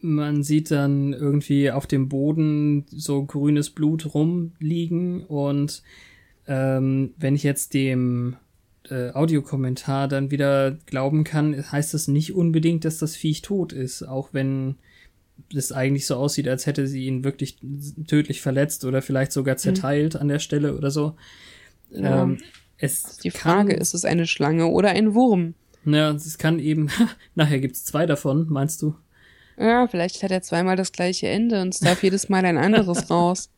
Man 0.00 0.42
sieht 0.42 0.70
dann 0.70 1.12
irgendwie 1.12 1.70
auf 1.70 1.86
dem 1.86 2.08
Boden 2.08 2.86
so 2.90 3.24
grünes 3.24 3.70
Blut 3.70 4.14
rumliegen 4.14 5.24
und 5.24 5.82
ähm, 6.46 7.14
wenn 7.18 7.34
ich 7.34 7.42
jetzt 7.42 7.74
dem 7.74 8.36
äh, 8.90 9.10
Audiokommentar 9.10 10.08
dann 10.08 10.30
wieder 10.30 10.72
glauben 10.86 11.24
kann, 11.24 11.70
heißt 11.70 11.94
das 11.94 12.08
nicht 12.08 12.34
unbedingt, 12.34 12.84
dass 12.84 12.98
das 12.98 13.16
Viech 13.16 13.42
tot 13.42 13.72
ist, 13.72 14.02
auch 14.02 14.30
wenn 14.32 14.76
es 15.54 15.72
eigentlich 15.72 16.06
so 16.06 16.16
aussieht, 16.16 16.48
als 16.48 16.66
hätte 16.66 16.86
sie 16.86 17.06
ihn 17.06 17.24
wirklich 17.24 17.58
tödlich 18.06 18.40
verletzt 18.40 18.84
oder 18.84 19.02
vielleicht 19.02 19.32
sogar 19.32 19.54
mhm. 19.54 19.58
zerteilt 19.58 20.14
mhm. 20.14 20.20
an 20.20 20.28
der 20.28 20.38
Stelle 20.38 20.76
oder 20.76 20.90
so. 20.90 21.16
Ja. 21.90 22.22
Ähm, 22.22 22.38
es 22.78 23.18
die 23.18 23.30
Frage, 23.30 23.74
ist 23.74 23.94
es 23.94 24.04
eine 24.04 24.26
Schlange 24.26 24.66
oder 24.68 24.90
ein 24.90 25.14
Wurm? 25.14 25.54
Ja, 25.84 26.10
es 26.10 26.38
kann 26.38 26.58
eben, 26.58 26.90
nachher 27.34 27.60
gibt's 27.60 27.84
zwei 27.84 28.06
davon, 28.06 28.46
meinst 28.48 28.82
du? 28.82 28.94
Ja, 29.58 29.86
vielleicht 29.88 30.22
hat 30.22 30.30
er 30.30 30.42
zweimal 30.42 30.76
das 30.76 30.92
gleiche 30.92 31.28
Ende 31.28 31.60
und 31.60 31.74
es 31.74 31.80
darf 31.80 32.02
jedes 32.02 32.28
Mal 32.28 32.44
ein 32.44 32.56
anderes 32.56 33.10
raus. 33.10 33.50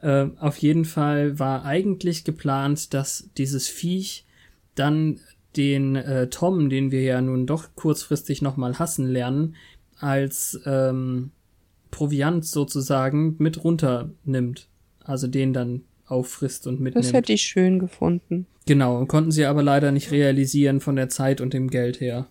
Äh, 0.00 0.26
auf 0.38 0.58
jeden 0.58 0.84
Fall 0.84 1.38
war 1.38 1.64
eigentlich 1.64 2.24
geplant, 2.24 2.94
dass 2.94 3.28
dieses 3.36 3.68
Viech 3.68 4.24
dann 4.74 5.20
den 5.56 5.96
äh, 5.96 6.28
Tom, 6.28 6.70
den 6.70 6.90
wir 6.90 7.02
ja 7.02 7.20
nun 7.20 7.46
doch 7.46 7.68
kurzfristig 7.74 8.42
nochmal 8.42 8.78
hassen 8.78 9.06
lernen, 9.06 9.54
als 9.98 10.58
ähm, 10.64 11.30
Proviant 11.90 12.44
sozusagen 12.44 13.36
mit 13.38 13.62
runternimmt. 13.62 14.68
Also 15.04 15.26
den 15.26 15.52
dann 15.52 15.82
auffrisst 16.06 16.66
und 16.66 16.80
mitnimmt. 16.80 17.04
Das 17.04 17.12
hätte 17.12 17.32
ich 17.32 17.42
schön 17.42 17.78
gefunden. 17.78 18.46
Genau, 18.66 19.04
konnten 19.06 19.32
sie 19.32 19.44
aber 19.44 19.62
leider 19.62 19.92
nicht 19.92 20.10
realisieren 20.10 20.80
von 20.80 20.96
der 20.96 21.08
Zeit 21.08 21.40
und 21.40 21.52
dem 21.52 21.68
Geld 21.68 22.00
her. 22.00 22.26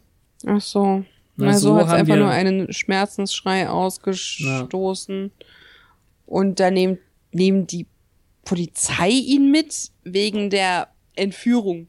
Ach 0.45 0.61
so. 0.61 1.03
Na, 1.41 1.51
also 1.51 1.69
so 1.69 1.77
hat 1.77 1.87
es 1.87 1.93
einfach 1.93 2.15
nur 2.15 2.29
einen 2.29 2.71
Schmerzensschrei 2.71 3.69
ausgestoßen. 3.69 5.31
Ja. 5.37 5.45
Und 6.25 6.59
da 6.59 6.71
nehmen, 6.71 6.99
nehmen 7.31 7.67
die 7.67 7.87
Polizei 8.45 9.09
ihn 9.09 9.51
mit 9.51 9.91
wegen 10.03 10.49
der 10.49 10.89
Entführung. 11.15 11.87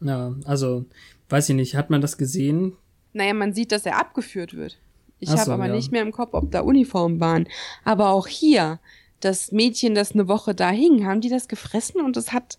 Ja, 0.00 0.34
also, 0.44 0.84
weiß 1.28 1.48
ich 1.50 1.56
nicht, 1.56 1.74
hat 1.74 1.90
man 1.90 2.00
das 2.00 2.18
gesehen? 2.18 2.76
Naja, 3.12 3.34
man 3.34 3.54
sieht, 3.54 3.72
dass 3.72 3.86
er 3.86 3.98
abgeführt 3.98 4.54
wird. 4.54 4.78
Ich 5.18 5.28
so, 5.28 5.38
habe 5.38 5.52
aber 5.52 5.66
ja. 5.66 5.74
nicht 5.74 5.92
mehr 5.92 6.02
im 6.02 6.12
Kopf, 6.12 6.32
ob 6.32 6.50
da 6.50 6.60
Uniformen 6.60 7.20
waren. 7.20 7.46
Aber 7.84 8.10
auch 8.10 8.26
hier, 8.26 8.80
das 9.20 9.52
Mädchen, 9.52 9.94
das 9.94 10.12
eine 10.12 10.28
Woche 10.28 10.54
da 10.54 10.70
hing, 10.70 11.06
haben 11.06 11.20
die 11.20 11.28
das 11.28 11.48
gefressen 11.48 12.00
und 12.00 12.16
das 12.16 12.32
hat 12.32 12.58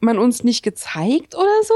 man 0.00 0.18
uns 0.18 0.44
nicht 0.44 0.62
gezeigt 0.62 1.34
oder 1.34 1.62
so? 1.64 1.74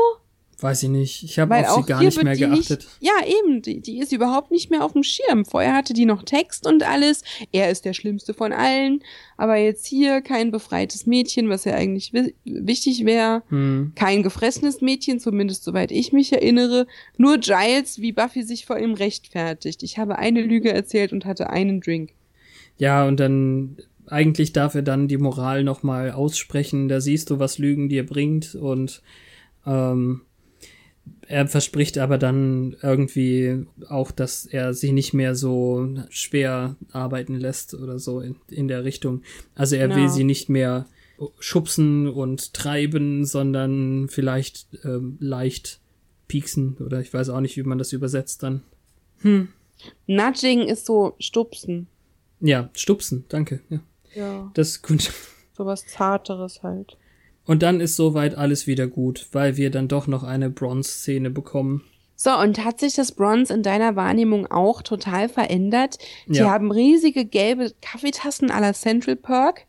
Weiß 0.63 0.83
ich 0.83 0.89
nicht. 0.89 1.23
Ich 1.23 1.39
habe 1.39 1.57
auf 1.69 1.77
sie 1.77 1.89
gar 1.89 2.03
nicht 2.03 2.23
mehr 2.23 2.37
geachtet. 2.37 2.81
Nicht, 2.81 2.99
ja, 3.01 3.27
eben. 3.27 3.63
Die, 3.63 3.81
die 3.81 3.99
ist 3.99 4.13
überhaupt 4.13 4.51
nicht 4.51 4.71
mehr 4.71 4.85
auf 4.85 4.93
dem 4.93 5.03
Schirm. 5.03 5.45
Vorher 5.45 5.75
hatte 5.75 5.95
die 5.95 6.05
noch 6.05 6.23
Text 6.23 6.67
und 6.67 6.83
alles. 6.83 7.23
Er 7.53 7.71
ist 7.71 7.85
der 7.85 7.95
Schlimmste 7.95 8.35
von 8.35 8.53
allen. 8.53 9.03
Aber 9.37 9.57
jetzt 9.57 9.87
hier 9.87 10.21
kein 10.21 10.51
befreites 10.51 11.07
Mädchen, 11.07 11.49
was 11.49 11.65
ja 11.65 11.75
eigentlich 11.75 12.13
wichtig 12.45 13.05
wäre. 13.05 13.43
Hm. 13.49 13.93
Kein 13.95 14.23
gefressenes 14.23 14.81
Mädchen, 14.81 15.21
zumindest 15.21 15.65
soweit 15.65 15.91
ich 15.91 16.13
mich 16.13 16.33
erinnere. 16.33 16.87
Nur 17.17 17.39
Giles, 17.39 18.01
wie 18.01 18.13
Buffy 18.13 18.43
sich 18.43 18.67
vor 18.67 18.79
ihm 18.79 18.95
rechtfertigt. 18.95 19.83
Ich 19.83 19.99
habe 19.99 20.19
eine 20.19 20.43
Lüge 20.43 20.73
erzählt 20.73 21.13
und 21.13 21.25
hatte 21.25 21.51
einen 21.51 21.81
Drink. 21.81 22.11
Ja, 22.77 23.07
und 23.07 23.19
dann 23.21 23.77
eigentlich 24.07 24.53
darf 24.53 24.75
er 24.75 24.83
dann 24.83 25.09
die 25.09 25.19
Moral 25.19 25.65
nochmal 25.65 26.11
aussprechen. 26.11 26.89
Da 26.89 27.01
siehst 27.01 27.31
du, 27.31 27.39
was 27.39 27.59
Lügen 27.59 27.89
dir 27.89 28.05
bringt 28.05 28.55
und 28.55 29.03
ähm, 29.67 30.23
er 31.27 31.47
verspricht 31.47 31.99
aber 31.99 32.19
dann 32.19 32.77
irgendwie 32.83 33.67
auch, 33.89 34.11
dass 34.11 34.47
er 34.47 34.75
sich 34.75 34.93
nicht 34.93 35.15
mehr 35.15 35.35
so 35.35 35.89
schwer 36.09 36.77
arbeiten 36.93 37.37
lässt 37.37 37.75
oder 37.75 37.99
so 37.99 38.21
in, 38.21 38.37
in 38.49 38.69
der 38.69 38.85
Richtung. 38.85 39.23
Also 39.55 39.77
er 39.77 39.89
no. 39.89 39.97
will 39.97 40.09
sie 40.09 40.25
nicht 40.25 40.49
mehr 40.49 40.87
schubsen 41.39 42.09
und 42.09 42.55
treiben, 42.55 43.25
sondern 43.25 44.09
vielleicht 44.09 44.67
ähm, 44.85 45.19
leicht 45.21 45.81
pieksen 46.29 46.77
oder 46.79 47.01
ich 47.01 47.13
weiß 47.13 47.29
auch 47.31 47.41
nicht, 47.41 47.57
wie 47.57 47.63
man 47.63 47.79
das 47.79 47.93
übersetzt 47.93 48.43
dann. 48.43 48.63
Hm. 49.19 49.49
Nudging 50.07 50.63
ist 50.63 50.87
so 50.87 51.15
stupsen. 51.19 51.87
Ja, 52.41 52.71
stupsen, 52.75 53.25
danke. 53.29 53.61
Ja. 53.69 53.81
ja. 54.15 54.51
Das 54.55 54.69
ist 54.69 54.83
gut. 54.83 55.13
So 55.53 55.67
was 55.67 55.87
Zarteres 55.87 56.63
halt. 56.63 56.97
Und 57.45 57.63
dann 57.63 57.81
ist 57.81 57.97
soweit 57.97 58.37
alles 58.37 58.67
wieder 58.67 58.87
gut, 58.87 59.27
weil 59.33 59.57
wir 59.57 59.71
dann 59.71 59.89
doch 59.89 60.07
noch 60.07 60.23
eine 60.23 60.51
Bronze-Szene 60.51 61.31
bekommen. 61.31 61.83
So, 62.23 62.37
und 62.37 62.65
hat 62.65 62.81
sich 62.81 62.95
das 62.95 63.13
Bronze 63.13 63.55
in 63.55 63.63
deiner 63.63 63.97
Wahrnehmung 63.97 64.47
auch 64.47 64.83
total 64.83 65.29
verändert? 65.31 65.97
Die 66.27 66.41
ja. 66.41 66.51
haben 66.51 66.71
riesige 66.71 67.25
gelbe 67.25 67.73
Kaffeetassen 67.81 68.51
à 68.51 68.61
la 68.61 68.75
Central 68.75 69.17
Perk 69.17 69.65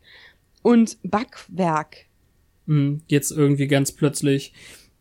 und 0.60 0.98
Backwerk. 1.02 2.06
Hm, 2.66 3.00
jetzt 3.08 3.30
irgendwie 3.30 3.68
ganz 3.68 3.92
plötzlich. 3.92 4.52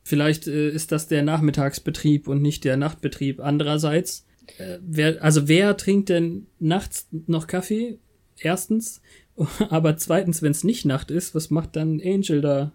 Vielleicht 0.01 0.47
äh, 0.47 0.69
ist 0.69 0.93
das 0.93 1.09
der 1.09 1.23
Nachmittagsbetrieb 1.23 2.27
und 2.27 2.41
nicht 2.41 2.63
der 2.63 2.77
Nachtbetrieb. 2.77 3.41
Andererseits, 3.41 4.25
äh, 4.57 4.77
wer, 4.81 5.21
also 5.21 5.49
wer 5.49 5.75
trinkt 5.75 6.07
denn 6.07 6.47
nachts 6.59 7.07
noch 7.27 7.47
Kaffee? 7.47 7.99
Erstens. 8.39 9.01
Aber 9.69 9.97
zweitens, 9.97 10.41
wenn 10.41 10.51
es 10.51 10.63
nicht 10.63 10.85
Nacht 10.85 11.11
ist, 11.11 11.35
was 11.35 11.49
macht 11.49 11.75
dann 11.75 12.01
Angel 12.03 12.41
da? 12.41 12.71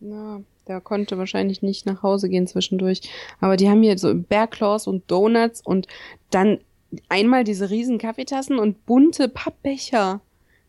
Na, 0.00 0.42
der 0.66 0.80
konnte 0.80 1.18
wahrscheinlich 1.18 1.62
nicht 1.62 1.86
nach 1.86 2.02
Hause 2.02 2.28
gehen 2.28 2.46
zwischendurch. 2.46 3.02
Aber 3.40 3.56
die 3.56 3.68
haben 3.68 3.82
hier 3.82 3.98
so 3.98 4.14
Bearclaws 4.14 4.86
und 4.86 5.10
Donuts 5.10 5.60
und 5.60 5.86
dann 6.30 6.58
einmal 7.08 7.44
diese 7.44 7.70
riesen 7.70 7.98
Kaffeetassen 7.98 8.58
und 8.58 8.86
bunte 8.86 9.28
Pappbecher. 9.28 10.20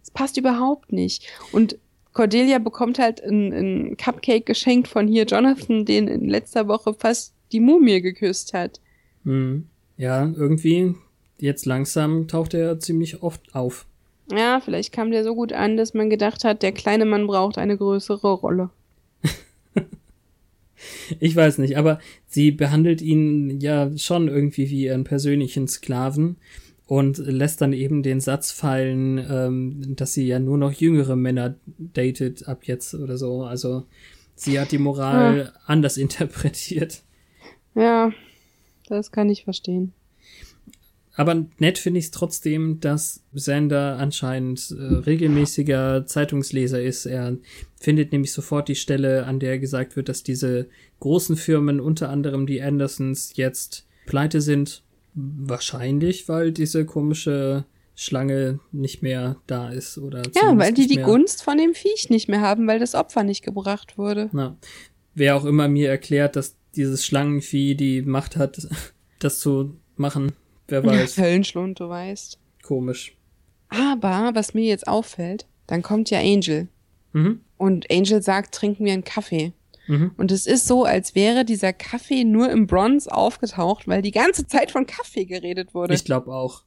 Das 0.02 0.12
passt 0.12 0.38
überhaupt 0.38 0.92
nicht. 0.92 1.28
Und 1.52 1.78
Cordelia 2.14 2.60
bekommt 2.60 3.00
halt 3.00 3.24
ein, 3.24 3.54
ein 3.54 3.98
Cupcake 3.98 4.46
geschenkt 4.46 4.88
von 4.88 5.08
hier 5.08 5.26
Jonathan, 5.26 5.86
den 5.86 6.08
in 6.08 6.28
letzter 6.28 6.68
Woche 6.68 6.94
fast 6.94 7.34
die 7.52 7.60
Mumie 7.60 8.02
geküsst 8.02 8.54
hat. 8.54 8.82
Hm. 9.24 9.68
Ja, 9.98 10.26
irgendwie 10.36 10.96
jetzt 11.38 11.66
langsam 11.66 12.28
taucht 12.28 12.54
er 12.54 12.80
ziemlich 12.80 13.22
oft 13.22 13.54
auf. 13.56 13.86
Ja, 14.32 14.62
vielleicht 14.64 14.94
kam 14.94 15.12
der 15.12 15.24
so 15.24 15.36
gut 15.36 15.54
an, 15.54 15.78
dass 15.78 15.94
man 15.94 16.10
gedacht 16.10 16.44
hat, 16.44 16.64
der 16.64 16.72
kleine 16.72 17.06
Mann 17.06 17.28
braucht 17.28 17.58
eine 17.58 17.78
größere 17.78 18.34
Rolle. 18.34 18.70
ich 21.20 21.36
weiß 21.36 21.58
nicht, 21.58 21.78
aber 21.78 22.00
sie 22.28 22.52
behandelt 22.52 23.02
ihn 23.02 23.60
ja 23.60 23.96
schon 23.98 24.28
irgendwie 24.28 24.70
wie 24.70 24.86
ihren 24.86 25.04
persönlichen 25.04 25.68
Sklaven 25.68 26.38
und 26.88 27.18
lässt 27.18 27.62
dann 27.62 27.74
eben 27.74 28.04
den 28.04 28.20
Satz 28.20 28.52
fallen, 28.52 29.18
ähm, 29.18 29.96
dass 29.96 30.14
sie 30.14 30.28
ja 30.28 30.40
nur 30.40 30.58
noch 30.58 30.74
jüngere 30.74 31.16
Männer 31.16 31.56
datet 31.78 32.48
ab 32.48 32.64
jetzt 32.64 32.94
oder 32.94 33.18
so. 33.18 33.44
Also 33.44 33.86
sie 34.36 34.60
hat 34.60 34.72
die 34.72 34.78
Moral 34.78 35.38
ja. 35.38 35.60
anders 35.66 35.98
interpretiert. 35.98 37.04
Ja, 37.76 38.12
das 38.88 39.12
kann 39.12 39.30
ich 39.30 39.44
verstehen. 39.46 39.94
Aber 41.16 41.46
nett 41.60 41.78
finde 41.78 42.00
ich 42.00 42.06
es 42.06 42.12
trotzdem, 42.12 42.80
dass 42.80 43.24
Sander 43.34 43.98
anscheinend 43.98 44.72
äh, 44.72 44.82
regelmäßiger 44.82 46.06
Zeitungsleser 46.06 46.82
ist. 46.82 47.06
Er 47.06 47.38
findet 47.76 48.12
nämlich 48.12 48.32
sofort 48.32 48.70
die 48.70 48.76
Stelle, 48.76 49.26
an 49.26 49.40
der 49.40 49.60
gesagt 49.60 49.96
wird, 49.96 50.08
dass 50.08 50.24
diese 50.24 50.68
großen 51.00 51.36
Firmen, 51.36 51.80
unter 51.80 52.10
anderem 52.10 52.48
die 52.48 52.62
Andersons, 52.62 53.34
jetzt 53.36 53.86
pleite 54.06 54.42
sind. 54.42 54.84
Wahrscheinlich, 55.14 56.30
weil 56.30 56.54
diese 56.54 56.86
komische 56.86 57.66
Schlange 57.96 58.60
nicht 58.72 59.04
mehr 59.04 59.36
da 59.48 59.70
ist 59.70 59.98
oder 59.98 60.24
ja, 60.34 60.58
weil 60.58 60.74
die 60.74 60.88
die 60.88 61.02
Gunst 61.02 61.44
von 61.44 61.58
dem 61.58 61.74
Viech 61.74 62.10
nicht 62.10 62.30
mehr 62.30 62.42
haben, 62.42 62.66
weil 62.68 62.80
das 62.80 62.96
Opfer 62.96 63.24
nicht 63.24 63.44
gebracht 63.44 63.98
wurde. 63.98 64.30
Na, 64.32 64.58
wer 65.14 65.36
auch 65.36 65.46
immer 65.46 65.68
mir 65.68 65.90
erklärt, 65.90 66.38
dass 66.38 66.56
dieses 66.76 67.06
Schlangenvieh 67.06 67.76
die 67.76 68.02
Macht 68.02 68.38
hat, 68.38 68.68
das 69.20 69.40
zu 69.40 69.76
machen, 69.98 70.32
Wer 70.68 70.86
weiß. 70.86 71.18
Höllenschlund, 71.18 71.80
du 71.80 71.90
weißt. 71.90 72.40
Komisch. 72.64 73.16
Aber, 73.70 74.32
was 74.34 74.54
mir 74.54 74.66
jetzt 74.66 74.88
auffällt, 74.88 75.46
dann 75.68 75.82
kommt 75.82 76.10
ja 76.10 76.20
Angel. 76.20 76.68
Mhm. 77.14 77.42
Und 77.58 77.92
Angel 77.92 78.22
sagt, 78.22 78.54
trinken 78.54 78.86
wir 78.86 78.94
einen 78.94 79.04
Kaffee. 79.04 79.54
Mhm. 79.88 80.12
Und 80.18 80.32
es 80.32 80.46
ist 80.46 80.68
so, 80.68 80.84
als 80.84 81.16
wäre 81.16 81.46
dieser 81.46 81.74
Kaffee 81.74 82.24
nur 82.24 82.50
im 82.50 82.68
Bronze 82.68 83.12
aufgetaucht, 83.12 83.88
weil 83.88 84.02
die 84.02 84.12
ganze 84.12 84.48
Zeit 84.48 84.72
von 84.72 84.86
Kaffee 84.86 85.26
geredet 85.26 85.74
wurde. 85.74 85.94
Ich 85.94 86.06
glaube 86.06 86.34
auch. 86.34 86.64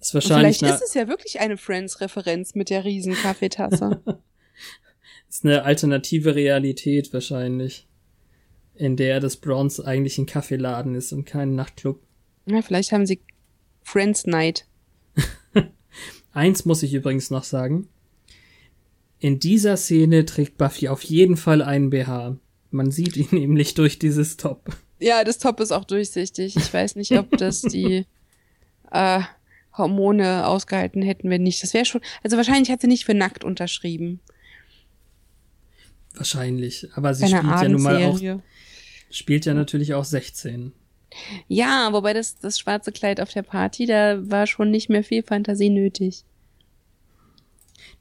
Ist 0.00 0.14
wahrscheinlich 0.14 0.58
vielleicht 0.58 0.74
ist 0.76 0.88
es 0.88 0.94
ja 0.94 1.06
wirklich 1.08 1.40
eine 1.40 1.56
Friends-Referenz 1.56 2.54
mit 2.54 2.70
der 2.70 2.84
riesen 2.84 3.14
Kaffeetasse. 3.14 4.02
ist 5.28 5.44
eine 5.44 5.62
alternative 5.62 6.34
Realität 6.34 7.12
wahrscheinlich, 7.12 7.86
in 8.74 8.96
der 8.96 9.20
das 9.20 9.36
Bronze 9.36 9.86
eigentlich 9.86 10.18
ein 10.18 10.26
Kaffeeladen 10.26 10.94
ist 10.94 11.12
und 11.12 11.24
kein 11.24 11.54
Nachtclub. 11.54 12.00
Ja, 12.46 12.62
vielleicht 12.62 12.92
haben 12.92 13.06
sie 13.06 13.20
Friends 13.82 14.26
Night. 14.26 14.66
Eins 16.32 16.64
muss 16.64 16.82
ich 16.82 16.94
übrigens 16.94 17.30
noch 17.30 17.44
sagen. 17.44 17.88
In 19.18 19.38
dieser 19.38 19.76
Szene 19.76 20.24
trägt 20.24 20.58
Buffy 20.58 20.88
auf 20.88 21.02
jeden 21.04 21.36
Fall 21.36 21.62
einen 21.62 21.90
BH. 21.90 22.36
Man 22.70 22.90
sieht 22.90 23.16
ihn 23.16 23.28
nämlich 23.32 23.74
durch 23.74 23.98
dieses 23.98 24.36
Top. 24.36 24.76
Ja, 24.98 25.24
das 25.24 25.38
Top 25.38 25.60
ist 25.60 25.72
auch 25.72 25.84
durchsichtig. 25.84 26.56
Ich 26.56 26.72
weiß 26.72 26.96
nicht, 26.96 27.12
ob 27.12 27.36
das 27.36 27.62
die 27.62 28.06
äh, 28.90 29.20
Hormone 29.76 30.46
ausgehalten 30.46 31.02
hätten, 31.02 31.30
wenn 31.30 31.42
nicht. 31.42 31.62
Das 31.62 31.74
wäre 31.74 31.84
schon. 31.84 32.00
Also 32.22 32.36
wahrscheinlich 32.36 32.70
hat 32.70 32.80
sie 32.80 32.88
nicht 32.88 33.04
für 33.04 33.14
nackt 33.14 33.44
unterschrieben. 33.44 34.20
Wahrscheinlich. 36.14 36.88
Aber 36.94 37.14
sie 37.14 37.24
Keine 37.24 37.38
spielt 37.38 37.62
ja 37.62 37.68
nun 37.68 37.82
mal 37.82 38.04
auch. 38.04 38.40
Spielt 39.10 39.44
ja 39.44 39.54
natürlich 39.54 39.94
auch 39.94 40.04
16. 40.04 40.72
Ja, 41.48 41.92
wobei 41.92 42.12
das, 42.12 42.38
das 42.38 42.58
schwarze 42.58 42.92
Kleid 42.92 43.20
auf 43.20 43.30
der 43.32 43.42
Party, 43.42 43.86
da 43.86 44.18
war 44.30 44.46
schon 44.46 44.70
nicht 44.70 44.88
mehr 44.88 45.04
viel 45.04 45.22
Fantasie 45.22 45.70
nötig. 45.70 46.24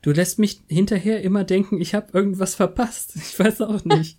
Du 0.02 0.12
lässt 0.12 0.40
mich 0.40 0.62
hinterher 0.68 1.22
immer 1.22 1.44
denken, 1.44 1.80
ich 1.80 1.94
habe 1.94 2.08
irgendwas 2.14 2.56
verpasst. 2.56 3.14
Ich 3.16 3.38
weiß 3.38 3.62
auch 3.62 3.84
nicht. 3.86 4.18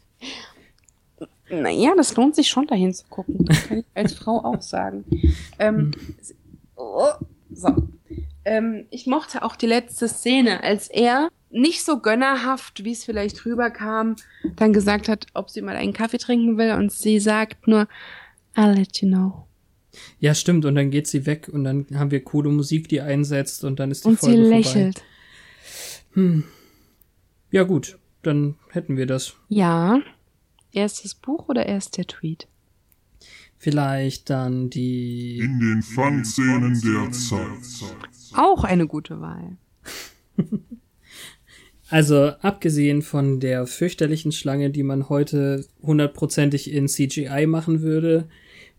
Naja, 1.50 1.92
das 1.96 2.16
lohnt 2.16 2.34
sich 2.34 2.48
schon 2.48 2.66
dahin 2.66 2.94
zu 2.94 3.04
gucken. 3.08 3.44
Das 3.44 3.68
kann 3.68 3.78
ich 3.80 3.84
als 3.94 4.14
Frau 4.14 4.42
auch 4.44 4.62
sagen. 4.62 5.04
Ähm, 5.58 5.76
hm. 5.76 6.14
oh, 6.76 7.08
so. 7.52 7.74
Ähm, 8.44 8.86
ich 8.90 9.06
mochte 9.06 9.42
auch 9.42 9.54
die 9.54 9.66
letzte 9.66 10.08
Szene, 10.08 10.62
als 10.62 10.88
er 10.88 11.28
nicht 11.50 11.84
so 11.84 11.98
gönnerhaft, 12.00 12.84
wie 12.84 12.92
es 12.92 13.04
vielleicht 13.04 13.44
rüberkam, 13.44 14.16
dann 14.56 14.72
gesagt 14.72 15.08
hat, 15.08 15.26
ob 15.34 15.50
sie 15.50 15.62
mal 15.62 15.76
einen 15.76 15.92
Kaffee 15.92 16.18
trinken 16.18 16.56
will 16.56 16.72
und 16.72 16.90
sie 16.90 17.20
sagt 17.20 17.68
nur, 17.68 17.86
I'll 18.54 18.74
let 18.74 19.00
you 19.00 19.08
know. 19.08 19.46
Ja, 20.18 20.34
stimmt. 20.34 20.64
Und 20.64 20.74
dann 20.74 20.90
geht 20.90 21.06
sie 21.06 21.26
weg 21.26 21.48
und 21.52 21.64
dann 21.64 21.86
haben 21.94 22.10
wir 22.10 22.24
coole 22.24 22.50
Musik, 22.50 22.88
die 22.88 23.00
einsetzt 23.00 23.64
und 23.64 23.78
dann 23.78 23.90
ist 23.90 24.04
die 24.04 24.08
und 24.08 24.18
Folge 24.18 24.36
sie 24.36 24.42
lächelt. 24.42 24.98
Vorbei. 24.98 26.28
Hm. 26.28 26.44
Ja, 27.50 27.62
gut. 27.64 27.98
Dann 28.22 28.56
hätten 28.70 28.96
wir 28.96 29.06
das. 29.06 29.34
Ja. 29.48 30.00
Erst 30.72 31.04
das 31.04 31.14
Buch 31.14 31.48
oder 31.48 31.66
erst 31.66 31.98
der 31.98 32.06
Tweet? 32.06 32.46
Vielleicht 33.58 34.30
dann 34.30 34.70
die. 34.70 35.38
In 35.38 35.60
den 35.60 35.82
Fangszenen 35.82 36.80
der 36.80 37.10
Zeit. 37.12 37.96
Auch 38.34 38.64
eine 38.64 38.86
gute 38.86 39.20
Wahl. 39.20 39.56
Also 41.88 42.28
abgesehen 42.40 43.02
von 43.02 43.38
der 43.38 43.66
fürchterlichen 43.66 44.32
Schlange, 44.32 44.70
die 44.70 44.82
man 44.82 45.10
heute 45.10 45.66
hundertprozentig 45.82 46.72
in 46.72 46.88
CGI 46.88 47.44
machen 47.46 47.82
würde 47.82 48.30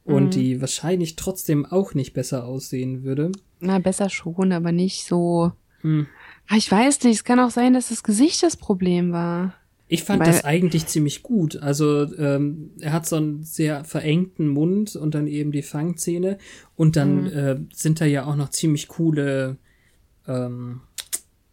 und 0.05 0.25
mhm. 0.25 0.29
die 0.31 0.61
wahrscheinlich 0.61 1.15
trotzdem 1.15 1.65
auch 1.65 1.93
nicht 1.93 2.13
besser 2.13 2.45
aussehen 2.45 3.03
würde. 3.03 3.31
Na, 3.59 3.79
besser 3.79 4.09
schon, 4.09 4.51
aber 4.51 4.71
nicht 4.71 5.05
so. 5.05 5.53
Hm. 5.81 6.07
Ah, 6.47 6.57
ich 6.57 6.69
weiß 6.69 7.03
nicht, 7.03 7.15
es 7.15 7.23
kann 7.23 7.39
auch 7.39 7.51
sein, 7.51 7.73
dass 7.73 7.89
das 7.89 8.03
Gesicht 8.03 8.43
das 8.43 8.57
Problem 8.57 9.11
war. 9.11 9.55
Ich 9.87 10.03
fand 10.03 10.21
Weil, 10.21 10.27
das 10.27 10.43
eigentlich 10.43 10.87
ziemlich 10.87 11.23
gut. 11.23 11.57
Also 11.57 12.11
ähm, 12.17 12.71
er 12.79 12.93
hat 12.93 13.05
so 13.05 13.17
einen 13.17 13.43
sehr 13.43 13.83
verengten 13.83 14.47
Mund 14.47 14.95
und 14.95 15.13
dann 15.13 15.27
eben 15.27 15.51
die 15.51 15.61
Fangzähne 15.61 16.37
und 16.75 16.95
dann 16.95 17.23
mhm. 17.25 17.27
äh, 17.27 17.59
sind 17.73 18.01
da 18.01 18.05
ja 18.05 18.25
auch 18.25 18.35
noch 18.35 18.49
ziemlich 18.49 18.87
coole 18.87 19.57
ähm, 20.27 20.81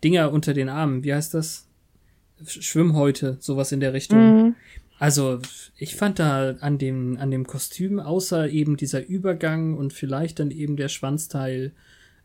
Dinger 0.02 0.32
unter 0.32 0.54
den 0.54 0.68
Armen. 0.68 1.04
Wie 1.04 1.12
heißt 1.12 1.34
das? 1.34 1.66
Schwimmhäute, 2.46 3.36
sowas 3.40 3.72
in 3.72 3.80
der 3.80 3.92
Richtung. 3.92 4.44
Mhm. 4.44 4.54
Also, 5.00 5.40
ich 5.78 5.96
fand 5.96 6.18
da 6.18 6.56
an 6.60 6.76
dem, 6.76 7.16
an 7.18 7.30
dem 7.30 7.46
Kostüm, 7.46 8.00
außer 8.00 8.50
eben 8.50 8.76
dieser 8.76 9.04
Übergang 9.06 9.78
und 9.78 9.94
vielleicht 9.94 10.38
dann 10.38 10.50
eben 10.50 10.76
der 10.76 10.90
Schwanzteil. 10.90 11.72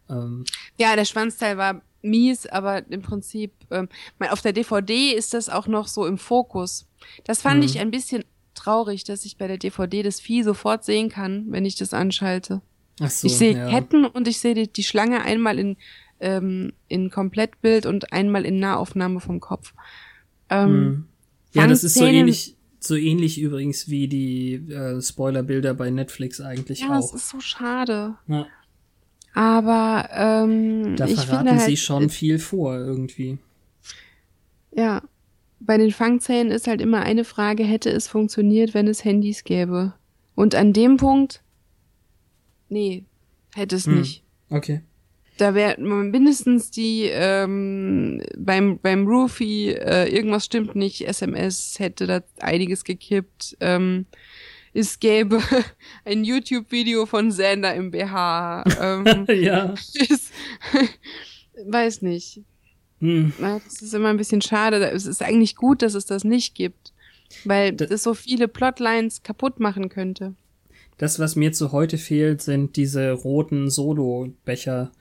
Ähm, 0.09 0.43
ja, 0.77 0.97
der 0.97 1.05
Schwanzteil 1.05 1.57
war 1.57 1.81
mies, 2.01 2.45
aber 2.45 2.85
im 2.91 3.01
Prinzip, 3.01 3.53
ähm, 3.71 3.87
auf 4.19 4.41
der 4.41 4.51
DVD 4.51 5.13
ist 5.13 5.33
das 5.33 5.47
auch 5.47 5.67
noch 5.67 5.87
so 5.87 6.05
im 6.05 6.17
Fokus. 6.17 6.85
Das 7.23 7.41
fand 7.41 7.61
mhm. 7.61 7.65
ich 7.65 7.79
ein 7.79 7.91
bisschen 7.91 8.25
traurig, 8.55 9.05
dass 9.05 9.23
ich 9.23 9.37
bei 9.37 9.47
der 9.47 9.57
DVD 9.57 10.03
das 10.03 10.19
Vieh 10.19 10.43
sofort 10.43 10.83
sehen 10.83 11.07
kann, 11.07 11.45
wenn 11.51 11.63
ich 11.63 11.75
das 11.77 11.93
anschalte. 11.93 12.61
Ach 12.99 13.09
so, 13.09 13.27
ich 13.27 13.37
sehe 13.37 13.57
ja. 13.57 13.69
Ketten 13.69 14.05
und 14.05 14.27
ich 14.27 14.41
sehe 14.41 14.53
die, 14.53 14.67
die 14.67 14.83
Schlange 14.83 15.21
einmal 15.21 15.59
in 15.59 15.77
ähm, 16.19 16.73
in 16.87 17.09
Komplettbild 17.09 17.85
und 17.85 18.11
einmal 18.11 18.45
in 18.45 18.59
Nahaufnahme 18.59 19.21
vom 19.21 19.39
Kopf. 19.39 19.73
Ähm, 20.49 20.69
hm. 20.69 21.07
Ja, 21.53 21.67
das 21.67 21.83
ist 21.83 21.95
so 21.95 22.05
ähnlich, 22.05 22.55
so 22.87 22.95
ähnlich 22.95 23.39
übrigens 23.39 23.89
wie 23.89 24.07
die 24.07 24.53
äh, 24.53 25.01
Spoilerbilder 25.01 25.73
bei 25.73 25.89
Netflix 25.89 26.41
eigentlich 26.41 26.81
ja, 26.81 26.87
auch. 26.87 26.91
Ja, 26.91 27.01
das 27.01 27.13
ist 27.13 27.29
so 27.29 27.39
schade. 27.39 28.15
Ja. 28.27 28.47
Aber 29.33 30.09
ähm, 30.13 30.95
da 30.95 31.07
verraten 31.07 31.51
halt, 31.51 31.61
sie 31.61 31.77
schon 31.77 32.09
viel 32.09 32.39
vor 32.39 32.77
irgendwie. 32.77 33.37
Ja, 34.71 35.01
bei 35.59 35.77
den 35.77 35.91
Fangzähnen 35.91 36.51
ist 36.51 36.67
halt 36.67 36.81
immer 36.81 37.01
eine 37.01 37.25
Frage, 37.25 37.63
hätte 37.63 37.89
es 37.89 38.07
funktioniert, 38.07 38.73
wenn 38.73 38.87
es 38.87 39.03
Handys 39.03 39.43
gäbe? 39.43 39.93
Und 40.35 40.55
an 40.55 40.73
dem 40.73 40.97
Punkt, 40.97 41.41
nee, 42.69 43.03
hätte 43.53 43.75
es 43.75 43.85
hm. 43.85 43.99
nicht. 43.99 44.23
Okay 44.49 44.81
da 45.37 45.53
wäre 45.53 45.79
mindestens 45.81 46.71
die 46.71 47.09
ähm, 47.11 48.21
beim 48.37 48.79
beim 48.79 49.07
Roofy 49.07 49.71
äh, 49.71 50.07
irgendwas 50.07 50.45
stimmt 50.45 50.75
nicht 50.75 51.07
SMS 51.07 51.75
hätte 51.79 52.07
da 52.07 52.21
einiges 52.39 52.83
gekippt 52.83 53.57
ähm, 53.59 54.05
es 54.73 54.99
gäbe 54.99 55.41
ein 56.05 56.23
YouTube 56.23 56.71
Video 56.71 57.05
von 57.05 57.31
Sander 57.31 57.73
im 57.75 57.91
BH 57.91 58.63
ähm, 58.79 59.25
ja. 59.41 59.73
ist, 59.93 60.31
weiß 61.65 62.01
nicht. 62.01 62.41
Hm. 63.01 63.33
das 63.39 63.81
ist 63.81 63.93
immer 63.93 64.07
ein 64.07 64.17
bisschen 64.17 64.41
schade 64.41 64.77
es 64.89 65.05
ist 65.05 65.21
eigentlich 65.21 65.57
gut 65.57 65.81
dass 65.81 65.95
es 65.95 66.05
das 66.05 66.23
nicht 66.23 66.55
gibt 66.55 66.93
weil 67.43 67.73
das, 67.73 67.89
das 67.89 68.03
so 68.03 68.13
viele 68.13 68.47
Plotlines 68.47 69.23
kaputt 69.23 69.59
machen 69.59 69.89
könnte. 69.89 70.33
Das 70.97 71.19
was 71.19 71.35
mir 71.35 71.51
zu 71.51 71.73
heute 71.73 71.97
fehlt 71.97 72.41
sind 72.41 72.77
diese 72.77 73.11
roten 73.11 73.69
Solo 73.69 74.29
Becher 74.45 74.91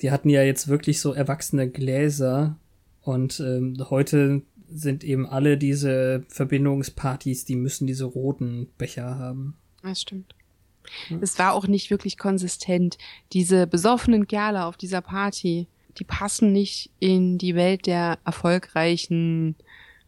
die 0.00 0.10
hatten 0.10 0.28
ja 0.28 0.42
jetzt 0.42 0.68
wirklich 0.68 1.00
so 1.00 1.12
erwachsene 1.12 1.68
Gläser 1.68 2.56
und 3.02 3.40
ähm, 3.40 3.76
heute 3.90 4.42
sind 4.74 5.04
eben 5.04 5.26
alle 5.26 5.58
diese 5.58 6.24
Verbindungspartys, 6.28 7.44
die 7.44 7.56
müssen 7.56 7.86
diese 7.86 8.04
roten 8.04 8.68
Becher 8.78 9.18
haben. 9.18 9.54
Das 9.82 10.00
stimmt. 10.00 10.34
Es 11.20 11.38
war 11.38 11.52
auch 11.52 11.66
nicht 11.66 11.90
wirklich 11.90 12.18
konsistent. 12.18 12.98
Diese 13.32 13.66
besoffenen 13.66 14.26
Kerle 14.26 14.64
auf 14.64 14.76
dieser 14.76 15.00
Party, 15.00 15.66
die 15.98 16.04
passen 16.04 16.52
nicht 16.52 16.90
in 16.98 17.38
die 17.38 17.54
Welt 17.54 17.86
der 17.86 18.18
erfolgreichen 18.24 19.56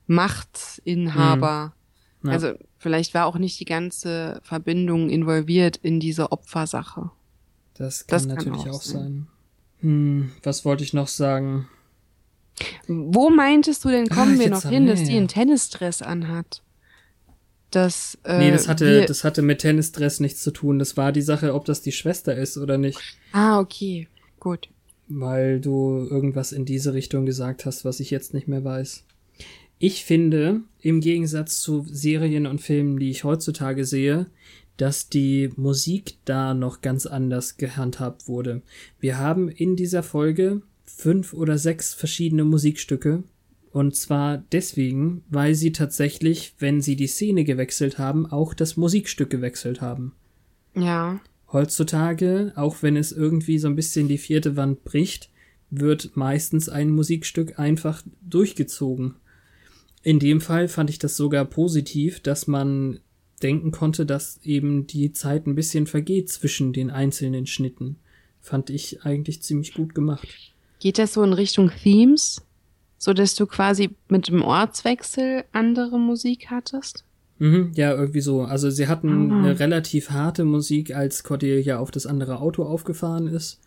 Machtinhaber. 0.06 1.74
Hm. 2.22 2.30
Ja. 2.30 2.34
Also 2.34 2.52
vielleicht 2.78 3.14
war 3.14 3.26
auch 3.26 3.38
nicht 3.38 3.60
die 3.60 3.66
ganze 3.66 4.40
Verbindung 4.42 5.10
involviert 5.10 5.76
in 5.76 6.00
diese 6.00 6.32
Opfersache. 6.32 7.10
Das 7.74 8.06
kann 8.06 8.16
das 8.16 8.26
natürlich 8.26 8.62
kann 8.62 8.70
auch, 8.70 8.76
auch 8.76 8.82
sein. 8.82 9.02
sein. 9.02 9.26
Hm, 9.84 10.32
was 10.42 10.64
wollte 10.64 10.82
ich 10.82 10.94
noch 10.94 11.08
sagen? 11.08 11.68
Wo 12.88 13.28
meintest 13.28 13.84
du 13.84 13.90
denn, 13.90 14.08
kommen 14.08 14.36
ah, 14.36 14.40
wir 14.40 14.48
noch 14.48 14.66
hin, 14.66 14.86
dass 14.86 15.04
die 15.04 15.14
einen 15.14 15.28
Tennisdress 15.28 16.00
anhat? 16.00 16.62
Das, 17.70 18.16
äh, 18.24 18.38
nee, 18.38 18.50
das 18.50 18.66
hatte, 18.66 19.04
das 19.04 19.24
hatte 19.24 19.42
mit 19.42 19.58
Tennisdress 19.58 20.20
nichts 20.20 20.42
zu 20.42 20.52
tun. 20.52 20.78
Das 20.78 20.96
war 20.96 21.12
die 21.12 21.20
Sache, 21.20 21.52
ob 21.52 21.66
das 21.66 21.82
die 21.82 21.92
Schwester 21.92 22.34
ist 22.34 22.56
oder 22.56 22.78
nicht. 22.78 22.98
Ah, 23.32 23.60
okay. 23.60 24.08
Gut. 24.40 24.70
Weil 25.08 25.60
du 25.60 26.06
irgendwas 26.10 26.52
in 26.52 26.64
diese 26.64 26.94
Richtung 26.94 27.26
gesagt 27.26 27.66
hast, 27.66 27.84
was 27.84 28.00
ich 28.00 28.10
jetzt 28.10 28.32
nicht 28.32 28.48
mehr 28.48 28.64
weiß. 28.64 29.04
Ich 29.78 30.04
finde, 30.04 30.62
im 30.80 31.00
Gegensatz 31.00 31.60
zu 31.60 31.84
Serien 31.90 32.46
und 32.46 32.62
Filmen, 32.62 32.98
die 32.98 33.10
ich 33.10 33.24
heutzutage 33.24 33.84
sehe, 33.84 34.28
dass 34.76 35.08
die 35.08 35.50
Musik 35.56 36.18
da 36.24 36.54
noch 36.54 36.80
ganz 36.80 37.06
anders 37.06 37.56
gehandhabt 37.56 38.28
wurde. 38.28 38.62
Wir 38.98 39.18
haben 39.18 39.48
in 39.48 39.76
dieser 39.76 40.02
Folge 40.02 40.62
fünf 40.84 41.32
oder 41.32 41.58
sechs 41.58 41.94
verschiedene 41.94 42.44
Musikstücke. 42.44 43.22
Und 43.70 43.96
zwar 43.96 44.38
deswegen, 44.52 45.24
weil 45.28 45.54
sie 45.56 45.72
tatsächlich, 45.72 46.54
wenn 46.58 46.80
sie 46.80 46.94
die 46.94 47.08
Szene 47.08 47.44
gewechselt 47.44 47.98
haben, 47.98 48.26
auch 48.26 48.54
das 48.54 48.76
Musikstück 48.76 49.30
gewechselt 49.30 49.80
haben. 49.80 50.12
Ja. 50.76 51.20
Heutzutage, 51.52 52.52
auch 52.54 52.82
wenn 52.82 52.96
es 52.96 53.10
irgendwie 53.10 53.58
so 53.58 53.68
ein 53.68 53.76
bisschen 53.76 54.06
die 54.06 54.18
vierte 54.18 54.56
Wand 54.56 54.84
bricht, 54.84 55.30
wird 55.70 56.16
meistens 56.16 56.68
ein 56.68 56.90
Musikstück 56.90 57.58
einfach 57.58 58.02
durchgezogen. 58.22 59.16
In 60.02 60.18
dem 60.18 60.40
Fall 60.40 60.68
fand 60.68 60.90
ich 60.90 60.98
das 60.98 61.16
sogar 61.16 61.44
positiv, 61.44 62.20
dass 62.20 62.46
man 62.46 63.00
denken 63.44 63.70
konnte, 63.70 64.06
dass 64.06 64.40
eben 64.42 64.86
die 64.86 65.12
Zeit 65.12 65.46
ein 65.46 65.54
bisschen 65.54 65.86
vergeht 65.86 66.30
zwischen 66.30 66.72
den 66.72 66.90
einzelnen 66.90 67.46
Schnitten. 67.46 67.96
Fand 68.40 68.70
ich 68.70 69.02
eigentlich 69.04 69.42
ziemlich 69.42 69.74
gut 69.74 69.94
gemacht. 69.94 70.26
Geht 70.80 70.98
das 70.98 71.12
so 71.12 71.22
in 71.22 71.32
Richtung 71.32 71.70
Themes? 71.70 72.42
So 72.98 73.12
dass 73.12 73.34
du 73.34 73.46
quasi 73.46 73.90
mit 74.08 74.28
dem 74.28 74.42
Ortswechsel 74.42 75.44
andere 75.52 75.98
Musik 75.98 76.46
hattest? 76.50 77.04
Mhm, 77.38 77.72
ja, 77.74 77.92
irgendwie 77.92 78.20
so. 78.20 78.42
Also 78.42 78.70
sie 78.70 78.88
hatten 78.88 79.30
ah. 79.30 79.38
eine 79.38 79.60
relativ 79.60 80.10
harte 80.10 80.44
Musik, 80.44 80.94
als 80.94 81.22
Cordelia 81.22 81.78
auf 81.78 81.90
das 81.90 82.06
andere 82.06 82.40
Auto 82.40 82.64
aufgefahren 82.64 83.26
ist. 83.26 83.60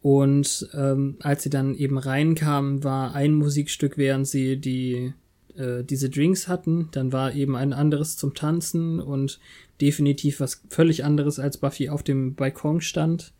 Und 0.00 0.68
ähm, 0.74 1.16
als 1.20 1.42
sie 1.42 1.50
dann 1.50 1.74
eben 1.74 1.98
reinkamen, 1.98 2.82
war 2.82 3.14
ein 3.14 3.34
Musikstück, 3.34 3.98
während 3.98 4.26
sie 4.26 4.56
die 4.56 5.12
äh, 5.56 5.84
diese 5.84 6.10
Drinks 6.10 6.48
hatten, 6.48 6.88
dann 6.92 7.12
war 7.12 7.34
eben 7.34 7.56
ein 7.56 7.72
anderes 7.72 8.16
zum 8.16 8.34
Tanzen 8.34 9.00
und 9.00 9.40
definitiv 9.80 10.40
was 10.40 10.62
völlig 10.68 11.04
anderes, 11.04 11.38
als 11.38 11.58
Buffy 11.58 11.88
auf 11.88 12.02
dem 12.02 12.34
Balkon 12.34 12.80
stand. 12.80 13.32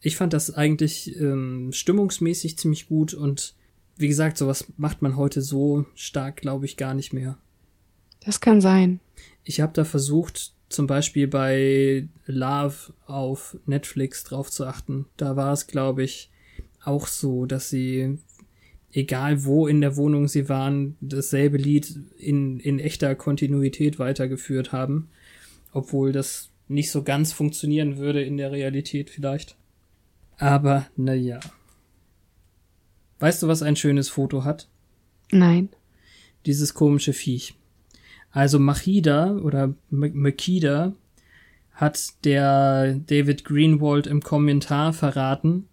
Ich 0.00 0.16
fand 0.16 0.32
das 0.32 0.54
eigentlich 0.54 1.14
ähm, 1.20 1.70
stimmungsmäßig 1.72 2.56
ziemlich 2.56 2.88
gut 2.88 3.14
und 3.14 3.54
wie 3.96 4.08
gesagt, 4.08 4.38
sowas 4.38 4.66
macht 4.78 5.02
man 5.02 5.16
heute 5.16 5.42
so 5.42 5.84
stark, 5.94 6.36
glaube 6.36 6.64
ich, 6.64 6.78
gar 6.78 6.94
nicht 6.94 7.12
mehr. 7.12 7.36
Das 8.24 8.40
kann 8.40 8.60
sein. 8.60 9.00
Ich 9.44 9.60
habe 9.60 9.72
da 9.74 9.84
versucht, 9.84 10.54
zum 10.70 10.86
Beispiel 10.86 11.26
bei 11.26 12.08
Love 12.26 12.94
auf 13.06 13.58
Netflix 13.66 14.24
drauf 14.24 14.50
zu 14.50 14.64
achten. 14.64 15.06
Da 15.16 15.36
war 15.36 15.52
es, 15.52 15.66
glaube 15.66 16.02
ich, 16.02 16.30
auch 16.82 17.06
so, 17.06 17.44
dass 17.44 17.68
sie 17.68 18.18
egal 18.92 19.44
wo 19.44 19.66
in 19.66 19.80
der 19.80 19.96
Wohnung 19.96 20.28
sie 20.28 20.48
waren, 20.48 20.96
dasselbe 21.00 21.56
Lied 21.56 21.94
in, 22.18 22.58
in 22.60 22.78
echter 22.78 23.14
Kontinuität 23.14 23.98
weitergeführt 23.98 24.72
haben. 24.72 25.08
Obwohl 25.72 26.12
das 26.12 26.50
nicht 26.68 26.90
so 26.90 27.02
ganz 27.02 27.32
funktionieren 27.32 27.98
würde 27.98 28.22
in 28.22 28.36
der 28.36 28.52
Realität 28.52 29.10
vielleicht. 29.10 29.56
Aber 30.38 30.86
naja. 30.96 31.40
Weißt 33.18 33.42
du, 33.42 33.48
was 33.48 33.62
ein 33.62 33.76
schönes 33.76 34.08
Foto 34.08 34.44
hat? 34.44 34.68
Nein. 35.30 35.68
Dieses 36.46 36.74
komische 36.74 37.12
Viech. 37.12 37.54
Also 38.30 38.58
Machida 38.58 39.36
oder 39.36 39.74
Makida 39.90 40.94
hat 41.72 42.24
der 42.24 42.94
David 42.94 43.44
Greenwald 43.44 44.06
im 44.06 44.20
Kommentar 44.20 44.92
verraten, 44.92 45.68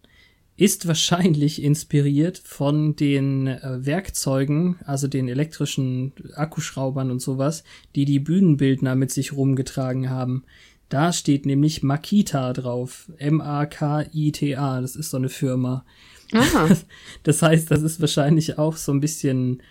ist 0.57 0.87
wahrscheinlich 0.87 1.61
inspiriert 1.61 2.41
von 2.43 2.95
den 2.95 3.45
äh, 3.45 3.85
Werkzeugen, 3.85 4.77
also 4.85 5.07
den 5.07 5.29
elektrischen 5.29 6.13
Akkuschraubern 6.33 7.11
und 7.11 7.21
sowas, 7.21 7.63
die 7.95 8.05
die 8.05 8.19
Bühnenbildner 8.19 8.95
mit 8.95 9.11
sich 9.11 9.33
rumgetragen 9.33 10.09
haben. 10.09 10.43
Da 10.89 11.13
steht 11.13 11.45
nämlich 11.45 11.83
Makita 11.83 12.53
drauf. 12.53 13.11
M-A-K-I-T-A. 13.17 14.81
Das 14.81 14.95
ist 14.95 15.11
so 15.11 15.17
eine 15.17 15.29
Firma. 15.29 15.85
Aha. 16.33 16.69
Das 17.23 17.41
heißt, 17.41 17.69
das 17.69 17.83
ist 17.83 18.01
wahrscheinlich 18.01 18.57
auch 18.57 18.77
so 18.77 18.91
ein 18.91 19.01
bisschen 19.01 19.61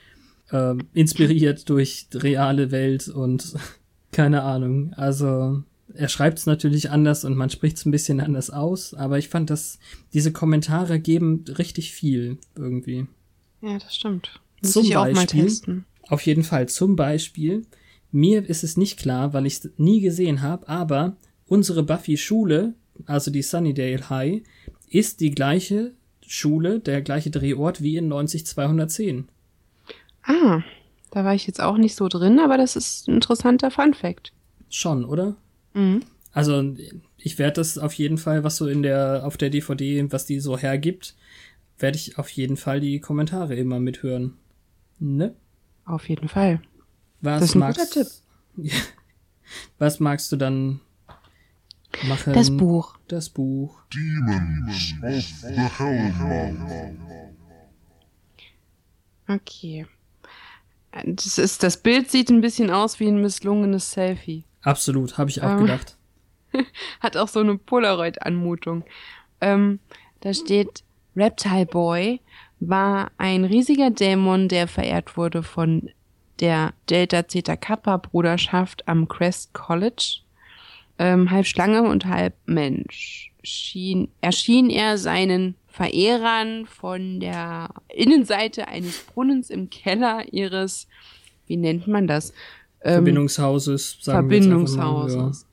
äh, 0.50 0.74
inspiriert 0.94 1.68
durch 1.68 2.06
reale 2.14 2.70
Welt 2.70 3.08
und 3.08 3.54
keine 4.12 4.42
Ahnung. 4.42 4.92
Also 4.94 5.64
er 5.96 6.08
schreibt 6.08 6.38
es 6.38 6.46
natürlich 6.46 6.90
anders 6.90 7.24
und 7.24 7.36
man 7.36 7.50
spricht 7.50 7.76
es 7.76 7.86
ein 7.86 7.90
bisschen 7.90 8.20
anders 8.20 8.50
aus, 8.50 8.94
aber 8.94 9.18
ich 9.18 9.28
fand, 9.28 9.50
dass 9.50 9.78
diese 10.12 10.32
Kommentare 10.32 11.00
geben 11.00 11.44
richtig 11.58 11.92
viel 11.92 12.38
irgendwie. 12.54 13.06
Ja, 13.62 13.78
das 13.78 13.94
stimmt. 13.94 14.40
Muss 14.62 14.72
zum 14.72 14.84
ich 14.84 14.94
Beispiel, 14.94 15.12
auch 15.12 15.14
mal 15.14 15.26
testen. 15.26 15.84
Auf 16.08 16.22
jeden 16.22 16.44
Fall. 16.44 16.68
Zum 16.68 16.96
Beispiel, 16.96 17.66
mir 18.12 18.48
ist 18.48 18.64
es 18.64 18.76
nicht 18.76 18.98
klar, 18.98 19.32
weil 19.32 19.46
ich 19.46 19.54
es 19.54 19.70
nie 19.76 20.00
gesehen 20.00 20.42
habe, 20.42 20.68
aber 20.68 21.16
unsere 21.46 21.82
Buffy-Schule, 21.82 22.74
also 23.06 23.30
die 23.30 23.42
Sunnydale 23.42 24.08
High, 24.08 24.42
ist 24.88 25.20
die 25.20 25.30
gleiche 25.30 25.92
Schule, 26.26 26.80
der 26.80 27.02
gleiche 27.02 27.30
Drehort 27.30 27.82
wie 27.82 27.96
in 27.96 28.08
90210. 28.08 29.28
Ah, 30.22 30.62
da 31.10 31.24
war 31.24 31.34
ich 31.34 31.46
jetzt 31.46 31.60
auch 31.60 31.76
nicht 31.76 31.94
so 31.94 32.08
drin, 32.08 32.40
aber 32.40 32.56
das 32.56 32.76
ist 32.76 33.08
ein 33.08 33.14
interessanter 33.14 33.70
Fun 33.70 33.94
Fact. 33.94 34.32
Schon, 34.68 35.04
oder? 35.04 35.36
Mhm. 35.76 36.02
Also 36.32 36.74
ich 37.16 37.38
werde 37.38 37.54
das 37.54 37.78
auf 37.78 37.92
jeden 37.94 38.18
Fall, 38.18 38.44
was 38.44 38.56
so 38.56 38.66
in 38.66 38.82
der 38.82 39.22
auf 39.24 39.36
der 39.36 39.50
DVD, 39.50 40.10
was 40.12 40.26
die 40.26 40.40
so 40.40 40.58
hergibt, 40.58 41.14
werde 41.78 41.96
ich 41.96 42.18
auf 42.18 42.28
jeden 42.30 42.56
Fall 42.56 42.80
die 42.80 43.00
Kommentare 43.00 43.54
immer 43.54 43.78
mithören. 43.78 44.34
Ne? 44.98 45.34
Auf 45.84 46.08
jeden 46.08 46.28
Fall. 46.28 46.60
Was 47.20 47.40
das 47.40 47.48
ist 47.50 47.54
ein 47.54 47.58
magst, 47.60 47.94
guter 47.94 48.08
Tipp. 48.56 48.72
was 49.78 50.00
magst 50.00 50.32
du 50.32 50.36
dann 50.36 50.80
machen? 52.08 52.32
Das 52.32 52.54
Buch. 52.54 52.98
Das 53.08 53.28
Buch. 53.28 53.82
Demons 53.94 54.94
of 55.02 55.48
the 55.48 55.60
Hellmouth. 55.78 56.96
Okay. 59.28 59.86
Das, 61.04 61.38
ist, 61.38 61.62
das 61.62 61.76
Bild 61.76 62.10
sieht 62.10 62.30
ein 62.30 62.40
bisschen 62.40 62.70
aus 62.70 63.00
wie 63.00 63.08
ein 63.08 63.20
misslungenes 63.20 63.92
Selfie. 63.92 64.44
Absolut, 64.66 65.16
habe 65.16 65.30
ich 65.30 65.42
auch 65.42 65.52
ähm, 65.52 65.58
gedacht. 65.60 65.96
Hat 67.00 67.16
auch 67.16 67.28
so 67.28 67.38
eine 67.38 67.56
Polaroid-Anmutung. 67.56 68.84
Ähm, 69.40 69.78
da 70.20 70.34
steht, 70.34 70.82
Reptile 71.14 71.66
Boy 71.66 72.20
war 72.58 73.12
ein 73.16 73.44
riesiger 73.44 73.90
Dämon, 73.90 74.48
der 74.48 74.66
verehrt 74.66 75.16
wurde 75.16 75.44
von 75.44 75.90
der 76.40 76.74
Delta 76.90 77.28
Zeta 77.28 77.54
Kappa 77.54 77.96
Bruderschaft 77.98 78.88
am 78.88 79.06
Crest 79.06 79.54
College. 79.54 80.22
Ähm, 80.98 81.30
halb 81.30 81.46
Schlange 81.46 81.82
und 81.82 82.06
halb 82.06 82.34
Mensch. 82.46 83.30
Schien, 83.44 84.08
erschien 84.20 84.68
er 84.68 84.98
seinen 84.98 85.54
Verehrern 85.68 86.66
von 86.66 87.20
der 87.20 87.68
Innenseite 87.94 88.66
eines 88.66 89.04
Brunnens 89.04 89.48
im 89.48 89.70
Keller 89.70 90.24
ihres, 90.32 90.88
wie 91.46 91.56
nennt 91.56 91.86
man 91.86 92.08
das? 92.08 92.32
Ähm, 92.82 92.94
Verbindungshauses. 92.94 93.98
Sagen 94.00 94.28
Verbindungshauses. 94.28 95.46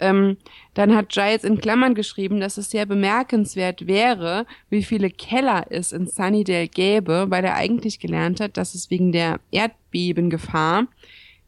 Ähm, 0.00 0.36
dann 0.74 0.94
hat 0.94 1.08
Giles 1.08 1.44
in 1.44 1.60
Klammern 1.60 1.94
geschrieben, 1.94 2.40
dass 2.40 2.56
es 2.56 2.70
sehr 2.70 2.86
bemerkenswert 2.86 3.86
wäre, 3.86 4.46
wie 4.70 4.82
viele 4.82 5.10
Keller 5.10 5.66
es 5.70 5.92
in 5.92 6.06
Sunnydale 6.06 6.68
gäbe, 6.68 7.26
weil 7.28 7.44
er 7.44 7.54
eigentlich 7.54 7.98
gelernt 7.98 8.40
hat, 8.40 8.56
dass 8.56 8.74
es 8.74 8.90
wegen 8.90 9.10
der 9.12 9.40
Erdbebengefahr 9.50 10.86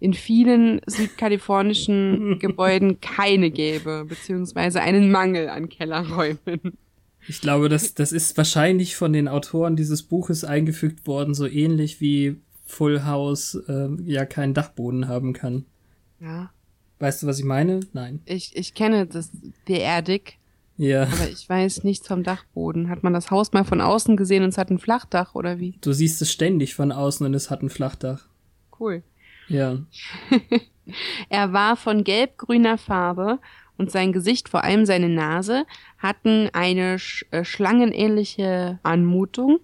in 0.01 0.15
vielen 0.15 0.81
südkalifornischen 0.87 2.39
Gebäuden 2.41 3.01
keine 3.01 3.51
gäbe, 3.51 4.07
beziehungsweise 4.09 4.81
einen 4.81 5.13
Mangel 5.13 5.49
an 5.49 5.69
Kellerräumen. 5.69 6.79
Ich 7.29 7.41
glaube, 7.43 7.69
das, 7.69 7.95
das 7.95 8.13
ist 8.13 8.37
wahrscheinlich 8.39 8.97
von 8.97 9.13
den 9.13 9.29
Autoren 9.29 9.77
dieses 9.77 10.03
Buches 10.03 10.43
eingefügt 10.43 11.07
worden, 11.07 11.35
so 11.35 11.47
ähnlich 11.47 12.01
wie 12.01 12.41
Full 12.71 13.05
House 13.05 13.55
äh, 13.69 13.89
ja 14.05 14.25
keinen 14.25 14.55
Dachboden 14.55 15.09
haben 15.09 15.33
kann. 15.33 15.67
Ja. 16.21 16.51
Weißt 16.99 17.23
du, 17.23 17.27
was 17.27 17.39
ich 17.39 17.45
meine? 17.45 17.81
Nein. 17.93 18.21
Ich, 18.27 18.57
ich 18.57 18.75
kenne 18.75 19.07
das 19.07 19.31
Attic. 19.69 20.39
Ja. 20.77 21.03
Aber 21.03 21.29
ich 21.29 21.49
weiß 21.49 21.85
nichts 21.85 22.07
vom 22.07 22.23
Dachboden. 22.23 22.89
Hat 22.89 23.03
man 23.03 23.13
das 23.13 23.31
Haus 23.31 23.53
mal 23.53 23.65
von 23.65 23.81
außen 23.81 24.17
gesehen 24.17 24.45
und 24.45 24.51
es 24.51 24.59
hat 24.59 24.71
ein 24.71 24.79
Flachdach 24.79 25.35
oder 25.35 25.59
wie? 25.59 25.77
Du 25.81 25.93
siehst 25.93 26.23
es 26.23 26.31
ständig 26.31 26.75
von 26.75 26.93
außen 26.93 27.27
und 27.27 27.35
es 27.35 27.51
hat 27.51 27.63
ein 27.63 27.71
Flachdach. 27.71 28.27
Cool. 28.79 29.03
Ja. 29.49 29.79
er 31.29 31.53
war 31.53 31.77
von 31.77 32.05
gelb-grüner 32.05 32.79
Farbe 32.79 33.41
und 33.77 33.91
sein 33.91 34.13
Gesicht, 34.13 34.49
vor 34.49 34.63
allem 34.63 34.85
seine 34.85 35.09
Nase, 35.09 35.65
hatten 35.99 36.51
eine 36.53 36.99
sch 36.99 37.25
äh, 37.31 37.45
schlangenähnliche 37.45 38.79
Anmutung. 38.83 39.59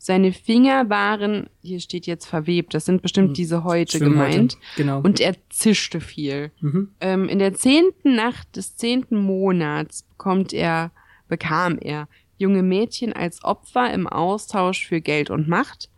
Seine 0.00 0.32
Finger 0.32 0.88
waren, 0.88 1.50
hier 1.60 1.80
steht 1.80 2.06
jetzt 2.06 2.26
verwebt, 2.26 2.72
das 2.72 2.84
sind 2.84 3.02
bestimmt 3.02 3.28
hm. 3.28 3.34
diese 3.34 3.64
Häute 3.64 3.98
gemeint. 3.98 4.56
Genau. 4.76 5.00
Und 5.00 5.20
er 5.20 5.34
zischte 5.50 6.00
viel. 6.00 6.52
Mhm. 6.60 6.92
Ähm, 7.00 7.28
in 7.28 7.40
der 7.40 7.54
zehnten 7.54 8.14
Nacht 8.14 8.56
des 8.56 8.76
zehnten 8.76 9.16
Monats 9.16 10.04
bekommt 10.04 10.52
er, 10.52 10.92
bekam 11.28 11.78
er 11.78 12.08
junge 12.38 12.62
Mädchen 12.62 13.12
als 13.12 13.42
Opfer 13.44 13.92
im 13.92 14.06
Austausch 14.06 14.86
für 14.86 15.00
Geld 15.00 15.30
und 15.30 15.48
Macht. 15.48 15.90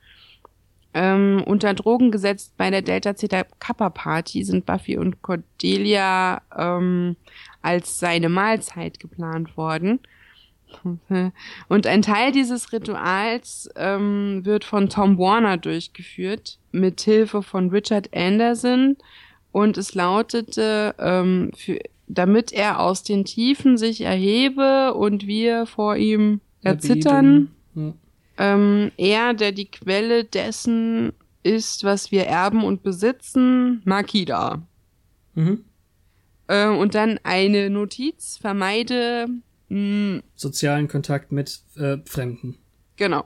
Ähm, 0.92 1.44
unter 1.46 1.72
Drogen 1.74 2.10
gesetzt 2.10 2.54
bei 2.56 2.70
der 2.70 2.82
Delta 2.82 3.14
Zeta 3.14 3.44
Kappa 3.60 3.90
Party 3.90 4.42
sind 4.42 4.66
Buffy 4.66 4.96
und 4.96 5.22
Cordelia 5.22 6.42
ähm, 6.56 7.16
als 7.62 8.00
seine 8.00 8.28
Mahlzeit 8.28 8.98
geplant 8.98 9.56
worden. 9.56 10.00
Und 11.68 11.86
ein 11.86 12.02
Teil 12.02 12.32
dieses 12.32 12.72
Rituals 12.72 13.68
ähm, 13.76 14.44
wird 14.44 14.64
von 14.64 14.88
Tom 14.88 15.18
Warner 15.18 15.56
durchgeführt, 15.56 16.58
mit 16.72 17.00
Hilfe 17.00 17.42
von 17.42 17.70
Richard 17.70 18.14
Anderson. 18.14 18.96
Und 19.52 19.76
es 19.76 19.94
lautete, 19.94 20.94
ähm, 20.98 21.50
für, 21.56 21.80
damit 22.06 22.52
er 22.52 22.80
aus 22.80 23.02
den 23.02 23.24
Tiefen 23.24 23.76
sich 23.76 24.00
erhebe 24.02 24.94
und 24.94 25.26
wir 25.26 25.66
vor 25.66 25.96
ihm 25.96 26.40
erzittern. 26.62 27.50
Ja. 27.74 27.92
Ähm, 28.38 28.90
er, 28.96 29.34
der 29.34 29.52
die 29.52 29.66
Quelle 29.66 30.24
dessen 30.24 31.12
ist, 31.42 31.84
was 31.84 32.10
wir 32.10 32.26
erben 32.26 32.64
und 32.64 32.82
besitzen, 32.82 33.82
Makida. 33.84 34.62
Mhm. 35.34 35.64
Äh, 36.48 36.68
und 36.68 36.94
dann 36.94 37.18
eine 37.22 37.70
Notiz, 37.70 38.38
vermeide 38.38 39.28
mh, 39.70 39.76
hm, 40.16 40.22
sozialen 40.34 40.88
Kontakt 40.88 41.32
mit 41.32 41.60
äh, 41.76 41.96
Fremden. 42.04 42.58
Genau. 42.96 43.24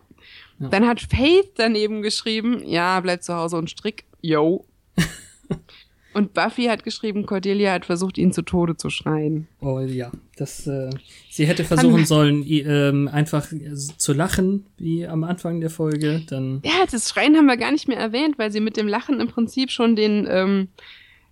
Ja. 0.61 0.69
Dann 0.69 0.87
hat 0.87 1.01
Faith 1.01 1.51
daneben 1.57 2.03
geschrieben, 2.03 2.63
ja, 2.65 3.01
bleib 3.01 3.23
zu 3.23 3.35
Hause 3.35 3.57
und 3.57 3.71
strick. 3.71 4.05
Yo. 4.21 4.65
und 6.15 6.33
Buffy 6.33 6.67
hat 6.67 6.85
geschrieben, 6.85 7.27
Cordelia 7.27 7.73
hat 7.73 7.85
versucht, 7.85 8.17
ihn 8.17 8.33
zu 8.33 8.43
Tode 8.43 8.77
zu 8.77 8.89
schreien. 8.89 9.49
Oh 9.61 9.81
ja, 9.81 10.13
das, 10.37 10.67
äh, 10.69 10.91
sie 11.29 11.47
hätte 11.47 11.65
versuchen 11.65 12.07
sollen, 12.07 12.45
ähm, 12.47 13.09
einfach 13.13 13.49
zu 13.99 14.13
lachen, 14.13 14.67
wie 14.79 15.07
am 15.07 15.25
Anfang 15.25 15.61
der 15.61 15.71
Folge. 15.71 16.23
Dann. 16.29 16.63
Ja, 16.65 16.85
das 16.89 17.09
Schreien 17.09 17.37
haben 17.37 17.47
wir 17.47 17.57
gar 17.57 17.73
nicht 17.73 17.89
mehr 17.89 17.99
erwähnt, 17.99 18.39
weil 18.39 18.53
sie 18.53 18.61
mit 18.61 18.77
dem 18.77 18.87
Lachen 18.87 19.21
im 19.21 19.29
Prinzip 19.29 19.73
schon 19.73 19.97
den 19.97 20.27
ähm, 20.31 20.69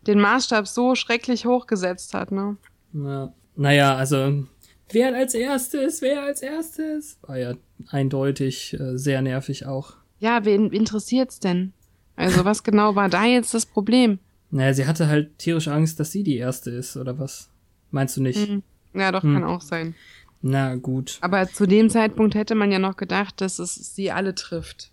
den 0.07 0.21
Maßstab 0.21 0.67
so 0.67 0.95
schrecklich 0.95 1.47
hochgesetzt 1.47 2.15
hat, 2.15 2.33
ne? 2.33 2.57
Ja. 2.93 3.33
Naja, 3.55 3.97
also 3.97 4.47
wer 4.95 5.15
als 5.15 5.35
erstes, 5.35 6.03
wer 6.03 6.23
als 6.23 6.43
erstes? 6.43 7.19
War 7.23 7.39
ja 7.39 7.55
eindeutig 7.89 8.75
äh, 8.75 8.97
sehr 8.97 9.23
nervig 9.23 9.67
auch. 9.67 9.95
Ja, 10.19 10.45
wen 10.45 10.71
interessiert's 10.71 11.41
denn? 11.41 11.73
Also 12.17 12.45
was 12.45 12.63
genau 12.63 12.95
war 12.95 13.09
da 13.09 13.25
jetzt 13.25 13.55
das 13.55 13.67
Problem? 13.67 14.19
Naja, 14.51 14.75
sie 14.75 14.87
hatte 14.87 15.09
halt 15.09 15.39
tierisch 15.39 15.69
Angst, 15.69 15.99
dass 15.99 16.13
sie 16.13 16.23
die 16.23 16.37
erste 16.37 16.71
ist, 16.71 16.97
oder 16.97 17.19
was? 17.19 17.49
Meinst 17.91 18.17
du 18.17 18.23
nicht? 18.23 18.49
Mhm. 18.49 18.63
Ja, 18.95 19.11
doch, 19.11 19.23
hm. 19.23 19.35
kann 19.35 19.45
auch 19.45 19.63
sein. 19.63 19.95
Na 20.43 20.75
gut. 20.75 21.19
Aber 21.21 21.49
zu 21.49 21.67
dem 21.67 21.89
Zeitpunkt 21.89 22.35
hätte 22.35 22.55
man 22.55 22.71
ja 22.71 22.79
noch 22.79 22.97
gedacht, 22.97 23.41
dass 23.41 23.59
es 23.59 23.95
sie 23.95 24.11
alle 24.11 24.35
trifft. 24.35 24.91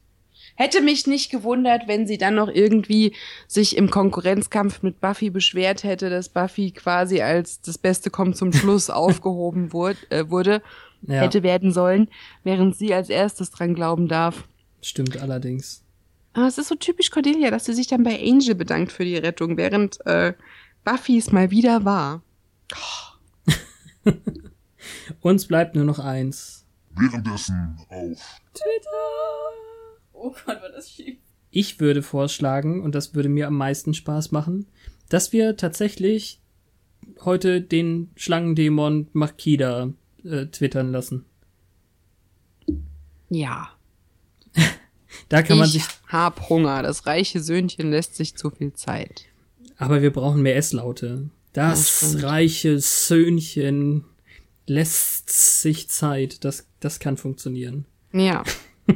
Hätte 0.59 0.81
mich 0.81 1.07
nicht 1.07 1.31
gewundert, 1.31 1.87
wenn 1.87 2.05
sie 2.05 2.17
dann 2.17 2.35
noch 2.35 2.49
irgendwie 2.49 3.15
sich 3.47 3.77
im 3.77 3.89
Konkurrenzkampf 3.89 4.83
mit 4.83 4.99
Buffy 4.99 5.29
beschwert 5.29 5.85
hätte, 5.85 6.09
dass 6.09 6.27
Buffy 6.27 6.71
quasi 6.71 7.21
als 7.21 7.61
das 7.61 7.77
Beste 7.77 8.09
kommt 8.09 8.35
zum 8.35 8.51
Schluss 8.51 8.89
aufgehoben 8.89 9.71
wurde, 9.71 9.97
äh, 10.09 10.29
wurde 10.29 10.61
ja. 11.03 11.21
hätte 11.21 11.43
werden 11.43 11.71
sollen, 11.71 12.09
während 12.43 12.75
sie 12.75 12.93
als 12.93 13.09
erstes 13.09 13.51
dran 13.51 13.73
glauben 13.73 14.09
darf. 14.09 14.49
Stimmt 14.81 15.15
allerdings. 15.21 15.81
Aber 16.33 16.47
es 16.47 16.57
ist 16.57 16.67
so 16.67 16.75
typisch 16.75 17.09
Cordelia, 17.09 17.51
dass 17.51 17.63
sie 17.63 17.73
sich 17.73 17.87
dann 17.87 18.03
bei 18.03 18.19
Angel 18.19 18.53
bedankt 18.53 18.91
für 18.91 19.05
die 19.05 19.15
Rettung, 19.15 19.55
während 19.55 20.05
äh, 20.05 20.33
Buffy 20.83 21.19
es 21.19 21.31
mal 21.31 21.51
wieder 21.51 21.85
war. 21.85 22.21
Oh. 22.75 24.11
Uns 25.21 25.47
bleibt 25.47 25.75
nur 25.75 25.85
noch 25.85 25.99
eins. 25.99 26.65
Währenddessen 26.89 27.77
auf 27.87 28.41
Twitter. 28.53 29.68
Oh 30.21 30.35
Gott, 30.45 30.61
war 30.61 30.69
das 30.69 30.91
schief. 30.91 31.17
Ich 31.51 31.79
würde 31.79 32.03
vorschlagen, 32.03 32.81
und 32.83 32.93
das 32.93 33.15
würde 33.15 33.29
mir 33.29 33.47
am 33.47 33.55
meisten 33.55 33.93
Spaß 33.93 34.31
machen, 34.31 34.67
dass 35.07 35.31
wir 35.31 35.57
tatsächlich 35.57 36.39
heute 37.21 37.61
den 37.61 38.11
Schlangendämon 38.15 39.07
Makida 39.13 39.93
äh, 40.23 40.45
twittern 40.47 40.91
lassen. 40.91 41.25
Ja. 43.29 43.69
da 45.29 45.41
kann 45.41 45.55
ich 45.55 45.59
man 45.59 45.69
sich. 45.69 45.83
Hab 46.07 46.49
Hunger. 46.49 46.83
Das 46.83 47.05
reiche 47.05 47.39
Söhnchen 47.39 47.91
lässt 47.91 48.15
sich 48.15 48.35
zu 48.35 48.51
viel 48.51 48.73
Zeit. 48.73 49.25
Aber 49.77 50.01
wir 50.01 50.11
brauchen 50.11 50.41
mehr 50.41 50.57
S-Laute. 50.57 51.29
Das 51.53 52.13
ja, 52.13 52.27
reiche 52.27 52.79
Söhnchen 52.79 54.03
lässt 54.67 55.29
sich 55.61 55.89
Zeit. 55.89 56.43
Das, 56.43 56.67
das 56.79 56.99
kann 56.99 57.17
funktionieren. 57.17 57.85
Ja. 58.11 58.43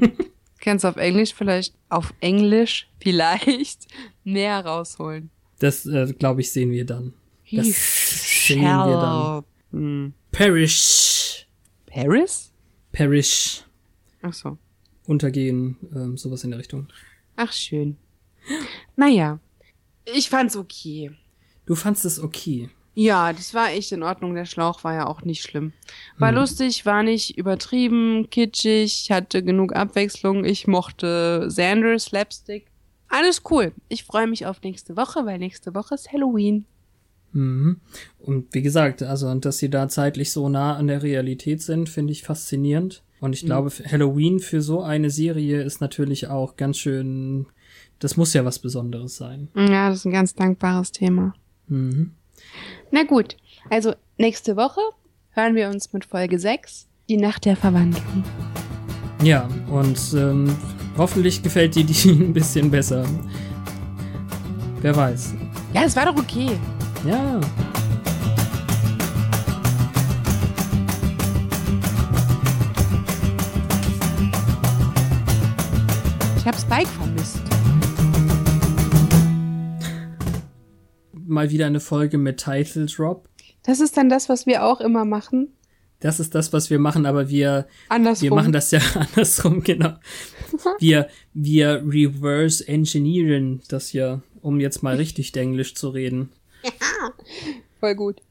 Kannst 0.63 0.85
auf 0.85 0.95
Englisch 0.95 1.33
vielleicht, 1.33 1.75
auf 1.89 2.13
Englisch 2.21 2.87
vielleicht 3.01 3.85
mehr 4.23 4.65
rausholen. 4.65 5.29
Das, 5.59 5.85
äh, 5.85 6.13
glaube 6.17 6.39
ich, 6.39 6.53
sehen 6.53 6.71
wir 6.71 6.85
dann. 6.85 7.13
Das 7.51 7.67
sehen 8.47 8.61
wir 8.61 8.97
dann. 8.97 9.43
Hm. 9.71 10.13
Perish. 10.31 11.47
Paris? 11.85 12.53
Perish. 12.93 13.65
Ach 14.21 14.31
so. 14.31 14.57
Untergehen, 15.05 15.75
ähm, 15.93 16.15
sowas 16.15 16.45
in 16.45 16.51
der 16.51 16.59
Richtung. 16.59 16.87
Ach, 17.35 17.51
schön. 17.51 17.97
Naja, 18.95 19.39
ich 20.05 20.29
fand's 20.29 20.55
okay. 20.55 21.11
Du 21.65 21.75
fandst 21.75 22.05
es 22.05 22.21
okay. 22.21 22.69
Ja, 22.95 23.33
das 23.33 23.53
war 23.53 23.71
echt 23.71 23.91
in 23.91 24.03
Ordnung. 24.03 24.35
Der 24.35 24.45
Schlauch 24.45 24.83
war 24.83 24.93
ja 24.93 25.07
auch 25.07 25.23
nicht 25.23 25.41
schlimm. 25.41 25.73
War 26.17 26.29
hm. 26.29 26.37
lustig, 26.37 26.85
war 26.85 27.01
nicht 27.01 27.37
übertrieben, 27.37 28.29
kitschig, 28.29 29.09
hatte 29.09 29.43
genug 29.43 29.75
Abwechslung. 29.75 30.45
Ich 30.45 30.67
mochte 30.67 31.47
Xander, 31.49 31.97
Slapstick. 31.97 32.67
Alles 33.09 33.41
cool. 33.49 33.71
Ich 33.89 34.03
freue 34.03 34.27
mich 34.27 34.45
auf 34.45 34.61
nächste 34.61 34.95
Woche, 34.95 35.25
weil 35.25 35.39
nächste 35.39 35.73
Woche 35.73 35.95
ist 35.95 36.11
Halloween. 36.11 36.65
Mhm. 37.31 37.77
Und 38.19 38.53
wie 38.53 38.61
gesagt, 38.61 39.01
also, 39.01 39.33
dass 39.35 39.57
sie 39.57 39.69
da 39.69 39.87
zeitlich 39.87 40.31
so 40.31 40.49
nah 40.49 40.75
an 40.75 40.87
der 40.87 41.03
Realität 41.03 41.61
sind, 41.61 41.89
finde 41.89 42.13
ich 42.13 42.23
faszinierend. 42.23 43.03
Und 43.19 43.33
ich 43.33 43.43
mhm. 43.43 43.47
glaube, 43.47 43.71
Halloween 43.91 44.39
für 44.39 44.61
so 44.61 44.81
eine 44.81 45.09
Serie 45.09 45.63
ist 45.63 45.81
natürlich 45.81 46.27
auch 46.27 46.57
ganz 46.57 46.77
schön, 46.77 47.47
das 47.99 48.17
muss 48.17 48.33
ja 48.33 48.45
was 48.45 48.59
Besonderes 48.59 49.15
sein. 49.15 49.49
Ja, 49.55 49.89
das 49.89 49.99
ist 49.99 50.05
ein 50.05 50.11
ganz 50.11 50.35
dankbares 50.35 50.91
Thema. 50.91 51.33
Mhm. 51.67 52.11
Na 52.91 53.03
gut, 53.03 53.37
also 53.69 53.93
nächste 54.17 54.55
Woche 54.55 54.81
hören 55.31 55.55
wir 55.55 55.69
uns 55.69 55.93
mit 55.93 56.05
Folge 56.05 56.39
6, 56.39 56.87
die 57.09 57.17
Nacht 57.17 57.45
der 57.45 57.55
Verwandlung. 57.55 58.23
Ja, 59.23 59.49
und 59.69 59.99
ähm, 60.15 60.55
hoffentlich 60.97 61.41
gefällt 61.41 61.75
dir 61.75 61.83
die 61.83 62.09
ein 62.09 62.33
bisschen 62.33 62.69
besser. 62.69 63.05
Wer 64.81 64.95
weiß. 64.95 65.33
Ja, 65.73 65.83
es 65.83 65.95
war 65.95 66.05
doch 66.05 66.17
okay. 66.17 66.51
Ja. 67.07 67.39
Ich 76.37 76.45
hab 76.45 76.59
Spike 76.59 76.89
vermisst. 76.89 77.42
Mal 81.33 81.49
wieder 81.49 81.65
eine 81.65 81.79
Folge 81.79 82.17
mit 82.17 82.37
Title 82.37 82.85
Drop. 82.85 83.27
Das 83.63 83.79
ist 83.79 83.97
dann 83.97 84.09
das, 84.09 84.29
was 84.29 84.45
wir 84.45 84.63
auch 84.63 84.81
immer 84.81 85.05
machen. 85.05 85.53
Das 85.99 86.19
ist 86.19 86.35
das, 86.35 86.51
was 86.51 86.69
wir 86.69 86.79
machen, 86.79 87.05
aber 87.05 87.29
wir, 87.29 87.65
andersrum. 87.87 88.29
wir 88.29 88.35
machen 88.35 88.51
das 88.51 88.71
ja 88.71 88.79
andersrum, 88.95 89.63
genau. 89.63 89.93
wir, 90.79 91.07
wir 91.33 91.81
reverse 91.85 92.67
engineeren 92.67 93.61
das 93.69 93.93
ja, 93.93 94.21
um 94.41 94.59
jetzt 94.59 94.83
mal 94.83 94.95
richtig 94.97 95.35
Englisch 95.35 95.75
zu 95.75 95.89
reden. 95.89 96.29
Ja, 96.63 97.13
voll 97.79 97.95
gut. 97.95 98.21